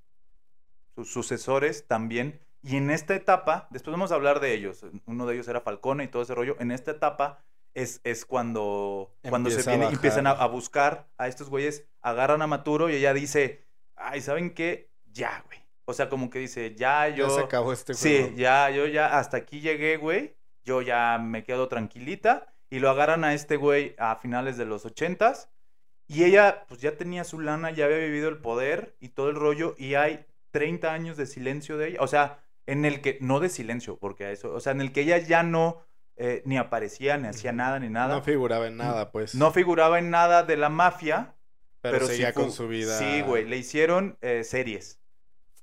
sus 0.95 1.11
sucesores 1.11 1.87
también. 1.87 2.39
Y 2.65 2.77
en 2.77 2.89
esta 2.89 3.13
etapa, 3.13 3.67
después 3.69 3.91
vamos 3.91 4.11
a 4.11 4.15
hablar 4.15 4.39
de 4.39 4.53
ellos, 4.53 4.83
uno 5.05 5.25
de 5.27 5.35
ellos 5.35 5.47
era 5.47 5.61
Falcone 5.61 6.03
y 6.05 6.07
todo 6.07 6.23
ese 6.23 6.33
rollo, 6.33 6.55
en 6.59 6.71
esta 6.71 6.91
etapa 6.91 7.43
es, 7.75 8.01
es 8.03 8.25
cuando, 8.25 9.11
cuando 9.29 9.49
se 9.51 9.61
a 9.61 9.63
viene, 9.63 9.85
bajar. 9.85 9.93
empiezan 9.95 10.25
a, 10.27 10.31
a 10.31 10.47
buscar 10.47 11.07
a 11.17 11.27
estos 11.27 11.49
güeyes, 11.49 11.85
agarran 12.01 12.41
a 12.41 12.47
Maturo 12.47 12.89
y 12.89 12.95
ella 12.95 13.13
dice, 13.13 13.63
ay, 13.95 14.21
¿saben 14.21 14.53
qué? 14.55 14.89
Ya, 15.05 15.43
güey. 15.45 15.59
O 15.85 15.93
sea, 15.93 16.09
como 16.09 16.31
que 16.31 16.39
dice, 16.39 16.73
ya 16.75 17.07
yo... 17.09 17.27
ya 17.27 17.33
se 17.35 17.41
acabó 17.41 17.71
este 17.71 17.93
Sí, 17.93 18.17
juego. 18.21 18.35
ya, 18.35 18.69
yo 18.71 18.87
ya 18.87 19.19
hasta 19.19 19.37
aquí 19.37 19.59
llegué, 19.61 19.97
güey. 19.97 20.35
Yo 20.63 20.81
ya 20.81 21.19
me 21.19 21.43
quedo 21.43 21.67
tranquilita. 21.67 22.47
Y 22.71 22.79
lo 22.79 22.89
agarran 22.89 23.23
a 23.23 23.35
este 23.35 23.57
güey 23.57 23.93
a 23.99 24.15
finales 24.15 24.57
de 24.57 24.65
los 24.65 24.83
ochentas. 24.85 25.51
Y 26.07 26.23
ella, 26.23 26.65
pues 26.67 26.81
ya 26.81 26.97
tenía 26.97 27.23
su 27.23 27.39
lana, 27.39 27.69
ya 27.69 27.85
había 27.85 27.97
vivido 27.99 28.29
el 28.29 28.37
poder 28.39 28.95
y 28.99 29.09
todo 29.09 29.29
el 29.29 29.35
rollo. 29.35 29.75
Y 29.77 29.93
hay 29.93 30.25
30 30.49 30.91
años 30.91 31.17
de 31.17 31.27
silencio 31.27 31.77
de 31.77 31.89
ella. 31.89 31.97
O 32.01 32.07
sea, 32.07 32.39
en 32.67 32.85
el 32.85 33.01
que, 33.01 33.17
no 33.21 33.39
de 33.39 33.49
silencio, 33.49 33.97
porque 33.97 34.25
a 34.25 34.31
eso, 34.31 34.53
o 34.53 34.59
sea, 34.59 34.71
en 34.71 34.81
el 34.81 34.91
que 34.91 35.01
ella 35.01 35.17
ya 35.17 35.43
no 35.43 35.85
eh, 36.17 36.41
ni 36.45 36.57
aparecía, 36.57 37.17
ni 37.17 37.27
hacía 37.27 37.51
nada, 37.51 37.79
ni 37.79 37.89
nada. 37.89 38.15
No 38.15 38.21
figuraba 38.21 38.67
en 38.67 38.77
nada, 38.77 39.11
pues. 39.11 39.35
No 39.35 39.51
figuraba 39.51 39.99
en 39.99 40.09
nada 40.09 40.43
de 40.43 40.57
la 40.57 40.69
mafia. 40.69 41.35
pero, 41.81 41.97
pero, 41.97 42.07
seguía 42.07 42.29
sí 42.29 42.33
con 42.33 42.51
su 42.51 42.67
vida. 42.67 42.97
Sí, 42.97 43.21
güey, 43.21 43.45
le 43.45 43.57
hicieron 43.57 44.17
eh, 44.21 44.43
series. 44.43 45.01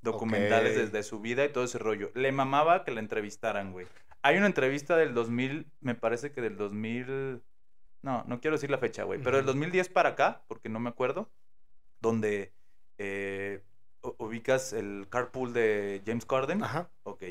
documentales 0.02 0.76
desde 0.76 1.02
su 1.04 1.20
vida 1.20 1.44
y 1.44 1.48
todo 1.50 1.64
ese 1.64 1.78
rollo. 1.78 2.10
Le 2.14 2.32
mamaba 2.32 2.84
que 2.84 2.90
la 2.90 3.00
entrevistaran, 3.00 3.72
güey. 3.72 3.86
Hay 4.22 4.36
una 4.36 4.46
entrevista 4.46 4.96
del 4.96 5.14
2000, 5.14 5.70
me 5.80 5.94
parece 5.94 6.32
que 6.32 6.40
del 6.40 6.56
2000, 6.56 7.42
no, 8.02 8.24
no 8.26 8.40
quiero 8.40 8.56
decir 8.56 8.70
la 8.70 8.78
fecha, 8.78 9.04
güey, 9.04 9.20
pero 9.22 9.36
del 9.36 9.44
Ujú. 9.44 9.52
2010 9.52 9.88
para 9.88 10.10
acá, 10.10 10.44
porque 10.48 10.68
no 10.68 10.80
me 10.80 10.90
acuerdo, 10.90 11.30
donde 12.00 12.52
eh, 12.98 13.62
ubicas 14.18 14.72
el 14.72 15.06
carpool 15.08 15.52
de 15.52 16.02
James 16.06 16.26
Corden. 16.26 16.62
Ajá. 16.62 16.90
Ok. 17.04 17.24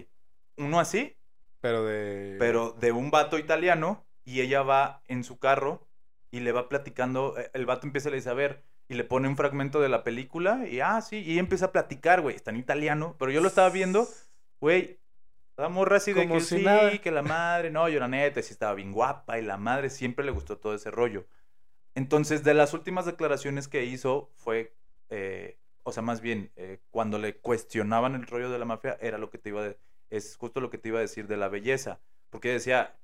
Uno 0.57 0.79
así, 0.79 1.15
Pero 1.59 1.83
de. 1.85 2.35
pero 2.39 2.71
de 2.71 2.91
un 2.91 3.11
vato 3.11 3.37
italiano 3.37 4.05
y 4.23 4.41
ella 4.41 4.61
va 4.63 5.01
en 5.07 5.23
su 5.23 5.39
carro 5.39 5.87
y 6.31 6.39
le 6.41 6.51
va 6.51 6.69
platicando, 6.69 7.37
eh, 7.37 7.49
el 7.53 7.65
vato 7.65 7.87
empieza 7.87 8.09
a 8.09 8.11
le 8.11 8.17
dice, 8.17 8.29
a 8.29 8.33
ver, 8.33 8.63
y 8.87 8.95
le 8.95 9.03
pone 9.03 9.27
un 9.27 9.37
fragmento 9.37 9.79
de 9.81 9.89
la 9.89 10.03
película 10.03 10.67
y, 10.67 10.79
ah, 10.81 11.01
sí, 11.01 11.17
y 11.19 11.31
ella 11.33 11.39
empieza 11.41 11.67
a 11.67 11.71
platicar, 11.71 12.21
güey, 12.21 12.35
está 12.35 12.51
en 12.51 12.57
italiano, 12.57 13.15
pero 13.19 13.31
yo 13.31 13.41
lo 13.41 13.47
estaba 13.47 13.69
viendo, 13.69 14.07
güey, 14.59 14.99
la 15.57 15.69
morra 15.69 15.97
así 15.97 16.13
de 16.13 16.27
Como 16.27 16.35
que 16.35 16.41
si 16.41 16.59
sí, 16.59 16.63
nada. 16.63 16.97
que 16.99 17.11
la 17.11 17.21
madre, 17.21 17.69
no, 17.71 17.87
yo 17.89 17.99
la 17.99 18.07
neta, 18.07 18.41
sí 18.41 18.53
estaba 18.53 18.73
bien 18.73 18.91
guapa 18.93 19.39
y 19.39 19.43
la 19.43 19.57
madre 19.57 19.89
siempre 19.89 20.25
le 20.25 20.31
gustó 20.31 20.57
todo 20.57 20.73
ese 20.75 20.91
rollo. 20.91 21.25
Entonces, 21.95 22.43
de 22.43 22.53
las 22.53 22.73
últimas 22.73 23.05
declaraciones 23.05 23.67
que 23.67 23.85
hizo 23.85 24.31
fue, 24.35 24.75
eh, 25.09 25.57
o 25.83 25.91
sea, 25.91 26.03
más 26.03 26.21
bien, 26.21 26.51
eh, 26.55 26.79
cuando 26.89 27.17
le 27.17 27.37
cuestionaban 27.37 28.15
el 28.15 28.27
rollo 28.27 28.49
de 28.49 28.59
la 28.59 28.65
mafia, 28.65 28.97
era 29.01 29.17
lo 29.17 29.29
que 29.29 29.37
te 29.37 29.49
iba 29.49 29.65
a, 29.65 29.75
es 30.09 30.35
justo 30.37 30.59
lo 30.59 30.69
que 30.69 30.77
te 30.77 30.89
iba 30.89 30.99
a 30.99 31.01
decir 31.01 31.27
de 31.27 31.37
la 31.37 31.49
belleza, 31.49 31.99
porque 32.29 32.51
decía, 32.51 32.95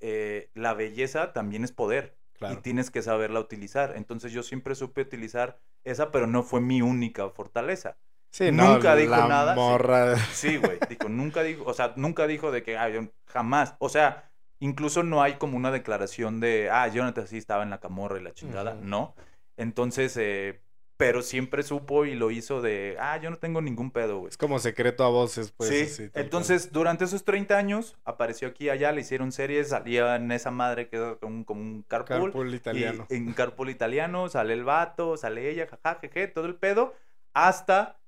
eh, 0.00 0.50
la 0.54 0.74
belleza 0.74 1.32
también 1.32 1.64
es 1.64 1.72
poder 1.72 2.16
Claro. 2.38 2.52
y 2.52 2.58
tienes 2.58 2.90
que 2.90 3.00
saberla 3.00 3.40
utilizar. 3.40 3.94
Entonces 3.96 4.30
yo 4.30 4.42
siempre 4.42 4.74
supe 4.74 5.00
utilizar 5.00 5.58
esa, 5.84 6.10
pero 6.10 6.26
no 6.26 6.42
fue 6.42 6.60
mi 6.60 6.82
única 6.82 7.30
fortaleza. 7.30 7.96
Sí, 8.30 8.52
no, 8.52 8.74
nunca 8.74 8.94
dijo 8.94 9.12
la 9.12 9.26
nada, 9.26 9.54
sí. 9.54 9.60
Morra. 9.60 10.16
Sí, 10.18 10.56
güey, 10.58 10.78
dijo, 10.90 11.08
nunca 11.08 11.42
dijo, 11.42 11.64
o 11.64 11.72
sea, 11.72 11.94
nunca 11.96 12.26
dijo 12.26 12.52
de 12.52 12.62
que, 12.62 12.74
yo 12.92 13.08
jamás, 13.24 13.74
o 13.78 13.88
sea, 13.88 14.30
incluso 14.60 15.02
no 15.02 15.22
hay 15.22 15.36
como 15.36 15.56
una 15.56 15.70
declaración 15.70 16.40
de, 16.40 16.68
ah, 16.70 16.86
Jonathan 16.88 17.26
sí 17.26 17.38
estaba 17.38 17.62
en 17.62 17.70
la 17.70 17.80
camorra 17.80 18.20
y 18.20 18.22
la 18.22 18.34
chingada, 18.34 18.74
no. 18.74 19.14
Entonces, 19.56 20.14
eh, 20.18 20.60
pero 20.96 21.22
siempre 21.22 21.62
supo 21.62 22.06
y 22.06 22.14
lo 22.14 22.30
hizo 22.30 22.62
de, 22.62 22.96
ah, 22.98 23.18
yo 23.18 23.30
no 23.30 23.36
tengo 23.36 23.60
ningún 23.60 23.90
pedo, 23.90 24.18
güey. 24.18 24.30
Es 24.30 24.38
como 24.38 24.58
secreto 24.58 25.04
a 25.04 25.08
voces, 25.08 25.52
pues. 25.52 25.68
sí, 25.70 25.82
así, 25.82 26.08
cual. 26.08 26.24
entonces 26.24 26.72
durante 26.72 27.04
esos 27.04 27.24
30 27.24 27.56
años 27.56 27.96
apareció 28.04 28.48
aquí 28.48 28.64
y 28.64 28.70
allá, 28.70 28.92
le 28.92 29.02
hicieron 29.02 29.32
series, 29.32 29.68
salía 29.68 30.16
en 30.16 30.32
esa 30.32 30.50
madre 30.50 30.88
que 30.88 30.96
era 30.96 31.16
como 31.16 31.36
un, 31.36 31.44
como 31.44 31.60
un 31.60 31.82
carpool. 31.82 32.32
Carpool 32.32 32.54
italiano. 32.54 33.06
Y 33.10 33.16
en 33.16 33.32
carpool 33.34 33.68
italiano 33.68 34.28
sale 34.28 34.54
el 34.54 34.64
vato, 34.64 35.16
sale 35.16 35.50
ella, 35.50 35.66
jaja, 35.66 35.98
jeje, 36.00 36.28
todo 36.28 36.46
el 36.46 36.54
pedo, 36.54 36.94
hasta 37.34 38.00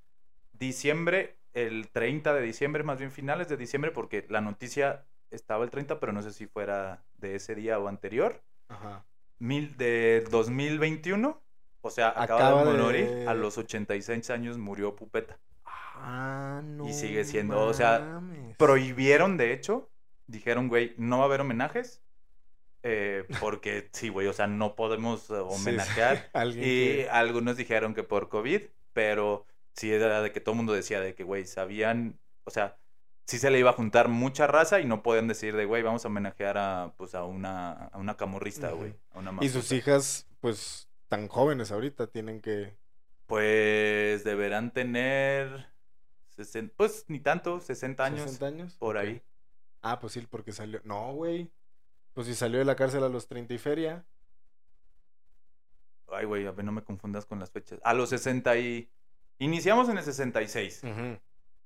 diciembre, 0.53 1.37
el 1.53 1.89
30 1.89 2.33
de 2.33 2.43
diciembre, 2.43 2.83
más 2.85 2.99
bien 2.99 3.11
finales 3.11 3.49
de 3.49 3.59
diciembre, 3.59 3.91
porque 3.91 4.25
la 4.31 4.41
noticia 4.41 5.05
estaba 5.31 5.65
el 5.65 5.71
30, 5.71 6.01
pero 6.01 6.13
no 6.13 6.23
sé 6.23 6.33
si 6.33 6.47
fuera 6.47 7.05
de 7.19 7.35
ese 7.35 7.55
día 7.55 7.79
o 7.79 7.89
anterior, 7.89 8.43
Ajá. 8.69 9.05
mil, 9.39 9.77
de 9.77 10.25
2021, 10.31 11.43
o 11.89 11.91
sea, 11.91 12.13
acaba, 12.17 12.65
de 12.65 12.79
morir, 12.79 13.25
a 13.29 13.35
los 13.35 13.59
86 13.59 14.31
años 14.31 14.59
murió 14.59 14.95
Pupeta. 14.95 15.39
Ah, 16.01 16.63
no. 16.65 16.93
sigue 16.93 17.25
siendo, 17.25 17.61
o 17.67 17.75
sea. 17.75 18.21
Prohibieron, 18.57 19.37
de 19.37 19.53
hecho, 19.53 19.91
dijeron, 20.27 20.69
güey, 20.69 20.95
no 20.97 21.19
va 21.19 21.25
a 21.25 21.27
haber 21.27 21.41
homenajes. 21.41 22.03
eh, 22.85 23.25
porque 23.41 23.89
sí, 23.93 24.09
güey, 24.09 24.27
o 24.29 24.33
sea, 24.33 24.47
no 24.47 24.77
podemos 24.77 25.23
Sí, 25.23 25.27
sí. 25.29 25.35
homenajear. 25.35 26.31
Alguien 26.35 26.65
Y 26.65 27.03
algunos 27.11 27.57
dijeron 27.57 27.95
que 27.95 28.05
por 28.05 28.29
COVID, 28.29 28.63
pero 28.93 29.45
sí 29.75 29.93
era 29.93 30.23
de 30.23 30.31
que 30.33 30.41
todo 30.41 30.53
el 30.53 30.59
mundo 30.59 30.73
decía 30.73 31.01
de 31.01 31.15
que, 31.15 31.25
güey, 31.25 31.45
sabían, 31.47 32.19
o 32.45 32.51
sea, 32.51 32.77
sí 33.27 33.39
se 33.39 33.51
le 33.51 33.59
iba 33.59 33.71
a 33.71 33.75
juntar 33.75 34.09
mucha 34.09 34.47
raza 34.47 34.81
y 34.81 34.85
no 34.87 35.03
podían 35.03 35.29
decir 35.29 35.55
de, 35.57 35.65
güey, 35.67 35.83
vamos 35.83 36.05
a 36.05 36.09
homenajear 36.09 36.57
a, 36.59 36.95
pues, 36.97 37.15
a 37.15 37.25
una, 37.25 37.73
a 37.89 37.99
una 37.99 38.17
camorrista, 38.17 38.71
güey. 38.71 38.95
Y 39.41 39.49
sus 39.51 39.71
hijas, 39.73 40.27
pues, 40.41 40.88
tan 41.09 41.29
jóvenes 41.29 41.71
ahorita, 41.73 42.07
tienen 42.09 42.41
que. 42.41 42.77
Pues 43.27 44.25
deberán 44.25 44.73
tener, 44.73 45.69
sesen- 46.37 46.73
pues 46.77 47.05
ni 47.09 47.21
tanto, 47.21 47.61
60 47.61 48.05
años, 48.05 48.23
60 48.23 48.47
años. 48.47 48.77
por 48.77 48.97
Ok. 48.97 49.03
ahí. 49.03 49.23
Ah, 49.83 50.01
pues 50.01 50.15
sí, 50.15 50.27
porque 50.29 50.53
salió. 50.53 50.81
No, 50.85 51.13
güey. 51.13 51.51
Pues 52.15 52.27
si 52.27 52.35
salió 52.35 52.59
de 52.59 52.65
la 52.65 52.75
cárcel 52.75 53.05
a 53.05 53.09
los 53.09 53.29
30 53.29 53.55
y 53.55 53.59
feria. 53.59 54.05
Ay, 56.11 56.25
güey, 56.25 56.47
a 56.47 56.53
ver, 56.53 56.65
no 56.65 56.73
me 56.73 56.83
confundas 56.83 57.27
con 57.27 57.39
las 57.39 57.51
fechas. 57.51 57.79
A 57.85 57.93
los 57.95 58.09
60 58.09 58.57
y... 58.59 58.91
Iniciamos 59.39 59.89
en 59.89 59.99
el 59.99 60.05
66. 60.05 60.83
Ujú. 60.85 61.19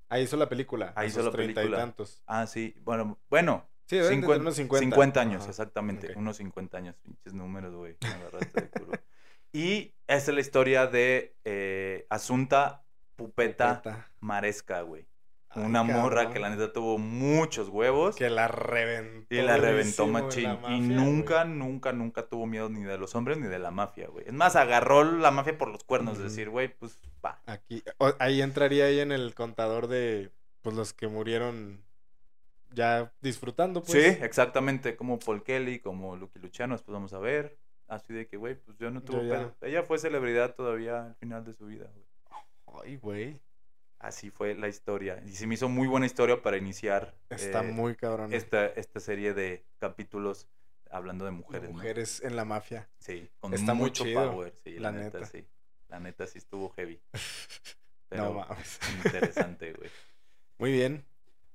Ahí 0.09 0.25
hizo 0.25 0.37
la 0.37 0.49
película. 0.49 0.93
Ahí 0.97 1.09
hizo 1.09 1.23
la 1.23 1.31
30 1.31 1.55
película. 1.61 1.79
y 1.79 1.81
tantos. 1.81 2.23
Ah, 2.27 2.47
sí. 2.47 2.75
Bueno, 2.83 3.19
bueno. 3.31 3.67
Sí, 3.87 3.97
deben 3.97 4.21
de 4.21 4.27
tener 4.27 4.27
50, 4.27 4.41
unos 4.43 4.57
50. 4.57 4.85
50 4.97 5.21
años, 5.21 5.41
Ajá. 5.43 5.51
exactamente. 5.51 6.11
Ok. 6.11 6.17
Unos 6.17 6.37
50 6.37 6.77
años. 6.77 6.97
Pinches 7.03 7.33
números, 7.35 7.75
güey. 7.75 7.97
me 8.03 8.09
agarraste 8.09 8.61
de 8.61 8.69
curva. 8.71 9.01
y 9.53 9.95
esa 10.07 10.31
es 10.31 10.35
la 10.35 10.41
historia 10.41 10.87
de 10.87 11.35
eh, 11.45 12.07
Asunta 12.11 12.85
Pupeta, 13.17 13.83
Pupeta. 13.83 14.09
Maresca, 14.21 14.83
güey. 14.83 15.07
Ay, 15.55 15.65
Una 15.65 15.83
morra 15.83 16.31
que 16.33 16.39
la 16.41 16.49
neta 16.49 16.73
tuvo 16.73 16.97
muchos 16.97 17.69
huevos. 17.69 18.17
Que 18.17 18.31
la 18.31 18.49
reventó. 18.49 19.35
Y 19.35 19.43
la 19.43 19.59
reventó 19.59 20.07
machín. 20.07 20.45
la 20.45 20.71
y 20.71 20.81
nunca, 20.81 21.45
güey. 21.45 21.55
nunca, 21.55 21.93
nunca 21.93 22.27
tuvo 22.27 22.47
miedo 22.47 22.71
ni 22.71 22.83
de 22.85 22.97
los 22.97 23.15
hombres 23.15 23.37
ni 23.37 23.47
de 23.49 23.59
la 23.59 23.71
mafia, 23.71 24.09
güey. 24.09 24.25
Es 24.27 24.33
más, 24.33 24.57
agarró 24.57 25.05
la 25.05 25.31
mafia 25.31 25.59
por 25.59 25.69
los 25.69 25.85
cuernos. 25.85 26.17
De 26.17 26.25
decir, 26.25 26.49
güey, 26.49 26.69
pues 26.69 26.97
va. 27.25 27.43
Aquí, 27.45 27.83
o- 27.99 28.15
ahí 28.19 28.41
entraría 28.41 28.87
ahí 28.87 29.01
en 29.01 29.13
el 29.13 29.35
contador 29.35 29.89
de 29.89 30.31
pues 30.63 30.75
los 30.75 30.95
que 30.95 31.09
murieron 31.09 31.85
ya 32.71 33.13
disfrutando, 33.21 33.83
pues. 33.83 33.93
sí, 33.93 34.19
exactamente. 34.23 34.97
Como 34.97 35.19
Paul 35.19 35.43
Kelly, 35.43 35.81
como 35.81 36.17
Lucky 36.17 36.39
Luciano. 36.39 36.75
Después 36.75 36.95
vamos 36.95 37.13
a 37.13 37.19
ver. 37.19 37.59
Así 37.93 38.15
de 38.15 38.27
que, 38.27 38.39
güey, 38.39 38.55
pues 38.55 38.79
yo 38.79 38.91
no 38.91 39.03
tuve 39.03 39.29
pedo. 39.29 39.55
Ella 39.61 39.83
fue 39.83 39.99
celebridad 39.99 40.55
todavía 40.55 41.05
al 41.05 41.15
final 41.17 41.45
de 41.45 41.53
su 41.53 41.67
vida, 41.67 41.91
güey. 41.93 42.83
Ay, 42.83 42.97
güey. 42.97 43.41
Así 43.99 44.31
fue 44.31 44.55
la 44.55 44.69
historia. 44.69 45.23
Y 45.27 45.33
se 45.33 45.47
me 45.47 45.57
hizo 45.57 45.69
muy 45.69 45.87
buena 45.87 46.07
historia 46.07 46.41
para 46.41 46.57
iniciar 46.57 47.15
Está 47.29 47.61
eh, 47.63 47.71
muy 47.71 47.95
cabrón. 47.95 48.33
esta, 48.33 48.65
esta 48.65 48.99
serie 48.99 49.35
de 49.35 49.67
capítulos 49.79 50.49
hablando 50.91 51.27
de 51.27 51.33
mujeres. 51.33 51.69
¿no? 51.69 51.77
Mujeres 51.77 52.23
en 52.25 52.35
la 52.35 52.47
mafia. 52.47 52.89
Sí, 52.99 53.29
con 53.41 53.53
Está 53.53 53.75
muy 53.75 53.91
mucho 53.91 54.05
chido, 54.05 54.31
power. 54.31 54.55
Sí, 54.65 54.79
la 54.79 54.91
la, 54.91 54.99
neta, 54.99 55.19
neta. 55.19 55.31
sí. 55.31 55.45
La 55.89 56.01
neta 56.01 56.27
sí 56.27 56.39
estuvo 56.39 56.71
heavy. 56.71 56.99
no 57.13 57.21
Pero 58.09 58.33
mames. 58.33 58.81
interesante, 59.05 59.75
güey. 59.75 59.91
Muy 60.57 60.73
bien. 60.73 61.05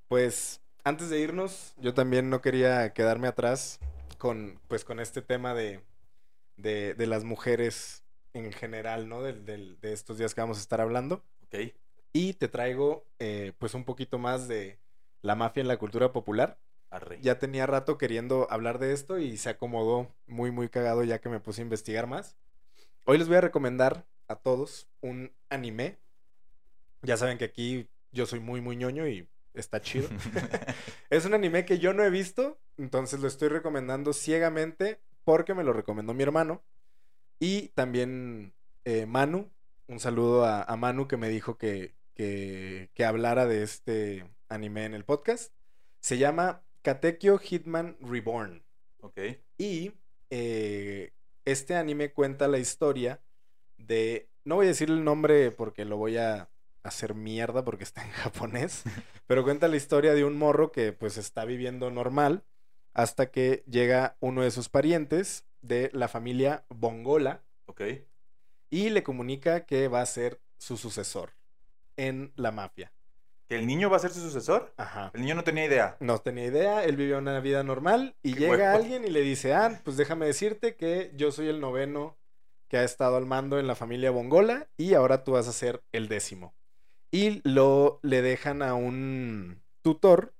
Pues 0.07 0.61
antes 0.83 1.09
de 1.09 1.19
irnos, 1.19 1.73
yo 1.77 1.95
también 1.95 2.29
no 2.29 2.41
quería 2.41 2.93
quedarme 2.93 3.27
atrás 3.27 3.79
con, 4.19 4.59
pues, 4.67 4.85
con 4.85 4.99
este 4.99 5.23
tema 5.23 5.55
de, 5.55 5.81
de, 6.57 6.93
de 6.93 7.07
las 7.07 7.23
mujeres 7.23 8.03
en 8.33 8.51
general, 8.51 9.07
¿no? 9.09 9.21
Del- 9.23 9.45
del- 9.45 9.79
de 9.79 9.93
estos 9.93 10.17
días 10.17 10.35
que 10.35 10.41
vamos 10.41 10.57
a 10.57 10.61
estar 10.61 10.81
hablando. 10.81 11.23
Ok. 11.45 11.73
Y 12.13 12.33
te 12.33 12.47
traigo, 12.47 13.05
eh, 13.19 13.53
pues, 13.57 13.73
un 13.73 13.85
poquito 13.85 14.17
más 14.19 14.47
de 14.47 14.79
la 15.21 15.35
mafia 15.35 15.61
en 15.61 15.67
la 15.67 15.77
cultura 15.77 16.11
popular. 16.11 16.59
Arre. 16.89 17.19
Ya 17.21 17.37
tenía 17.37 17.65
rato 17.65 17.97
queriendo 17.97 18.47
hablar 18.49 18.79
de 18.79 18.93
esto 18.93 19.19
y 19.19 19.37
se 19.37 19.49
acomodó 19.49 20.13
muy, 20.25 20.51
muy 20.51 20.69
cagado 20.69 21.03
ya 21.03 21.19
que 21.19 21.29
me 21.29 21.39
puse 21.39 21.61
a 21.61 21.63
investigar 21.63 22.07
más. 22.07 22.37
Hoy 23.05 23.17
les 23.17 23.27
voy 23.27 23.37
a 23.37 23.41
recomendar 23.41 24.05
a 24.27 24.35
todos 24.35 24.87
un 25.01 25.33
anime. 25.49 25.97
Ya 27.01 27.17
saben 27.17 27.37
que 27.37 27.45
aquí 27.45 27.87
yo 28.11 28.25
soy 28.25 28.39
muy, 28.39 28.61
muy 28.61 28.75
ñoño 28.77 29.07
y 29.07 29.27
está 29.53 29.81
chido. 29.81 30.07
es 31.09 31.25
un 31.25 31.33
anime 31.33 31.65
que 31.65 31.79
yo 31.79 31.93
no 31.93 32.03
he 32.03 32.09
visto, 32.09 32.57
entonces 32.77 33.19
lo 33.19 33.27
estoy 33.27 33.49
recomendando 33.49 34.13
ciegamente 34.13 34.99
porque 35.27 35.53
me 35.53 35.65
lo 35.65 35.73
recomendó 35.73 36.13
mi 36.13 36.23
hermano. 36.23 36.63
Y 37.37 37.67
también 37.75 38.53
eh, 38.85 39.05
Manu, 39.05 39.51
un 39.87 39.99
saludo 39.99 40.45
a, 40.45 40.63
a 40.63 40.77
Manu 40.77 41.09
que 41.09 41.17
me 41.17 41.27
dijo 41.27 41.57
que, 41.57 41.95
que, 42.15 42.89
que 42.93 43.03
hablara 43.03 43.45
de 43.45 43.61
este 43.61 44.25
anime 44.47 44.85
en 44.85 44.93
el 44.93 45.03
podcast. 45.03 45.53
Se 45.99 46.17
llama 46.17 46.63
Katekyo 46.81 47.39
Hitman 47.39 47.97
Reborn. 47.99 48.63
ok. 49.01 49.19
Y 49.57 49.91
eh, 50.29 51.11
este 51.43 51.75
anime 51.75 52.13
cuenta 52.13 52.47
la 52.47 52.59
historia 52.59 53.19
de. 53.77 54.29
No 54.45 54.55
voy 54.55 54.67
a 54.67 54.69
decir 54.69 54.89
el 54.89 55.03
nombre 55.03 55.51
porque 55.51 55.83
lo 55.83 55.97
voy 55.97 56.15
a 56.15 56.49
hacer 56.83 57.15
mierda 57.15 57.65
porque 57.65 57.83
está 57.83 58.01
en 58.01 58.11
japonés. 58.23 58.83
pero 59.27 59.43
cuenta 59.43 59.67
la 59.67 59.75
historia 59.75 60.13
de 60.13 60.23
un 60.23 60.37
morro 60.37 60.71
que 60.71 60.93
pues 60.93 61.17
está 61.17 61.43
viviendo 61.43 61.91
normal 61.91 62.45
hasta 62.97 63.29
que 63.31 63.63
llega 63.69 64.17
uno 64.19 64.41
de 64.41 64.51
sus 64.51 64.69
parientes 64.69 65.45
de 65.61 65.89
la 65.93 66.07
familia 66.07 66.65
Bongola 66.69 67.43
Ok. 67.67 67.81
y 68.71 68.89
le 68.89 69.03
comunica 69.03 69.65
que 69.65 69.87
va 69.87 70.01
a 70.01 70.05
ser 70.05 70.41
su 70.57 70.77
sucesor 70.77 71.33
en 71.95 72.31
la 72.35 72.51
mafia. 72.51 72.91
¿Que 73.47 73.55
el 73.55 73.65
niño 73.67 73.89
va 73.89 73.97
a 73.97 73.99
ser 73.99 74.11
su 74.11 74.19
sucesor? 74.19 74.73
Ajá. 74.77 75.11
El 75.13 75.21
niño 75.21 75.35
no 75.35 75.43
tenía 75.43 75.65
idea. 75.65 75.95
No 75.99 76.17
tenía 76.19 76.45
idea, 76.45 76.83
él 76.83 76.97
vivió 76.97 77.17
una 77.19 77.39
vida 77.39 77.63
normal 77.63 78.15
y 78.23 78.33
llega 78.35 78.73
alguien 78.73 79.05
y 79.05 79.09
le 79.09 79.21
dice, 79.21 79.53
ah, 79.53 79.79
pues 79.85 79.95
déjame 79.95 80.25
decirte 80.25 80.75
que 80.75 81.11
yo 81.15 81.31
soy 81.31 81.47
el 81.47 81.61
noveno 81.61 82.17
que 82.67 82.77
ha 82.77 82.83
estado 82.83 83.15
al 83.15 83.25
mando 83.25 83.59
en 83.59 83.67
la 83.67 83.75
familia 83.75 84.11
Bongola 84.11 84.67
y 84.75 84.95
ahora 84.95 85.23
tú 85.23 85.33
vas 85.33 85.47
a 85.47 85.53
ser 85.53 85.81
el 85.91 86.07
décimo. 86.09 86.53
y 87.11 87.41
lo 87.47 87.99
le 88.03 88.21
dejan 88.21 88.61
a 88.61 88.73
un 88.73 89.61
tutor 89.81 90.33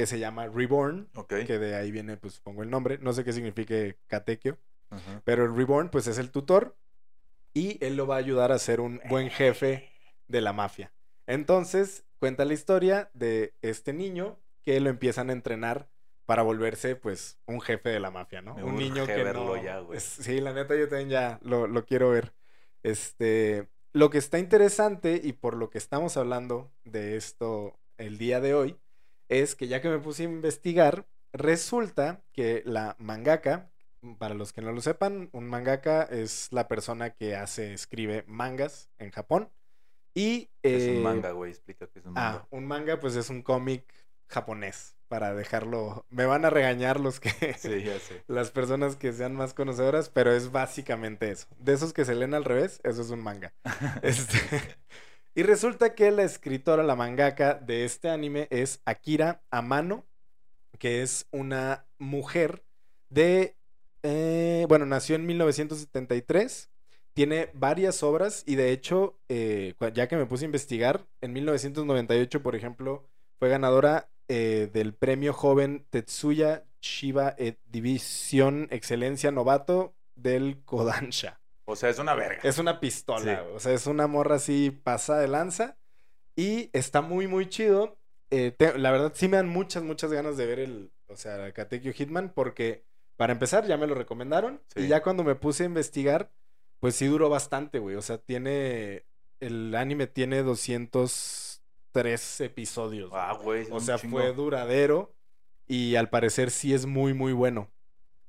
que 0.00 0.06
se 0.06 0.18
llama 0.18 0.46
Reborn, 0.48 1.08
Ok. 1.14 1.28
que 1.46 1.58
de 1.58 1.74
ahí 1.74 1.90
viene, 1.90 2.16
pues 2.16 2.40
pongo 2.40 2.62
el 2.62 2.70
nombre, 2.70 2.98
no 2.98 3.12
sé 3.12 3.22
qué 3.22 3.32
signifique 3.34 3.98
Katekyo, 4.06 4.56
Ajá. 4.88 5.20
pero 5.24 5.44
el 5.44 5.54
Reborn 5.54 5.90
pues 5.90 6.06
es 6.06 6.16
el 6.18 6.30
tutor 6.30 6.74
y 7.52 7.76
él 7.84 7.96
lo 7.96 8.06
va 8.06 8.14
a 8.14 8.18
ayudar 8.18 8.50
a 8.50 8.58
ser 8.58 8.80
un 8.80 9.00
buen 9.10 9.28
jefe 9.30 9.90
de 10.26 10.40
la 10.40 10.52
mafia. 10.54 10.92
Entonces, 11.26 12.04
cuenta 12.18 12.44
la 12.46 12.54
historia 12.54 13.10
de 13.12 13.52
este 13.60 13.92
niño 13.92 14.38
que 14.62 14.80
lo 14.80 14.88
empiezan 14.88 15.28
a 15.30 15.32
entrenar 15.34 15.88
para 16.24 16.42
volverse, 16.42 16.96
pues, 16.96 17.38
un 17.46 17.60
jefe 17.60 17.88
de 17.90 18.00
la 18.00 18.10
mafia, 18.10 18.40
¿no? 18.40 18.54
Me 18.54 18.62
un 18.64 18.76
niño 18.76 19.04
que 19.06 19.22
verlo 19.22 19.56
no... 19.56 19.62
ya, 19.62 19.80
güey. 19.80 19.98
es- 19.98 20.04
sí, 20.04 20.40
la 20.40 20.52
neta 20.54 20.76
yo 20.76 20.88
también 20.88 21.10
ya 21.10 21.40
lo, 21.42 21.66
lo 21.66 21.84
quiero 21.84 22.08
ver. 22.10 22.32
Este, 22.82 23.68
lo 23.92 24.10
que 24.10 24.18
está 24.18 24.38
interesante 24.38 25.20
y 25.22 25.32
por 25.34 25.56
lo 25.56 25.68
que 25.70 25.78
estamos 25.78 26.16
hablando 26.16 26.72
de 26.84 27.16
esto 27.16 27.78
el 27.98 28.16
día 28.16 28.40
de 28.40 28.54
hoy 28.54 28.76
es 29.30 29.54
que 29.54 29.68
ya 29.68 29.80
que 29.80 29.88
me 29.88 30.00
puse 30.00 30.24
a 30.24 30.26
investigar, 30.26 31.06
resulta 31.32 32.22
que 32.32 32.62
la 32.66 32.96
mangaka, 32.98 33.70
para 34.18 34.34
los 34.34 34.52
que 34.52 34.60
no 34.60 34.72
lo 34.72 34.80
sepan, 34.80 35.30
un 35.32 35.48
mangaka 35.48 36.02
es 36.02 36.48
la 36.50 36.68
persona 36.68 37.10
que 37.10 37.36
hace, 37.36 37.72
escribe 37.72 38.24
mangas 38.26 38.90
en 38.98 39.10
Japón. 39.10 39.50
Y 40.14 40.50
Es 40.62 40.88
un 40.88 40.96
eh, 40.96 41.00
manga, 41.00 41.30
güey. 41.30 41.52
Explica 41.52 41.86
que 41.86 42.00
es 42.00 42.06
un 42.06 42.14
manga. 42.14 42.40
Ah, 42.42 42.46
un 42.50 42.66
manga 42.66 42.98
pues 42.98 43.14
es 43.14 43.30
un 43.30 43.42
cómic 43.42 43.84
japonés, 44.26 44.96
para 45.06 45.34
dejarlo... 45.34 46.06
Me 46.08 46.26
van 46.26 46.44
a 46.44 46.50
regañar 46.50 46.98
los 46.98 47.20
que... 47.20 47.30
Sí, 47.58 47.84
ya 47.84 47.98
sé. 48.00 48.24
Las 48.28 48.50
personas 48.50 48.96
que 48.96 49.12
sean 49.12 49.34
más 49.34 49.54
conocedoras, 49.54 50.08
pero 50.08 50.32
es 50.32 50.50
básicamente 50.50 51.30
eso. 51.30 51.46
De 51.58 51.72
esos 51.72 51.92
que 51.92 52.04
se 52.04 52.14
leen 52.16 52.34
al 52.34 52.44
revés, 52.44 52.80
eso 52.82 53.02
es 53.02 53.10
un 53.10 53.22
manga. 53.22 53.52
Este, 54.02 54.38
y 55.34 55.42
resulta 55.42 55.94
que 55.94 56.10
la 56.10 56.24
escritora, 56.24 56.82
la 56.82 56.96
mangaka 56.96 57.54
de 57.54 57.84
este 57.84 58.08
anime 58.10 58.48
es 58.50 58.80
Akira 58.84 59.42
Amano, 59.50 60.06
que 60.78 61.02
es 61.02 61.26
una 61.30 61.86
mujer 61.98 62.64
de... 63.10 63.56
eh, 64.02 64.66
bueno, 64.68 64.86
nació 64.86 65.16
en 65.16 65.26
1973. 65.26 66.70
Tiene 67.12 67.50
varias 67.54 68.02
obras 68.02 68.44
y 68.46 68.54
de 68.56 68.72
hecho, 68.72 69.18
eh, 69.28 69.74
ya 69.94 70.08
que 70.08 70.16
me 70.16 70.26
puse 70.26 70.44
a 70.44 70.46
investigar, 70.46 71.06
en 71.20 71.32
1998, 71.32 72.42
por 72.42 72.56
ejemplo, 72.56 73.08
fue 73.38 73.48
ganadora 73.48 74.10
eh, 74.28 74.70
del 74.72 74.94
premio 74.94 75.32
joven 75.32 75.86
Tetsuya 75.90 76.64
Shiba 76.80 77.36
División 77.66 78.68
Excelencia 78.70 79.30
Novato 79.30 79.94
del 80.14 80.62
Kodansha. 80.64 81.39
O 81.70 81.76
sea, 81.76 81.88
es 81.88 81.98
una 81.98 82.14
verga. 82.14 82.40
Es 82.42 82.58
una 82.58 82.80
pistola, 82.80 83.36
Sí. 83.44 83.50
o 83.54 83.60
sea, 83.60 83.72
es 83.72 83.86
una 83.86 84.06
morra 84.06 84.36
así 84.36 84.70
pasada 84.70 85.20
de 85.20 85.28
lanza 85.28 85.76
y 86.36 86.70
está 86.72 87.00
muy, 87.00 87.26
muy 87.26 87.48
chido. 87.48 87.98
Eh, 88.30 88.52
te- 88.56 88.78
la 88.78 88.90
verdad, 88.92 89.12
sí 89.14 89.28
me 89.28 89.36
dan 89.36 89.48
muchas, 89.48 89.82
muchas 89.82 90.12
ganas 90.12 90.36
de 90.36 90.46
ver 90.46 90.58
el, 90.60 90.92
o 91.08 91.16
sea, 91.16 91.52
Katekyo 91.52 91.92
Hitman 91.92 92.30
porque, 92.34 92.84
para 93.16 93.32
empezar, 93.32 93.66
ya 93.66 93.76
me 93.76 93.86
lo 93.86 93.94
recomendaron 93.94 94.60
y 94.76 94.82
Sí. 94.82 94.88
ya 94.88 95.02
cuando 95.02 95.24
me 95.24 95.34
puse 95.34 95.64
a 95.64 95.66
investigar, 95.66 96.30
pues 96.78 96.94
sí 96.96 97.06
duró 97.06 97.28
bastante, 97.28 97.78
güey, 97.78 97.96
o 97.96 98.02
sea, 98.02 98.18
tiene, 98.18 99.04
el 99.40 99.74
anime 99.74 100.06
tiene 100.06 100.42
203 100.42 102.40
episodios. 102.40 103.10
Ah, 103.12 103.36
güey. 103.42 103.66
O 103.70 103.80
sea, 103.80 103.98
chingo. 103.98 104.18
fue 104.18 104.32
duradero 104.32 105.12
y 105.66 105.96
al 105.96 106.08
parecer 106.10 106.50
sí 106.50 106.72
es 106.74 106.86
muy, 106.86 107.14
muy 107.14 107.32
bueno. 107.32 107.68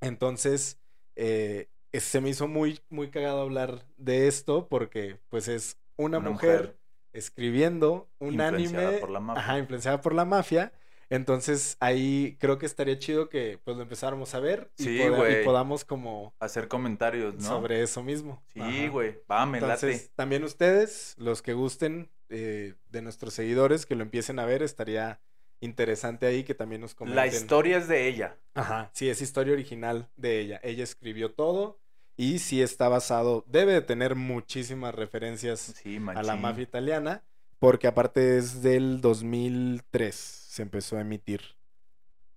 Entonces, 0.02 0.80
eh, 1.16 1.70
se 2.00 2.22
me 2.22 2.30
hizo 2.30 2.48
muy, 2.48 2.80
muy 2.90 3.10
cagado 3.10 3.42
hablar 3.42 3.86
de 3.98 4.28
esto 4.28 4.68
porque, 4.68 5.18
pues, 5.30 5.48
es 5.48 5.78
una, 5.98 6.20
Una 6.20 6.30
mujer, 6.32 6.60
mujer 6.62 6.78
escribiendo 7.14 8.10
un 8.20 8.34
influenciada 8.34 8.88
anime. 8.88 9.00
por 9.00 9.10
la 9.10 9.20
mafia. 9.20 9.44
Ajá, 9.44 9.60
influenciada 9.60 10.02
por 10.02 10.14
la 10.14 10.26
mafia. 10.26 10.72
Entonces, 11.10 11.76
ahí 11.82 12.38
creo 12.40 12.58
que 12.58 12.66
estaría 12.66 12.98
chido 12.98 13.28
que, 13.28 13.60
pues, 13.66 13.76
lo 13.76 13.84
empezáramos 13.84 14.34
a 14.34 14.40
ver 14.40 14.72
y, 14.78 14.84
Sí, 14.84 15.02
podamos 15.44 15.84
como 15.84 16.34
Hacer 16.40 16.70
comentarios, 16.70 17.36
¿no? 17.36 17.42
sobre 17.42 17.82
eso 17.84 18.02
mismo. 18.02 18.42
Sí, 18.54 18.88
güey. 18.88 19.20
Va, 19.30 19.46
me 19.46 19.58
Entonces, 19.58 20.04
late. 20.04 20.12
también 20.16 20.46
ustedes, 20.46 21.16
los 21.18 21.42
que 21.42 21.52
gusten 21.54 22.10
eh, 22.30 22.76
de 22.90 23.02
nuestros 23.02 23.34
seguidores, 23.34 23.86
que 23.86 23.96
lo 23.96 24.04
empiecen 24.04 24.40
a 24.40 24.46
ver, 24.46 24.64
estaría 24.64 25.20
interesante 25.60 26.26
ahí 26.26 26.46
que 26.46 26.56
también 26.56 26.80
nos 26.80 26.96
comenten. 26.96 27.18
La 27.18 27.28
historia 27.28 27.78
es 27.78 27.90
de 27.90 28.08
ella. 28.08 28.38
Ajá, 28.54 28.90
sí, 28.94 29.10
es 29.10 29.22
historia 29.22 29.52
original 29.54 30.10
de 30.16 30.40
ella. 30.40 30.62
Ella 30.64 30.86
escribió 30.86 31.34
todo 31.34 31.81
y 32.22 32.38
sí 32.38 32.62
está 32.62 32.88
basado, 32.88 33.44
debe 33.48 33.74
de 33.74 33.82
tener 33.82 34.14
muchísimas 34.14 34.94
referencias 34.94 35.74
Sí, 35.82 36.00
a 36.14 36.22
la 36.22 36.36
mafia 36.36 36.62
italiana, 36.62 37.24
porque 37.58 37.88
aparte 37.88 38.38
es 38.38 38.62
del 38.62 39.02
2003, 39.02 40.14
se 40.14 40.62
empezó 40.62 40.98
a 40.98 41.02
emitir. 41.02 41.42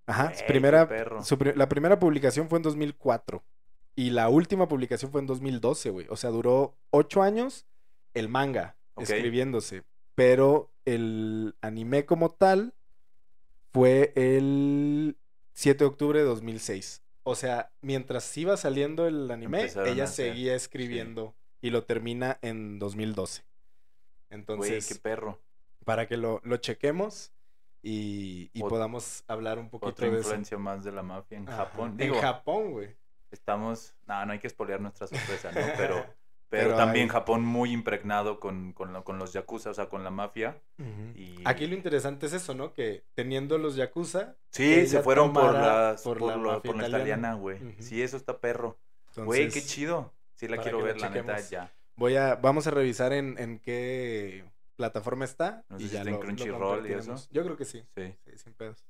Ajá, 0.07 0.35
su 0.35 0.47
primera, 0.47 0.89
su 1.23 1.37
la 1.55 1.69
primera 1.69 1.99
publicación 1.99 2.49
fue 2.49 2.61
en 2.61 2.63
2004 2.63 3.43
y 3.95 4.09
la 4.09 4.31
última 4.31 4.69
publicación 4.69 5.13
fue 5.13 5.21
en 5.21 5.27
2012, 5.27 5.91
güey. 5.91 6.07
O 6.09 6.17
sea, 6.17 6.31
duró 6.31 6.75
ocho 6.89 7.23
años 7.23 7.67
el 8.15 8.31
manga 8.31 8.77
escribiéndose, 8.97 9.83
pero 10.15 10.71
el 10.87 11.57
anime 11.61 12.07
como 12.07 12.31
tal 12.31 12.73
fue 13.71 14.15
el 14.17 15.19
7 15.53 15.85
de 15.85 15.89
octubre 15.89 16.19
de 16.21 16.25
2006. 16.25 17.04
O 17.25 17.35
sea, 17.35 17.73
mientras 17.81 18.37
iba 18.37 18.57
saliendo 18.57 19.07
el 19.07 19.31
anime, 19.31 19.61
Empezaron 19.63 19.89
ella 19.93 20.07
seguía 20.07 20.55
escribiendo 20.55 21.35
y 21.61 21.71
lo 21.71 21.85
termina 21.85 22.39
en 22.43 22.79
2012. 22.79 23.43
Güey, 23.43 24.41
Entonces, 24.41 24.87
qué 24.87 24.95
perro. 24.97 25.41
para 25.85 26.07
que 26.07 26.17
lo, 26.17 26.41
lo 26.45 26.57
chequemos 26.59 27.33
y, 27.83 28.51
y 28.53 28.61
Ot- 28.61 28.69
podamos 28.69 29.25
hablar 29.27 29.59
un 29.59 29.71
poquito 29.71 29.89
Otra 29.91 30.07
de 30.07 30.13
eso. 30.13 30.21
influencia 30.29 30.59
más 30.59 30.85
de 30.85 30.93
la 30.93 31.03
mafia 31.03 31.39
en 31.39 31.49
Ajá, 31.49 31.65
Japón. 31.67 31.97
Digo, 31.97 32.17
en 32.17 32.21
Japón, 32.23 32.73
güey. 32.73 32.95
estamos. 33.31 33.95
No, 34.07 34.25
no 34.27 34.33
hay 34.33 34.39
que 34.39 34.47
espolear 34.47 34.81
nuestra 34.81 35.07
sorpresa, 35.07 35.51
¿no? 35.53 35.61
Pero, 35.77 36.05
Pero 36.55 36.69
pero, 36.71 36.77
también 36.77 37.05
hay- 37.05 37.11
Japón 37.11 37.43
muy 37.45 37.73
impregnado 37.73 38.41
con, 38.41 38.73
con, 38.73 38.93
lo- 38.93 39.05
con 39.05 39.19
los 39.19 39.33
yakuza, 39.33 39.71
o 39.71 39.75
sea, 39.75 39.89
con 39.89 40.05
la 40.05 40.11
mafia. 40.11 40.57
Y 41.15 41.37
Aquí 41.45 41.67
lo 41.67 41.75
interesante 41.75 42.27
es 42.27 42.33
eso, 42.33 42.55
¿no? 42.55 42.73
Que 42.73 43.05
teniendo 43.15 43.59
los 43.59 43.77
yakuza, 43.77 44.37
sí, 44.51 44.87
se 44.87 45.03
fueron 45.03 45.33
por, 45.33 45.53
las, 45.53 46.03
por 46.03 46.19
por, 46.19 46.29
la 46.31 46.37
lo- 46.37 46.63
por 46.63 46.77
la 46.77 46.89
italiana. 46.89 47.35
güey. 47.35 47.59
Sí, 47.81 48.03
eso 48.03 48.17
está 48.17 48.39
perro. 48.39 48.79
Güey, 49.17 49.49
qué 49.51 49.63
chido. 49.63 50.13
Sí, 50.35 50.49
la 50.49 50.59
quiero 50.59 50.83
ver, 50.83 51.01
la 51.01 51.11
neta, 51.11 51.39
ya. 51.41 51.71
Voy 51.97 52.17
a, 52.17 52.35
vamos 52.35 52.67
a 52.67 52.71
revisar 52.73 53.13
en, 53.13 53.39
en 53.39 53.59
qué 53.61 54.45
plataforma 54.77 55.25
está. 55.25 55.65
No 55.69 55.77
y 55.79 55.83
sé 55.83 55.87
si 55.89 55.93
ya 55.95 55.99
está 56.01 56.11
en 56.11 56.17
lo- 56.17 56.21
Crunchyroll 56.21 56.91
y 56.91 56.93
eso. 56.95 57.15
Yo 57.31 57.45
creo 57.45 57.57
que 57.57 57.65
sí, 57.65 57.85
Sí. 57.97 58.15
sí, 58.25 58.39
sin 58.39 58.53
pedos. 58.55 58.85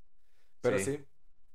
Pero 0.62 0.78
sí, 0.78 0.84
Sí. 0.84 1.04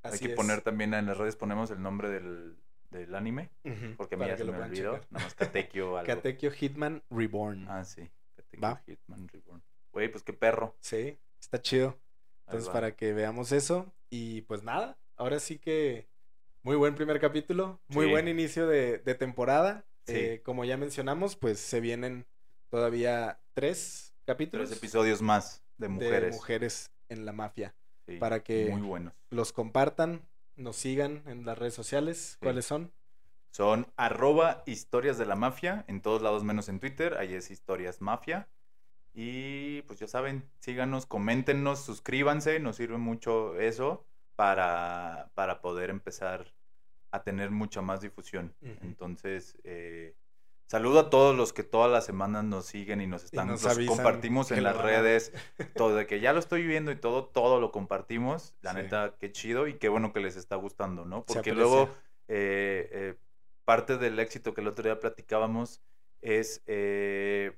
así 0.04 0.14
Hay 0.14 0.20
que 0.20 0.30
es. 0.34 0.36
poner 0.36 0.62
también 0.62 0.94
en 0.94 1.08
las 1.08 1.18
redes, 1.18 1.36
ponemos 1.36 1.72
el 1.72 1.82
nombre 1.82 2.10
del, 2.10 2.56
del 2.90 3.14
anime. 3.16 3.50
Porque 3.98 4.16
se 4.16 4.18
me 4.18 4.58
olvidó. 4.58 4.94
checar. 4.96 5.08
Nada 5.12 5.26
más 5.26 5.36
Katekyo 5.36 5.98
algo. 5.98 6.08
Katekyo 6.08 6.52
Hitman 6.52 7.04
Reborn. 7.10 7.68
Ah, 7.70 7.84
sí. 7.84 8.10
Katekyo 8.36 8.62
Va. 8.62 8.82
Hitman 8.86 9.28
Reborn. 9.28 9.62
Güey, 9.92 10.10
pues 10.12 10.24
qué 10.24 10.34
perro. 10.34 10.76
Sí, 10.82 11.18
está 11.40 11.62
chido. 11.62 11.98
Entonces, 12.46 12.70
para 12.70 12.96
que 12.96 13.14
veamos 13.14 13.52
eso. 13.52 13.94
Y 14.10 14.42
pues 14.42 14.64
nada, 14.64 14.98
ahora 15.18 15.40
sí 15.40 15.60
que 15.60 16.08
muy 16.64 16.76
buen 16.76 16.96
primer 16.96 17.20
capítulo, 17.20 17.80
muy 17.90 18.06
Sí. 18.06 18.12
buen 18.12 18.28
inicio 18.28 18.68
de, 18.68 18.98
de 19.00 19.16
temporada. 19.16 19.86
Sí. 20.06 20.16
Eh, 20.16 20.42
como 20.44 20.66
ya 20.66 20.76
mencionamos, 20.78 21.36
pues 21.36 21.60
se 21.60 21.80
vienen 21.80 22.26
todavía 22.70 23.40
tres 23.54 24.14
capítulos 24.26 24.70
Tres 24.70 24.80
episodios 24.80 25.22
más 25.22 25.64
de 25.78 25.88
de 25.88 25.94
mujeres. 25.94 26.36
mujeres 26.36 26.92
en 27.10 27.26
la 27.26 27.34
mafia. 27.34 27.76
Sí, 28.08 28.18
para 28.18 28.44
que- 28.44 28.70
Muy 28.72 28.82
buenos. 28.82 29.14
Los 29.30 29.54
compartan, 29.54 30.22
nos 30.60 30.76
sigan 30.76 31.24
en 31.26 31.46
las 31.46 31.58
redes 31.58 31.74
sociales. 31.74 32.38
¿Cuáles 32.42 32.66
son? 32.66 32.92
Son 33.52 33.88
arroba 33.96 34.64
historias 34.68 35.18
de 35.18 35.26
la 35.26 35.36
mafia, 35.36 35.86
en 35.88 36.02
todos 36.02 36.22
lados 36.22 36.44
menos 36.44 36.70
en 36.70 36.80
Twitter, 36.80 37.16
ahí 37.18 37.34
es 37.34 37.50
historias 37.50 38.02
mafia. 38.02 38.48
Y 39.14 39.82
pues 39.84 40.00
ya 40.00 40.08
saben, 40.08 40.44
síganos, 40.60 41.06
coméntenos, 41.06 41.80
suscríbanse, 41.80 42.60
nos 42.60 42.76
sirve 42.76 42.98
mucho 42.98 43.60
eso 43.60 44.06
para, 44.36 45.32
para 45.34 45.62
poder 45.62 45.90
empezar 45.90 46.54
a 47.12 47.24
tener 47.24 47.50
mucha 47.50 47.82
más 47.82 48.02
difusión. 48.02 48.54
Entonces, 48.62 49.58
eh, 49.64 50.16
saludo 50.70 51.00
a 51.00 51.10
todos 51.10 51.36
los 51.36 51.52
que 51.52 51.64
todas 51.64 51.92
las 51.92 52.06
semanas 52.06 52.44
nos 52.44 52.66
siguen 52.68 53.02
y 53.02 53.08
nos 53.08 53.24
están, 53.24 53.48
nos 53.48 53.64
los 53.64 53.80
compartimos 53.88 54.52
en 54.52 54.64
las 54.64 54.78
redes, 54.78 55.34
todo 55.76 55.96
de 55.96 56.06
que 56.06 56.20
ya 56.20 56.32
lo 56.32 56.40
estoy 56.40 56.66
viendo 56.68 56.92
y 56.92 56.96
todo, 56.96 57.26
todo 57.26 57.60
lo 57.60 57.72
compartimos. 57.72 58.54
La 58.62 58.72
Sí. 58.72 58.78
neta, 58.78 59.16
qué 59.20 59.32
chido 59.32 59.68
y 59.68 59.78
qué 59.80 59.90
bueno 59.90 60.14
que 60.14 60.20
les 60.20 60.36
está 60.36 60.56
gustando, 60.58 61.06
¿no? 61.06 61.26
Porque 61.26 61.54
luego 61.54 61.90
eh, 62.28 62.88
eh, 62.92 63.16
parte 63.66 63.98
del 63.98 64.20
éxito 64.20 64.54
que 64.54 64.62
el 64.62 64.68
otro 64.68 64.84
día 64.84 65.00
platicábamos 65.00 65.82
es 66.22 66.62
eh, 66.68 67.58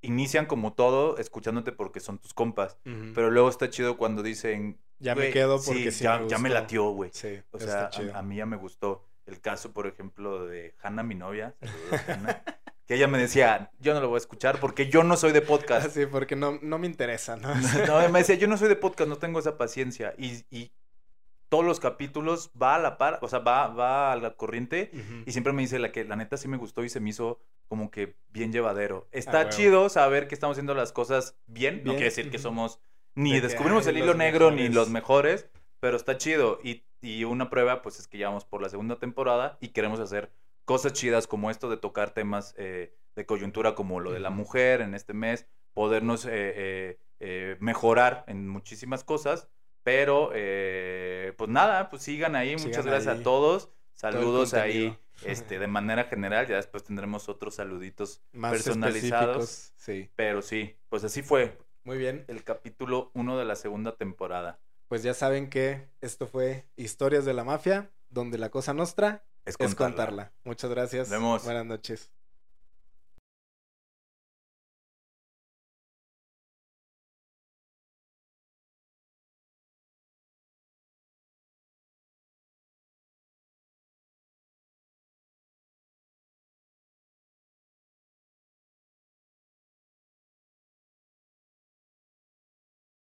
inician 0.00 0.46
como 0.46 0.72
todo 0.72 1.18
escuchándote 1.18 1.70
porque 1.72 2.00
son 2.00 2.18
tus 2.18 2.34
compas, 2.34 2.78
pero 3.14 3.30
luego 3.30 3.48
está 3.48 3.70
chido 3.70 3.96
cuando 3.96 4.22
dicen 4.22 4.80
ya 4.98 5.14
me 5.14 5.22
"Güey, 5.22 5.32
quedo 5.32 5.62
porque 5.62 5.92
sí, 5.92 6.02
ya, 6.04 6.18
me 6.18 6.28
ya 6.28 6.38
me 6.38 6.48
gustó". 6.48 6.60
latió, 6.60 6.90
güey. 6.90 7.10
Sí, 7.12 7.40
O 7.52 7.58
sea, 7.60 7.90
a, 8.14 8.18
a 8.18 8.22
mí 8.22 8.36
ya 8.36 8.46
me 8.46 8.56
gustó. 8.56 9.06
El 9.30 9.40
caso, 9.40 9.72
por 9.72 9.86
ejemplo, 9.86 10.46
de 10.46 10.74
Hannah, 10.82 11.02
mi 11.02 11.14
novia, 11.14 11.54
saludos, 11.60 12.36
que 12.86 12.94
ella 12.96 13.06
me 13.06 13.18
decía, 13.18 13.70
yo 13.78 13.94
no 13.94 14.00
lo 14.00 14.08
voy 14.08 14.16
a 14.16 14.18
escuchar 14.18 14.58
porque 14.58 14.88
yo 14.90 15.04
no 15.04 15.16
soy 15.16 15.32
de 15.32 15.40
podcast. 15.42 15.90
Sí, 15.90 16.06
porque 16.06 16.34
no, 16.36 16.58
no 16.62 16.78
me 16.78 16.86
interesa, 16.86 17.36
¿no? 17.36 17.48
No, 17.86 18.08
me 18.08 18.18
decía, 18.20 18.34
yo 18.34 18.48
no 18.48 18.56
soy 18.56 18.68
de 18.68 18.76
podcast, 18.76 19.08
no 19.08 19.16
tengo 19.16 19.38
esa 19.38 19.56
paciencia. 19.56 20.14
Y, 20.18 20.44
y 20.50 20.72
todos 21.48 21.64
los 21.64 21.80
capítulos 21.80 22.50
va 22.60 22.74
a 22.76 22.78
la 22.78 22.98
par, 22.98 23.18
o 23.22 23.28
sea, 23.28 23.40
va, 23.40 23.68
va 23.68 24.12
a 24.12 24.16
la 24.16 24.34
corriente 24.34 24.90
y 25.26 25.32
siempre 25.32 25.52
me 25.52 25.62
dice 25.62 25.78
la 25.78 25.92
que 25.92 26.04
la 26.04 26.16
neta 26.16 26.36
sí 26.36 26.48
me 26.48 26.56
gustó 26.56 26.84
y 26.84 26.88
se 26.88 27.00
me 27.00 27.10
hizo 27.10 27.40
como 27.68 27.90
que 27.90 28.16
bien 28.30 28.52
llevadero. 28.52 29.06
Ah, 29.06 29.08
Está 29.12 29.38
huevo. 29.38 29.50
chido 29.50 29.88
saber 29.88 30.26
que 30.28 30.34
estamos 30.34 30.54
haciendo 30.54 30.74
las 30.74 30.92
cosas 30.92 31.36
bien, 31.46 31.78
no 31.78 31.82
Bien, 31.84 31.96
quiere 31.96 32.04
decir 32.10 32.30
que 32.30 32.38
somos 32.38 32.80
ni 33.14 33.34
De 33.34 33.40
descubrimos 33.40 33.86
el 33.86 33.98
hilo 33.98 34.14
negro 34.14 34.50
ni 34.50 34.68
los 34.68 34.90
mejores, 34.90 35.48
pero 35.80 35.96
está 35.96 36.16
chido. 36.18 36.60
Y, 36.62 36.84
y 37.00 37.24
una 37.24 37.50
prueba, 37.50 37.82
pues 37.82 37.98
es 37.98 38.06
que 38.08 38.18
ya 38.18 38.28
vamos 38.28 38.44
por 38.44 38.62
la 38.62 38.68
segunda 38.68 38.98
temporada 38.98 39.56
y 39.60 39.68
queremos 39.68 40.00
hacer 40.00 40.30
cosas 40.64 40.92
chidas 40.92 41.26
como 41.26 41.50
esto 41.50 41.68
de 41.68 41.76
tocar 41.76 42.10
temas 42.10 42.54
eh, 42.56 42.94
de 43.16 43.26
coyuntura 43.26 43.74
como 43.74 43.98
lo 44.00 44.12
de 44.12 44.20
la 44.20 44.30
mujer 44.30 44.80
en 44.82 44.94
este 44.94 45.14
mes, 45.14 45.46
podernos 45.74 46.24
eh, 46.26 46.30
eh, 46.32 46.98
eh, 47.20 47.56
mejorar 47.60 48.24
en 48.28 48.48
muchísimas 48.48 49.02
cosas. 49.04 49.48
Pero, 49.82 50.30
eh, 50.34 51.32
pues 51.38 51.48
nada, 51.50 51.88
pues 51.90 52.02
sigan 52.02 52.36
ahí. 52.36 52.54
Muchas 52.56 52.84
gracias 52.84 53.14
ahí 53.14 53.20
a 53.20 53.24
todos. 53.24 53.70
Saludos 53.94 54.54
ahí 54.54 54.96
este, 55.24 55.58
de 55.58 55.66
manera 55.68 56.04
general. 56.04 56.46
Ya 56.46 56.56
después 56.56 56.84
tendremos 56.84 57.28
otros 57.30 57.54
saluditos 57.54 58.22
Más 58.32 58.52
personalizados. 58.52 59.42
específicos. 59.44 59.72
Sí, 59.76 60.10
Pero 60.16 60.42
sí, 60.42 60.76
pues 60.90 61.02
así 61.04 61.22
fue 61.22 61.56
muy 61.84 61.96
bien. 61.96 62.24
el 62.28 62.44
capítulo 62.44 63.10
1 63.14 63.38
de 63.38 63.44
la 63.46 63.56
segunda 63.56 63.96
temporada. 63.96 64.58
Pues 64.90 65.04
ya 65.04 65.14
saben 65.14 65.48
que 65.48 65.88
esto 66.00 66.26
fue 66.26 66.66
Historias 66.74 67.24
de 67.24 67.32
la 67.32 67.44
Mafia, 67.44 67.92
donde 68.08 68.38
la 68.38 68.50
cosa 68.50 68.74
nostra 68.74 69.24
Es 69.44 69.54
es 69.54 69.56
contarla. 69.56 69.76
contarla. 69.76 70.32
Muchas 70.42 70.68
gracias. 70.68 71.08
Vemos. 71.08 71.44
Buenas 71.44 71.64
noches. 71.64 72.10